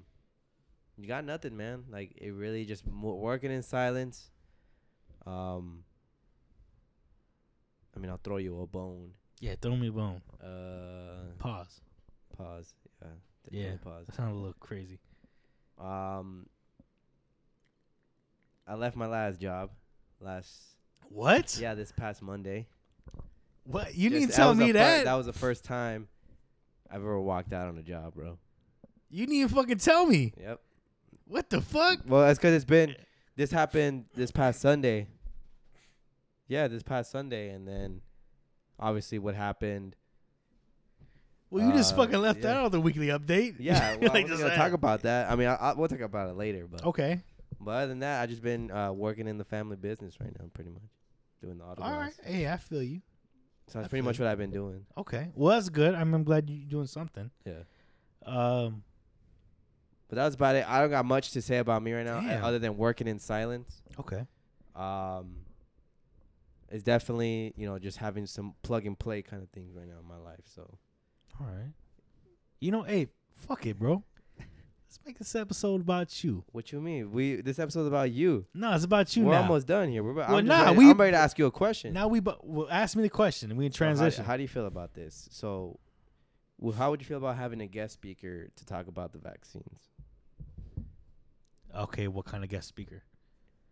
you 0.98 1.06
got 1.06 1.24
nothing, 1.24 1.56
man. 1.56 1.84
Like 1.90 2.12
it 2.16 2.30
really 2.32 2.64
just 2.64 2.86
mo- 2.86 3.14
working 3.14 3.50
in 3.50 3.62
silence. 3.62 4.30
Um, 5.26 5.84
I 7.94 7.98
mean, 7.98 8.10
I'll 8.10 8.20
throw 8.22 8.36
you 8.38 8.60
a 8.60 8.66
bone. 8.66 9.10
Yeah, 9.40 9.54
throw 9.60 9.76
me 9.76 9.88
a 9.88 9.92
bone. 9.92 10.22
Uh, 10.42 11.32
Pause. 11.38 11.80
pause. 12.36 12.74
Yeah. 13.02 13.08
Yeah. 13.50 13.76
Pause. 13.82 14.06
That 14.06 14.14
sounded 14.16 14.34
a 14.34 14.36
little 14.38 14.54
crazy. 14.60 14.98
Um, 15.78 16.46
I 18.66 18.74
left 18.74 18.96
my 18.96 19.06
last 19.06 19.40
job 19.40 19.70
last. 20.20 20.52
What? 21.08 21.56
Yeah, 21.60 21.74
this 21.74 21.92
past 21.92 22.22
Monday. 22.22 22.66
What? 23.64 23.94
You 23.94 24.10
Just- 24.10 24.20
need 24.20 24.30
to 24.30 24.36
tell 24.36 24.54
me 24.54 24.68
fir- 24.68 24.72
that. 24.74 25.04
That 25.04 25.14
was 25.14 25.26
the 25.26 25.32
first 25.32 25.64
time 25.64 26.08
I've 26.90 26.96
ever 27.00 27.20
walked 27.20 27.52
out 27.52 27.68
on 27.68 27.78
a 27.78 27.82
job, 27.82 28.14
bro. 28.14 28.38
you 29.10 29.26
need 29.26 29.48
to 29.48 29.54
fucking 29.54 29.78
tell 29.78 30.06
me. 30.06 30.32
Yep. 30.40 30.60
What 31.26 31.50
the 31.50 31.60
fuck? 31.60 32.00
Well, 32.06 32.22
that's 32.26 32.38
because 32.38 32.54
it's 32.54 32.64
been. 32.64 32.94
This 33.36 33.50
happened 33.50 34.06
this 34.14 34.30
past 34.30 34.60
Sunday. 34.60 35.08
Yeah, 36.48 36.68
this 36.68 36.82
past 36.82 37.10
Sunday, 37.10 37.50
and 37.50 37.66
then 37.66 38.00
obviously 38.78 39.18
what 39.18 39.34
happened. 39.34 39.96
Well, 41.50 41.66
you 41.66 41.72
just 41.72 41.94
Uh, 41.94 41.96
fucking 41.98 42.20
left 42.20 42.42
yeah. 42.42 42.62
on 42.64 42.70
the 42.70 42.80
weekly 42.80 43.08
update. 43.08 43.56
Yeah, 43.58 43.96
well, 43.96 44.10
Like, 44.14 44.24
I'm 44.24 44.28
just 44.30 44.42
gonna 44.42 44.56
talk 44.56 44.72
about 44.72 45.02
that. 45.02 45.30
I 45.30 45.36
mean, 45.36 45.48
I, 45.48 45.54
I, 45.54 45.72
we'll 45.74 45.88
talk 45.88 46.00
about 46.00 46.28
it 46.30 46.36
later, 46.36 46.66
but 46.70 46.84
Okay. 46.84 47.20
but 47.60 47.70
other 47.72 47.86
than 47.88 48.00
that, 48.00 48.22
I 48.22 48.26
just 48.26 48.42
been 48.42 48.70
uh, 48.70 48.92
working 48.92 49.28
in 49.28 49.38
the 49.38 49.44
family 49.44 49.76
business 49.76 50.18
right 50.20 50.32
now, 50.38 50.46
pretty 50.54 50.70
much 50.70 50.82
doing 51.42 51.58
the 51.58 51.64
auto. 51.64 51.82
All 51.82 51.96
right. 51.98 52.12
Hey, 52.24 52.48
I 52.48 52.56
feel 52.56 52.82
you. 52.82 53.00
So 53.68 53.78
that's 53.78 53.86
I 53.86 53.88
pretty 53.88 54.02
much 54.02 54.18
you. 54.18 54.24
what 54.24 54.30
I've 54.30 54.38
been 54.38 54.50
doing. 54.52 54.86
Okay. 54.96 55.30
Well, 55.34 55.54
that's 55.56 55.68
good. 55.68 55.94
I'm, 55.94 56.14
I'm 56.14 56.24
glad 56.24 56.48
you're 56.50 56.68
doing 56.68 56.86
something. 56.86 57.30
Yeah. 57.44 57.62
Um. 58.24 58.82
But 60.08 60.16
that 60.16 60.24
was 60.24 60.34
about 60.34 60.54
it. 60.54 60.68
I 60.68 60.80
don't 60.80 60.90
got 60.90 61.04
much 61.04 61.32
to 61.32 61.42
say 61.42 61.58
about 61.58 61.82
me 61.82 61.92
right 61.92 62.04
now, 62.06 62.20
Damn. 62.20 62.44
other 62.44 62.58
than 62.60 62.76
working 62.76 63.08
in 63.08 63.18
silence. 63.18 63.82
Okay. 63.98 64.24
Um, 64.76 65.36
it's 66.70 66.82
definitely 66.84 67.52
you 67.56 67.66
know 67.66 67.78
just 67.78 67.98
having 67.98 68.26
some 68.26 68.54
plug 68.62 68.86
and 68.86 68.98
play 68.98 69.22
kind 69.22 69.42
of 69.42 69.48
things 69.50 69.74
right 69.74 69.86
now 69.86 69.98
in 70.00 70.06
my 70.08 70.18
life. 70.18 70.44
So 70.54 70.78
All 71.40 71.46
right. 71.46 71.72
You 72.60 72.70
know, 72.70 72.82
hey, 72.82 73.08
fuck 73.34 73.66
it, 73.66 73.78
bro. 73.78 74.02
Let's 74.38 75.00
make 75.04 75.18
this 75.18 75.34
episode 75.34 75.80
about 75.80 76.22
you. 76.24 76.44
what 76.52 76.70
you 76.72 76.80
mean? 76.80 77.10
We 77.12 77.40
this 77.40 77.58
episode's 77.58 77.88
about 77.88 78.10
you. 78.12 78.46
No, 78.54 78.72
it's 78.74 78.84
about 78.84 79.14
you 79.16 79.24
We're 79.24 79.32
now. 79.32 79.42
almost 79.42 79.66
done 79.66 79.90
here. 79.90 80.02
We're 80.02 80.12
about, 80.12 80.28
Well, 80.30 80.38
I'm 80.38 80.46
nah, 80.46 80.62
ready, 80.66 80.78
we- 80.78 80.90
I'm 80.90 80.98
ready 81.00 81.12
to 81.12 81.18
ask 81.18 81.38
you 81.38 81.46
a 81.46 81.50
question. 81.50 81.92
Now 81.92 82.06
we, 82.08 82.20
but 82.20 82.46
well, 82.46 82.68
ask 82.70 82.96
me 82.96 83.02
the 83.02 83.08
question 83.10 83.50
and 83.50 83.58
we 83.58 83.64
can 83.66 83.72
So 83.72 83.84
how- 83.84 83.92
transition. 83.94 84.24
how, 84.24 84.36
do 84.36 84.42
you 84.42 84.48
feel 84.48 84.66
about 84.66 84.94
this? 84.94 85.28
So, 85.32 85.78
well, 86.58 86.72
how 86.72 86.90
would 86.90 87.00
you 87.00 87.06
feel 87.06 87.18
about 87.18 87.36
having 87.36 87.60
a 87.60 87.66
guest 87.66 87.94
speaker 87.94 88.48
to 88.54 88.64
talk 88.64 88.86
about 88.86 89.12
the 89.12 89.18
vaccines? 89.18 89.80
Okay, 91.74 92.08
what 92.08 92.24
kind 92.24 92.44
of 92.44 92.50
guest 92.50 92.68
speaker? 92.68 93.02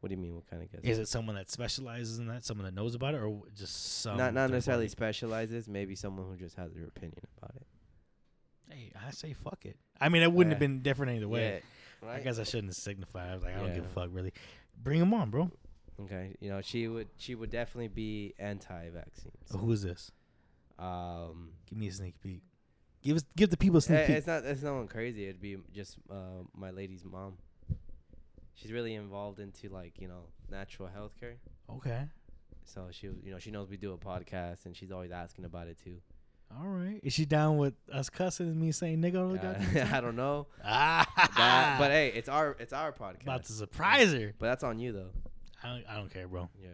What 0.01 0.11
do 0.11 0.17
you 0.17 0.21
mean? 0.21 0.35
What 0.35 0.49
kind 0.51 0.63
of 0.63 0.71
guest? 0.71 0.85
Is 0.85 0.99
it 0.99 1.09
someone 1.09 1.37
that 1.37 1.51
specializes 1.51 2.19
in 2.19 2.27
that, 2.27 2.45
someone 2.45 2.67
that 2.67 2.75
knows 2.75 2.95
about 2.95 3.15
it, 3.15 3.23
or 3.23 3.43
just 3.57 4.03
some? 4.03 4.17
not 4.19 4.35
not 4.35 4.51
necessarily 4.51 4.85
party? 4.85 4.91
specializes. 4.91 5.69
Maybe 5.69 5.95
someone 5.95 6.27
who 6.29 6.37
just 6.37 6.57
has 6.57 6.75
their 6.75 6.87
opinion 6.87 7.21
about 7.39 7.57
it. 7.57 7.67
Hey, 8.69 8.93
I 9.07 9.11
say 9.11 9.33
fuck 9.33 9.65
it. 9.65 9.77
I 10.01 10.09
mean, 10.09 10.23
it 10.23 10.33
wouldn't 10.33 10.53
have 10.53 10.61
been 10.61 10.83
different 10.83 11.17
either 11.17 11.29
way. 11.29 11.63
Yeah, 12.03 12.11
I 12.11 12.21
guess 12.21 12.39
I 12.39 12.45
shouldn't 12.45 12.75
signify. 12.75 13.31
I 13.31 13.35
was 13.35 13.45
like, 13.45 13.57
I 13.57 13.61
don't 13.61 13.75
give 13.75 13.85
a 13.85 13.89
fuck, 13.89 14.09
really. 14.13 14.33
Bring 14.83 15.01
him 15.01 15.15
on, 15.15 15.31
bro. 15.31 15.51
Okay, 16.03 16.35
you 16.41 16.51
know 16.51 16.61
she 16.61 16.89
would 16.89 17.09
she 17.17 17.35
would 17.35 17.51
definitely 17.51 17.89
be 17.89 18.35
anti-vaccines. 18.39 19.51
Who 19.53 19.71
is 19.71 19.83
this? 19.83 20.11
Um, 20.79 21.51
Give 21.67 21.79
me 21.79 21.89
a 21.89 21.93
sneak 21.93 22.21
peek. 22.21 22.43
Give 23.03 23.17
us, 23.17 23.25
give 23.37 23.51
the 23.51 23.57
people 23.57 23.79
a 23.79 23.83
sneak 23.83 24.01
eh, 24.01 24.07
peek. 24.07 24.17
it's 24.17 24.27
not 24.27 24.45
it's 24.45 24.63
no 24.63 24.75
one 24.75 24.89
crazy. 24.89 25.25
It'd 25.25 25.41
be 25.41 25.57
just 25.73 25.97
uh, 26.11 26.43
my 26.55 26.71
lady's 26.71 27.05
mom. 27.05 27.35
She's 28.55 28.73
really 28.73 28.95
involved 28.95 29.41
into 29.41 29.69
like 29.69 30.01
you 30.01 30.09
know 30.09 30.25
natural 30.51 30.89
healthcare. 30.89 31.35
Okay. 31.71 32.05
So 32.65 32.87
she 32.91 33.09
you 33.23 33.31
know 33.33 33.39
she 33.39 33.51
knows 33.51 33.69
we 33.69 33.77
do 33.77 33.93
a 33.93 33.99
podcast 33.99 34.67
and 34.67 34.77
she's 34.77 34.91
always 34.93 35.11
asking 35.11 35.45
about 35.45 35.67
it 35.69 35.77
too. 35.83 35.97
All 36.57 36.67
right. 36.69 37.01
Is 37.03 37.13
she 37.13 37.25
down 37.25 37.57
with 37.59 37.75
us 37.93 38.09
cussing 38.11 38.47
and 38.47 38.61
me 38.61 38.71
saying 38.71 39.01
nigga 39.03 39.19
all 39.21 39.29
the 39.29 39.83
Uh? 39.83 39.89
I 39.97 40.01
don't 40.01 40.15
know. 40.17 40.47
Ah, 40.65 41.05
That, 41.37 41.77
but 41.81 41.91
hey, 41.91 42.13
it's 42.15 42.29
our 42.29 42.57
it's 42.61 42.73
our 42.73 42.93
podcast. 42.93 43.23
about 43.23 43.45
to 43.47 43.53
surprise 43.53 44.13
her. 44.13 44.35
But 44.39 44.47
that's 44.47 44.63
on 44.65 44.79
you 44.79 44.93
though. 44.93 45.11
I 45.63 45.69
don't, 45.69 45.85
I 45.89 45.97
don't 45.97 46.13
care, 46.13 46.29
bro. 46.29 46.49
Yeah. 46.63 46.69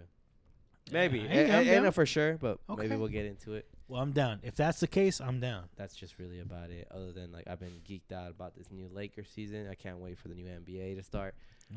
Maybe. 0.93 1.21
Hey, 1.21 1.45
I'm 1.45 1.51
a- 1.51 1.59
ain't 1.61 1.67
down. 1.71 1.83
no 1.85 1.91
for 1.93 2.07
sure, 2.07 2.37
but 2.39 2.59
Okay. 2.69 2.83
maybe 2.83 2.97
we'll 2.97 3.09
get 3.09 3.27
into 3.27 3.55
it. 3.55 3.67
Well, 3.89 4.01
I'm 4.01 4.13
down. 4.13 4.41
If 4.43 4.55
that's 4.57 4.81
the 4.81 4.87
case, 4.87 5.21
I'm 5.21 5.41
down. 5.41 5.69
That's 5.77 5.95
just 5.97 6.19
really 6.19 6.39
about 6.41 6.71
it. 6.71 6.87
Other 6.91 7.13
than 7.13 7.33
like 7.33 7.47
I've 7.49 7.59
been 7.61 7.81
geeked 7.89 8.13
out 8.13 8.31
about 8.31 8.55
this 8.57 8.71
new 8.71 8.89
Lakers 8.89 9.29
season. 9.29 9.69
I 9.69 9.75
can't 9.75 9.99
wait 9.99 10.17
for 10.19 10.29
the 10.29 10.35
new 10.35 10.47
NBA 10.47 10.95
to 10.97 11.03
start. 11.03 11.35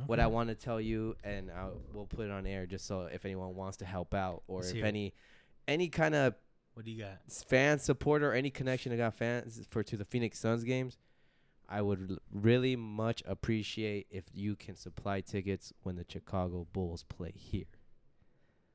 What 0.08 0.20
I 0.20 0.26
want 0.26 0.50
to 0.50 0.56
tell 0.56 0.82
you, 0.82 1.16
and 1.24 1.52
I 1.52 1.70
we'll 1.94 2.08
put 2.08 2.26
it 2.26 2.32
on 2.32 2.48
air 2.48 2.66
just 2.66 2.86
so 2.88 3.02
if 3.04 3.26
anyone 3.26 3.56
wants 3.56 3.78
to 3.78 3.86
help 3.86 4.14
out, 4.16 4.42
or 4.48 4.58
Let's 4.58 4.70
if 4.70 4.76
hear 4.78 4.86
it. 4.86 4.88
any 4.88 5.14
any 5.68 5.88
kind 5.90 6.16
of 6.16 6.34
What 6.74 6.86
do 6.86 6.92
you 6.92 7.00
got? 7.04 7.20
fan 7.32 7.78
supporter 7.78 8.32
or 8.32 8.34
any 8.34 8.50
connection 8.50 8.90
to 8.92 8.98
got 8.98 9.14
fans 9.14 9.64
for 9.70 9.84
to 9.84 9.96
the 9.98 10.06
Phoenix 10.06 10.40
Suns 10.40 10.64
games, 10.64 10.98
I 11.70 11.82
would 11.84 12.10
l- 12.12 12.18
really 12.32 12.76
much 12.76 13.22
appreciate 13.28 14.08
if 14.10 14.26
you 14.34 14.56
can 14.56 14.76
supply 14.76 15.22
tickets 15.22 15.72
when 15.84 15.96
the 15.96 16.06
Chicago 16.10 16.66
Bulls 16.74 17.04
play 17.04 17.32
here. 17.36 17.66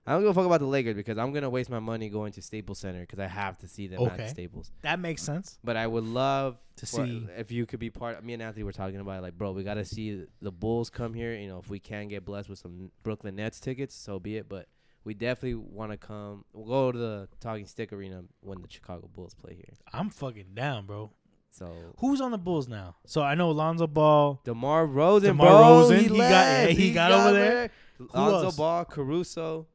I 0.08 0.12
don't 0.12 0.22
give 0.22 0.30
a 0.30 0.34
fuck 0.34 0.46
about 0.46 0.60
the 0.60 0.66
Lakers 0.66 0.96
because 0.96 1.18
I'm 1.18 1.32
gonna 1.32 1.50
waste 1.50 1.68
my 1.70 1.78
money 1.80 2.08
going 2.08 2.32
to 2.32 2.42
Staples 2.42 2.78
Center 2.78 3.00
because 3.00 3.18
I 3.18 3.26
have 3.26 3.58
to 3.58 3.68
see 3.68 3.86
them 3.88 4.00
Okay. 4.00 4.24
at 4.24 4.30
Staples. 4.30 4.72
That 4.82 4.98
makes 4.98 5.22
sense. 5.22 5.58
But 5.62 5.76
I 5.76 5.86
would 5.86 6.04
love 6.04 6.56
To 6.76 6.86
for- 6.86 7.04
see- 7.06 7.26
if 7.36 7.52
you 7.52 7.66
could 7.66 7.80
be 7.80 7.90
part. 7.90 8.16
Of 8.18 8.24
me 8.24 8.32
and 8.32 8.42
Anthony 8.42 8.62
were 8.64 8.72
talking 8.72 9.00
about 9.00 9.18
it, 9.18 9.22
like, 9.22 9.36
bro, 9.36 9.52
we 9.52 9.62
gotta 9.64 9.84
see 9.84 10.24
the 10.40 10.50
Bulls 10.52 10.88
come 10.90 11.12
here. 11.14 11.34
You 11.34 11.48
know, 11.48 11.58
if 11.58 11.68
we 11.68 11.78
can 11.78 12.08
get 12.08 12.24
blessed 12.24 12.48
with 12.48 12.58
some 12.58 12.90
Brooklyn 13.02 13.36
Nets 13.36 13.60
tickets, 13.60 13.94
so 13.94 14.18
be 14.18 14.36
it. 14.38 14.48
But 14.48 14.66
we 15.04 15.14
definitely 15.14 15.56
want 15.56 15.92
to 15.92 15.98
come. 15.98 16.44
We'll 16.52 16.66
go 16.66 16.92
to 16.92 16.98
the 16.98 17.28
Talking 17.40 17.66
Stick 17.66 17.92
Arena 17.92 18.24
when 18.40 18.62
the 18.62 18.68
Chicago 18.68 19.08
Bulls 19.14 19.34
play 19.34 19.54
here. 19.54 19.74
I'm 19.92 20.10
fucking 20.10 20.54
down, 20.54 20.86
bro. 20.86 21.10
So 21.50 21.70
Who's 21.98 22.20
on 22.20 22.30
the 22.30 22.38
Bulls 22.38 22.68
now? 22.68 22.96
So 23.06 23.22
I 23.22 23.34
know 23.34 23.50
Alonzo 23.50 23.86
Ball. 23.86 24.40
Demar 24.44 24.86
Rosen, 24.86 25.30
DeMar 25.30 25.46
bro, 25.46 25.60
Rosen, 25.60 25.96
he, 25.98 26.02
he 26.04 26.08
got- 26.18 26.18
yeah, 26.28 26.66
he 26.66 26.92
got 26.92 27.12
over 27.12 27.32
there. 27.32 27.70
Lonzo 28.14 28.44
else? 28.46 28.56
Ball, 28.56 28.84
Caruso, 28.84 29.66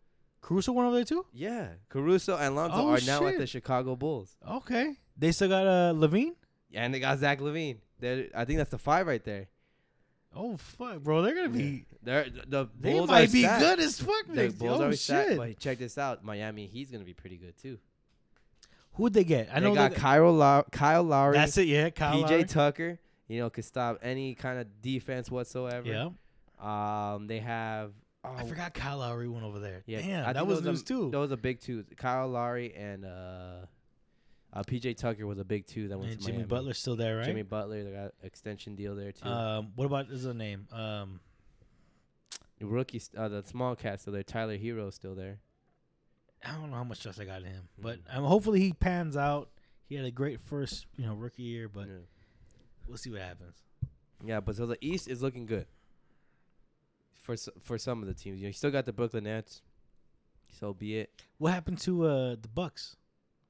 Caruso 0.43 0.71
went 0.73 0.87
over 0.87 0.95
there 0.97 1.05
too. 1.05 1.25
yeah, 1.33 1.69
Caruso 1.89 2.37
and 2.37 2.55
Lonzo 2.55 2.75
Oh, 2.77 2.89
are 2.89 2.99
now 3.07 3.25
at 3.25 3.37
the 3.39 3.47
Chicago 3.47 3.95
Bulls. 3.95 4.35
Okay. 4.47 4.97
They 5.17 5.31
still 5.31 5.47
got 5.49 5.65
uh 5.65 5.93
LaVine. 5.95 6.35
Yeah, 6.69 6.83
and 6.83 6.93
they 6.93 6.99
got 6.99 7.17
Zach 7.19 7.39
LaVine. 7.39 7.77
They're, 7.99 8.27
I 8.35 8.43
think 8.45 8.57
that's 8.57 8.69
the 8.71 8.77
five 8.77 9.07
right 9.07 9.23
there. 9.23 9.47
Oh 10.35 10.57
fuck, 10.57 10.99
bro. 10.99 11.21
They're 11.21 11.35
gonna 11.35 11.49
be. 11.49 11.85
They're, 12.01 12.25
the 12.47 12.67
They 12.79 12.91
Bulls 12.93 13.07
might 13.09 13.31
be 13.31 13.43
good 13.43 13.79
as 13.79 13.99
fuck. 13.99 14.27
The 14.27 14.33
next- 14.33 14.55
Bulls 14.55 14.81
oh 14.81 14.87
are 14.87 14.95
shit. 14.95 15.37
But 15.37 15.57
check 15.59 15.77
this 15.79 15.97
out, 15.97 16.23
Miami. 16.25 16.67
He's 16.67 16.91
gonna 16.91 17.03
be 17.05 17.13
pretty 17.13 17.37
good 17.37 17.55
too. 17.57 17.77
Who'd 18.95 19.13
they 19.13 19.23
get? 19.23 19.49
I 19.51 19.59
they 19.59 19.65
know 19.67 19.73
got 19.73 19.91
they 19.91 19.97
Kyle, 19.97 20.31
Low- 20.31 20.65
Kyle 20.71 21.03
Lowry, 21.03 21.33
That's 21.37 21.57
it. 21.57 21.67
Yeah, 21.67 21.89
Kyle. 21.89 22.15
PJ 22.21 22.29
Lowry. 22.29 22.43
Tucker. 22.45 22.99
You 23.27 23.39
know, 23.39 23.49
could 23.49 23.65
stop 23.65 23.99
any 24.03 24.35
kind 24.35 24.59
of 24.59 24.81
defense 24.81 25.31
whatsoever. 25.31 25.87
Yeah. 25.87 26.09
Um, 27.15 27.27
they 27.27 27.39
have. 27.39 27.93
Oh, 28.25 28.33
I 28.37 28.43
forgot 28.45 28.73
Kyle 28.73 28.99
Lowry 28.99 29.27
went 29.27 29.43
over 29.45 29.59
there. 29.59 29.83
Yeah, 29.85 30.01
Damn, 30.01 30.25
I 30.25 30.33
that 30.33 30.39
think 30.39 30.49
was 30.49 30.61
news 30.63 30.83
too. 30.83 31.09
That 31.11 31.19
was 31.19 31.31
a 31.31 31.37
big 31.37 31.59
two. 31.59 31.83
Kyle 31.97 32.27
Lowry 32.29 32.73
and 32.73 33.03
uh, 33.03 33.65
uh, 34.53 34.63
PJ 34.63 34.95
Tucker 34.97 35.27
was 35.27 35.39
a 35.39 35.43
big 35.43 35.67
two 35.67 35.89
that 35.89 35.97
went 35.97 36.11
and 36.11 36.19
to 36.21 36.25
Jimmy 36.25 36.37
Miami. 36.39 36.47
Butler's 36.47 36.77
still 36.79 36.95
there, 36.95 37.17
right? 37.17 37.25
Jimmy 37.25 37.41
Butler, 37.43 37.83
they 37.83 37.91
got 37.91 38.13
extension 38.23 38.75
deal 38.75 38.95
there 38.95 39.11
too. 39.11 39.27
Um, 39.27 39.73
what 39.75 39.85
about 39.85 40.07
his 40.07 40.25
other 40.25 40.33
name? 40.35 40.67
Um, 40.71 41.19
Rookie, 42.61 42.99
st- 42.99 43.19
uh, 43.19 43.27
the 43.27 43.43
small 43.45 43.75
cat 43.75 43.99
still 43.99 44.13
there. 44.13 44.23
Tyler 44.23 44.57
Herro 44.57 44.89
still 44.93 45.15
there. 45.15 45.39
I 46.45 46.53
don't 46.53 46.69
know 46.71 46.77
how 46.77 46.83
much 46.85 47.01
trust 47.01 47.19
I 47.19 47.25
got 47.25 47.41
in 47.41 47.47
him, 47.47 47.67
but 47.77 47.99
Mm. 48.05 48.17
um, 48.17 48.23
hopefully 48.23 48.59
he 48.61 48.73
pans 48.73 49.17
out. 49.17 49.49
He 49.89 49.95
had 49.95 50.05
a 50.05 50.11
great 50.11 50.39
first, 50.39 50.85
you 50.97 51.05
know, 51.05 51.13
rookie 51.13 51.43
year, 51.43 51.67
but 51.67 51.87
yeah. 51.87 51.93
we'll 52.87 52.97
see 52.97 53.09
what 53.09 53.21
happens. 53.21 53.55
Yeah, 54.25 54.39
but 54.39 54.55
so 54.55 54.65
the 54.65 54.77
East 54.79 55.09
is 55.09 55.21
looking 55.21 55.45
good 55.45 55.67
for 57.23 57.35
for 57.61 57.77
some 57.79 58.01
of 58.03 58.07
the 58.07 58.13
teams. 58.13 58.37
You 58.39 58.43
know, 58.43 58.47
you 58.49 58.53
still 58.53 58.71
got 58.71 58.85
the 58.85 58.93
Brooklyn 58.93 59.23
Nets. 59.23 59.61
So 60.59 60.73
be 60.73 60.97
it. 60.99 61.09
What 61.39 61.53
happened 61.53 61.79
to 61.79 62.05
uh 62.05 62.35
the 62.39 62.47
Bucks? 62.47 62.95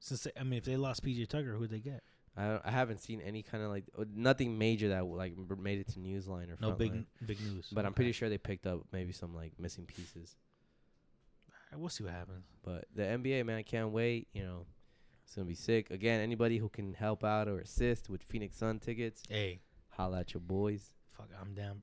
Since 0.00 0.22
they, 0.24 0.30
I 0.38 0.44
mean, 0.44 0.58
if 0.58 0.64
they 0.64 0.76
lost 0.76 1.04
PJ 1.04 1.28
Tucker, 1.28 1.54
who'd 1.54 1.70
they 1.70 1.80
get? 1.80 2.02
I 2.36 2.48
don't- 2.48 2.62
I 2.66 2.70
haven't 2.72 2.98
seen 3.00 3.20
any 3.20 3.42
kind 3.42 3.62
of 3.62 3.70
like 3.70 3.84
uh, 3.98 4.04
nothing 4.14 4.58
major 4.58 4.88
that 4.88 5.04
like 5.06 5.34
made 5.58 5.78
it 5.78 5.88
to 5.92 5.98
Newsline 5.98 6.50
or 6.50 6.56
No 6.60 6.72
big 6.72 6.92
Frontline. 6.92 7.06
big 7.26 7.40
news. 7.40 7.68
But 7.72 7.86
I'm 7.86 7.94
pretty 7.94 8.12
sure 8.12 8.28
they 8.28 8.38
picked 8.38 8.66
up 8.66 8.80
maybe 8.92 9.12
some 9.12 9.34
like 9.34 9.52
missing 9.58 9.84
pieces. 9.86 10.34
Alright, 11.70 11.80
we'll 11.80 11.88
see 11.90 12.04
what 12.04 12.12
happens. 12.12 12.44
But 12.64 12.86
the 12.94 13.02
NBA 13.02 13.44
man, 13.46 13.56
I 13.58 13.62
can't 13.62 13.90
wait. 13.90 14.28
You 14.32 14.42
know, 14.44 14.66
it's 15.24 15.34
gonna 15.34 15.46
be 15.46 15.54
sick. 15.54 15.90
Again, 15.90 16.20
anybody 16.20 16.58
who 16.58 16.68
can 16.68 16.94
help 16.94 17.22
out 17.24 17.48
or 17.48 17.58
assist 17.60 18.08
with 18.10 18.22
Phoenix 18.22 18.56
Sun 18.56 18.80
tickets, 18.80 19.22
Hey, 19.28 19.60
holla 19.90 20.20
at 20.20 20.34
your 20.34 20.40
boys. 20.40 20.92
fuck, 21.16 21.28
I'm 21.40 21.54
down. 21.54 21.82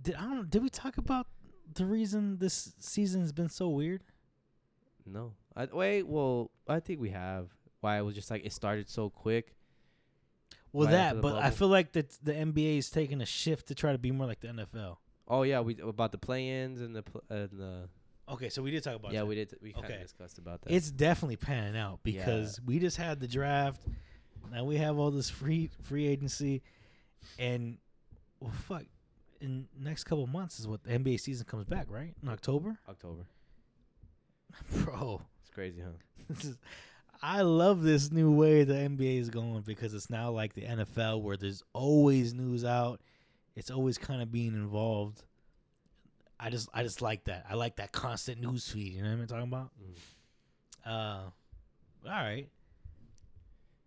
Did 0.00 0.14
I 0.16 0.22
don't? 0.22 0.48
Did 0.50 0.62
we 0.62 0.68
talk 0.70 0.98
about 0.98 1.26
the 1.74 1.84
reason 1.84 2.38
this 2.38 2.72
season 2.78 3.20
has 3.20 3.32
been 3.32 3.48
so 3.48 3.68
weird? 3.68 4.02
No, 5.06 5.32
I 5.56 5.66
wait. 5.72 6.04
Well, 6.06 6.50
I 6.68 6.80
think 6.80 7.00
we 7.00 7.10
have. 7.10 7.48
Why 7.80 7.98
it 7.98 8.02
was 8.02 8.14
just 8.14 8.30
like 8.30 8.44
it 8.44 8.52
started 8.52 8.88
so 8.88 9.08
quick. 9.10 9.54
Well, 10.72 10.86
Right 10.86 10.92
that, 10.92 11.20
but 11.22 11.36
I 11.36 11.50
feel 11.50 11.68
like 11.68 11.92
that 11.92 12.10
the 12.22 12.32
NBA 12.32 12.78
is 12.78 12.90
taking 12.90 13.20
a 13.20 13.26
shift 13.26 13.68
to 13.68 13.74
try 13.74 13.92
to 13.92 13.98
be 13.98 14.10
more 14.10 14.26
like 14.26 14.40
the 14.40 14.48
NFL. 14.48 14.96
Oh 15.26 15.42
yeah, 15.42 15.60
we 15.60 15.78
about 15.80 16.12
the 16.12 16.18
play-ins 16.18 16.80
and 16.80 16.94
the 16.94 17.02
pl- 17.02 17.22
and 17.30 17.48
the 17.52 17.88
Okay, 18.28 18.50
so 18.50 18.60
we 18.62 18.70
did 18.70 18.82
talk 18.82 18.96
about 18.96 19.12
yeah 19.12 19.20
that. 19.20 19.26
we 19.26 19.34
did 19.36 19.50
T- 19.50 19.56
we 19.62 19.72
kind 19.72 19.86
of 19.86 19.90
Okay. 19.92 20.02
discussed 20.02 20.36
about 20.38 20.60
that. 20.62 20.72
It's 20.72 20.90
definitely 20.90 21.36
panning 21.36 21.76
out 21.78 22.00
Yeah. 22.04 22.18
because 22.24 22.60
we 22.60 22.78
just 22.78 22.96
had 22.98 23.20
the 23.20 23.28
draft. 23.28 23.82
Now 24.52 24.64
we 24.64 24.76
have 24.76 24.98
all 24.98 25.10
this 25.10 25.30
free 25.30 25.70
free 25.82 26.06
agency, 26.06 26.62
and 27.38 27.78
well, 28.40 28.50
fuck. 28.50 28.84
In 29.40 29.68
next 29.78 30.04
couple 30.04 30.26
months 30.26 30.58
is 30.58 30.66
what 30.66 30.82
the 30.82 30.90
NBA 30.90 31.20
season 31.20 31.46
comes 31.46 31.64
back, 31.64 31.86
right? 31.88 32.14
In 32.22 32.28
October, 32.28 32.78
October. 32.88 33.26
bro. 34.84 35.22
It's 35.42 35.50
crazy, 35.50 35.80
huh? 35.80 35.92
This 36.28 36.44
is, 36.44 36.58
I 37.22 37.40
love 37.42 37.82
this 37.82 38.12
new 38.12 38.30
way 38.30 38.64
the 38.64 38.74
NBA 38.74 39.18
is 39.18 39.30
going 39.30 39.62
because 39.62 39.94
it's 39.94 40.10
now 40.10 40.30
like 40.30 40.54
the 40.54 40.62
NFL 40.62 41.22
where 41.22 41.36
there's 41.36 41.62
always 41.72 42.34
news 42.34 42.64
out. 42.64 43.00
It's 43.56 43.70
always 43.70 43.96
kind 43.96 44.20
of 44.20 44.30
being 44.30 44.54
involved. 44.54 45.24
I 46.38 46.50
just 46.50 46.68
I 46.72 46.82
just 46.82 47.02
like 47.02 47.24
that. 47.24 47.46
I 47.48 47.54
like 47.54 47.76
that 47.76 47.92
constant 47.92 48.40
news 48.40 48.68
feed. 48.68 48.94
You 48.94 49.02
know 49.02 49.10
what 49.10 49.20
I'm 49.20 49.26
talking 49.26 49.42
about? 49.44 49.70
Mm. 49.82 50.90
Uh, 50.90 51.20
all 52.06 52.12
right. 52.12 52.48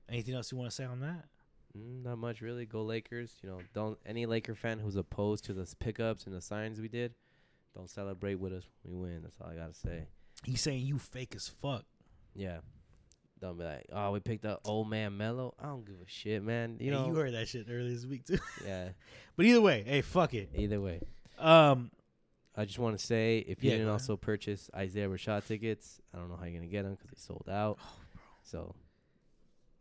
Anything 0.10 0.36
else 0.36 0.52
you 0.52 0.57
want 0.57 0.69
to 0.69 0.76
say 0.76 0.84
on 0.84 0.99
that? 1.02 1.26
Mm, 1.77 2.03
not 2.03 2.18
much 2.18 2.41
really. 2.41 2.65
Go 2.65 2.84
Lakers. 2.84 3.35
You 3.41 3.49
know, 3.49 3.60
don't 3.73 3.98
any 4.06 4.26
Laker 4.26 4.56
fan 4.56 4.80
who's 4.80 4.95
opposed 4.95 5.45
to 5.45 5.53
the 5.53 5.68
pickups 5.80 6.26
and 6.26 6.35
the 6.35 6.41
signs 6.41 6.80
we 6.81 6.88
did, 6.88 7.14
don't 7.76 7.89
celebrate 7.89 8.35
with 8.35 8.53
us. 8.53 8.64
when 8.84 8.93
We 8.95 9.10
win. 9.11 9.22
That's 9.23 9.35
all 9.41 9.48
I 9.49 9.56
gotta 9.56 9.73
say. 9.73 10.07
He's 10.43 10.61
saying 10.61 10.85
you 10.85 10.98
fake 10.98 11.34
as 11.35 11.48
fuck. 11.48 11.85
Yeah. 12.34 12.60
Don't 13.39 13.57
be 13.57 13.64
like, 13.64 13.85
oh, 13.91 14.11
we 14.11 14.19
picked 14.19 14.45
up 14.45 14.61
old 14.65 14.89
man 14.89 15.18
Melo. 15.18 15.56
I 15.60 15.65
don't 15.68 15.85
give 15.85 15.95
a 15.95 16.07
shit, 16.07 16.43
man. 16.43 16.77
You 16.80 16.91
Hey, 16.91 16.98
know. 16.98 17.07
you 17.07 17.15
heard 17.15 17.34
that 17.34 17.48
shit 17.48 17.65
earlier 17.69 17.89
this 17.89 18.06
week 18.06 18.26
too. 18.26 18.38
yeah. 18.65 18.89
but 19.35 19.45
either 19.45 19.61
way, 19.61 19.84
hey, 19.85 20.02
fuck 20.02 20.34
it. 20.35 20.49
Either 20.56 20.80
way, 20.80 21.02
Um, 21.39 21.89
I 22.56 22.65
just 22.65 22.77
want 22.77 22.99
to 22.99 23.03
say 23.03 23.39
if 23.39 23.64
you 23.64 23.72
Yeah, 23.72 23.77
didn't 23.77 23.88
go 23.88 23.93
also 23.93 24.15
purchase 24.18 24.69
Isaiah 24.76 25.07
Rashad 25.10 25.48
tickets, 25.48 25.99
I 26.14 26.18
don't 26.19 26.30
know 26.30 26.35
how 26.35 26.43
you're 26.45 26.53
gonna 26.60 26.68
get 26.68 26.84
them 26.84 26.93
because 26.95 27.10
they 27.10 27.18
sold 27.18 27.48
out. 27.49 27.80
Oh, 27.81 27.93
So, 28.43 28.76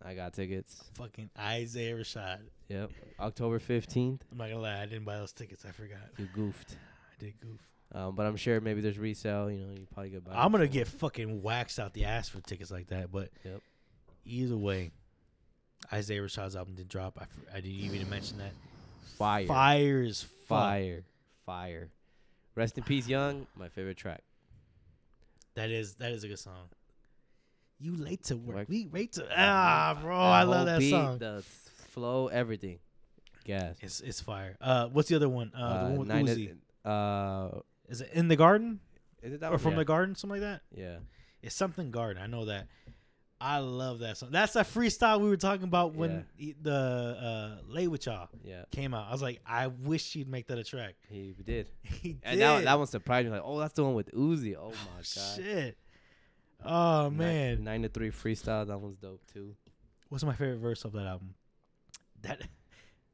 I 0.05 0.15
got 0.15 0.33
tickets. 0.33 0.83
fucking 0.95 1.31
Isaiah 1.39 1.95
Rashad. 1.97 2.41
Yep. 2.69 2.91
October 3.21 3.59
fifteenth. 3.59 4.25
I'm 4.33 4.39
not 4.39 4.49
gonna 4.49 4.61
lie, 4.63 4.81
I 4.81 4.87
didn't 4.87 5.05
buy 5.05 5.17
those 5.19 5.33
tickets. 5.33 5.65
I 5.67 5.73
forgot. 5.73 5.99
You 6.19 6.27
goofed. 6.35 6.77
I 7.13 7.25
did 7.25 7.35
goof. 7.41 7.61
Um, 7.93 8.15
but 8.15 8.25
I'm 8.27 8.37
sure 8.37 8.61
maybe 8.61 8.81
there's 8.81 8.99
resale. 8.99 9.51
You 9.51 9.59
know, 9.59 9.73
you 9.75 9.87
probably 9.93 10.11
could 10.11 10.25
buy. 10.25 10.33
I'm 10.35 10.53
gonna 10.53 10.69
get 10.69 10.87
fucking 10.89 11.43
waxed 11.43 11.79
out 11.79 11.93
the 11.93 12.05
ass 12.07 12.29
for 12.29 12.41
tickets 12.41 12.71
like 12.71 12.87
that. 12.89 13.11
But 13.13 13.31
Yep. 13.45 13.61
either 14.25 14.57
way, 14.57 14.91
Isaiah 15.93 16.23
Rashad's 16.23 16.57
album 16.57 16.75
did 16.77 16.89
drop. 16.89 17.19
I 17.53 17.57
didn't 17.57 17.71
even 17.71 18.09
mention 18.09 18.39
that. 18.39 18.53
fire. 19.19 19.47
Fire 19.47 20.03
is. 20.03 20.23
Fire. 20.47 21.05
Fire. 21.45 21.91
Rest 22.55 22.79
in 22.79 22.85
peace, 22.85 23.07
Young. 23.09 23.47
My 23.57 23.69
favorite 23.69 23.97
track. 23.97 24.23
That 25.55 25.71
is 25.71 25.95
that 25.97 26.13
is 26.13 26.25
a 26.25 26.29
good 26.29 26.39
song. 26.39 26.69
You 27.81 27.97
late 27.97 28.25
to 28.25 28.37
work. 28.37 28.57
Work. 28.57 28.69
We 28.69 28.89
late 28.93 29.13
to 29.15 29.27
ah, 29.37 29.99
bro. 30.03 30.17
I 30.17 30.43
love 30.43 30.67
that 30.67 30.81
beat, 30.81 30.91
song. 30.91 31.19
The 31.19 31.43
flow, 31.89 32.29
everything. 32.29 32.79
Gas. 33.45 33.77
It's 33.81 34.01
it's 34.01 34.21
fire. 34.21 34.57
Uh, 34.61 34.89
what's 34.89 35.09
the 35.09 35.17
other 35.17 35.29
one? 35.29 35.51
Uh, 35.55 35.89
the 35.89 35.95
one 35.95 35.99
with 35.99 36.09
Uzi. 36.37 36.53
to- 36.85 36.89
uh, 36.91 37.61
Is 37.89 38.03
it 38.03 38.11
in 38.13 38.29
the 38.29 38.37
garden 38.37 38.81
is 39.23 39.33
it 39.33 39.41
that 39.41 39.49
or 39.49 39.53
one? 39.53 39.59
from 39.61 39.73
yeah. 39.73 39.79
the 39.79 39.85
garden? 39.87 40.15
Something 40.15 40.41
like 40.43 40.51
that. 40.51 40.63
Yeah. 40.79 40.97
It's 41.43 41.55
something 41.55 41.91
garden. 41.91 42.23
I 42.23 42.27
know 42.27 42.45
that. 42.47 42.69
I 43.43 43.59
love 43.61 44.01
that 44.01 44.19
song. 44.19 44.29
That's 44.33 44.53
that 44.53 44.67
freestyle 44.67 45.19
we 45.19 45.31
were 45.31 45.39
talking 45.39 45.65
about 45.65 45.95
when 45.95 46.11
Yeah. 46.11 46.23
he- 46.37 46.55
the 46.61 46.73
uh, 47.63 47.63
"Lay 47.67 47.89
with 47.89 48.05
Y'all" 48.05 48.29
Yeah. 48.45 48.65
came 48.71 48.93
out. 48.93 49.09
I 49.09 49.13
was 49.13 49.23
like, 49.23 49.41
I 49.47 49.69
wish 49.69 50.05
she'd 50.05 50.29
make 50.29 50.49
that 50.49 50.59
a 50.59 50.65
track. 50.65 50.97
He 51.09 51.35
did. 51.43 51.69
He 51.83 52.13
did. 52.13 52.21
And 52.25 52.41
that, 52.43 52.65
that 52.65 52.77
one 52.79 52.87
surprised 52.87 53.25
me. 53.27 53.33
Like, 53.33 53.43
oh, 53.43 53.59
that's 53.59 53.73
the 53.73 53.85
one 53.85 53.95
with 53.95 54.13
Uzi. 54.13 54.55
Oh, 54.55 54.69
my 54.69 54.75
God. 54.97 55.05
Shit. 55.37 55.79
Oh 56.65 57.05
Nine- 57.09 57.17
man, 57.17 57.65
Nine 57.65 57.83
to 57.83 57.89
three 57.89 58.11
freestyle. 58.11 58.67
That 58.67 58.79
one's 58.79 58.97
dope, 58.97 59.23
too. 59.33 59.55
what's 60.09 60.25
my 60.25 60.35
favorite 60.35 60.59
verse 60.59 60.85
of 60.85 60.93
that 60.93 61.07
album? 61.07 61.35
That 62.23 62.43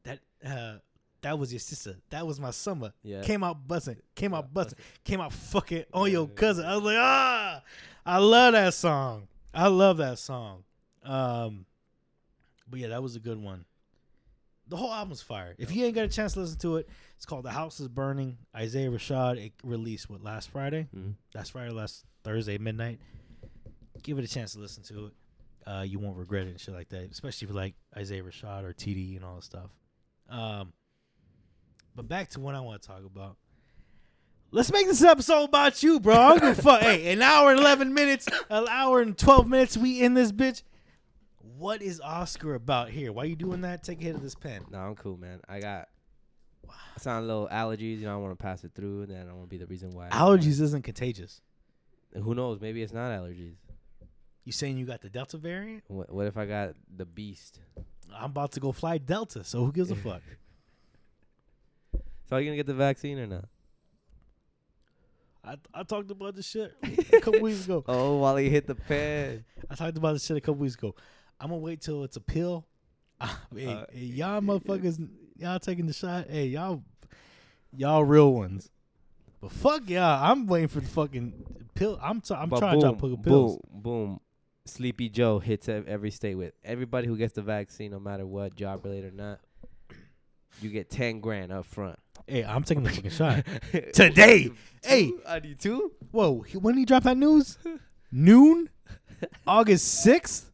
that 0.05 0.19
uh 0.45 0.79
that 1.23 1.39
was 1.39 1.53
your 1.53 1.61
sister. 1.61 1.97
That 2.11 2.27
was 2.27 2.39
my 2.41 2.51
summer. 2.51 2.93
Yeah. 3.03 3.23
Came 3.23 3.43
out 3.43 3.67
buzzing. 3.67 3.97
Came 4.15 4.35
out 4.35 4.53
buzzing. 4.53 4.79
Came 5.05 5.21
out 5.21 5.33
fucking 5.33 5.85
on 5.93 6.11
your 6.11 6.29
Yeah. 6.29 6.35
cousin. 6.35 6.65
I 6.67 6.75
was 6.75 6.85
like, 6.85 6.97
ah, 6.99 7.63
I 8.05 8.19
love 8.19 8.53
that 8.53 8.75
song. 8.75 9.27
I 9.55 9.69
love 9.69 9.97
that 9.99 10.19
song. 10.19 10.65
Um, 11.05 11.67
but 12.69 12.81
yeah, 12.81 12.89
that 12.89 13.03
was 13.03 13.17
a 13.17 13.21
good 13.21 13.43
one. 13.43 13.65
The 14.69 14.77
whole 14.77 14.93
album's 14.93 15.23
fire. 15.23 15.55
If 15.59 15.75
you 15.75 15.85
ain't 15.85 15.95
got 15.95 16.05
a 16.05 16.09
chance 16.09 16.33
to 16.35 16.41
listen 16.41 16.59
to 16.59 16.77
it, 16.77 16.89
it's 17.17 17.25
called 17.25 17.45
"The 17.45 17.51
House 17.53 17.79
Is 17.79 17.87
Burning." 17.89 18.37
Isaiah 18.55 18.91
Rashad. 18.91 19.39
It 19.45 19.53
released 19.63 20.11
what 20.11 20.23
last 20.25 20.51
Friday? 20.51 20.89
Mhm. 20.95 21.15
Last 21.35 21.53
Friday, 21.53 21.71
last 21.71 22.05
Thursday 22.25 22.59
midnight. 22.59 22.99
Give 24.07 24.21
it 24.21 24.25
a 24.25 24.29
chance 24.29 24.53
to 24.53 24.61
listen 24.61 24.85
to 24.85 25.07
it. 25.07 25.13
Uh, 25.69 25.83
you 25.83 25.99
won't 25.99 26.17
regret 26.17 26.47
it 26.47 26.51
and 26.51 26.61
shit 26.61 26.73
like 26.73 26.89
that. 26.91 27.11
Especially 27.11 27.47
if 27.47 27.51
you 27.51 27.57
like 27.57 27.75
Isaiah 27.97 28.23
Rashad 28.23 28.63
or 28.63 28.73
TD 28.73 29.17
and 29.17 29.25
all 29.25 29.35
that 29.35 29.43
stuff. 29.43 29.71
Um, 30.31 30.73
but 31.97 32.07
back 32.07 32.29
to 32.31 32.41
what 32.41 32.55
I 32.55 32.61
want 32.61 32.81
to 32.81 32.87
talk 32.87 33.05
about. 33.05 33.37
Let's 34.53 34.73
make 34.73 34.87
this 34.87 35.03
episode 35.03 35.43
about 35.43 35.83
you, 35.83 35.99
bro. 35.99 36.15
I 36.15 36.39
don't 36.39 36.55
fuck. 36.63 36.83
Hey, 36.83 37.13
an 37.13 37.21
hour 37.21 37.51
and 37.51 37.59
eleven 37.59 37.95
minutes, 37.95 38.29
an 38.49 38.69
hour 38.69 39.01
and 39.01 39.19
twelve 39.19 39.49
minutes. 39.49 39.77
We 39.77 40.01
in 40.01 40.15
this 40.15 40.31
bitch. 40.31 40.63
What 41.59 41.83
is 41.83 42.01
Oscar 42.01 42.55
about 42.55 42.91
here? 42.91 43.11
Why 43.11 43.25
you 43.25 43.35
doing 43.35 43.63
that? 43.63 43.83
Take 43.83 44.01
a 44.03 44.05
hit 44.05 44.15
of 44.15 44.23
this 44.23 44.37
pen. 44.37 44.67
No, 44.71 44.79
I'm 44.79 44.95
cool, 44.95 45.17
man. 45.17 45.41
I 45.49 45.59
got. 45.59 45.89
I 46.69 47.01
sound 47.01 47.25
a 47.25 47.27
little 47.27 47.49
allergies. 47.49 47.99
You 47.99 48.05
know, 48.05 48.15
I 48.15 48.19
want 48.19 48.39
to 48.39 48.41
pass 48.41 48.63
it 48.63 48.71
through, 48.73 49.03
and 49.03 49.11
then 49.11 49.29
I 49.29 49.33
want 49.33 49.47
to 49.47 49.51
be 49.51 49.59
the 49.59 49.67
reason 49.67 49.91
why. 49.91 50.11
Allergies 50.11 50.61
isn't 50.61 50.85
contagious. 50.85 51.41
Who 52.15 52.37
knows? 52.37 52.61
Maybe 52.61 52.83
it's 52.83 52.93
not 52.93 53.11
allergies. 53.11 53.57
You 54.47 54.53
saying 54.53 54.79
you 54.79 54.87
got 54.87 55.03
the 55.03 55.11
Delta 55.11 55.39
variant? 55.39 55.83
What, 55.89 56.11
what 56.15 56.27
if 56.27 56.37
I 56.37 56.47
got 56.47 56.75
the 56.97 57.05
beast? 57.05 57.59
I'm 58.15 58.27
about 58.27 58.53
to 58.53 58.61
go 58.61 58.71
fly 58.71 58.97
Delta, 58.97 59.43
so 59.43 59.65
who 59.65 59.73
gives 59.73 59.91
a 59.91 59.97
fuck? 59.97 60.23
So 62.29 62.35
are 62.35 62.41
you 62.41 62.47
gonna 62.47 62.57
get 62.57 62.67
the 62.67 62.75
vaccine 62.75 63.21
or 63.21 63.27
not? 63.29 63.45
I, 65.45 65.55
I 65.73 65.85
talked 65.85 66.11
about 66.11 66.35
this 66.35 66.49
shit 66.49 66.73
a 67.13 67.21
couple 67.21 67.41
weeks 67.41 67.65
ago. 67.65 67.85
Oh, 67.87 68.17
while 68.17 68.37
he 68.37 68.51
hit 68.51 68.67
the 68.67 68.75
pen. 68.75 69.45
I 69.71 69.77
talked 69.77 69.97
about 69.97 70.15
this 70.15 70.27
shit 70.27 70.37
a 70.37 70.41
couple 70.41 70.57
weeks 70.57 70.75
ago. 70.75 70.97
I'm 71.39 71.51
gonna 71.51 71.61
wait 71.61 71.83
till 71.83 72.03
it's 72.03 72.17
a 72.17 72.21
pill. 72.21 72.67
hey, 73.55 73.67
Uh, 73.67 73.87
hey, 73.93 74.01
y'all 74.01 74.41
motherfuckers, 74.41 75.09
y'all 75.37 75.61
taking 75.61 75.87
the 75.87 75.93
shot. 75.93 76.27
Hey, 76.29 76.47
y'all, 76.47 76.83
y'all 77.77 78.05
real 78.05 78.33
ones. 78.33 78.71
But 79.41 79.53
fuck 79.53 79.89
y'all, 79.89 80.29
I'm 80.29 80.49
waiting 80.49 80.67
for 80.67 80.81
the 80.81 80.89
fucking 80.89 81.33
pill. 81.77 81.97
I'm 82.03 82.21
t- 82.21 82.35
I'm 82.35 82.51
trying 82.51 82.81
boom, 82.81 82.95
to 82.95 83.01
put 83.01 83.23
pills. 83.23 83.61
boom, 83.73 83.83
boom. 83.83 84.21
Sleepy 84.67 85.09
Joe 85.09 85.39
hits 85.39 85.69
every 85.69 86.11
state 86.11 86.35
with 86.35 86.53
everybody 86.65 87.07
who 87.07 87.17
gets 87.17 87.35
the 87.35 87.43
vaccine, 87.43 87.91
no 87.93 88.01
matter 88.01 88.27
what, 88.27 88.55
job 88.57 88.85
related 88.85 89.13
or 89.15 89.17
not. 89.17 89.41
You 90.61 90.71
get 90.71 90.89
ten 90.91 91.21
grand 91.21 91.53
up 91.53 91.67
front 91.67 91.99
Hey, 92.27 92.43
I'm 92.45 92.65
taking 92.65 92.83
the 92.83 92.91
fucking 92.91 93.11
shot 93.11 93.45
today. 93.93 94.51
Hey? 94.83 95.13
I 95.29 95.39
need 95.41 95.61
two. 95.61 95.93
whoa, 96.11 96.41
he- 96.41 96.57
when 96.59 96.75
did 96.75 96.81
he 96.81 96.85
drop 96.87 97.05
that 97.05 97.17
news? 97.17 97.59
Noon, 98.11 98.71
August 99.47 99.87
sixth. 100.03 100.51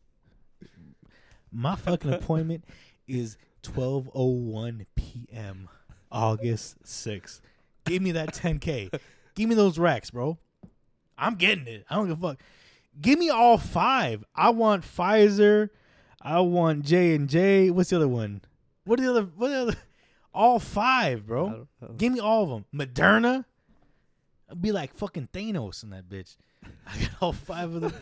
My 1.50 1.76
fucking 1.76 2.12
appointment 2.12 2.64
is 3.06 3.36
12:01 3.62 4.86
p.m. 4.96 5.68
August 6.10 6.76
sixth. 6.86 7.40
Give 7.84 8.02
me 8.02 8.12
that 8.12 8.34
10k. 8.34 8.98
Give 9.34 9.48
me 9.48 9.54
those 9.54 9.78
racks, 9.78 10.10
bro. 10.10 10.38
I'm 11.18 11.34
getting 11.36 11.66
it. 11.66 11.84
I 11.88 11.94
don't 11.96 12.08
give 12.08 12.22
a 12.22 12.28
fuck. 12.28 12.40
Give 13.00 13.18
me 13.18 13.30
all 13.30 13.58
five. 13.58 14.24
I 14.34 14.50
want 14.50 14.84
Pfizer. 14.84 15.70
I 16.20 16.40
want 16.40 16.84
J 16.84 17.14
and 17.14 17.28
J. 17.28 17.70
What's 17.70 17.90
the 17.90 17.96
other 17.96 18.08
one? 18.08 18.42
What 18.84 19.00
are 19.00 19.02
the 19.04 19.10
other? 19.10 19.22
What 19.36 19.50
are 19.50 19.54
the 19.54 19.60
other? 19.72 19.76
All 20.34 20.58
five, 20.58 21.26
bro. 21.26 21.66
Give 21.96 22.12
me 22.12 22.18
all 22.20 22.44
of 22.44 22.48
them. 22.48 22.64
Moderna. 22.74 23.44
I'd 24.50 24.62
be 24.62 24.72
like 24.72 24.94
fucking 24.94 25.28
Thanos 25.32 25.82
in 25.82 25.90
that 25.90 26.08
bitch. 26.08 26.36
I 26.86 26.98
got 26.98 27.10
all 27.20 27.32
five 27.32 27.74
of 27.74 27.80
them. 27.80 27.92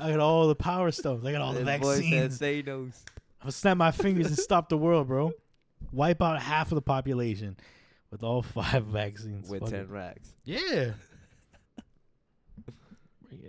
I 0.00 0.10
got 0.10 0.20
all 0.20 0.48
the 0.48 0.54
power 0.54 0.90
stones. 0.92 1.24
I 1.26 1.32
got 1.32 1.40
all 1.40 1.52
the 1.52 1.64
This 1.64 1.80
boy 1.80 1.94
said 2.00 2.30
vaccines. 2.30 2.38
those. 2.66 3.04
I'm 3.40 3.44
gonna 3.46 3.52
snap 3.52 3.76
my 3.76 3.90
fingers 3.90 4.26
and 4.28 4.38
stop 4.38 4.68
the 4.68 4.78
world, 4.78 5.08
bro. 5.08 5.32
Wipe 5.92 6.22
out 6.22 6.40
half 6.40 6.70
of 6.72 6.76
the 6.76 6.82
population 6.82 7.56
with 8.10 8.22
all 8.22 8.42
five 8.42 8.84
vaccines. 8.84 9.48
with 9.50 9.60
Fuck 9.60 9.70
ten 9.70 9.80
it. 9.80 9.88
racks. 9.90 10.32
Yeah. 10.44 10.92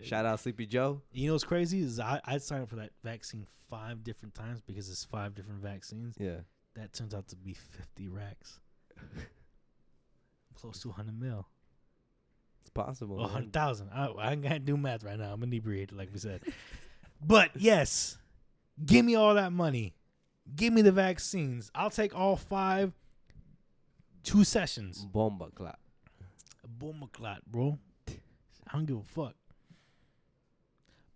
Shout 0.03 0.25
out 0.25 0.39
Sleepy 0.39 0.65
Joe. 0.65 1.01
You 1.11 1.27
know 1.27 1.33
what's 1.33 1.43
crazy 1.43 1.79
is 1.79 1.99
I 1.99 2.21
I 2.25 2.37
signed 2.37 2.63
up 2.63 2.69
for 2.69 2.75
that 2.77 2.91
vaccine 3.03 3.45
five 3.69 4.03
different 4.03 4.35
times 4.35 4.61
because 4.61 4.89
it's 4.89 5.03
five 5.03 5.35
different 5.35 5.61
vaccines. 5.61 6.15
Yeah. 6.19 6.41
That 6.75 6.93
turns 6.93 7.13
out 7.13 7.27
to 7.29 7.35
be 7.35 7.53
fifty 7.53 8.07
racks. 8.07 8.59
Close 10.55 10.79
to 10.81 10.87
100 10.87 11.19
mil. 11.19 11.45
It's 12.61 12.69
possible. 12.69 13.17
Oh, 13.19 13.23
100,000. 13.23 13.89
I, 13.93 14.09
I 14.17 14.35
can't 14.35 14.65
do 14.65 14.77
math 14.77 15.03
right 15.03 15.19
now. 15.19 15.33
I'm 15.33 15.43
inebriated, 15.43 15.97
like 15.97 16.09
we 16.11 16.17
said. 16.19 16.41
but 17.21 17.51
yes, 17.55 18.17
give 18.83 19.05
me 19.05 19.15
all 19.15 19.35
that 19.35 19.51
money. 19.51 19.93
Give 20.55 20.73
me 20.73 20.81
the 20.81 20.91
vaccines. 20.91 21.71
I'll 21.75 21.89
take 21.89 22.15
all 22.15 22.35
five. 22.35 22.93
Two 24.23 24.43
sessions. 24.43 25.05
Bomba 25.05 25.49
clap. 25.53 25.79
Boom 26.67 27.03
a 27.03 27.07
clot, 27.07 27.41
bro. 27.45 27.77
I 28.07 28.73
don't 28.73 28.85
give 28.85 28.97
a 28.97 29.03
fuck. 29.03 29.35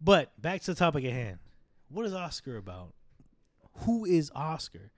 But 0.02 0.32
back 0.42 0.62
to 0.62 0.74
the 0.74 0.80
topic 0.80 1.06
at 1.06 1.12
hand. 1.12 1.40
What 1.90 2.06
is 2.06 2.14
Oscar 2.14 2.58
about? 2.58 2.94
Who 3.86 4.06
is 4.06 4.32
Oscar? 4.34 4.92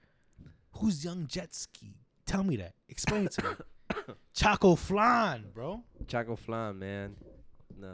Who's 0.73 1.03
Young 1.03 1.27
Jet 1.27 1.53
Ski? 1.53 1.95
Tell 2.25 2.43
me 2.43 2.55
that. 2.57 2.73
Explain 2.89 3.25
it 3.25 3.31
to 3.33 3.43
me. 3.43 4.13
Choco 4.33 4.75
Flan, 4.75 5.45
bro. 5.53 5.83
Choco 6.07 6.35
Flan, 6.35 6.79
man. 6.79 7.15
Nah. 7.77 7.87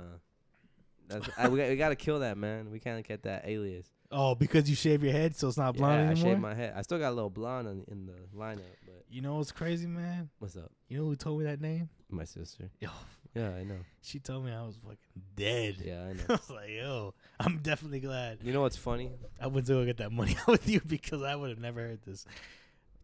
That's 1.07 1.29
I, 1.37 1.47
we, 1.47 1.57
got, 1.57 1.69
we 1.69 1.75
gotta 1.77 1.95
kill 1.95 2.19
that 2.19 2.37
man. 2.37 2.69
We 2.69 2.79
can't 2.79 3.05
get 3.07 3.23
that 3.23 3.43
alias. 3.45 3.87
Oh, 4.11 4.35
because 4.35 4.69
you 4.69 4.75
shave 4.75 5.03
your 5.03 5.11
head, 5.11 5.35
so 5.35 5.47
it's 5.47 5.57
not 5.57 5.75
blonde 5.75 5.95
yeah, 5.95 5.99
I 5.99 6.11
anymore. 6.11 6.31
shaved 6.31 6.41
my 6.41 6.53
head. 6.53 6.73
I 6.75 6.81
still 6.81 6.97
got 6.99 7.09
a 7.09 7.15
little 7.15 7.29
blonde 7.29 7.67
on, 7.67 7.83
in 7.89 8.05
the 8.05 8.13
lineup, 8.37 8.61
but 8.85 9.03
you 9.09 9.21
know 9.21 9.35
what's 9.35 9.51
crazy, 9.51 9.87
man? 9.87 10.29
what's 10.39 10.55
up? 10.55 10.71
You 10.87 10.99
know 10.99 11.05
who 11.05 11.15
told 11.15 11.39
me 11.39 11.45
that 11.45 11.61
name? 11.61 11.89
My 12.09 12.23
sister. 12.23 12.69
Yo, 12.79 12.89
Yeah, 13.37 13.49
I 13.59 13.63
know. 13.63 13.77
she 14.01 14.19
told 14.19 14.45
me 14.45 14.51
I 14.51 14.63
was 14.63 14.75
fucking 14.77 14.97
dead. 15.35 15.75
Yeah, 15.83 16.03
I 16.03 16.13
know. 16.13 16.23
I 16.29 16.31
was 16.33 16.49
like, 16.49 16.69
yo, 16.69 17.13
I'm 17.39 17.59
definitely 17.59 17.99
glad 17.99 18.39
you 18.41 18.51
know 18.53 18.61
what's 18.61 18.77
funny? 18.77 19.11
I 19.39 19.47
went 19.47 19.67
to 19.67 19.73
go 19.73 19.85
get 19.85 19.97
that 19.97 20.11
money 20.11 20.35
out 20.41 20.47
with 20.47 20.67
you 20.67 20.81
because 20.85 21.21
I 21.21 21.35
would 21.35 21.49
have 21.49 21.59
never 21.59 21.81
heard 21.81 21.99
this. 22.05 22.25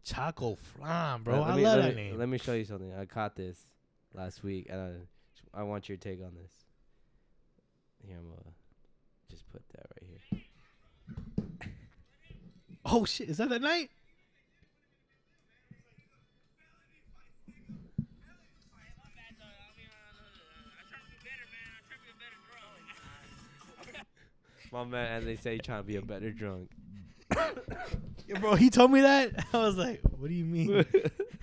Choco 0.04 0.56
Flan, 0.56 1.22
bro. 1.22 1.40
Let 1.40 1.50
I 1.50 1.56
me- 1.56 1.62
love 1.62 1.82
that 1.82 1.94
me- 1.96 2.02
name. 2.10 2.18
Let 2.18 2.28
me 2.28 2.38
show 2.38 2.52
you 2.54 2.64
something. 2.64 2.92
I 2.94 3.04
caught 3.04 3.36
this 3.36 3.64
last 4.12 4.42
week, 4.42 4.66
and 4.70 4.80
I, 5.54 5.60
I 5.60 5.62
want 5.62 5.88
your 5.88 5.98
take 5.98 6.20
on 6.22 6.32
this. 6.34 6.50
Here, 8.06 8.16
I'm 8.18 8.24
gonna 8.28 8.42
just 9.30 9.48
put 9.50 9.62
that 9.74 9.86
right 9.94 10.10
here. 10.30 11.70
oh 12.84 13.04
shit, 13.04 13.28
is 13.28 13.38
that 13.38 13.48
that 13.48 13.62
night? 13.62 13.90
My 24.74 24.82
man, 24.84 25.12
as 25.12 25.24
they 25.24 25.36
say, 25.36 25.58
trying 25.58 25.82
to 25.82 25.86
be 25.86 25.94
a 25.96 26.02
better 26.02 26.30
drunk. 26.32 26.70
Yeah, 28.26 28.38
bro, 28.38 28.54
he 28.54 28.70
told 28.70 28.90
me 28.90 29.02
that. 29.02 29.44
I 29.52 29.58
was 29.58 29.76
like, 29.76 30.00
what 30.18 30.28
do 30.28 30.34
you 30.34 30.46
mean? 30.46 30.70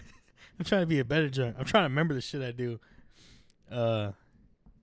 I'm 0.60 0.66
trying 0.66 0.82
to 0.82 0.88
be 0.88 0.98
a 1.00 1.06
better 1.06 1.30
drunk. 1.30 1.56
I'm 1.60 1.66
trying 1.66 1.84
to 1.84 1.90
remember 1.90 2.16
the 2.16 2.22
shit 2.22 2.42
I 2.42 2.52
do. 2.52 2.80
Uh, 3.72 4.14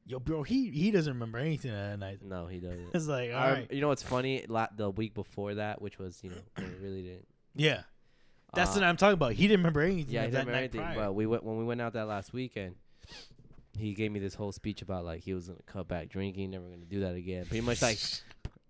yo, 0.07 0.21
bro, 0.21 0.45
he 0.45 0.71
he 0.71 0.93
doesn't 0.93 1.13
remember 1.13 1.39
anything 1.39 1.73
that 1.73 1.99
night. 1.99 2.21
no, 2.23 2.47
he 2.47 2.61
doesn't. 2.61 2.91
It's 2.95 3.09
like, 3.09 3.33
all 3.33 3.37
I- 3.37 3.53
right, 3.53 3.73
You 3.73 3.81
know 3.81 3.89
what's 3.89 4.05
funny? 4.05 4.45
La- 4.49 4.69
the 4.77 4.91
week 4.91 5.13
before 5.13 5.55
that, 5.55 5.83
which 5.83 5.99
was 5.99 6.21
you 6.23 6.31
know 6.31 6.37
when 6.55 6.67
it 6.67 6.79
really 6.81 7.03
didn't. 7.03 7.27
yeah, 7.57 7.83
that's 8.55 8.71
uh, 8.71 8.75
what 8.75 8.85
I'm 8.85 8.97
talking 8.97 9.15
about. 9.15 9.33
He 9.33 9.49
didn't 9.49 9.61
remember 9.61 9.81
anything. 9.81 10.15
Yeah, 10.15 10.21
he 10.21 10.27
didn't 10.29 10.47
remember 10.47 10.59
anything. 10.59 10.81
prior. 10.83 10.95
But 10.95 11.15
we 11.15 11.27
went 11.27 11.43
when 11.43 11.59
we 11.59 11.65
went 11.65 11.81
out 11.81 11.95
that 11.95 12.07
last 12.07 12.33
weekend. 12.33 12.77
He 13.77 13.95
gave 13.95 14.13
me 14.13 14.21
this 14.21 14.35
whole 14.35 14.53
speech 14.53 14.83
about 14.83 15.05
like 15.05 15.23
he 15.23 15.35
was 15.35 15.49
gonna 15.49 15.59
cut 15.67 15.89
back 15.89 16.09
drinking, 16.11 16.53
never 16.53 16.65
gonna 16.65 16.85
do 16.85 17.01
that 17.01 17.17
again. 17.17 17.45
Pretty 17.47 17.61
much 17.61 17.83
like 17.83 17.99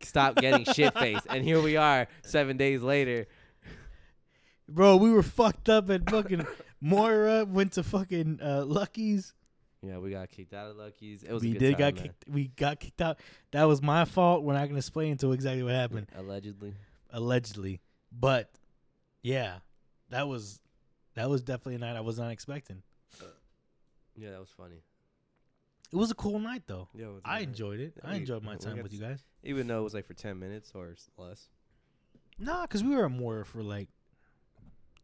stop 0.02 0.36
getting 0.36 0.64
shit 0.72 0.94
faced. 0.94 1.26
And 1.28 1.44
here 1.44 1.60
we 1.60 1.76
are, 1.76 2.06
seven 2.22 2.56
days 2.56 2.82
later. 2.82 3.26
bro, 4.68 4.96
we 4.96 5.10
were 5.10 5.22
fucked 5.22 5.68
up 5.68 5.90
at 5.90 6.08
fucking 6.08 6.46
Moira. 6.80 7.44
Went 7.44 7.72
to 7.72 7.82
fucking 7.82 8.40
uh, 8.42 8.64
Lucky's. 8.64 9.34
Yeah, 9.82 9.98
we 9.98 10.10
got 10.10 10.28
kicked 10.30 10.54
out 10.54 10.70
of 10.70 10.76
Lucky's. 10.76 11.22
It 11.22 11.32
was 11.32 11.42
we 11.42 11.50
a 11.50 11.52
good 11.52 11.58
did 11.60 11.70
time, 11.72 11.78
got 11.78 11.94
man. 11.94 12.02
kicked. 12.02 12.24
We 12.28 12.48
got 12.48 12.80
kicked 12.80 13.00
out. 13.00 13.20
That 13.52 13.64
was 13.64 13.80
my 13.80 14.04
fault. 14.04 14.42
We're 14.42 14.54
not 14.54 14.66
gonna 14.66 14.78
explain 14.78 15.16
to 15.18 15.32
exactly 15.32 15.62
what 15.62 15.72
happened. 15.74 16.08
Allegedly. 16.16 16.74
allegedly. 17.10 17.80
But 18.10 18.50
yeah, 19.22 19.58
that 20.10 20.26
was 20.26 20.60
that 21.14 21.30
was 21.30 21.42
definitely 21.42 21.76
a 21.76 21.78
night 21.78 21.96
I 21.96 22.00
was 22.00 22.18
not 22.18 22.30
expecting. 22.30 22.82
Yeah, 24.16 24.30
that 24.30 24.40
was 24.40 24.50
funny. 24.56 24.82
It 25.90 25.96
was 25.96 26.10
a 26.10 26.14
cool 26.14 26.38
night 26.38 26.62
though. 26.66 26.88
Yeah, 26.94 27.06
it 27.06 27.08
was 27.08 27.22
I 27.24 27.28
alright. 27.30 27.48
enjoyed 27.48 27.80
it. 27.80 27.94
I 28.04 28.12
We- 28.12 28.16
enjoyed 28.18 28.42
my 28.42 28.56
time 28.56 28.82
with 28.82 28.92
you 28.92 29.00
guys. 29.00 29.22
Even 29.42 29.66
though 29.66 29.80
it 29.80 29.84
was 29.84 29.94
like 29.94 30.06
for 30.06 30.14
ten 30.14 30.38
minutes 30.38 30.72
or 30.74 30.94
less. 31.16 31.48
Nah, 32.38 32.62
because 32.62 32.84
we 32.84 32.94
were 32.94 33.06
at 33.06 33.10
more 33.10 33.44
for 33.44 33.62
like 33.62 33.88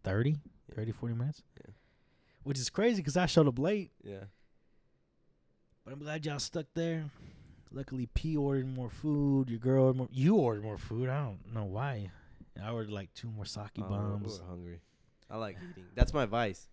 30, 0.05 0.31
Yeah. 0.69 0.75
30, 0.77 0.93
40 0.93 1.15
minutes. 1.15 1.43
Yeah. 1.65 1.73
Which 2.43 2.59
is 2.59 2.69
crazy 2.71 2.97
because 2.99 3.17
I 3.17 3.27
showed 3.27 3.49
up 3.49 3.59
late. 3.59 3.91
Yeah. 4.03 4.25
But 5.85 5.93
I'm 5.95 5.99
glad 6.01 6.25
y'all 6.27 6.39
stuck 6.39 6.67
there. 6.75 7.07
Luckily, 7.73 8.07
P 8.07 8.37
ordered 8.37 8.67
more 8.69 8.91
food. 8.91 9.51
Your 9.51 9.59
girl, 9.59 9.85
ordered 9.87 9.97
more, 9.97 10.09
you 10.13 10.37
ordered 10.37 10.63
more 10.63 10.79
food. 10.79 11.09
I 11.09 11.25
don't 11.25 11.53
know 11.53 11.65
why. 11.65 12.11
I 12.63 12.71
ordered 12.71 12.93
like 12.93 13.13
two 13.15 13.29
more 13.31 13.45
sake 13.47 13.65
oh, 13.79 13.83
we 13.83 13.89
bombs. 13.89 14.39
were 14.41 14.47
hungry. 14.47 14.81
I 15.31 15.39
like 15.39 15.57
eating. 15.73 15.85
That's 15.95 16.13
my 16.15 16.27
vice. 16.27 16.69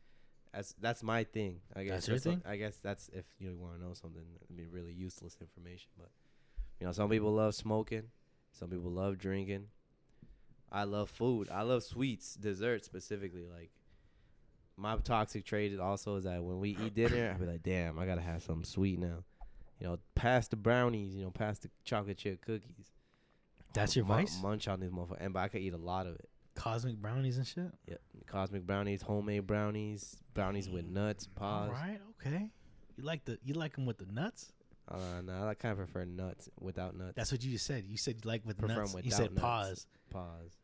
That's 0.54 0.76
that's 0.82 1.04
my 1.04 1.24
thing. 1.24 1.62
I 1.76 1.84
guess 1.84 2.06
That's 2.06 2.08
your 2.08 2.18
thing? 2.20 2.42
I 2.46 2.58
guess 2.58 2.78
that's 2.78 3.10
if 3.14 3.26
you 3.40 3.56
want 3.56 3.80
to 3.80 3.82
know 3.86 3.94
something. 3.94 4.22
I 4.22 4.54
mean, 4.54 4.68
really 4.72 4.92
useless 4.92 5.38
information, 5.40 5.90
but 5.98 6.10
you 6.80 6.88
know, 6.88 6.92
some 6.94 7.10
people 7.10 7.32
love 7.32 7.56
smoking. 7.56 8.04
Some 8.52 8.70
people 8.70 8.92
love 8.92 9.18
drinking. 9.18 9.68
I 10.72 10.84
love 10.84 11.10
food. 11.10 11.50
I 11.52 11.62
love 11.64 11.84
sweets, 11.84 12.36
desserts 12.36 12.86
specifically. 12.86 13.46
Like 13.48 13.72
my 14.78 14.98
toxic 14.98 15.46
trait 15.46 15.80
also 15.80 16.18
is 16.18 16.26
that 16.26 16.44
when 16.44 16.60
we 16.60 16.72
eat 16.84 16.96
dinner, 16.96 17.34
I 17.36 17.40
be 17.40 17.46
like, 17.46 17.64
damn, 17.64 17.98
I 18.00 18.06
gotta 18.06 18.22
have 18.22 18.44
something 18.44 18.66
sweet 18.66 19.00
now. 19.00 19.24
You 19.80 19.88
know, 19.88 20.00
past 20.16 20.52
the 20.52 20.58
brownies, 20.58 21.16
you 21.16 21.24
know, 21.24 21.32
past 21.32 21.64
the 21.64 21.70
chocolate 21.84 22.18
chip 22.18 22.42
cookies. 22.42 22.92
That's 23.74 23.96
your 23.96 24.06
vice? 24.06 24.42
Munch 24.42 24.68
on 24.68 24.80
these 24.80 24.92
motherfuckers, 24.92 25.22
and 25.22 25.34
but 25.34 25.40
I 25.40 25.48
could 25.48 25.62
eat 25.62 25.74
a 25.74 25.78
lot 25.78 26.08
of 26.08 26.16
it. 26.16 26.30
Cosmic 26.56 26.98
brownies 26.98 27.38
and 27.38 27.48
shit. 27.48 27.72
Yep. 27.88 28.02
Cosmic 28.28 28.66
brownies, 28.66 29.02
homemade 29.02 29.48
brownies, 29.48 30.18
brownies 30.34 30.70
with 30.70 30.86
nuts, 30.86 31.28
All 31.40 31.68
paws. 31.68 31.70
right, 31.72 32.00
okay. 32.20 32.50
You 32.98 33.04
like 33.04 33.26
the 33.26 33.38
you 33.44 33.54
like 33.54 33.76
them 33.76 33.86
with 33.86 33.98
the 33.98 34.06
nuts? 34.12 34.52
Uh, 34.88 34.98
no, 35.24 35.48
I 35.48 35.54
kind 35.54 35.72
of 35.72 35.78
prefer 35.78 36.04
nuts 36.06 36.50
without 36.60 36.96
nuts. 36.96 37.14
That's 37.16 37.32
what 37.32 37.44
you 37.44 37.52
just 37.52 37.66
said. 37.66 37.86
You 37.88 37.98
said 37.98 38.16
you 38.24 38.30
like 38.30 38.46
with 38.46 38.58
Prefer 38.58 38.82
nuts. 38.82 38.96
You 39.04 39.12
said 39.12 39.32
nuts. 39.32 39.42
pause. 39.42 39.88
Paws. 40.10 40.58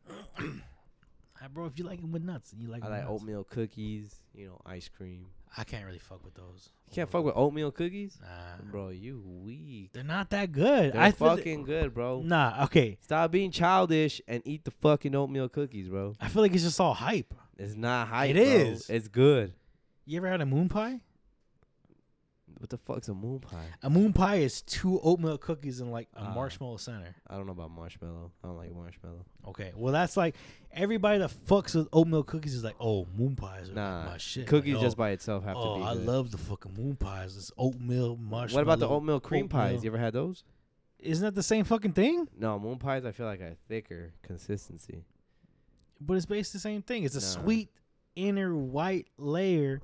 Ah, 1.40 1.48
bro, 1.52 1.66
if 1.66 1.78
you 1.78 1.84
like 1.84 2.00
them 2.00 2.12
with 2.12 2.22
nuts, 2.22 2.52
you 2.58 2.68
like. 2.68 2.84
I 2.84 2.88
like 2.88 3.00
nuts. 3.04 3.10
oatmeal 3.12 3.44
cookies. 3.44 4.14
You 4.34 4.46
know, 4.48 4.60
ice 4.66 4.88
cream. 4.88 5.26
I 5.56 5.64
can't 5.64 5.84
really 5.86 5.98
fuck 5.98 6.24
with 6.24 6.34
those. 6.34 6.70
You 6.90 6.94
can't 6.94 7.10
fuck 7.10 7.24
with 7.24 7.34
oatmeal 7.36 7.70
cookies, 7.70 8.18
Nah, 8.22 8.70
bro. 8.70 8.88
You 8.90 9.22
weak. 9.44 9.90
they're 9.92 10.02
not 10.04 10.30
that 10.30 10.52
good. 10.52 10.92
They're 10.94 11.00
I 11.00 11.10
feel 11.10 11.28
th- 11.28 11.38
fucking 11.40 11.64
good, 11.64 11.92
bro. 11.94 12.22
Nah, 12.24 12.64
okay. 12.64 12.96
Stop 13.02 13.30
being 13.30 13.50
childish 13.50 14.20
and 14.26 14.42
eat 14.46 14.64
the 14.64 14.70
fucking 14.70 15.14
oatmeal 15.14 15.48
cookies, 15.48 15.88
bro. 15.88 16.14
I 16.20 16.28
feel 16.28 16.42
like 16.42 16.54
it's 16.54 16.62
just 16.64 16.80
all 16.80 16.94
hype. 16.94 17.34
It's 17.58 17.74
not 17.74 18.08
hype. 18.08 18.30
It 18.30 18.34
bro. 18.34 18.42
is. 18.44 18.88
It's 18.88 19.08
good. 19.08 19.52
You 20.06 20.16
ever 20.18 20.28
had 20.28 20.40
a 20.40 20.46
moon 20.46 20.68
pie? 20.70 21.00
What 22.58 22.70
the 22.70 22.76
fuck's 22.78 23.06
a 23.08 23.14
moon 23.14 23.38
pie? 23.38 23.66
A 23.82 23.88
moon 23.90 24.12
pie 24.12 24.36
is 24.36 24.62
two 24.62 24.98
oatmeal 25.00 25.38
cookies 25.38 25.78
and 25.80 25.92
like 25.92 26.08
a 26.16 26.22
Ah. 26.24 26.34
marshmallow 26.34 26.78
center. 26.78 27.14
I 27.28 27.36
don't 27.36 27.46
know 27.46 27.52
about 27.52 27.70
marshmallow. 27.70 28.32
I 28.42 28.46
don't 28.48 28.56
like 28.56 28.74
marshmallow. 28.74 29.24
Okay, 29.46 29.72
well 29.76 29.92
that's 29.92 30.16
like 30.16 30.34
everybody 30.72 31.18
that 31.18 31.30
fucks 31.46 31.76
with 31.76 31.88
oatmeal 31.92 32.24
cookies 32.24 32.54
is 32.54 32.64
like, 32.64 32.74
oh, 32.80 33.06
moon 33.16 33.36
pies 33.36 33.70
are 33.70 33.74
Nah, 33.74 34.06
my 34.06 34.16
shit. 34.18 34.48
cookies 34.48 34.74
Like, 34.74 34.82
just 34.82 34.96
oh, 34.96 34.98
by 34.98 35.10
itself 35.10 35.44
have 35.44 35.56
oh, 35.56 35.74
to 35.74 35.78
be. 35.80 35.84
Oh, 35.86 35.88
I 35.88 35.92
love 35.92 36.32
the 36.32 36.38
fucking 36.38 36.74
moon 36.76 36.96
pies. 36.96 37.36
It's 37.36 37.52
oatmeal 37.56 38.16
marshmallow. 38.16 38.58
What 38.58 38.62
about 38.64 38.78
the 38.80 38.88
oatmeal 38.88 39.20
cream 39.20 39.44
oatmeal. 39.44 39.60
pies? 39.62 39.84
You 39.84 39.90
ever 39.90 39.98
had 39.98 40.12
those? 40.14 40.42
Isn't 40.98 41.24
that 41.24 41.36
the 41.36 41.44
same 41.44 41.64
fucking 41.64 41.92
thing? 41.92 42.28
No, 42.36 42.58
moon 42.58 42.78
pies. 42.78 43.04
I 43.04 43.12
feel 43.12 43.26
like 43.26 43.40
a 43.40 43.54
thicker 43.68 44.14
consistency. 44.22 45.04
But 46.00 46.14
it's 46.16 46.26
basically 46.26 46.58
the 46.58 46.62
same 46.62 46.82
thing. 46.82 47.04
It's 47.04 47.14
a 47.14 47.20
Nah. 47.38 47.44
sweet 47.44 47.68
inner 48.16 48.52
white 48.56 49.06
layer 49.16 49.80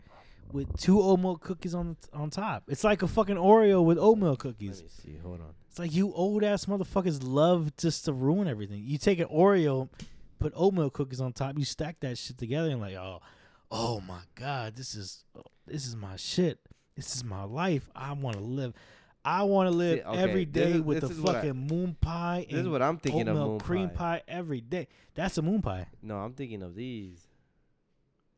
with 0.53 0.77
two 0.79 1.01
oatmeal 1.03 1.37
cookies 1.37 1.75
on 1.75 1.97
on 2.13 2.31
top. 2.31 2.65
It's 2.69 2.85
like 2.85 3.03
a 3.03 3.09
fucking 3.09 3.37
Oreo 3.37 3.85
with 3.85 3.99
oatmeal 3.99 4.31
Let 4.31 4.39
cookies. 4.39 4.83
me 4.83 4.89
see. 4.89 5.17
Hold 5.23 5.41
on. 5.41 5.55
It's 5.69 5.79
like 5.79 5.93
you 5.95 6.13
old 6.13 6.45
ass 6.45 6.67
motherfuckers 6.67 7.21
love 7.23 7.77
just 7.77 8.05
to 8.05 8.13
ruin 8.13 8.47
everything. 8.47 8.83
You 8.85 8.97
take 8.99 9.19
an 9.19 9.27
Oreo, 9.29 9.89
put 10.39 10.53
oatmeal 10.55 10.91
cookies 10.91 11.21
on 11.21 11.33
top, 11.33 11.59
you 11.59 11.65
stack 11.65 11.99
that 12.01 12.17
shit 12.19 12.39
together 12.39 12.69
and 12.71 12.81
like, 12.81 12.95
oh, 12.95 13.21
oh 13.71 14.01
my 14.01 14.21
god, 14.37 14.77
this 14.77 14.95
is 14.95 15.25
this 15.67 15.87
is 15.87 15.97
my 15.97 16.17
shit. 16.17 16.59
This 16.95 17.17
is 17.17 17.25
my 17.25 17.43
life. 17.43 17.89
I 17.97 18.13
want 18.13 18.37
to 18.37 18.43
live. 18.43 18.73
I 19.25 19.43
want 19.45 19.69
to 19.71 19.75
live 19.75 19.99
See, 20.01 20.05
okay, 20.05 20.19
every 20.21 20.43
is- 20.53 20.81
with 20.83 21.01
the 21.01 21.09
what 21.23 21.35
I- 21.37 21.41
fucking 21.41 21.67
moon 21.67 21.97
pie 22.01 22.47
This 22.49 22.61
is 22.61 22.69
what 22.69 22.83
I'm 22.83 22.99
thinking 22.99 23.27
of. 23.27 23.37
Moon 23.37 23.59
cream 23.59 23.89
pie. 23.89 24.19
pie 24.19 24.23
every 24.29 24.61
day. 24.61 24.87
That's 25.15 25.39
a 25.39 25.43
moon 25.43 25.61
pie. 25.63 25.87
No, 26.03 26.19
I'm 26.19 26.35
thinking 26.35 26.63
of 26.63 26.75
these. 26.77 27.27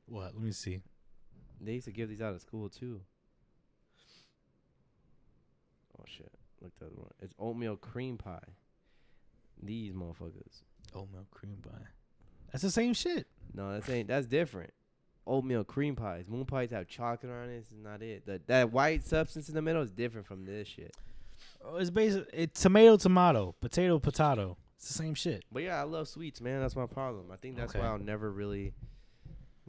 What? 0.06 0.34
Let 0.34 0.42
me 0.42 0.52
see. 0.52 0.80
They 1.66 1.72
used 1.74 1.86
to 1.86 1.92
give 1.92 2.08
these 2.08 2.22
out 2.22 2.34
at 2.34 2.40
school 2.40 2.68
too. 2.68 3.00
Oh 5.98 6.04
shit! 6.06 6.30
Look 6.60 6.72
the 6.78 6.86
other 6.86 6.94
one. 6.96 7.10
It's 7.20 7.34
oatmeal 7.38 7.76
cream 7.76 8.16
pie. 8.18 8.38
These 9.62 9.92
motherfuckers. 9.94 10.62
Oatmeal 10.94 11.26
cream 11.30 11.58
pie. 11.62 11.86
That's 12.52 12.62
the 12.62 12.70
same 12.70 12.94
shit. 12.94 13.26
No, 13.54 13.72
that's 13.72 13.88
ain't. 13.88 14.08
That's 14.08 14.26
different. 14.26 14.72
Oatmeal 15.26 15.64
cream 15.64 15.96
pies. 15.96 16.26
Moon 16.28 16.44
pies 16.44 16.70
have 16.70 16.86
chocolate 16.86 17.32
on 17.32 17.48
it. 17.48 17.56
Is 17.58 17.72
not 17.82 18.02
it. 18.02 18.26
That 18.26 18.46
that 18.46 18.72
white 18.72 19.04
substance 19.04 19.48
in 19.48 19.54
the 19.54 19.62
middle 19.62 19.82
is 19.82 19.90
different 19.90 20.26
from 20.26 20.44
this 20.44 20.68
shit. 20.68 20.94
Oh, 21.64 21.76
It's 21.76 21.90
basically 21.90 22.28
it's 22.38 22.60
tomato, 22.60 22.96
tomato, 22.96 23.54
potato, 23.60 23.98
potato. 23.98 24.56
It's 24.76 24.88
the 24.88 24.94
same 24.94 25.14
shit. 25.14 25.44
But 25.50 25.62
yeah, 25.62 25.80
I 25.80 25.84
love 25.84 26.06
sweets, 26.06 26.40
man. 26.40 26.60
That's 26.60 26.76
my 26.76 26.86
problem. 26.86 27.30
I 27.32 27.36
think 27.36 27.56
that's 27.56 27.74
Okay. 27.74 27.80
why 27.80 27.86
I'll 27.86 27.98
never 27.98 28.30
really 28.30 28.72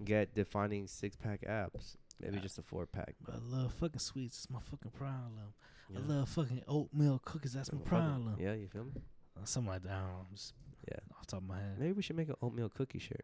get 0.03 0.33
defining 0.35 0.87
six 0.87 1.15
pack 1.15 1.41
apps. 1.47 1.95
Maybe 2.19 2.39
just 2.39 2.57
a 2.57 2.63
four 2.63 2.85
pack. 2.87 3.15
But 3.23 3.35
I 3.35 3.37
love 3.55 3.73
fucking 3.73 3.99
sweets. 3.99 4.37
It's 4.37 4.49
my 4.49 4.59
fucking 4.59 4.91
problem. 4.91 5.53
Yeah. 5.89 5.99
I 5.99 6.01
love 6.01 6.29
fucking 6.29 6.63
oatmeal 6.67 7.21
cookies. 7.23 7.53
That's 7.53 7.71
my 7.71 7.79
problem. 7.81 8.35
Yeah, 8.39 8.53
you 8.53 8.67
feel 8.67 8.85
me? 8.85 8.91
Uh, 9.39 9.45
Something 9.45 9.71
like 9.71 9.83
that. 9.83 9.91
I 9.91 9.99
don't 9.99 10.07
know, 10.09 10.25
just 10.33 10.53
Yeah. 10.89 10.97
off 11.17 11.27
the 11.27 11.31
top 11.33 11.41
of 11.41 11.47
my 11.47 11.59
head. 11.59 11.75
Maybe 11.79 11.91
we 11.93 12.01
should 12.01 12.15
make 12.17 12.29
an 12.29 12.35
oatmeal 12.41 12.69
cookie 12.69 12.99
shirt. 12.99 13.23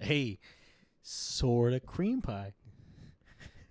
Hey, 0.00 0.38
sort 1.02 1.72
of 1.72 1.84
cream 1.86 2.20
pie. 2.22 2.52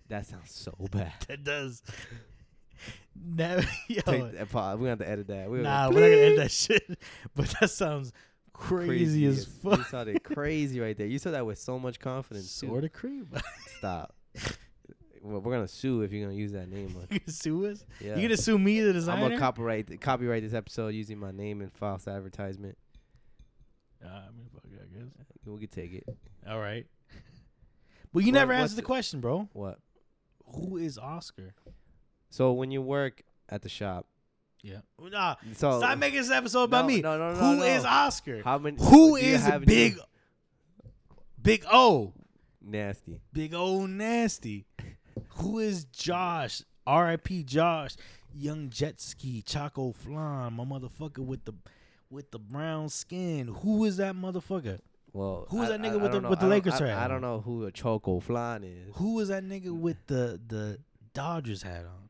That 0.10 0.28
sounds 0.28 0.52
so 0.52 0.76
bad. 0.92 1.14
That 1.28 1.44
does. 1.46 1.82
Never, 3.16 3.66
yo, 3.88 4.02
Take 4.02 4.32
that 4.34 4.50
pause. 4.50 4.78
We 4.78 4.90
have 4.90 5.00
to 5.00 5.10
edit 5.10 5.28
that. 5.28 5.50
We 5.50 5.62
nah, 5.62 5.88
we're 5.90 5.94
not 6.02 6.10
gonna 6.10 6.22
end 6.22 6.38
that 6.40 6.52
shit. 6.52 6.84
But 7.34 7.54
that 7.60 7.70
sounds 7.70 8.12
crazy, 8.54 9.26
as 9.26 9.46
fuck. 9.46 9.80
You 9.80 9.84
sounded 9.86 10.24
crazy 10.24 10.80
right 10.80 10.98
there. 10.98 11.08
You 11.08 11.20
said 11.20 11.34
that 11.34 11.46
with 11.46 11.60
so 11.60 11.78
much 11.80 12.00
confidence. 12.00 12.50
Sort 12.50 12.84
of 12.84 12.94
creep. 12.94 13.28
Stop. 13.78 14.14
well, 15.22 15.42
we're 15.42 15.54
gonna 15.54 15.68
sue 15.68 16.02
if 16.02 16.12
you're 16.12 16.26
gonna 16.26 16.38
use 16.38 16.52
that 16.54 16.70
name. 16.70 16.96
you 17.10 17.20
gonna 17.20 17.32
sue 17.32 17.66
us? 17.68 17.86
Yeah. 18.00 18.16
You 18.16 18.22
gonna 18.24 18.38
sue 18.38 18.58
me, 18.58 18.80
the 18.82 18.94
designer? 18.94 19.24
I'm 19.24 19.30
gonna 19.30 19.40
copyright 19.40 20.00
copyright 20.02 20.44
this 20.44 20.54
episode 20.54 20.90
using 20.90 21.18
my 21.18 21.32
name 21.32 21.62
and 21.62 21.72
false 21.74 22.08
advertisement. 22.08 22.78
Uh, 24.04 24.08
I 24.08 24.32
mean, 24.36 24.48
fuck 24.54 24.64
it, 24.72 24.82
I 24.82 24.98
guess. 25.00 25.08
We 25.46 25.60
could 25.60 25.72
take 25.72 25.94
it. 25.94 26.18
All 26.48 26.60
right. 26.60 26.86
But 28.14 28.24
you 28.26 28.32
never 28.32 28.54
answered 28.54 28.76
the- 28.76 28.84
question, 28.84 29.22
bro. 29.22 29.50
What? 29.54 29.80
Who 30.54 30.78
is 30.78 31.00
Oscar? 31.00 31.56
So 32.30 32.52
when 32.54 32.70
you 32.70 32.80
work 32.80 33.24
at 33.50 33.64
the 33.64 33.70
shop, 33.70 34.06
Yeah. 34.64 34.80
Nah. 35.00 35.36
so 35.58 35.80
Stop 35.80 35.98
making 35.98 36.22
this 36.22 36.32
episode 36.32 36.64
about 36.64 36.84
No, 36.86 36.88
me. 36.88 37.02
no, 37.02 37.18
no, 37.18 37.34
no, 37.34 37.40
Who 37.40 37.58
no. 37.58 37.64
is 37.64 37.84
Oscar? 37.86 38.42
how 38.44 38.58
many? 38.58 38.78
Who 38.82 39.20
do 39.20 39.26
you 39.26 39.36
is 39.36 39.42
have 39.46 39.66
Big 39.66 39.94
any- 39.94 40.02
Big 41.42 41.66
O? 41.72 42.14
nasty? 42.62 43.20
Big 43.34 43.54
O 43.54 43.86
nasty. 43.86 44.66
Who 45.36 45.60
is 45.60 45.84
Josh? 45.86 46.62
R.I.P. 46.88 47.44
Josh. 47.44 47.96
Young 48.34 48.70
jet 48.70 49.00
ski, 49.00 49.42
Choco 49.42 49.92
Flan, 49.92 50.54
my 50.54 50.64
motherfucker 50.64 51.20
with 51.20 51.46
the 51.46 51.54
with 52.10 52.32
the 52.32 52.40
brown 52.40 52.90
skin. 52.90 53.48
Who 53.48 53.84
is 53.86 53.98
that 53.98 54.16
motherfucker? 54.16 54.80
Well, 55.12 55.46
Who's 55.50 55.68
that 55.70 55.80
nigga 55.82 55.94
I 55.94 55.96
with 55.98 56.12
the- 56.14 56.22
know. 56.22 56.30
with 56.30 56.40
the 56.40 56.46
I 56.46 56.50
don't- 56.50 56.66
Lakers 56.66 56.82
I, 56.82 56.88
hat 56.88 56.98
I 56.98 57.08
don't 57.08 57.22
know 57.22 57.42
who 57.42 57.66
a 57.66 57.72
Choco 57.72 58.20
Flan 58.20 58.64
is. 58.64 58.96
Who 58.96 59.20
is 59.20 59.28
that 59.28 59.44
nigga 59.44 59.72
with 59.72 59.98
the 60.08 60.40
the 60.48 60.80
Dodgers 61.14 61.62
hat 61.64 61.86
on? 61.86 62.10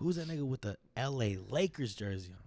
Who's 0.00 0.16
that 0.16 0.26
nigga 0.28 0.46
with 0.46 0.62
the 0.62 0.76
L.A. 0.96 1.36
Lakers 1.48 1.94
jersey 1.94 2.30
on? 2.32 2.38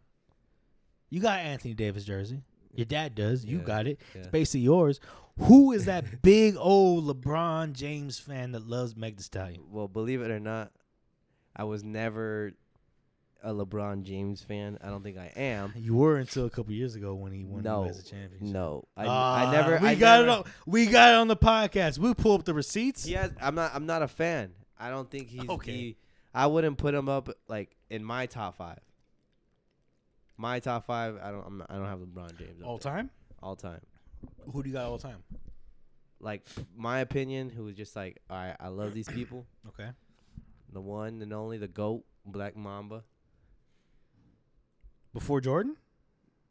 You 1.09 1.19
got 1.21 1.39
Anthony 1.39 1.73
Davis 1.73 2.03
jersey. 2.03 2.41
Your 2.75 2.85
dad 2.85 3.13
does. 3.15 3.45
You 3.45 3.59
Yeah, 3.59 3.63
got 3.63 3.87
it. 3.87 3.99
yeah. 4.13 4.21
It's 4.21 4.27
basically 4.29 4.61
yours. 4.61 4.99
Who 5.39 5.71
is 5.71 5.85
that 5.85 6.21
big 6.21 6.55
old 6.57 7.05
LeBron 7.05 7.73
James 7.73 8.19
fan 8.19 8.51
that 8.53 8.67
loves 8.67 8.95
Meg 8.95 9.17
Thee 9.17 9.23
Stallion? 9.23 9.61
Well, 9.71 9.87
believe 9.87 10.21
it 10.21 10.31
or 10.31 10.39
not, 10.39 10.71
I 11.55 11.63
was 11.65 11.83
never 11.83 12.53
a 13.43 13.51
LeBron 13.51 14.03
James 14.03 14.41
fan. 14.41 14.79
I 14.83 14.87
don't 14.89 15.03
think 15.03 15.17
I 15.17 15.31
am. 15.35 15.73
You 15.75 15.93
were 15.95 16.17
until 16.17 16.45
a 16.45 16.49
couple 16.49 16.73
years 16.73 16.95
ago 16.95 17.13
when 17.13 17.31
he 17.31 17.43
won 17.43 17.61
No, 17.63 17.83
the 17.83 17.89
a 17.99 18.01
championship. 18.01 18.41
no, 18.41 18.85
I, 18.97 19.05
Ah, 19.07 19.47
I 19.47 19.51
never. 19.51 19.77
We 19.79 19.87
I 19.89 19.95
got 19.95 20.25
never, 20.25 20.27
it. 20.27 20.31
On, 20.31 20.43
we 20.65 20.85
got 20.87 21.13
it 21.13 21.15
on 21.17 21.27
the 21.27 21.35
podcast. 21.37 21.99
We 21.99 22.13
pull 22.15 22.33
up 22.33 22.45
the 22.45 22.53
receipts. 22.55 23.05
Yeah, 23.07 23.27
I'm 23.41 23.53
not. 23.53 23.71
I'm 23.75 23.85
not 23.85 24.01
a 24.01 24.07
fan. 24.07 24.51
I 24.79 24.89
don't 24.89 25.09
think 25.11 25.29
he's. 25.29 25.47
Okay. 25.47 25.71
He, 25.71 25.97
I 26.33 26.47
wouldn't 26.47 26.77
put 26.77 26.93
him 26.93 27.07
up 27.09 27.29
like 27.47 27.75
in 27.89 28.03
my 28.03 28.25
top 28.25 28.55
five. 28.57 28.79
My 30.37 30.59
top 30.59 30.85
five. 30.85 31.17
I 31.21 31.31
don't. 31.31 31.45
I'm 31.45 31.57
not, 31.59 31.67
I 31.69 31.75
don't 31.75 31.85
have 31.87 31.99
LeBron 31.99 32.37
James 32.39 32.61
up 32.61 32.67
all 32.67 32.77
there. 32.77 32.91
time. 32.93 33.09
All 33.41 33.55
time. 33.55 33.81
Who 34.51 34.63
do 34.63 34.69
you 34.69 34.73
got 34.75 34.85
all 34.85 34.97
time? 34.97 35.23
Like 36.19 36.43
my 36.75 36.99
opinion, 36.99 37.49
who 37.49 37.65
was 37.65 37.75
just 37.75 37.95
like, 37.95 38.17
all 38.29 38.37
right, 38.37 38.55
I 38.59 38.69
love 38.69 38.93
these 38.93 39.07
people. 39.09 39.45
Okay. 39.67 39.89
The 40.71 40.81
one 40.81 41.21
and 41.21 41.31
only, 41.33 41.57
the 41.59 41.67
goat, 41.67 42.03
Black 42.25 42.55
Mamba. 42.55 43.03
Before 45.13 45.39
Jordan. 45.41 45.75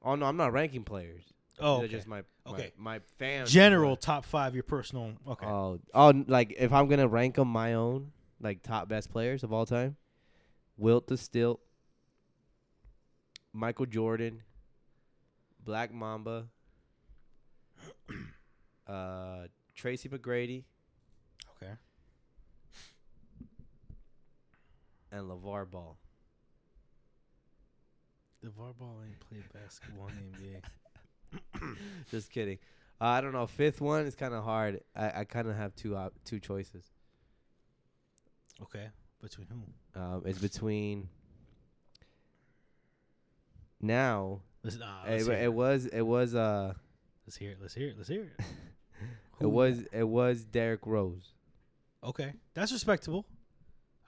Oh 0.04 0.14
no, 0.14 0.26
I'm 0.26 0.36
not 0.36 0.52
ranking 0.52 0.84
players. 0.84 1.22
Oh, 1.59 1.76
They're 1.78 1.84
okay. 1.86 1.94
just 1.94 2.06
my 2.06 2.22
my, 2.46 2.52
Okay. 2.52 2.72
my 2.76 3.00
fans. 3.18 3.50
General 3.50 3.96
top 3.96 4.24
five. 4.24 4.54
Your 4.54 4.62
personal. 4.62 5.12
Okay. 5.28 5.46
Oh, 5.46 5.80
oh, 5.94 6.24
like 6.28 6.54
if 6.59 6.72
I'm 6.72 6.88
gonna 6.88 7.09
rank 7.09 7.34
them 7.36 7.48
my 7.48 7.74
own, 7.74 8.12
like 8.43 8.62
top 8.62 8.89
best 8.89 9.10
players 9.10 9.43
of 9.43 9.52
all 9.52 9.64
time, 9.64 9.97
Wilt 10.77 11.06
the 11.06 11.16
Stilt, 11.16 11.60
Michael 13.52 13.86
Jordan, 13.86 14.43
Black 15.64 15.93
Mamba, 15.93 16.48
uh, 18.86 19.47
Tracy 19.74 20.09
McGrady, 20.09 20.64
okay. 21.56 21.73
and 25.12 25.31
LaVar 25.31 25.70
Ball. 25.70 25.97
LaVar 28.44 28.77
Ball 28.77 29.02
ain't 29.06 29.20
played 29.20 29.44
basketball 29.52 30.09
in 30.09 30.32
the 30.32 31.69
NBA. 31.69 31.77
Just 32.10 32.31
kidding. 32.32 32.59
Uh, 33.01 33.05
I 33.05 33.20
don't 33.20 33.32
know. 33.32 33.47
Fifth 33.47 33.81
one 33.81 34.06
is 34.06 34.14
kind 34.16 34.35
of 34.35 34.43
hard. 34.43 34.81
I, 34.97 35.20
I 35.20 35.24
kind 35.24 35.48
of 35.48 35.56
have 35.56 35.74
two 35.77 35.97
op- 35.97 36.14
two 36.24 36.40
choices. 36.40 36.90
Okay. 38.62 38.89
Between 39.20 39.47
who? 39.48 40.01
Um, 40.01 40.22
it's 40.26 40.39
between 40.39 41.09
now. 43.80 44.40
Let's, 44.62 44.76
It, 44.76 44.82
let's, 45.09 45.26
hear 45.26 45.34
it 45.34 45.43
it. 45.44 45.52
was 45.52 45.86
it 45.86 46.02
was 46.02 46.34
uh 46.34 46.74
let's 47.26 47.36
hear 47.36 47.51
it. 47.52 47.59
Let's 47.60 47.74
hear 47.74 47.89
it. 47.89 47.94
Let's 47.97 48.09
hear 48.09 48.22
it. 48.22 48.44
it 49.40 49.47
was 49.47 49.82
it 49.93 50.05
was 50.09 50.44
Derrick 50.44 50.86
Rose. 50.86 51.32
Okay, 52.05 52.32
that's 52.55 52.72
respectable. 52.72 53.26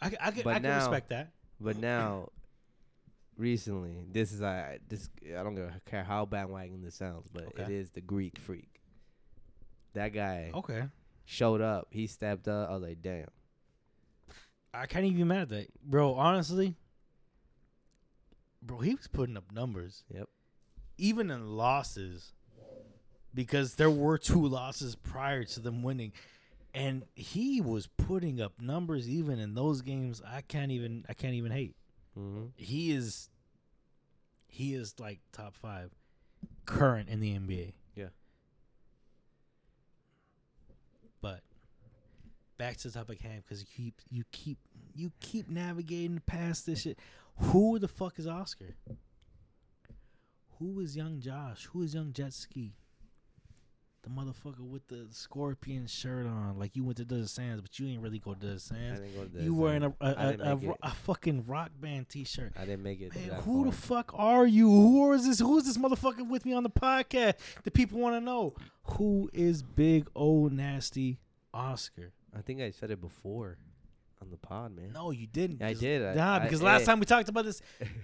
I, 0.00 0.06
I, 0.20 0.30
can, 0.32 0.46
I 0.48 0.58
can 0.58 0.74
respect 0.74 1.10
that. 1.10 1.30
But 1.60 1.76
now, 1.78 2.30
recently, 3.36 4.04
this 4.10 4.32
is 4.32 4.42
I 4.42 4.78
this 4.88 5.08
I 5.26 5.42
don't 5.42 5.58
care 5.86 6.04
how 6.04 6.24
bandwagon 6.24 6.82
this 6.82 6.94
sounds, 6.96 7.28
but 7.32 7.44
it 7.44 7.60
Okay. 7.60 7.74
is 7.74 7.90
the 7.90 8.00
Greek 8.00 8.38
Freak. 8.38 8.80
That 9.94 10.08
guy 10.08 10.50
Okay, 10.54 10.84
showed 11.24 11.60
up. 11.60 11.86
He 11.90 12.06
stepped 12.08 12.48
up. 12.48 12.68
I 12.68 12.72
was 12.74 12.82
like, 12.82 13.00
damn. 13.00 13.28
I 14.74 14.86
can't 14.86 15.04
even 15.04 15.16
be 15.16 15.24
mad 15.24 15.42
at 15.42 15.48
that, 15.50 15.68
bro. 15.82 16.14
Honestly, 16.14 16.74
bro, 18.60 18.80
he 18.80 18.94
was 18.94 19.06
putting 19.06 19.36
up 19.36 19.52
numbers. 19.52 20.04
Yep. 20.12 20.28
Even 20.98 21.30
in 21.30 21.56
losses, 21.56 22.32
because 23.32 23.76
there 23.76 23.90
were 23.90 24.18
two 24.18 24.46
losses 24.46 24.96
prior 24.96 25.44
to 25.44 25.60
them 25.60 25.82
winning, 25.82 26.12
and 26.74 27.04
he 27.14 27.60
was 27.60 27.86
putting 27.86 28.40
up 28.40 28.60
numbers 28.60 29.08
even 29.08 29.38
in 29.38 29.54
those 29.54 29.80
games. 29.80 30.20
I 30.26 30.40
can't 30.40 30.72
even. 30.72 31.04
I 31.08 31.14
can't 31.14 31.34
even 31.34 31.52
hate. 31.52 31.76
Mm-hmm. 32.18 32.46
He 32.56 32.92
is. 32.92 33.28
He 34.48 34.74
is 34.74 34.94
like 34.98 35.20
top 35.32 35.54
five, 35.54 35.90
current 36.66 37.08
in 37.08 37.20
the 37.20 37.32
NBA. 37.34 37.72
Yeah. 37.94 38.08
But 41.20 41.40
back 42.58 42.76
to 42.78 42.88
the 42.88 42.98
topic 42.98 43.20
hand 43.20 43.42
because 43.44 43.60
you 43.62 43.66
keep 43.76 43.94
you 44.10 44.24
keep 44.32 44.58
you 44.94 45.12
keep 45.20 45.48
navigating 45.48 46.20
past 46.26 46.66
this 46.66 46.82
shit. 46.82 46.98
Who 47.38 47.78
the 47.78 47.88
fuck 47.88 48.18
is 48.18 48.26
Oscar? 48.26 48.76
Who 50.58 50.80
is 50.80 50.96
young 50.96 51.20
Josh? 51.20 51.66
Who 51.72 51.82
is 51.82 51.94
young 51.94 52.12
Jet 52.12 52.32
Ski? 52.32 52.72
The 54.02 54.10
motherfucker 54.10 54.60
with 54.60 54.86
the 54.88 55.06
scorpion 55.10 55.86
shirt 55.86 56.26
on, 56.26 56.58
like 56.58 56.76
you 56.76 56.84
went 56.84 56.98
to 56.98 57.06
Desert 57.06 57.30
Sands, 57.30 57.62
but 57.62 57.78
you 57.78 57.88
ain't 57.88 58.02
really 58.02 58.18
go 58.18 58.34
to 58.34 58.38
Desert 58.40 58.74
I 58.74 58.76
Sands. 58.76 59.00
didn't 59.00 59.32
go 59.32 59.38
to 59.38 59.44
You 59.44 59.54
wearing 59.54 59.82
a 59.82 59.94
a, 59.98 60.06
a, 60.10 60.10
a, 60.52 60.56
make 60.56 60.68
ro- 60.68 60.72
it. 60.74 60.78
a 60.82 60.90
fucking 60.90 61.44
rock 61.46 61.70
band 61.80 62.10
T-shirt. 62.10 62.52
I 62.56 62.66
didn't 62.66 62.82
make 62.82 63.00
it. 63.00 63.14
Man, 63.14 63.30
who 63.40 63.64
the 63.64 63.72
fuck 63.72 64.12
are 64.14 64.46
you? 64.46 64.68
Who 64.70 65.10
is 65.12 65.26
this? 65.26 65.38
Who 65.40 65.56
is 65.56 65.64
this 65.64 65.78
motherfucker 65.78 66.28
with 66.28 66.44
me 66.44 66.52
on 66.52 66.62
the 66.64 66.70
podcast? 66.70 67.34
The 67.64 67.70
people 67.70 67.98
want 67.98 68.14
to 68.14 68.20
know 68.20 68.54
who 68.84 69.30
is 69.32 69.62
Big 69.62 70.06
Old 70.14 70.52
Nasty 70.52 71.18
Oscar. 71.54 72.12
I 72.36 72.40
think 72.42 72.60
I 72.60 72.70
said 72.70 72.90
it 72.90 73.00
before 73.00 73.58
on 74.22 74.30
the 74.30 74.36
pod, 74.36 74.74
man. 74.74 74.92
No, 74.92 75.10
you 75.10 75.26
didn't. 75.26 75.62
I 75.62 75.74
did. 75.74 76.02
I- 76.02 76.14
Nah, 76.14 76.34
I- 76.36 76.38
because 76.40 76.62
last 76.62 76.80
hey. 76.80 76.86
time 76.86 77.00
we 77.00 77.06
talked 77.06 77.28
about 77.28 77.44
this, 77.44 77.60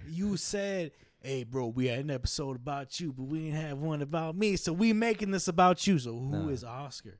you 0.07 0.37
said, 0.37 0.91
"Hey, 1.21 1.43
bro, 1.43 1.67
we 1.67 1.87
had 1.87 1.99
an 1.99 2.11
episode 2.11 2.55
about 2.55 2.99
you, 2.99 3.11
but 3.11 3.23
we 3.23 3.39
didn't 3.45 3.61
have 3.61 3.77
one 3.79 4.01
about 4.01 4.35
me, 4.35 4.55
so 4.55 4.71
we 4.73 4.93
making 4.93 5.31
this 5.31 5.47
about 5.47 5.85
you." 5.87 5.97
So 5.99 6.17
who 6.17 6.49
is. 6.49 6.63
Oscar? 6.63 7.17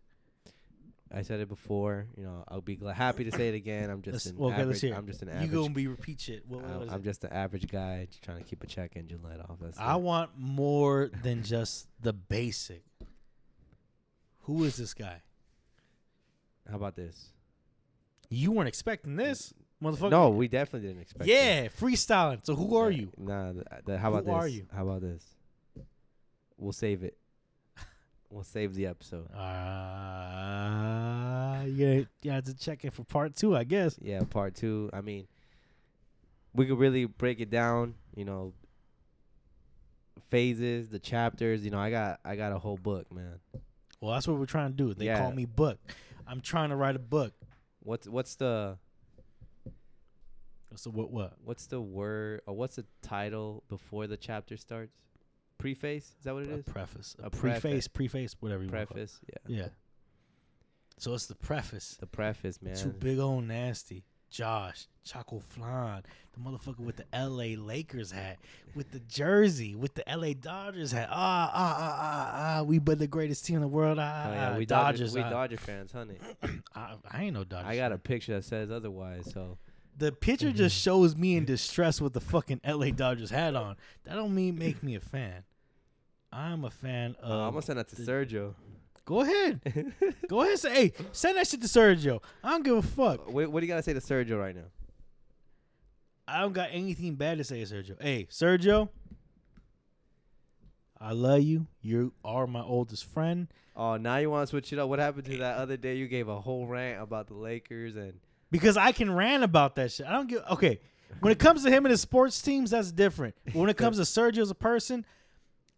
I 1.13 1.23
said 1.23 1.41
it 1.41 1.49
before. 1.49 2.07
You 2.15 2.23
know, 2.23 2.45
I'll 2.47 2.61
be 2.61 2.77
glad, 2.77 2.95
happy 2.95 3.25
to 3.25 3.31
say 3.33 3.49
it 3.49 3.55
again. 3.55 3.89
I'm 3.89 4.01
just 4.01 4.13
Let's, 4.13 4.25
an 4.27 4.37
okay, 4.45 4.53
average. 4.53 4.67
let's 4.67 4.81
hear. 4.81 4.95
I'm 4.95 5.07
just 5.07 5.21
an 5.21 5.27
average. 5.27 5.49
You 5.51 5.55
gonna 5.61 5.73
be 5.73 5.87
repeat 5.87 6.21
shit? 6.21 6.47
What, 6.47 6.61
what 6.63 6.83
I'm, 6.87 6.89
I'm 6.89 7.03
just 7.03 7.25
an 7.25 7.33
average 7.33 7.67
guy 7.69 8.07
just 8.09 8.23
trying 8.23 8.37
to 8.37 8.43
keep 8.45 8.63
a 8.63 8.67
check 8.67 8.95
engine 8.95 9.21
light 9.21 9.39
off. 9.41 9.57
That's 9.59 9.77
I 9.77 9.95
it. 9.95 10.01
want 10.01 10.31
more 10.37 11.09
than 11.21 11.43
just 11.43 11.87
the 12.01 12.13
basic. 12.13 12.83
Who 14.43 14.63
is 14.63 14.77
this 14.77 14.93
guy? 14.93 15.21
How 16.69 16.75
about 16.77 16.95
this? 16.95 17.31
You 18.29 18.51
weren't 18.51 18.67
expecting 18.69 19.15
this, 19.17 19.53
motherfucker. 19.83 20.11
No, 20.11 20.29
we 20.29 20.47
definitely 20.47 20.87
didn't 20.87 21.01
expect. 21.01 21.27
Yeah, 21.29 21.67
freestyling. 21.67 22.45
So 22.45 22.55
who 22.55 22.75
are 22.77 22.89
Yeah, 22.89 23.01
you? 23.01 23.11
Nah. 23.17 23.51
The, 23.53 23.65
the, 23.85 23.97
how 23.97 24.09
about 24.09 24.23
Who 24.25 24.31
this? 24.31 24.35
are 24.35 24.47
you? 24.47 24.67
How 24.73 24.83
about 24.87 25.01
this? 25.01 25.23
We'll 26.57 26.71
save 26.71 27.03
it. 27.03 27.17
we'll 28.29 28.43
save 28.43 28.73
the 28.75 28.85
episode. 28.85 29.27
Uh, 30.01 31.63
you 31.65 32.07
you 32.21 32.31
have 32.31 32.45
to 32.45 32.53
check 32.55 32.85
it 32.85 32.93
for 32.93 33.03
part 33.03 33.35
two, 33.35 33.55
I 33.55 33.63
guess. 33.63 33.97
Yeah, 34.01 34.21
part 34.29 34.55
two. 34.55 34.89
I 34.93 35.01
mean, 35.01 35.27
we 36.53 36.65
could 36.67 36.77
really 36.79 37.05
break 37.05 37.39
it 37.41 37.49
down. 37.49 37.95
You 38.15 38.25
know, 38.25 38.53
phases, 40.29 40.89
the 40.89 40.99
chapters. 40.99 41.65
You 41.65 41.71
know, 41.71 41.79
I 41.79 41.89
got 41.91 42.19
I 42.23 42.35
got 42.35 42.51
a 42.53 42.59
whole 42.59 42.77
book, 42.77 43.11
man. 43.11 43.39
Well, 43.99 44.13
that's 44.13 44.27
what 44.27 44.37
we're 44.37 44.45
trying 44.45 44.71
to 44.71 44.77
do. 44.77 44.93
They 44.93 45.13
call 45.13 45.31
me 45.31 45.45
Book. 45.45 45.79
I'm 46.31 46.39
trying 46.41 46.69
to 46.69 46.75
write 46.77 46.95
a 46.95 46.99
book. 46.99 47.33
What's 47.83 48.07
what's 48.07 48.35
the 48.35 48.77
So 50.75 50.89
what? 50.89 51.11
What? 51.11 51.33
What's 51.43 51.65
the 51.67 51.81
word 51.81 52.41
or 52.47 52.55
what's 52.55 52.77
the 52.77 52.85
title 53.01 53.63
before 53.67 54.07
the 54.07 54.15
chapter 54.17 54.55
starts? 54.55 54.93
Preface? 55.57 56.05
Is 56.05 56.23
that 56.23 56.33
what 56.33 56.43
it 56.43 56.49
A 56.49 56.53
is? 56.59 56.65
preface. 56.65 57.15
A, 57.21 57.25
A 57.25 57.29
preface. 57.29 57.61
preface. 57.61 57.87
Preface. 57.89 58.35
Whatever 58.39 58.63
you 58.63 58.71
want. 58.71 58.89
Preface. 58.89 59.19
Yeah. 59.27 59.57
Yeah. 59.63 59.67
So 60.97 61.13
it's 61.13 61.25
the 61.27 61.35
preface. 61.35 61.97
The 61.99 62.07
preface, 62.07 62.61
man. 62.61 62.75
Too 62.75 62.89
big 62.89 63.19
old 63.19 63.43
nasty. 63.43 64.05
Josh, 64.31 64.87
Choco 65.03 65.39
Flan, 65.39 66.03
the 66.33 66.39
motherfucker 66.39 66.79
with 66.79 66.95
the 66.95 67.05
LA 67.13 67.61
Lakers 67.61 68.11
hat, 68.11 68.37
with 68.73 68.89
the 68.91 68.99
jersey, 69.01 69.75
with 69.75 69.93
the 69.93 70.03
LA 70.07 70.33
Dodgers 70.33 70.91
hat. 70.93 71.09
Ah, 71.11 71.51
ah, 71.53 71.75
ah, 71.77 71.97
ah, 71.99 72.57
ah. 72.59 72.63
We 72.63 72.79
but 72.79 72.97
the 72.97 73.07
greatest 73.07 73.45
team 73.45 73.57
in 73.57 73.61
the 73.61 73.67
world. 73.67 73.99
Ah, 73.99 74.25
Oh, 74.27 74.31
yeah, 74.33 74.51
ah, 74.53 74.57
we 74.57 74.65
Dodgers. 74.65 75.11
Dodgers. 75.11 75.15
We 75.15 75.21
ah. 75.21 75.29
Dodger 75.29 75.57
fans, 75.57 75.91
honey. 75.91 76.15
I, 76.75 76.95
I 77.11 77.23
ain't 77.25 77.33
no 77.35 77.43
Dodgers. 77.43 77.67
I 77.69 77.75
got 77.75 77.91
a 77.91 77.97
picture 77.97 78.33
that 78.35 78.45
says 78.45 78.71
otherwise. 78.71 79.29
So 79.33 79.57
The 79.97 80.13
picture 80.13 80.51
just 80.53 80.77
shows 80.79 81.15
me 81.17 81.35
in 81.35 81.43
distress 81.45 81.99
with 81.99 82.13
the 82.13 82.21
fucking 82.21 82.61
LA 82.65 82.91
Dodgers 82.91 83.29
hat 83.31 83.55
on. 83.55 83.75
That 84.05 84.15
don't 84.15 84.33
mean 84.33 84.57
make 84.57 84.81
me 84.81 84.95
a 84.95 85.01
fan. 85.01 85.43
I'm 86.31 86.63
a 86.63 86.69
fan 86.71 87.17
of. 87.21 87.29
uh, 87.29 87.45
I'm 87.47 87.51
gonna 87.51 87.61
send 87.63 87.79
that 87.79 87.89
to 87.89 87.95
the- 87.97 88.09
Sergio. 88.09 88.53
Go 89.05 89.21
ahead. 89.21 89.93
Go 90.27 90.41
ahead. 90.41 90.59
Say, 90.59 90.73
hey, 90.73 90.93
send 91.11 91.37
that 91.37 91.47
shit 91.47 91.61
to 91.61 91.67
Sergio. 91.67 92.21
I 92.43 92.51
don't 92.51 92.63
give 92.63 92.77
a 92.77 92.81
fuck. 92.81 93.31
What, 93.31 93.51
what 93.51 93.59
do 93.59 93.65
you 93.65 93.71
gotta 93.71 93.83
say 93.83 93.93
to 93.93 93.99
Sergio 93.99 94.39
right 94.39 94.55
now? 94.55 94.69
I 96.27 96.41
don't 96.41 96.53
got 96.53 96.69
anything 96.71 97.15
bad 97.15 97.39
to 97.39 97.43
say 97.43 97.63
to 97.65 97.73
Sergio. 97.73 98.01
Hey, 98.01 98.27
Sergio, 98.29 98.89
I 100.99 101.13
love 101.13 101.41
you. 101.41 101.67
You 101.81 102.13
are 102.23 102.45
my 102.45 102.61
oldest 102.61 103.05
friend. 103.05 103.47
Oh, 103.75 103.97
now 103.97 104.17
you 104.17 104.29
want 104.29 104.47
to 104.47 104.49
switch 104.49 104.71
it 104.71 104.79
up? 104.79 104.87
What 104.87 104.99
happened 104.99 105.25
to 105.25 105.37
that 105.37 105.57
other 105.57 105.77
day? 105.77 105.95
You 105.95 106.07
gave 106.07 106.27
a 106.27 106.39
whole 106.39 106.67
rant 106.67 107.01
about 107.01 107.27
the 107.27 107.33
Lakers 107.33 107.95
and 107.95 108.13
Because 108.51 108.77
I 108.77 108.91
can 108.91 109.11
rant 109.11 109.43
about 109.43 109.75
that 109.75 109.91
shit. 109.91 110.05
I 110.05 110.11
don't 110.11 110.27
give 110.27 110.43
okay. 110.51 110.79
When 111.19 111.31
it 111.31 111.39
comes 111.39 111.63
to 111.63 111.69
him 111.69 111.85
and 111.85 111.91
his 111.91 112.01
sports 112.01 112.41
teams, 112.41 112.71
that's 112.71 112.91
different. 112.91 113.35
But 113.45 113.55
when 113.55 113.69
it 113.69 113.77
comes 113.77 113.97
to 113.97 114.03
Sergio 114.03 114.39
as 114.39 114.51
a 114.51 114.55
person, 114.55 115.05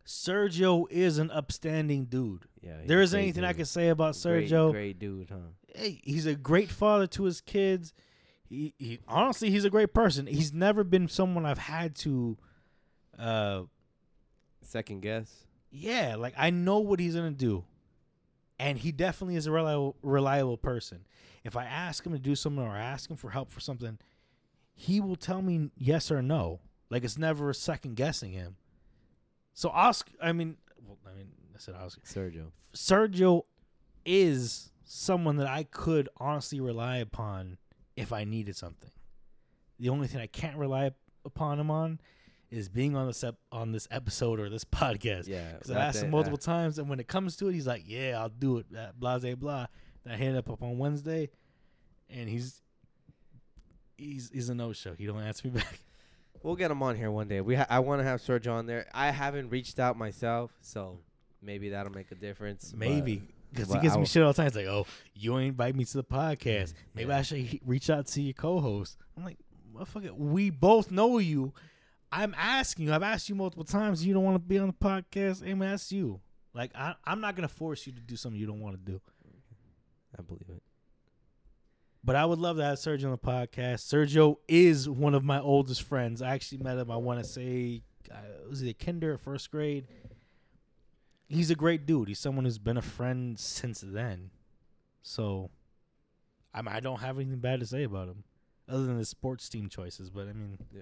Sergio 0.06 0.86
is 0.92 1.18
an 1.18 1.32
upstanding 1.32 2.06
dude. 2.06 2.46
Yeah. 2.64 2.78
There 2.86 3.02
isn't 3.02 3.18
great 3.18 3.24
anything 3.24 3.44
I 3.44 3.54
can 3.54 3.66
say 3.66 3.90
about 3.90 4.18
Great- 4.22 4.50
Sergio. 4.50 4.72
Great, 4.72 5.00
dude, 5.00 5.30
huh? 5.30 5.38
Hey, 5.76 6.00
he's 6.04 6.26
a 6.26 6.36
great 6.36 6.70
father 6.70 7.08
to 7.08 7.24
his 7.24 7.42
kids. 7.42 7.94
He, 8.48 8.74
he 8.78 9.00
honestly, 9.08 9.50
he's 9.50 9.66
a 9.66 9.70
great 9.70 9.94
person. 9.94 10.28
He's 10.28 10.54
never 10.54 10.84
been 10.84 11.08
someone 11.08 11.46
I've 11.46 11.58
had 11.58 11.96
to, 11.98 12.38
uh, 13.18 13.64
Second 14.62 15.02
guess. 15.02 15.46
yeah, 15.72 16.16
like 16.16 16.34
I 16.38 16.50
know 16.52 16.80
what 16.80 17.00
he's 17.00 17.16
gonna 17.16 17.32
do, 17.32 17.64
and 18.60 18.78
he 18.78 18.92
definitely 18.92 19.36
is 19.36 19.48
a 19.48 19.52
reliable, 19.52 19.96
reliable 20.02 20.58
person. 20.58 21.06
If 21.44 21.58
I 21.58 21.66
ask 21.66 22.06
him 22.06 22.14
to 22.14 22.20
do 22.20 22.36
something 22.36 22.64
or 22.64 22.78
ask 22.78 23.10
him 23.10 23.18
for 23.18 23.32
help 23.32 23.52
for 23.52 23.60
something, 23.60 23.98
he 24.74 25.02
will 25.02 25.16
tell 25.18 25.42
me 25.42 25.70
yes 25.78 26.10
or 26.12 26.22
no. 26.22 26.62
Like 26.90 27.04
it's 27.04 27.18
never 27.18 27.50
a 27.50 27.56
second 27.56 27.96
guessing 27.96 28.32
him. 28.32 28.56
So 29.54 29.70
Oscar, 29.70 30.12
I 30.22 30.32
mean, 30.32 30.58
well, 30.86 30.98
I 31.06 31.16
mean, 31.18 31.28
I 31.56 31.60
said 31.60 31.76
Oscar. 31.76 32.02
Sergio. 32.02 32.52
Sergio 32.74 33.44
is 34.06 34.72
someone 34.86 35.38
that 35.38 35.48
I 35.48 35.64
could 35.64 36.10
honestly 36.18 36.60
rely 36.60 36.98
upon 36.98 37.58
if 37.96 38.12
I 38.12 38.24
needed 38.24 38.56
something. 38.56 38.92
The 39.80 39.90
only 39.90 40.08
thing 40.08 40.22
I 40.22 40.28
can't 40.28 40.58
rely 40.58 40.92
upon 41.26 41.60
him 41.60 41.70
on 41.72 42.00
is 42.52 42.70
being 42.70 42.96
on 42.96 43.08
this 43.08 43.24
ep- 43.24 43.38
on 43.52 43.72
this 43.72 43.88
episode 43.92 44.40
or 44.40 44.50
this 44.50 44.64
podcast. 44.66 45.28
Yeah. 45.28 45.54
Because 45.54 45.72
I 45.72 45.80
asked 45.86 46.04
him 46.04 46.12
multiple 46.12 46.38
times, 46.38 46.80
and 46.80 46.90
when 46.90 47.00
it 47.00 47.08
comes 47.08 47.36
to 47.38 47.48
it, 47.50 47.54
he's 47.54 47.68
like, 47.68 47.84
"Yeah, 47.86 48.20
I'll 48.20 48.30
do 48.30 48.58
it." 48.60 48.66
Uh, 48.76 48.92
blah 48.98 49.20
blah 49.20 49.36
blah. 49.36 49.66
I 50.08 50.16
hit 50.16 50.36
up 50.36 50.50
up 50.50 50.62
on 50.62 50.78
Wednesday, 50.78 51.30
and 52.10 52.28
he's 52.30 52.62
he's 53.98 54.30
he's 54.34 54.50
a 54.50 54.56
no 54.56 54.74
show. 54.74 54.94
He 54.94 55.06
don't 55.06 55.22
answer 55.22 55.48
me 55.48 55.54
back. 55.56 55.80
We'll 56.42 56.56
get 56.56 56.72
him 56.72 56.84
on 56.84 56.96
here 56.98 57.10
one 57.10 57.28
day. 57.30 57.40
We 57.42 57.56
ha- 57.56 57.68
I 57.70 57.80
want 57.80 58.02
to 58.02 58.04
have 58.04 58.22
Sergio 58.22 58.54
on 58.54 58.66
there. 58.66 58.86
I 58.94 59.12
haven't 59.12 59.50
reached 59.50 59.80
out 59.80 59.98
myself, 59.98 60.52
so 60.62 61.00
maybe 61.44 61.70
that'll 61.70 61.92
make 61.92 62.12
a 62.12 62.16
difference. 62.16 62.74
Maybe 62.76 63.22
because 63.52 63.72
he 63.72 63.90
I 63.90 63.98
me 63.98 64.06
shit 64.06 64.24
all 64.24 64.32
the 64.34 64.38
time. 64.38 64.48
It's 64.48 64.56
like, 64.56 64.66
"Oh, 64.66 64.86
you 65.14 65.38
ain't 65.38 65.50
invite 65.50 65.76
me 65.76 65.86
to 65.86 65.98
the 65.98 66.04
podcast. 66.04 66.74
Maybe 66.96 67.10
Yeah. 67.10 67.18
I 67.18 67.22
should 67.22 67.38
he- 67.40 67.62
reach 67.66 67.90
out 67.90 68.08
to 68.08 68.22
your 68.22 68.34
co-host." 68.34 68.98
I'm 69.18 69.24
like, 69.24 69.38
"Motherfucker, 69.76 70.12
we 70.16 70.50
both 70.50 70.90
know 70.92 71.18
you. 71.20 71.54
I'm 72.12 72.34
asking 72.38 72.86
you. 72.88 72.94
I've 72.94 73.04
asked 73.04 73.30
you 73.30 73.36
multiple 73.36 73.64
times. 73.64 74.06
You 74.06 74.14
don't 74.14 74.24
want 74.24 74.36
to 74.36 74.40
be 74.40 74.58
on 74.60 74.68
the 74.68 74.74
podcast. 74.74 75.48
I'm 75.50 75.62
ask 75.62 75.92
you. 75.92 76.22
Like, 76.54 76.72
I, 76.76 76.96
I'm 77.06 77.22
not 77.22 77.36
gonna 77.36 77.48
force 77.48 77.86
you 77.88 77.94
to 77.94 78.00
do 78.02 78.16
something 78.16 78.40
you 78.40 78.48
don't 78.48 78.60
want 78.62 78.76
to 78.84 78.92
do." 78.92 79.02
I 80.18 80.22
believe 80.22 80.46
it. 80.50 80.62
But 82.04 82.16
I 82.16 82.26
would 82.26 82.40
love 82.40 82.58
to 82.58 82.64
have 82.64 82.78
Sergio 82.78 83.06
on 83.06 83.12
the 83.12 83.18
podcast. 83.18 83.88
Sergio 83.92 84.36
is 84.48 84.90
one 84.90 85.14
of 85.16 85.24
my 85.24 85.40
oldest 85.40 85.84
friends. 85.84 86.22
I 86.22 86.34
actually 86.34 86.58
met 86.60 86.78
him. 86.78 86.92
I 86.92 86.98
want 86.98 87.24
to 87.24 87.26
say, 87.28 87.82
uh, 88.12 88.16
was 88.50 88.62
a 88.62 88.74
kinder 88.74 89.14
or 89.14 89.18
first 89.18 89.50
grade? 89.50 89.88
He's 91.34 91.50
a 91.50 91.56
great 91.56 91.86
dude. 91.86 92.08
He's 92.08 92.20
someone 92.20 92.46
who's 92.46 92.58
been 92.60 92.78
a 92.78 92.82
friend 92.82 93.38
since 93.40 93.82
then. 93.86 94.30
So, 95.02 95.50
I 96.54 96.62
mean, 96.62 96.74
I 96.76 96.80
don't 96.80 97.00
have 97.02 97.18
anything 97.20 97.40
bad 97.40 97.60
to 97.60 97.66
say 97.66 97.84
about 97.84 98.08
him, 98.08 98.24
other 98.70 98.86
than 98.86 98.98
his 98.98 99.10
sports 99.10 99.50
team 99.50 99.68
choices. 99.70 100.10
But 100.10 100.28
I 100.28 100.34
mean, 100.34 100.58
Yeah. 100.74 100.82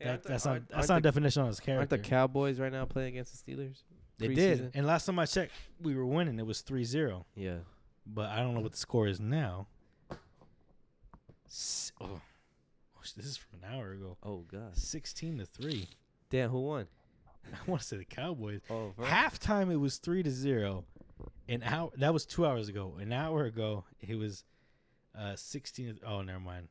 that, 0.00 0.22
that's 0.24 0.44
not 0.44 0.50
aren't, 0.52 0.68
that's 0.68 0.90
aren't 0.90 1.00
a 1.00 1.02
the, 1.02 1.08
definition 1.08 1.42
on 1.42 1.48
his 1.48 1.60
character. 1.60 1.78
aren't 1.80 1.90
the 1.90 1.98
Cowboys 2.08 2.58
right 2.58 2.72
now 2.72 2.84
playing 2.84 3.14
against 3.14 3.46
the 3.46 3.52
Steelers? 3.52 3.82
they 4.18 4.28
preseason? 4.28 4.34
did, 4.34 4.70
and 4.74 4.86
last 4.86 5.06
time 5.06 5.18
I 5.18 5.26
checked, 5.26 5.52
we 5.80 5.94
were 5.94 6.06
winning. 6.06 6.38
It 6.38 6.46
was 6.46 6.62
3-0. 6.62 7.24
Yeah. 7.34 7.56
but 8.06 8.30
I 8.30 8.38
don't 8.38 8.54
know 8.54 8.60
what 8.60 8.72
the 8.72 8.78
score 8.78 9.06
is 9.06 9.20
now. 9.20 9.66
S- 11.48 11.92
oh, 12.00 12.20
Oh, 12.98 13.02
this 13.16 13.26
is 13.26 13.36
from 13.36 13.60
an 13.62 13.72
hour 13.74 13.92
ago. 13.92 14.16
Oh 14.24 14.38
God. 14.50 14.76
Sixteen 14.76 15.38
to 15.38 15.46
three. 15.46 15.86
Damn, 16.28 16.50
who 16.50 16.60
won? 16.62 16.88
I 17.54 17.70
want 17.70 17.82
to 17.82 17.86
say 17.86 17.96
the 17.96 18.04
Cowboys. 18.04 18.60
Oh. 18.70 18.92
Halftime 19.00 19.72
it 19.72 19.76
was 19.76 19.98
three 19.98 20.22
to 20.22 20.30
zero. 20.30 20.84
An 21.48 21.62
hour 21.62 21.90
that 21.96 22.12
was 22.12 22.26
two 22.26 22.46
hours 22.46 22.68
ago. 22.68 22.96
An 23.00 23.12
hour 23.12 23.44
ago 23.44 23.84
it 24.00 24.16
was 24.16 24.44
uh 25.18 25.36
sixteen. 25.36 25.96
To, 25.96 26.06
oh, 26.06 26.22
never 26.22 26.40
mind. 26.40 26.68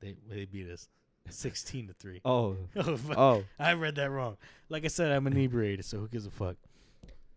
They 0.00 0.16
they 0.28 0.44
beat 0.44 0.68
us 0.70 0.88
sixteen 1.28 1.88
to 1.88 1.94
three. 1.94 2.20
Oh. 2.24 2.56
Oh. 2.76 2.98
Oh. 3.16 3.44
I 3.58 3.72
read 3.74 3.96
that 3.96 4.10
wrong. 4.10 4.36
Like 4.68 4.84
I 4.84 4.88
said, 4.88 5.12
I'm 5.12 5.26
inebriated, 5.26 5.84
so 5.84 5.98
who 5.98 6.08
gives 6.08 6.26
a 6.26 6.30
fuck? 6.30 6.56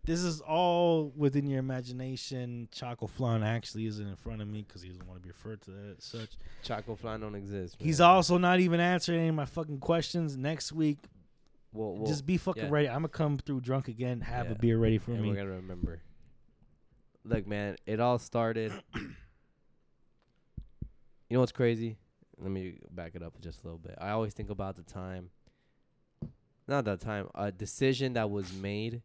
This 0.04 0.22
is 0.22 0.40
all 0.40 1.12
within 1.16 1.48
your 1.48 1.58
imagination. 1.58 2.68
Choco 2.70 3.08
Flan 3.08 3.42
actually 3.42 3.86
isn't 3.86 4.06
in 4.06 4.14
front 4.14 4.40
of 4.40 4.46
me 4.46 4.64
because 4.66 4.80
he 4.80 4.88
doesn't 4.88 5.04
want 5.04 5.20
to 5.20 5.22
be 5.22 5.30
referred 5.30 5.60
to 5.62 5.72
as 5.98 6.04
such. 6.04 6.30
Choco 6.62 6.94
flan 6.94 7.20
don't 7.20 7.34
exist. 7.34 7.74
He's 7.80 8.00
also 8.00 8.38
not 8.38 8.60
even 8.60 8.78
answering 8.78 9.18
any 9.18 9.28
of 9.28 9.34
my 9.34 9.46
fucking 9.46 9.80
questions. 9.80 10.36
Next 10.36 10.70
week, 10.72 10.98
Well, 11.76 11.96
well, 11.96 12.06
just 12.06 12.24
be 12.24 12.36
fucking 12.38 12.64
yeah. 12.64 12.70
ready. 12.70 12.88
I'm 12.88 12.96
gonna 12.96 13.08
come 13.08 13.38
through 13.38 13.60
drunk 13.60 13.88
again. 13.88 14.20
Have 14.22 14.50
a 14.50 14.54
beer 14.54 14.78
ready 14.78 14.98
for 14.98 15.12
and 15.12 15.22
me. 15.22 15.28
we're 15.28 15.36
gonna 15.36 15.50
remember. 15.50 16.00
Look, 17.24 17.46
man, 17.46 17.76
it 17.86 18.00
all 18.00 18.18
started. 18.18 18.72
you 18.94 19.10
know 21.30 21.40
what's 21.40 21.52
crazy? 21.52 21.98
Let 22.38 22.50
me 22.50 22.78
back 22.90 23.14
it 23.14 23.22
up 23.22 23.40
just 23.40 23.62
a 23.62 23.66
little 23.66 23.78
bit. 23.78 23.96
I 24.00 24.10
always 24.10 24.32
think 24.32 24.50
about 24.50 24.76
the 24.76 24.82
time, 24.82 25.30
not 26.68 26.84
that 26.84 27.00
time, 27.00 27.28
a 27.34 27.50
decision 27.50 28.14
that 28.14 28.30
was 28.30 28.52
made 28.52 29.02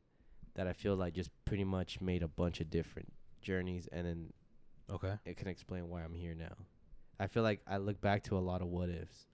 that 0.55 0.67
I 0.67 0.73
feel 0.73 0.95
like 0.95 1.13
just 1.13 1.29
pretty 1.45 1.63
much 1.63 2.01
made 2.01 2.23
a 2.23 2.27
bunch 2.27 2.59
of 2.59 2.69
different 2.69 3.11
journeys, 3.41 3.87
and 3.91 4.05
then 4.05 4.33
Okay. 4.89 5.15
it 5.25 5.37
can 5.37 5.47
explain 5.47 5.89
why 5.89 6.03
I'm 6.03 6.13
here 6.13 6.35
now. 6.35 6.55
I 7.19 7.27
feel 7.27 7.43
like 7.43 7.61
I 7.67 7.77
look 7.77 8.01
back 8.01 8.23
to 8.23 8.37
a 8.37 8.39
lot 8.39 8.61
of 8.61 8.67
what 8.67 8.89
ifs 8.89 9.27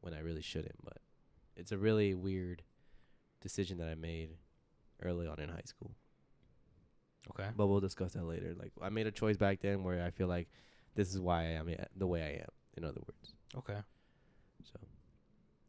when 0.00 0.14
I 0.14 0.20
really 0.20 0.40
shouldn't, 0.42 0.82
but 0.82 0.98
it's 1.56 1.72
a 1.72 1.78
really 1.78 2.14
weird 2.14 2.62
decision 3.44 3.78
that 3.78 3.88
I 3.88 3.94
made 3.94 4.30
early 5.02 5.28
on 5.28 5.38
in 5.38 5.48
high 5.48 5.62
school. 5.66 5.92
Okay. 7.30 7.48
But 7.56 7.68
we'll 7.68 7.80
discuss 7.80 8.14
that 8.14 8.24
later. 8.24 8.54
Like 8.58 8.72
I 8.82 8.88
made 8.88 9.06
a 9.06 9.12
choice 9.12 9.36
back 9.36 9.60
then 9.60 9.84
where 9.84 10.02
I 10.04 10.10
feel 10.10 10.26
like 10.26 10.48
this 10.96 11.14
is 11.14 11.20
why 11.20 11.42
I 11.42 11.48
am 11.60 11.68
the 11.96 12.06
way 12.08 12.22
I 12.22 12.40
am. 12.42 12.48
In 12.76 12.84
other 12.84 13.00
words, 13.06 13.34
Okay. 13.56 13.78
so 14.64 14.78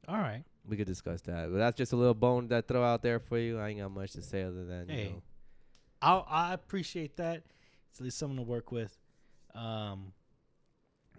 All 0.07 0.17
right. 0.17 0.43
we 0.67 0.75
could 0.75 0.87
discuss 0.87 1.21
that. 1.21 1.51
But 1.51 1.57
that's 1.59 1.77
just 1.77 1.93
a 1.93 1.95
little 1.95 2.13
bone 2.15 2.47
that 2.47 2.57
I 2.57 2.61
throw 2.67 2.83
out 2.83 3.03
there 3.03 3.19
for 3.19 3.37
you. 3.37 3.59
I 3.59 3.69
ain't 3.69 3.79
got 3.79 3.91
much 3.91 4.13
to 4.13 4.21
say 4.23 4.41
other 4.43 4.65
than 4.65 4.89
Hey. 4.89 5.03
you 5.03 5.09
know, 5.11 5.21
I'll, 6.01 6.25
I 6.29 6.53
appreciate 6.53 7.17
that. 7.17 7.43
It's 7.91 7.99
at 7.99 8.03
least 8.03 8.17
something 8.17 8.37
to 8.37 8.43
work 8.43 8.71
with. 8.71 8.97
Um, 9.53 10.11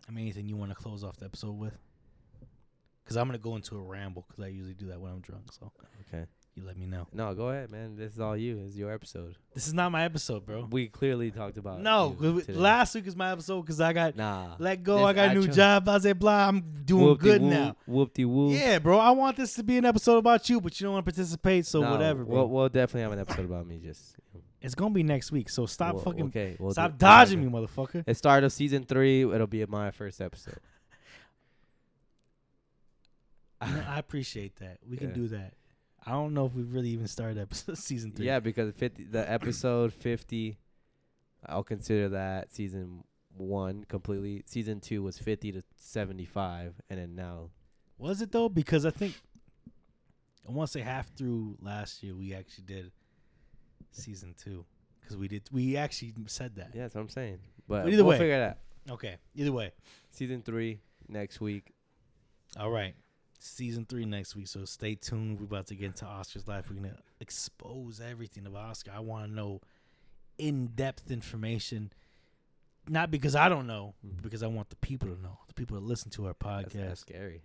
I 0.09 0.13
mean, 0.13 0.25
anything 0.27 0.49
you 0.49 0.57
want 0.57 0.71
to 0.71 0.77
close 0.77 1.03
off 1.05 1.17
the 1.17 1.25
episode 1.25 1.53
with? 1.59 1.79
Because 3.03 3.17
I'm 3.17 3.27
gonna 3.29 3.39
go 3.39 3.55
into 3.57 3.77
a 3.77 3.81
ramble 3.81 4.25
because 4.29 4.45
I 4.45 4.49
usually 4.49 4.75
do 4.75 4.87
that 4.89 5.01
when 5.01 5.13
I'm 5.13 5.21
drunk. 5.21 5.53
So 5.53 5.71
okay. 6.13 6.27
You 6.57 6.65
let 6.65 6.77
me 6.79 6.87
know. 6.87 7.07
No, 7.13 7.35
go 7.35 7.51
ahead, 7.51 7.71
man. 7.71 7.97
This 7.97 8.15
is 8.15 8.21
all 8.21 8.35
you. 8.37 8.57
This 8.57 8.71
is 8.71 8.79
your 8.79 8.91
episode. 8.91 9.37
This 9.55 9.67
is 9.67 9.75
not 9.75 9.93
my 9.93 10.05
episode, 10.05 10.47
bro. 10.47 10.67
We 10.71 10.89
clearly 10.89 11.31
talked 11.31 11.59
about 11.59 11.81
No, 11.83 12.17
you 12.19 12.41
today. 12.41 12.55
last 12.59 12.95
week 12.95 13.07
is 13.07 13.15
my 13.15 13.31
episode 13.33 13.61
because 13.61 13.79
I 13.81 13.93
got 13.93 14.17
Nah. 14.17 14.57
let 14.59 14.83
go. 14.83 14.97
This 14.99 15.07
I 15.07 15.13
got 15.13 15.31
a 15.31 15.35
new 15.39 15.49
job. 15.49 15.85
Blah 15.85 15.99
blah 15.99 16.15
blah. 16.15 16.49
I'm 16.49 16.61
doing 16.85 17.17
good 17.17 17.43
now. 17.43 17.77
Whoop 17.87 18.15
de 18.15 18.25
whoop. 18.25 18.53
Yeah, 18.55 18.79
bro. 18.79 18.99
I 18.99 19.11
want 19.11 19.37
this 19.37 19.53
to 19.55 19.63
be 19.63 19.77
an 19.77 19.85
episode 19.85 20.17
about 20.17 20.49
you, 20.49 20.61
but 20.61 20.81
you 20.81 20.85
don't 20.87 20.95
want 20.95 21.05
to 21.07 21.13
participate, 21.13 21.67
so 21.67 21.83
whatever, 21.83 22.25
bro. 22.25 22.35
We'll, 22.37 22.49
we'll 22.49 22.69
definitely 22.71 23.03
have 23.03 23.13
an 23.13 23.19
episode 23.19 23.45
about 23.45 23.67
me. 23.67 23.79
Just 23.79 24.17
it's 24.63 24.75
gonna 24.75 24.95
be 24.95 25.03
next 25.03 25.31
week, 25.31 25.51
so 25.51 25.67
stop 25.67 25.97
we'll- 25.97 26.05
fucking 26.05 26.27
okay. 26.29 26.57
We'll 26.59 26.73
stop 26.73 26.93
do- 26.93 26.97
dodging 26.99 27.41
me, 27.45 27.51
motherfucker. 27.51 28.03
At 28.07 28.17
start 28.17 28.45
of 28.45 28.53
season 28.53 28.85
three, 28.85 29.23
it'll 29.31 29.47
be 29.47 29.65
my 29.67 29.91
first 29.91 30.21
episode. 30.23 30.57
No, 33.63 33.83
I 33.89 33.99
appreciate 33.99 34.57
that. 34.57 34.79
We 34.89 34.97
can 34.99 35.09
Yeah. 35.09 35.15
do 35.15 35.29
that. 35.29 35.55
I 36.07 36.13
don't 36.13 36.35
know 36.35 36.47
if 36.47 36.55
we've 36.55 36.73
really 36.73 36.91
even 36.91 37.09
started 37.09 37.39
episode 37.39 37.77
season 37.79 38.13
three. 38.13 38.27
Yeah, 38.27 38.41
because 38.41 38.73
fifty, 38.75 39.05
the 39.05 39.29
episode 39.31 39.93
fifty, 39.93 40.59
I'll 41.45 41.65
consider 41.65 42.11
that 42.11 42.53
season 42.55 43.03
one 43.37 43.85
completely. 43.89 44.45
Season 44.47 44.81
two 44.81 45.03
was 45.03 45.19
fifty 45.19 45.51
to 45.53 45.63
seventy-five, 45.77 46.75
and 46.89 46.99
then 47.01 47.15
now, 47.17 47.51
Was 47.99 48.23
it 48.23 48.31
though? 48.33 48.49
Because 48.49 48.87
I 48.87 48.91
think 48.91 49.21
I 50.49 50.53
want 50.53 50.69
to 50.71 50.73
say 50.79 50.81
half 50.83 51.13
through 51.17 51.57
last 51.61 52.03
year 52.03 52.15
we 52.15 52.33
actually 52.35 52.65
did 52.65 52.93
season 53.91 54.35
two 54.43 54.65
because 55.01 55.17
we 55.17 55.27
did 55.27 55.43
we 55.51 55.77
actually 55.77 56.13
said 56.27 56.55
that. 56.57 56.71
yeah, 56.75 56.83
that's 56.83 56.95
what 56.95 57.01
I'm 57.01 57.09
saying. 57.09 57.39
But, 57.67 57.85
But 57.85 57.93
either 57.93 58.05
we'll 58.05 58.13
way. 58.13 58.19
figure 58.19 58.35
it 58.35 58.43
out. 58.43 58.59
Okay. 58.93 59.17
Either 59.35 59.51
way, 59.51 59.73
Season 60.11 60.43
three 60.43 60.79
next 61.09 61.41
week. 61.41 61.75
all 62.59 62.71
right. 62.71 62.95
Season 63.39 63.85
three 63.89 64.05
next 64.05 64.35
week, 64.37 64.49
so 64.49 64.65
stay 64.65 64.95
tuned. 64.95 65.39
We're 65.39 65.45
about 65.47 65.67
to 65.69 65.75
get 65.75 65.87
into 65.87 66.05
Oscar's 66.07 66.47
life. 66.49 66.69
We're 66.71 66.77
gonna 66.77 66.97
expose 67.21 68.01
everything 68.01 68.47
of 68.47 68.55
Oscar. 68.57 68.93
I 68.95 69.01
want 69.01 69.27
to 69.29 69.33
know 69.33 69.61
in-depth 70.39 71.11
information, 71.11 71.93
not 72.89 73.11
because 73.11 73.35
I 73.35 73.49
don't 73.49 73.67
know, 73.67 73.95
Mhm. 74.07 74.23
because 74.23 74.43
I 74.43 74.47
want 74.47 74.71
the 74.71 74.77
people 74.77 75.09
to 75.09 75.21
know. 75.21 75.39
The 75.49 75.55
people 75.55 75.79
that 75.81 75.87
listen 75.87 76.11
to 76.13 76.27
our 76.27 76.35
podcast. 76.35 76.73
that's 76.73 77.01
scary. 77.01 77.43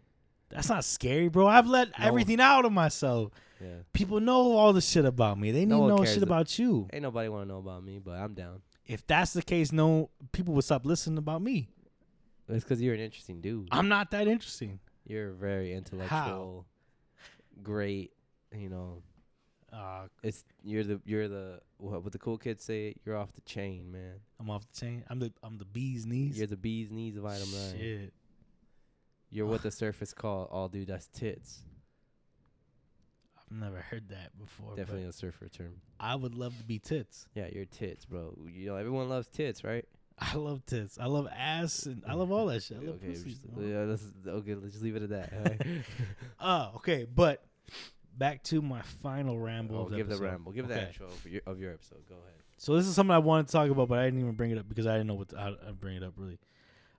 That's 0.50 0.68
not 0.68 0.84
scary, 0.84 1.30
bro. 1.30 1.48
I've 1.48 1.68
let 1.68 1.98
No. 1.98 2.06
everything 2.06 2.42
out 2.42 2.66
of 2.66 2.74
myself. 2.74 3.32
Yeah. 3.62 3.84
People 3.94 4.20
know 4.20 4.52
all 4.58 4.74
the 4.74 4.82
shit 4.82 5.06
about 5.06 5.40
me. 5.40 5.52
They 5.52 5.62
need 5.62 5.70
No 5.70 5.76
to 5.88 5.94
one 5.94 5.96
know 5.96 6.06
shit 6.06 6.18
ab- 6.18 6.24
about 6.24 6.60
you. 6.60 6.88
Ain't 6.92 7.04
nobody 7.04 7.30
want 7.30 7.44
to 7.44 7.48
know 7.54 7.60
about 7.60 7.84
me, 7.84 8.00
but 8.00 8.20
I'm 8.20 8.34
down. 8.34 8.62
If 8.86 9.08
that's 9.08 9.32
the 9.32 9.42
case, 9.44 9.72
no 9.72 10.10
people 10.34 10.54
would 10.56 10.66
stop 10.66 10.86
listening 10.86 11.18
about 11.20 11.42
me. 11.42 11.70
It's 12.50 12.66
because 12.66 12.82
you're 12.82 12.94
an 12.96 13.00
interesting 13.00 13.40
dude. 13.40 13.70
I'm 13.72 13.88
not 13.88 14.12
that 14.12 14.28
interesting. 14.28 14.82
You're 15.06 15.32
very 15.32 15.74
intellectual, 15.74 16.66
great. 17.64 18.12
You 18.56 18.70
know, 18.70 19.04
Uh, 19.72 20.08
it's 20.24 20.44
you're 20.64 20.84
the 20.84 21.02
you're 21.06 21.28
the 21.28 21.60
what, 21.78 22.04
what 22.04 22.12
the 22.12 22.20
cool 22.20 22.38
kids 22.38 22.64
say. 22.64 22.96
You're 23.06 23.16
off 23.18 23.32
the 23.34 23.42
chain, 23.42 23.92
man. 23.92 24.20
I'm 24.40 24.50
off 24.50 24.66
the 24.72 24.80
chain. 24.80 25.04
I'm 25.10 25.20
the 25.20 25.32
I'm 25.44 25.58
the 25.58 25.66
bee's 25.66 26.06
knees. 26.06 26.38
You're 26.38 26.48
the 26.48 26.58
bee's 26.58 26.92
knees 26.92 27.16
of 27.18 27.26
item 27.26 27.50
nine. 27.52 27.78
Shit. 27.78 28.14
You're 29.30 29.46
what 29.48 29.64
the 29.64 29.72
surface 29.72 30.14
call. 30.14 30.50
all 30.52 30.68
dude, 30.68 30.88
that's 30.88 31.08
tits. 31.08 31.62
I've 33.38 33.58
never 33.58 33.78
heard 33.80 34.10
that 34.10 34.38
before. 34.38 34.76
Definitely 34.76 35.06
a 35.06 35.14
surfer 35.14 35.48
term. 35.48 35.76
I 36.00 36.16
would 36.16 36.36
love 36.36 36.58
to 36.58 36.64
be 36.66 36.80
tits. 36.80 37.26
Yeah, 37.34 37.48
you're 37.52 37.66
tits, 37.66 38.04
bro. 38.06 38.38
You 38.54 38.68
know, 38.68 38.76
everyone 38.76 39.08
loves 39.10 39.28
tits, 39.30 39.64
right? 39.64 39.86
I 40.22 40.36
love 40.36 40.64
tits. 40.68 41.00
I 41.00 41.08
love 41.08 41.28
ass 41.36 41.88
and 41.88 42.04
I 42.08 42.14
love 42.14 42.32
all 42.32 42.46
that 42.46 42.62
shit. 42.62 42.78
I 42.78 42.86
love 42.86 42.96
okay, 42.96 43.08
pussy. 43.08 43.38
yeah, 43.60 43.80
let's, 43.80 44.04
okay, 44.26 44.54
let's 44.54 44.74
just 44.74 44.84
leave 44.84 44.96
it 44.96 45.04
at 45.04 45.10
that. 45.10 45.34
all 45.34 45.44
right? 45.44 45.62
Oh, 46.40 46.72
okay. 46.76 47.06
But 47.14 47.44
back 48.16 48.44
to 48.44 48.62
my 48.62 48.82
final 49.02 49.40
ramble. 49.40 49.78
oh, 49.78 49.82
of 49.82 49.90
the 49.90 49.98
give 49.98 50.10
the 50.10 50.18
ramble. 50.18 50.52
Give 50.52 50.68
the 50.68 50.88
intro 50.88 51.08
of 51.08 51.26
your, 51.26 51.42
of 51.48 51.60
your 51.60 51.74
episode. 51.74 52.08
Go 52.08 52.16
ahead. 52.16 52.36
So 52.58 52.76
this 52.76 52.86
is 52.86 52.94
something 52.94 53.14
I 53.14 53.18
wanted 53.18 53.48
to 53.48 53.54
talk 53.54 53.72
about, 53.72 53.90
but 53.90 53.98
I 53.98 54.06
didn't 54.06 54.20
even 54.20 54.34
bring 54.34 54.52
it 54.52 54.60
up 54.60 54.70
because 54.70 54.86
I 54.86 54.94
didn't 54.94 55.08
know 55.08 55.16
what 55.16 55.30
to, 55.30 55.38
how 55.40 55.50
to 55.50 55.74
bring 55.74 55.98
it 55.98 56.04
up 56.04 56.14
really. 56.16 56.38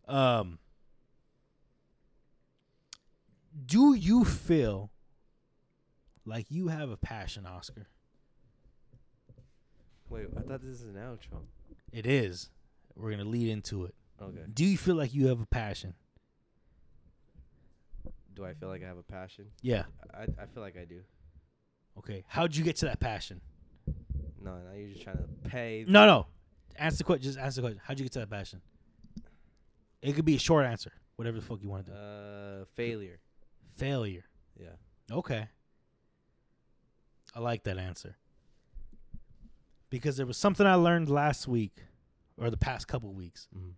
Um, 0.09 0.59
do 3.67 3.95
you 3.95 4.25
feel 4.25 4.91
like 6.27 6.47
you 6.51 6.69
have 6.69 6.91
a 6.91 6.97
passion, 6.97 7.47
Oscar? 7.47 7.87
Wait, 10.09 10.27
I 10.37 10.41
thought 10.41 10.61
this 10.63 10.81
is 10.81 10.89
an 10.89 10.97
outro. 10.97 11.43
It 11.93 12.07
is. 12.07 12.51
We're 12.97 13.11
gonna 13.11 13.25
lead 13.25 13.49
into 13.49 13.85
it. 13.85 13.95
Okay. 14.21 14.43
Do 14.53 14.65
you 14.65 14.77
feel 14.79 14.95
like 14.95 15.15
you 15.15 15.29
have 15.29 15.41
a 15.41 15.47
passion? 15.47 15.95
Do 18.35 18.45
I 18.45 18.55
feel 18.55 18.69
like 18.69 18.83
I 18.83 18.87
have 18.87 18.99
a 18.99 19.03
passion? 19.03 19.47
Yeah. 19.61 19.85
I 20.15 20.23
I 20.23 20.47
feel 20.47 20.63
like 20.63 20.77
I 20.77 20.85
do. 20.85 21.01
Okay. 21.99 22.25
How'd 22.27 22.57
you 22.57 22.65
get 22.65 22.77
to 22.77 22.87
that 22.87 23.01
passion? 23.01 23.41
No, 24.41 24.57
now 24.57 24.73
you're 24.75 24.89
just 24.89 25.03
trying 25.03 25.19
to 25.19 25.49
pay. 25.49 25.85
No, 25.87 26.07
no. 26.07 26.27
Answer 26.77 26.99
the 26.99 27.05
question. 27.05 27.23
Just 27.23 27.39
answer 27.39 27.61
the 27.61 27.69
question. 27.69 27.81
How'd 27.85 27.99
you 27.99 28.05
get 28.05 28.13
to 28.13 28.19
that 28.21 28.31
passion? 28.31 28.61
It 30.01 30.15
could 30.15 30.25
be 30.25 30.35
a 30.35 30.39
short 30.39 30.65
answer. 30.67 30.93
Whatever 31.17 31.39
the 31.39 31.45
fuck 31.45 31.63
you 31.63 31.69
want 31.69 31.87
to 31.87 31.93
do. 31.93 31.97
Uh, 31.97 32.65
failure. 32.75 33.21
Failure. 33.77 34.25
Yeah. 34.59 34.71
Okay. 35.11 35.49
I 37.35 37.41
like 37.41 37.65
that 37.65 37.79
answer. 37.79 38.17
Because 39.91 40.17
there 40.17 40.27
was 40.27 40.37
something 40.37 40.67
I 40.67 40.75
learned 40.75 41.09
last 41.09 41.47
week 41.47 41.77
or 42.43 42.51
the 42.51 42.57
past 42.57 42.89
couple 42.89 43.13
weeks. 43.13 43.49
Mhm. 43.55 43.75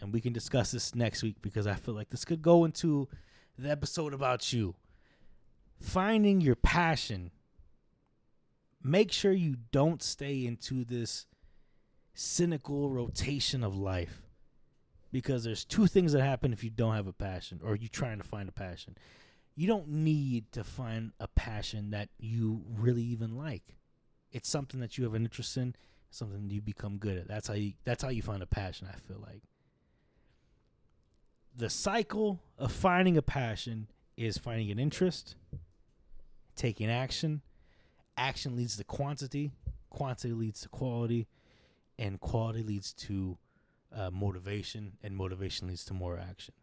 And 0.00 0.12
we 0.12 0.20
can 0.20 0.32
discuss 0.32 0.70
this 0.70 0.94
next 0.94 1.22
week 1.22 1.40
because 1.40 1.66
I 1.66 1.74
feel 1.74 1.94
like 1.94 2.10
this 2.10 2.24
could 2.24 2.42
go 2.42 2.64
into 2.64 3.08
the 3.58 3.70
episode 3.70 4.12
about 4.12 4.52
you. 4.52 4.76
Finding 5.80 6.40
your 6.40 6.56
passion. 6.56 7.30
Make 8.82 9.10
sure 9.10 9.32
you 9.32 9.56
don't 9.72 10.02
stay 10.02 10.46
into 10.46 10.84
this 10.84 11.26
cynical 12.14 12.90
rotation 12.90 13.64
of 13.64 13.76
life. 13.76 14.22
Because 15.10 15.44
there's 15.44 15.64
two 15.64 15.86
things 15.86 16.12
that 16.12 16.22
happen 16.22 16.52
if 16.52 16.62
you 16.62 16.70
don't 16.70 16.94
have 16.94 17.06
a 17.06 17.12
passion 17.12 17.60
or 17.62 17.74
you 17.74 17.88
trying 17.88 18.18
to 18.18 18.24
find 18.24 18.48
a 18.48 18.52
passion 18.52 18.96
you 19.56 19.66
don't 19.66 19.88
need 19.88 20.52
to 20.52 20.62
find 20.62 21.12
a 21.18 21.26
passion 21.26 21.90
that 21.90 22.10
you 22.18 22.62
really 22.68 23.02
even 23.02 23.36
like. 23.36 23.78
It's 24.30 24.48
something 24.48 24.80
that 24.80 24.98
you 24.98 25.04
have 25.04 25.14
an 25.14 25.24
interest 25.24 25.56
in, 25.56 25.74
something 26.10 26.50
you 26.50 26.60
become 26.60 26.98
good 26.98 27.16
at. 27.18 27.28
That's 27.28 27.48
how 27.48 27.54
you 27.54 27.74
that's 27.84 28.02
how 28.02 28.08
you 28.10 28.22
find 28.22 28.42
a 28.42 28.46
passion, 28.46 28.88
I 28.92 28.96
feel 28.96 29.18
like. 29.20 29.42
The 31.56 31.70
cycle 31.70 32.40
of 32.58 32.70
finding 32.72 33.16
a 33.16 33.22
passion 33.22 33.88
is 34.16 34.38
finding 34.38 34.70
an 34.70 34.78
interest, 34.78 35.36
taking 36.54 36.90
action. 36.90 37.42
Action 38.18 38.56
leads 38.56 38.76
to 38.76 38.84
quantity, 38.84 39.52
quantity 39.90 40.32
leads 40.32 40.60
to 40.62 40.68
quality, 40.68 41.26
and 41.98 42.20
quality 42.20 42.62
leads 42.62 42.92
to 42.92 43.38
uh, 43.94 44.10
motivation, 44.10 44.92
and 45.02 45.16
motivation 45.16 45.68
leads 45.68 45.84
to 45.86 45.94
more 45.94 46.18
action. 46.18 46.54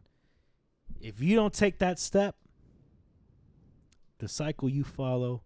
If 1.00 1.20
you 1.20 1.36
don't 1.36 1.54
take 1.54 1.78
that 1.78 1.98
step, 1.98 2.36
the 4.18 4.28
cycle 4.28 4.68
you 4.68 4.84
follow 4.84 5.42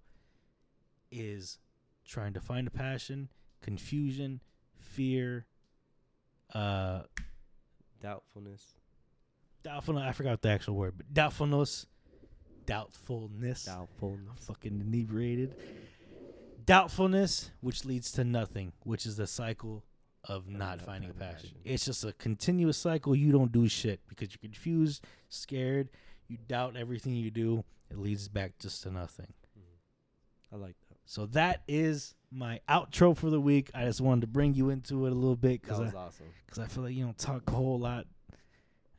is 1.10 1.58
trying 2.06 2.32
to 2.34 2.40
find 2.40 2.66
a 2.66 2.70
passion, 2.70 3.28
confusion, 3.62 4.40
fear, 4.78 5.46
uh, 6.54 7.02
Doubtfulness. 8.00 8.62
doubtfulness. 9.62 10.04
I 10.08 10.12
forgot 10.12 10.40
the 10.40 10.50
actual 10.50 10.74
word, 10.76 10.94
but 10.96 11.12
doubtfulness, 11.12 11.86
doubtfulness. 12.66 13.64
Doubtfulness. 13.64 14.28
I'm 14.30 14.36
fucking 14.36 14.80
inebriated. 14.80 15.54
Doubtfulness, 16.64 17.50
which 17.60 17.84
leads 17.84 18.12
to 18.12 18.24
nothing, 18.24 18.72
which 18.84 19.06
is 19.06 19.16
the 19.16 19.26
cycle 19.26 19.84
of 20.24 20.48
not 20.48 20.78
not 20.78 20.82
finding 20.82 21.10
a 21.10 21.14
passion. 21.14 21.36
passion. 21.36 21.56
It's 21.64 21.84
just 21.86 22.04
a 22.04 22.12
continuous 22.12 22.76
cycle. 22.76 23.16
You 23.16 23.32
don't 23.32 23.50
do 23.52 23.68
shit 23.68 24.00
because 24.08 24.28
you're 24.30 24.40
confused, 24.40 25.04
scared. 25.28 25.88
You 26.28 26.36
doubt 26.46 26.76
everything 26.76 27.14
you 27.14 27.30
do. 27.30 27.64
It 27.90 27.98
leads 27.98 28.28
back 28.28 28.58
just 28.58 28.82
to 28.82 28.90
nothing. 28.90 29.32
I 30.52 30.56
like 30.56 30.76
that. 30.87 30.87
So 31.10 31.24
that 31.28 31.62
is 31.66 32.14
my 32.30 32.60
outro 32.68 33.16
for 33.16 33.30
the 33.30 33.40
week. 33.40 33.70
I 33.74 33.86
just 33.86 34.02
wanted 34.02 34.20
to 34.20 34.26
bring 34.26 34.52
you 34.52 34.68
into 34.68 35.06
it 35.06 35.10
a 35.10 35.14
little 35.14 35.36
bit 35.36 35.62
because 35.62 35.80
I, 35.80 35.96
awesome. 35.96 36.26
I 36.60 36.66
feel 36.66 36.84
like 36.84 36.94
you 36.94 37.02
don't 37.02 37.16
talk 37.16 37.44
a 37.48 37.50
whole 37.50 37.78
lot 37.78 38.06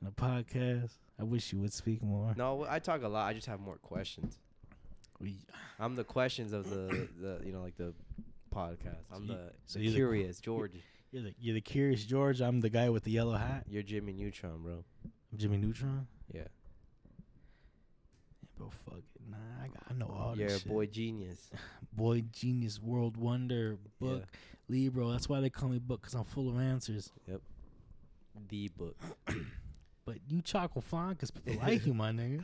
in 0.02 0.08
a 0.08 0.12
podcast. 0.12 0.90
I 1.20 1.24
wish 1.24 1.54
you 1.54 1.60
would 1.60 1.72
speak 1.72 2.02
more. 2.02 2.34
No, 2.36 2.66
I 2.68 2.80
talk 2.80 3.04
a 3.04 3.08
lot. 3.08 3.28
I 3.28 3.34
just 3.34 3.46
have 3.46 3.60
more 3.60 3.78
questions. 3.78 4.40
We, 5.20 5.38
I'm 5.80 5.96
the 5.96 6.04
questions 6.04 6.52
of 6.52 6.68
the 6.68 7.08
the 7.22 7.42
you 7.46 7.52
know 7.52 7.62
like 7.62 7.78
the 7.78 7.94
podcast. 8.52 9.06
I'm 9.14 9.26
you- 9.26 9.28
the, 9.28 9.52
so 9.68 9.78
the 9.78 9.86
you're 9.86 9.92
the- 9.92 9.98
curious 9.98 10.40
George. 10.40 10.72
you're 11.12 11.22
the 11.22 11.36
you're 11.40 11.54
the 11.54 11.62
curious 11.62 12.04
George. 12.06 12.42
I'm 12.42 12.60
the 12.60 12.72
guy 12.72 12.90
with 12.90 13.04
the 13.04 13.12
yellow 13.12 13.36
hat. 13.36 13.66
You're 13.70 13.84
Jimmy 13.84 14.14
Neutron, 14.14 14.64
bro. 14.64 14.84
I'm 15.06 15.38
Jimmy 15.38 15.58
Neutron. 15.58 16.08
Yeah. 16.34 16.46
Yeah, 18.60 18.66
bro, 18.66 18.70
fuck 18.86 19.00
it. 19.00 19.22
Nah, 19.30 19.38
I, 19.64 19.68
got, 19.68 19.84
I 19.90 19.94
know 19.94 20.14
all 20.16 20.38
You're 20.38 20.48
this 20.48 20.58
a 20.58 20.60
shit. 20.62 20.68
boy 20.72 20.86
genius. 20.88 21.50
Boy 21.94 22.24
genius, 22.32 22.80
world 22.82 23.18
wonder, 23.18 23.78
book, 24.00 24.24
Libro. 24.70 25.12
That's 25.12 25.28
why 25.28 25.42
they 25.42 25.50
call 25.50 25.70
me 25.70 25.80
book 25.80 26.02
because 26.02 26.14
I'm 26.14 26.24
full 26.24 26.48
of 26.50 26.58
answers. 26.60 27.12
Yep. 27.28 27.42
The 28.48 28.68
book. 28.70 28.96
But 30.06 30.18
you 30.28 30.42
chocolate 30.42 30.86
flan 30.86 31.10
because 31.10 31.30
people 31.30 31.62
like 31.68 31.86
you, 31.86 31.94
my 31.94 32.10
nigga. 32.12 32.44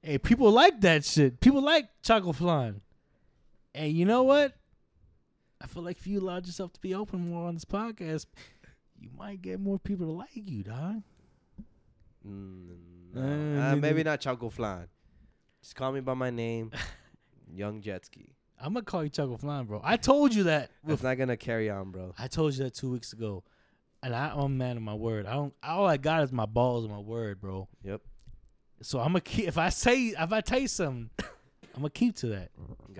Hey, 0.00 0.16
people 0.16 0.52
like 0.52 0.80
that 0.82 1.04
shit. 1.04 1.40
People 1.40 1.60
like 1.60 1.88
chocolate 2.04 2.36
flan. 2.36 2.82
And 3.74 3.92
you 3.92 4.04
know 4.04 4.22
what? 4.22 4.54
I 5.60 5.66
feel 5.66 5.82
like 5.82 5.98
if 5.98 6.06
you 6.06 6.20
allowed 6.20 6.46
yourself 6.46 6.72
to 6.74 6.80
be 6.80 6.94
open 6.94 7.28
more 7.30 7.48
on 7.48 7.54
this 7.54 7.64
podcast, 7.64 8.26
you 8.96 9.10
might 9.18 9.42
get 9.42 9.58
more 9.58 9.80
people 9.80 10.06
to 10.06 10.12
like 10.12 10.28
you, 10.34 10.62
dog. 10.62 11.02
Mm, 12.24 12.76
no. 13.14 13.20
uh, 13.22 13.70
maybe- 13.74 13.80
maybe 13.80 14.02
not 14.04 14.20
Choco 14.20 14.50
Flan. 14.50 14.88
Just 15.62 15.74
call 15.76 15.92
me 15.92 16.00
by 16.00 16.14
my 16.14 16.30
name, 16.30 16.72
Young 17.52 17.80
Jet 17.82 18.06
Ski. 18.06 18.34
I'm 18.62 18.74
gonna 18.74 18.84
call 18.84 19.02
you 19.04 19.08
chocolate 19.10 19.40
flan, 19.40 19.64
bro. 19.64 19.80
I 19.82 19.96
told 19.96 20.34
you 20.34 20.44
that. 20.44 20.70
It's 20.86 21.02
not 21.02 21.14
gonna 21.16 21.36
carry 21.38 21.70
on, 21.70 21.90
bro. 21.92 22.14
I 22.18 22.28
told 22.28 22.54
you 22.54 22.64
that 22.64 22.74
two 22.74 22.90
weeks 22.90 23.12
ago, 23.14 23.42
and 24.02 24.14
I, 24.14 24.32
I'm 24.34 24.40
a 24.40 24.48
man 24.50 24.76
of 24.76 24.82
my 24.82 24.92
word. 24.94 25.24
I 25.26 25.32
don't. 25.32 25.54
All 25.62 25.86
I 25.86 25.96
got 25.96 26.22
is 26.24 26.30
my 26.32 26.44
balls 26.44 26.84
and 26.84 26.92
my 26.92 26.98
word, 27.00 27.40
bro. 27.40 27.68
Yep. 27.82 28.02
So 28.82 28.98
I'm 29.00 29.08
gonna 29.08 29.20
keep. 29.22 29.48
If 29.48 29.56
I 29.56 29.70
say, 29.70 30.08
if 30.08 30.32
I 30.32 30.42
tell 30.42 30.58
you 30.58 30.68
something, 30.68 31.08
I'm 31.74 31.80
gonna 31.80 31.88
keep 31.90 32.16
to 32.16 32.26
that. 32.28 32.50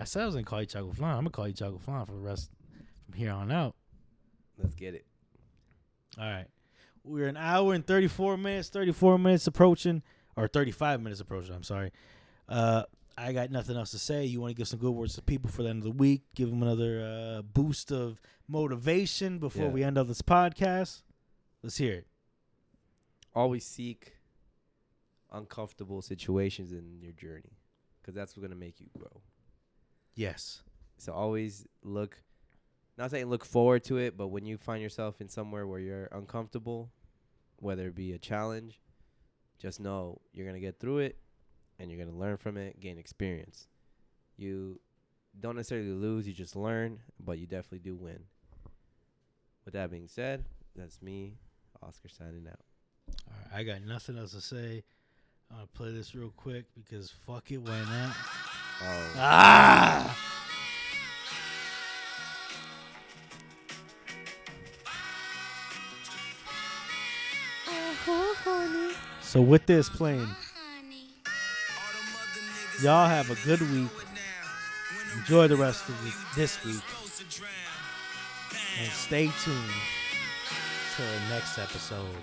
I 0.01 0.05
said 0.05 0.23
I 0.23 0.27
was 0.27 0.35
gonna 0.35 0.45
call 0.47 0.61
you 0.61 0.67
Choco 0.67 0.93
Flan. 0.93 1.11
I'm 1.11 1.17
gonna 1.21 1.31
call 1.31 1.49
you 1.49 1.55
Choco 1.55 1.77
Flan 1.79 2.07
for 2.07 2.13
the 2.13 2.19
rest 2.19 2.51
from 3.05 3.15
here 3.19 3.33
on 3.33 3.53
out. 3.53 3.75
Let's 4.57 4.75
get 4.75 4.95
it. 4.95 5.05
All 6.19 6.25
right. 6.25 6.47
We're 7.05 7.29
an 7.29 7.37
hour 7.37 7.73
and 7.75 7.87
34 7.87 8.37
minutes, 8.37 8.69
34 8.69 9.19
minutes 9.19 9.47
approaching, 9.47 10.03
or 10.37 10.49
35 10.49 11.01
minutes 11.01 11.21
approaching. 11.21 11.55
I'm 11.55 11.63
sorry. 11.63 11.93
Uh, 12.49 12.85
I 13.17 13.33
got 13.33 13.51
nothing 13.51 13.77
else 13.77 13.91
to 13.93 13.99
say. 13.99 14.25
You 14.25 14.41
want 14.41 14.51
to 14.53 14.55
give 14.57 14.69
some 14.69 14.79
good 14.81 14.93
words 14.93 15.15
to 15.15 15.23
people 15.23 15.51
for 15.51 15.63
the 15.63 15.69
end 15.71 15.79
of 15.79 15.85
the 15.85 15.91
week? 15.91 16.23
Give 16.35 16.49
them 16.51 16.63
another 16.63 17.01
uh, 17.39 17.43
boost 17.43 17.91
of 17.93 18.21
motivation 18.49 19.39
before 19.39 19.65
Yeah. 19.67 19.71
we 19.71 19.83
end 19.85 19.99
up 19.99 20.09
this 20.09 20.23
podcast? 20.23 21.03
Let's 21.63 21.77
hear 21.77 21.93
it. 21.95 22.07
Always 23.35 23.65
seek 23.65 24.17
uncomfortable 25.33 26.03
situations 26.03 26.73
in 26.73 26.99
your 27.01 27.13
journey, 27.13 27.57
because 28.01 28.15
that's 28.15 28.37
what's 28.37 28.47
gonna 28.47 28.59
make 28.59 28.81
you 28.81 28.87
grow. 28.99 29.21
Yes. 30.15 30.63
So 30.99 31.13
always 31.13 31.67
look, 31.85 32.23
not 33.01 33.11
saying 33.11 33.27
look 33.27 33.45
forward 33.47 33.83
to 33.85 33.97
it, 33.97 34.17
but 34.17 34.29
when 34.29 34.45
you 34.45 34.59
find 34.59 34.83
yourself 34.83 35.21
in 35.21 35.29
somewhere 35.29 35.67
where 35.67 35.81
you're 35.81 36.09
uncomfortable, 36.13 36.91
whether 37.57 37.87
it 37.87 37.95
be 37.95 38.13
a 38.13 38.19
challenge, 38.19 38.79
just 39.59 39.81
know 39.81 40.21
you're 40.33 40.47
gonna 40.47 40.61
get 40.61 40.79
through 40.79 40.99
it, 40.99 41.17
and 41.79 41.91
you're 41.91 41.99
gonna 42.05 42.17
learn 42.17 42.37
from 42.37 42.59
it, 42.59 42.79
gain 42.79 42.99
experience. 42.99 43.69
You 44.37 44.81
don't 45.41 45.57
necessarily 45.57 45.91
lose, 45.91 46.27
you 46.27 46.35
just 46.35 46.55
learn, 46.57 47.01
but 47.19 47.39
you 47.39 47.47
definitely 47.47 47.79
do 47.79 47.97
win. 47.97 48.25
With 49.65 49.75
that 49.75 49.91
being 49.91 50.07
said, 50.07 50.45
that's 50.77 51.01
me, 51.01 51.39
Oscar 51.83 52.09
signing 52.09 52.47
out. 52.49 52.61
All 53.27 53.35
right. 53.35 53.61
I 53.61 53.65
got 53.65 53.83
nothing 53.83 54.19
else 54.19 54.33
to 54.33 54.41
say. 54.43 54.85
I'm 55.51 55.63
to 55.63 55.67
play 55.69 55.93
this 55.93 56.15
real 56.15 56.33
quick 56.37 56.67
because 56.75 57.11
fuck 57.11 57.51
it, 57.51 57.59
why 57.59 57.81
not? 57.81 58.15
Oh, 58.83 59.13
Ah! 59.17 60.30
So 69.31 69.41
with 69.41 69.65
this 69.65 69.89
playing, 69.89 70.27
y'all 72.83 73.09
have 73.09 73.31
a 73.31 73.37
good 73.47 73.61
week. 73.71 73.89
Enjoy 75.19 75.47
the 75.47 75.55
rest 75.55 75.89
of 75.89 75.95
the, 76.03 76.13
this 76.35 76.65
week, 76.65 76.83
and 78.81 78.91
stay 78.91 79.31
tuned 79.45 79.71
to 80.97 81.03
the 81.03 81.29
next 81.29 81.59
episode 81.59 82.17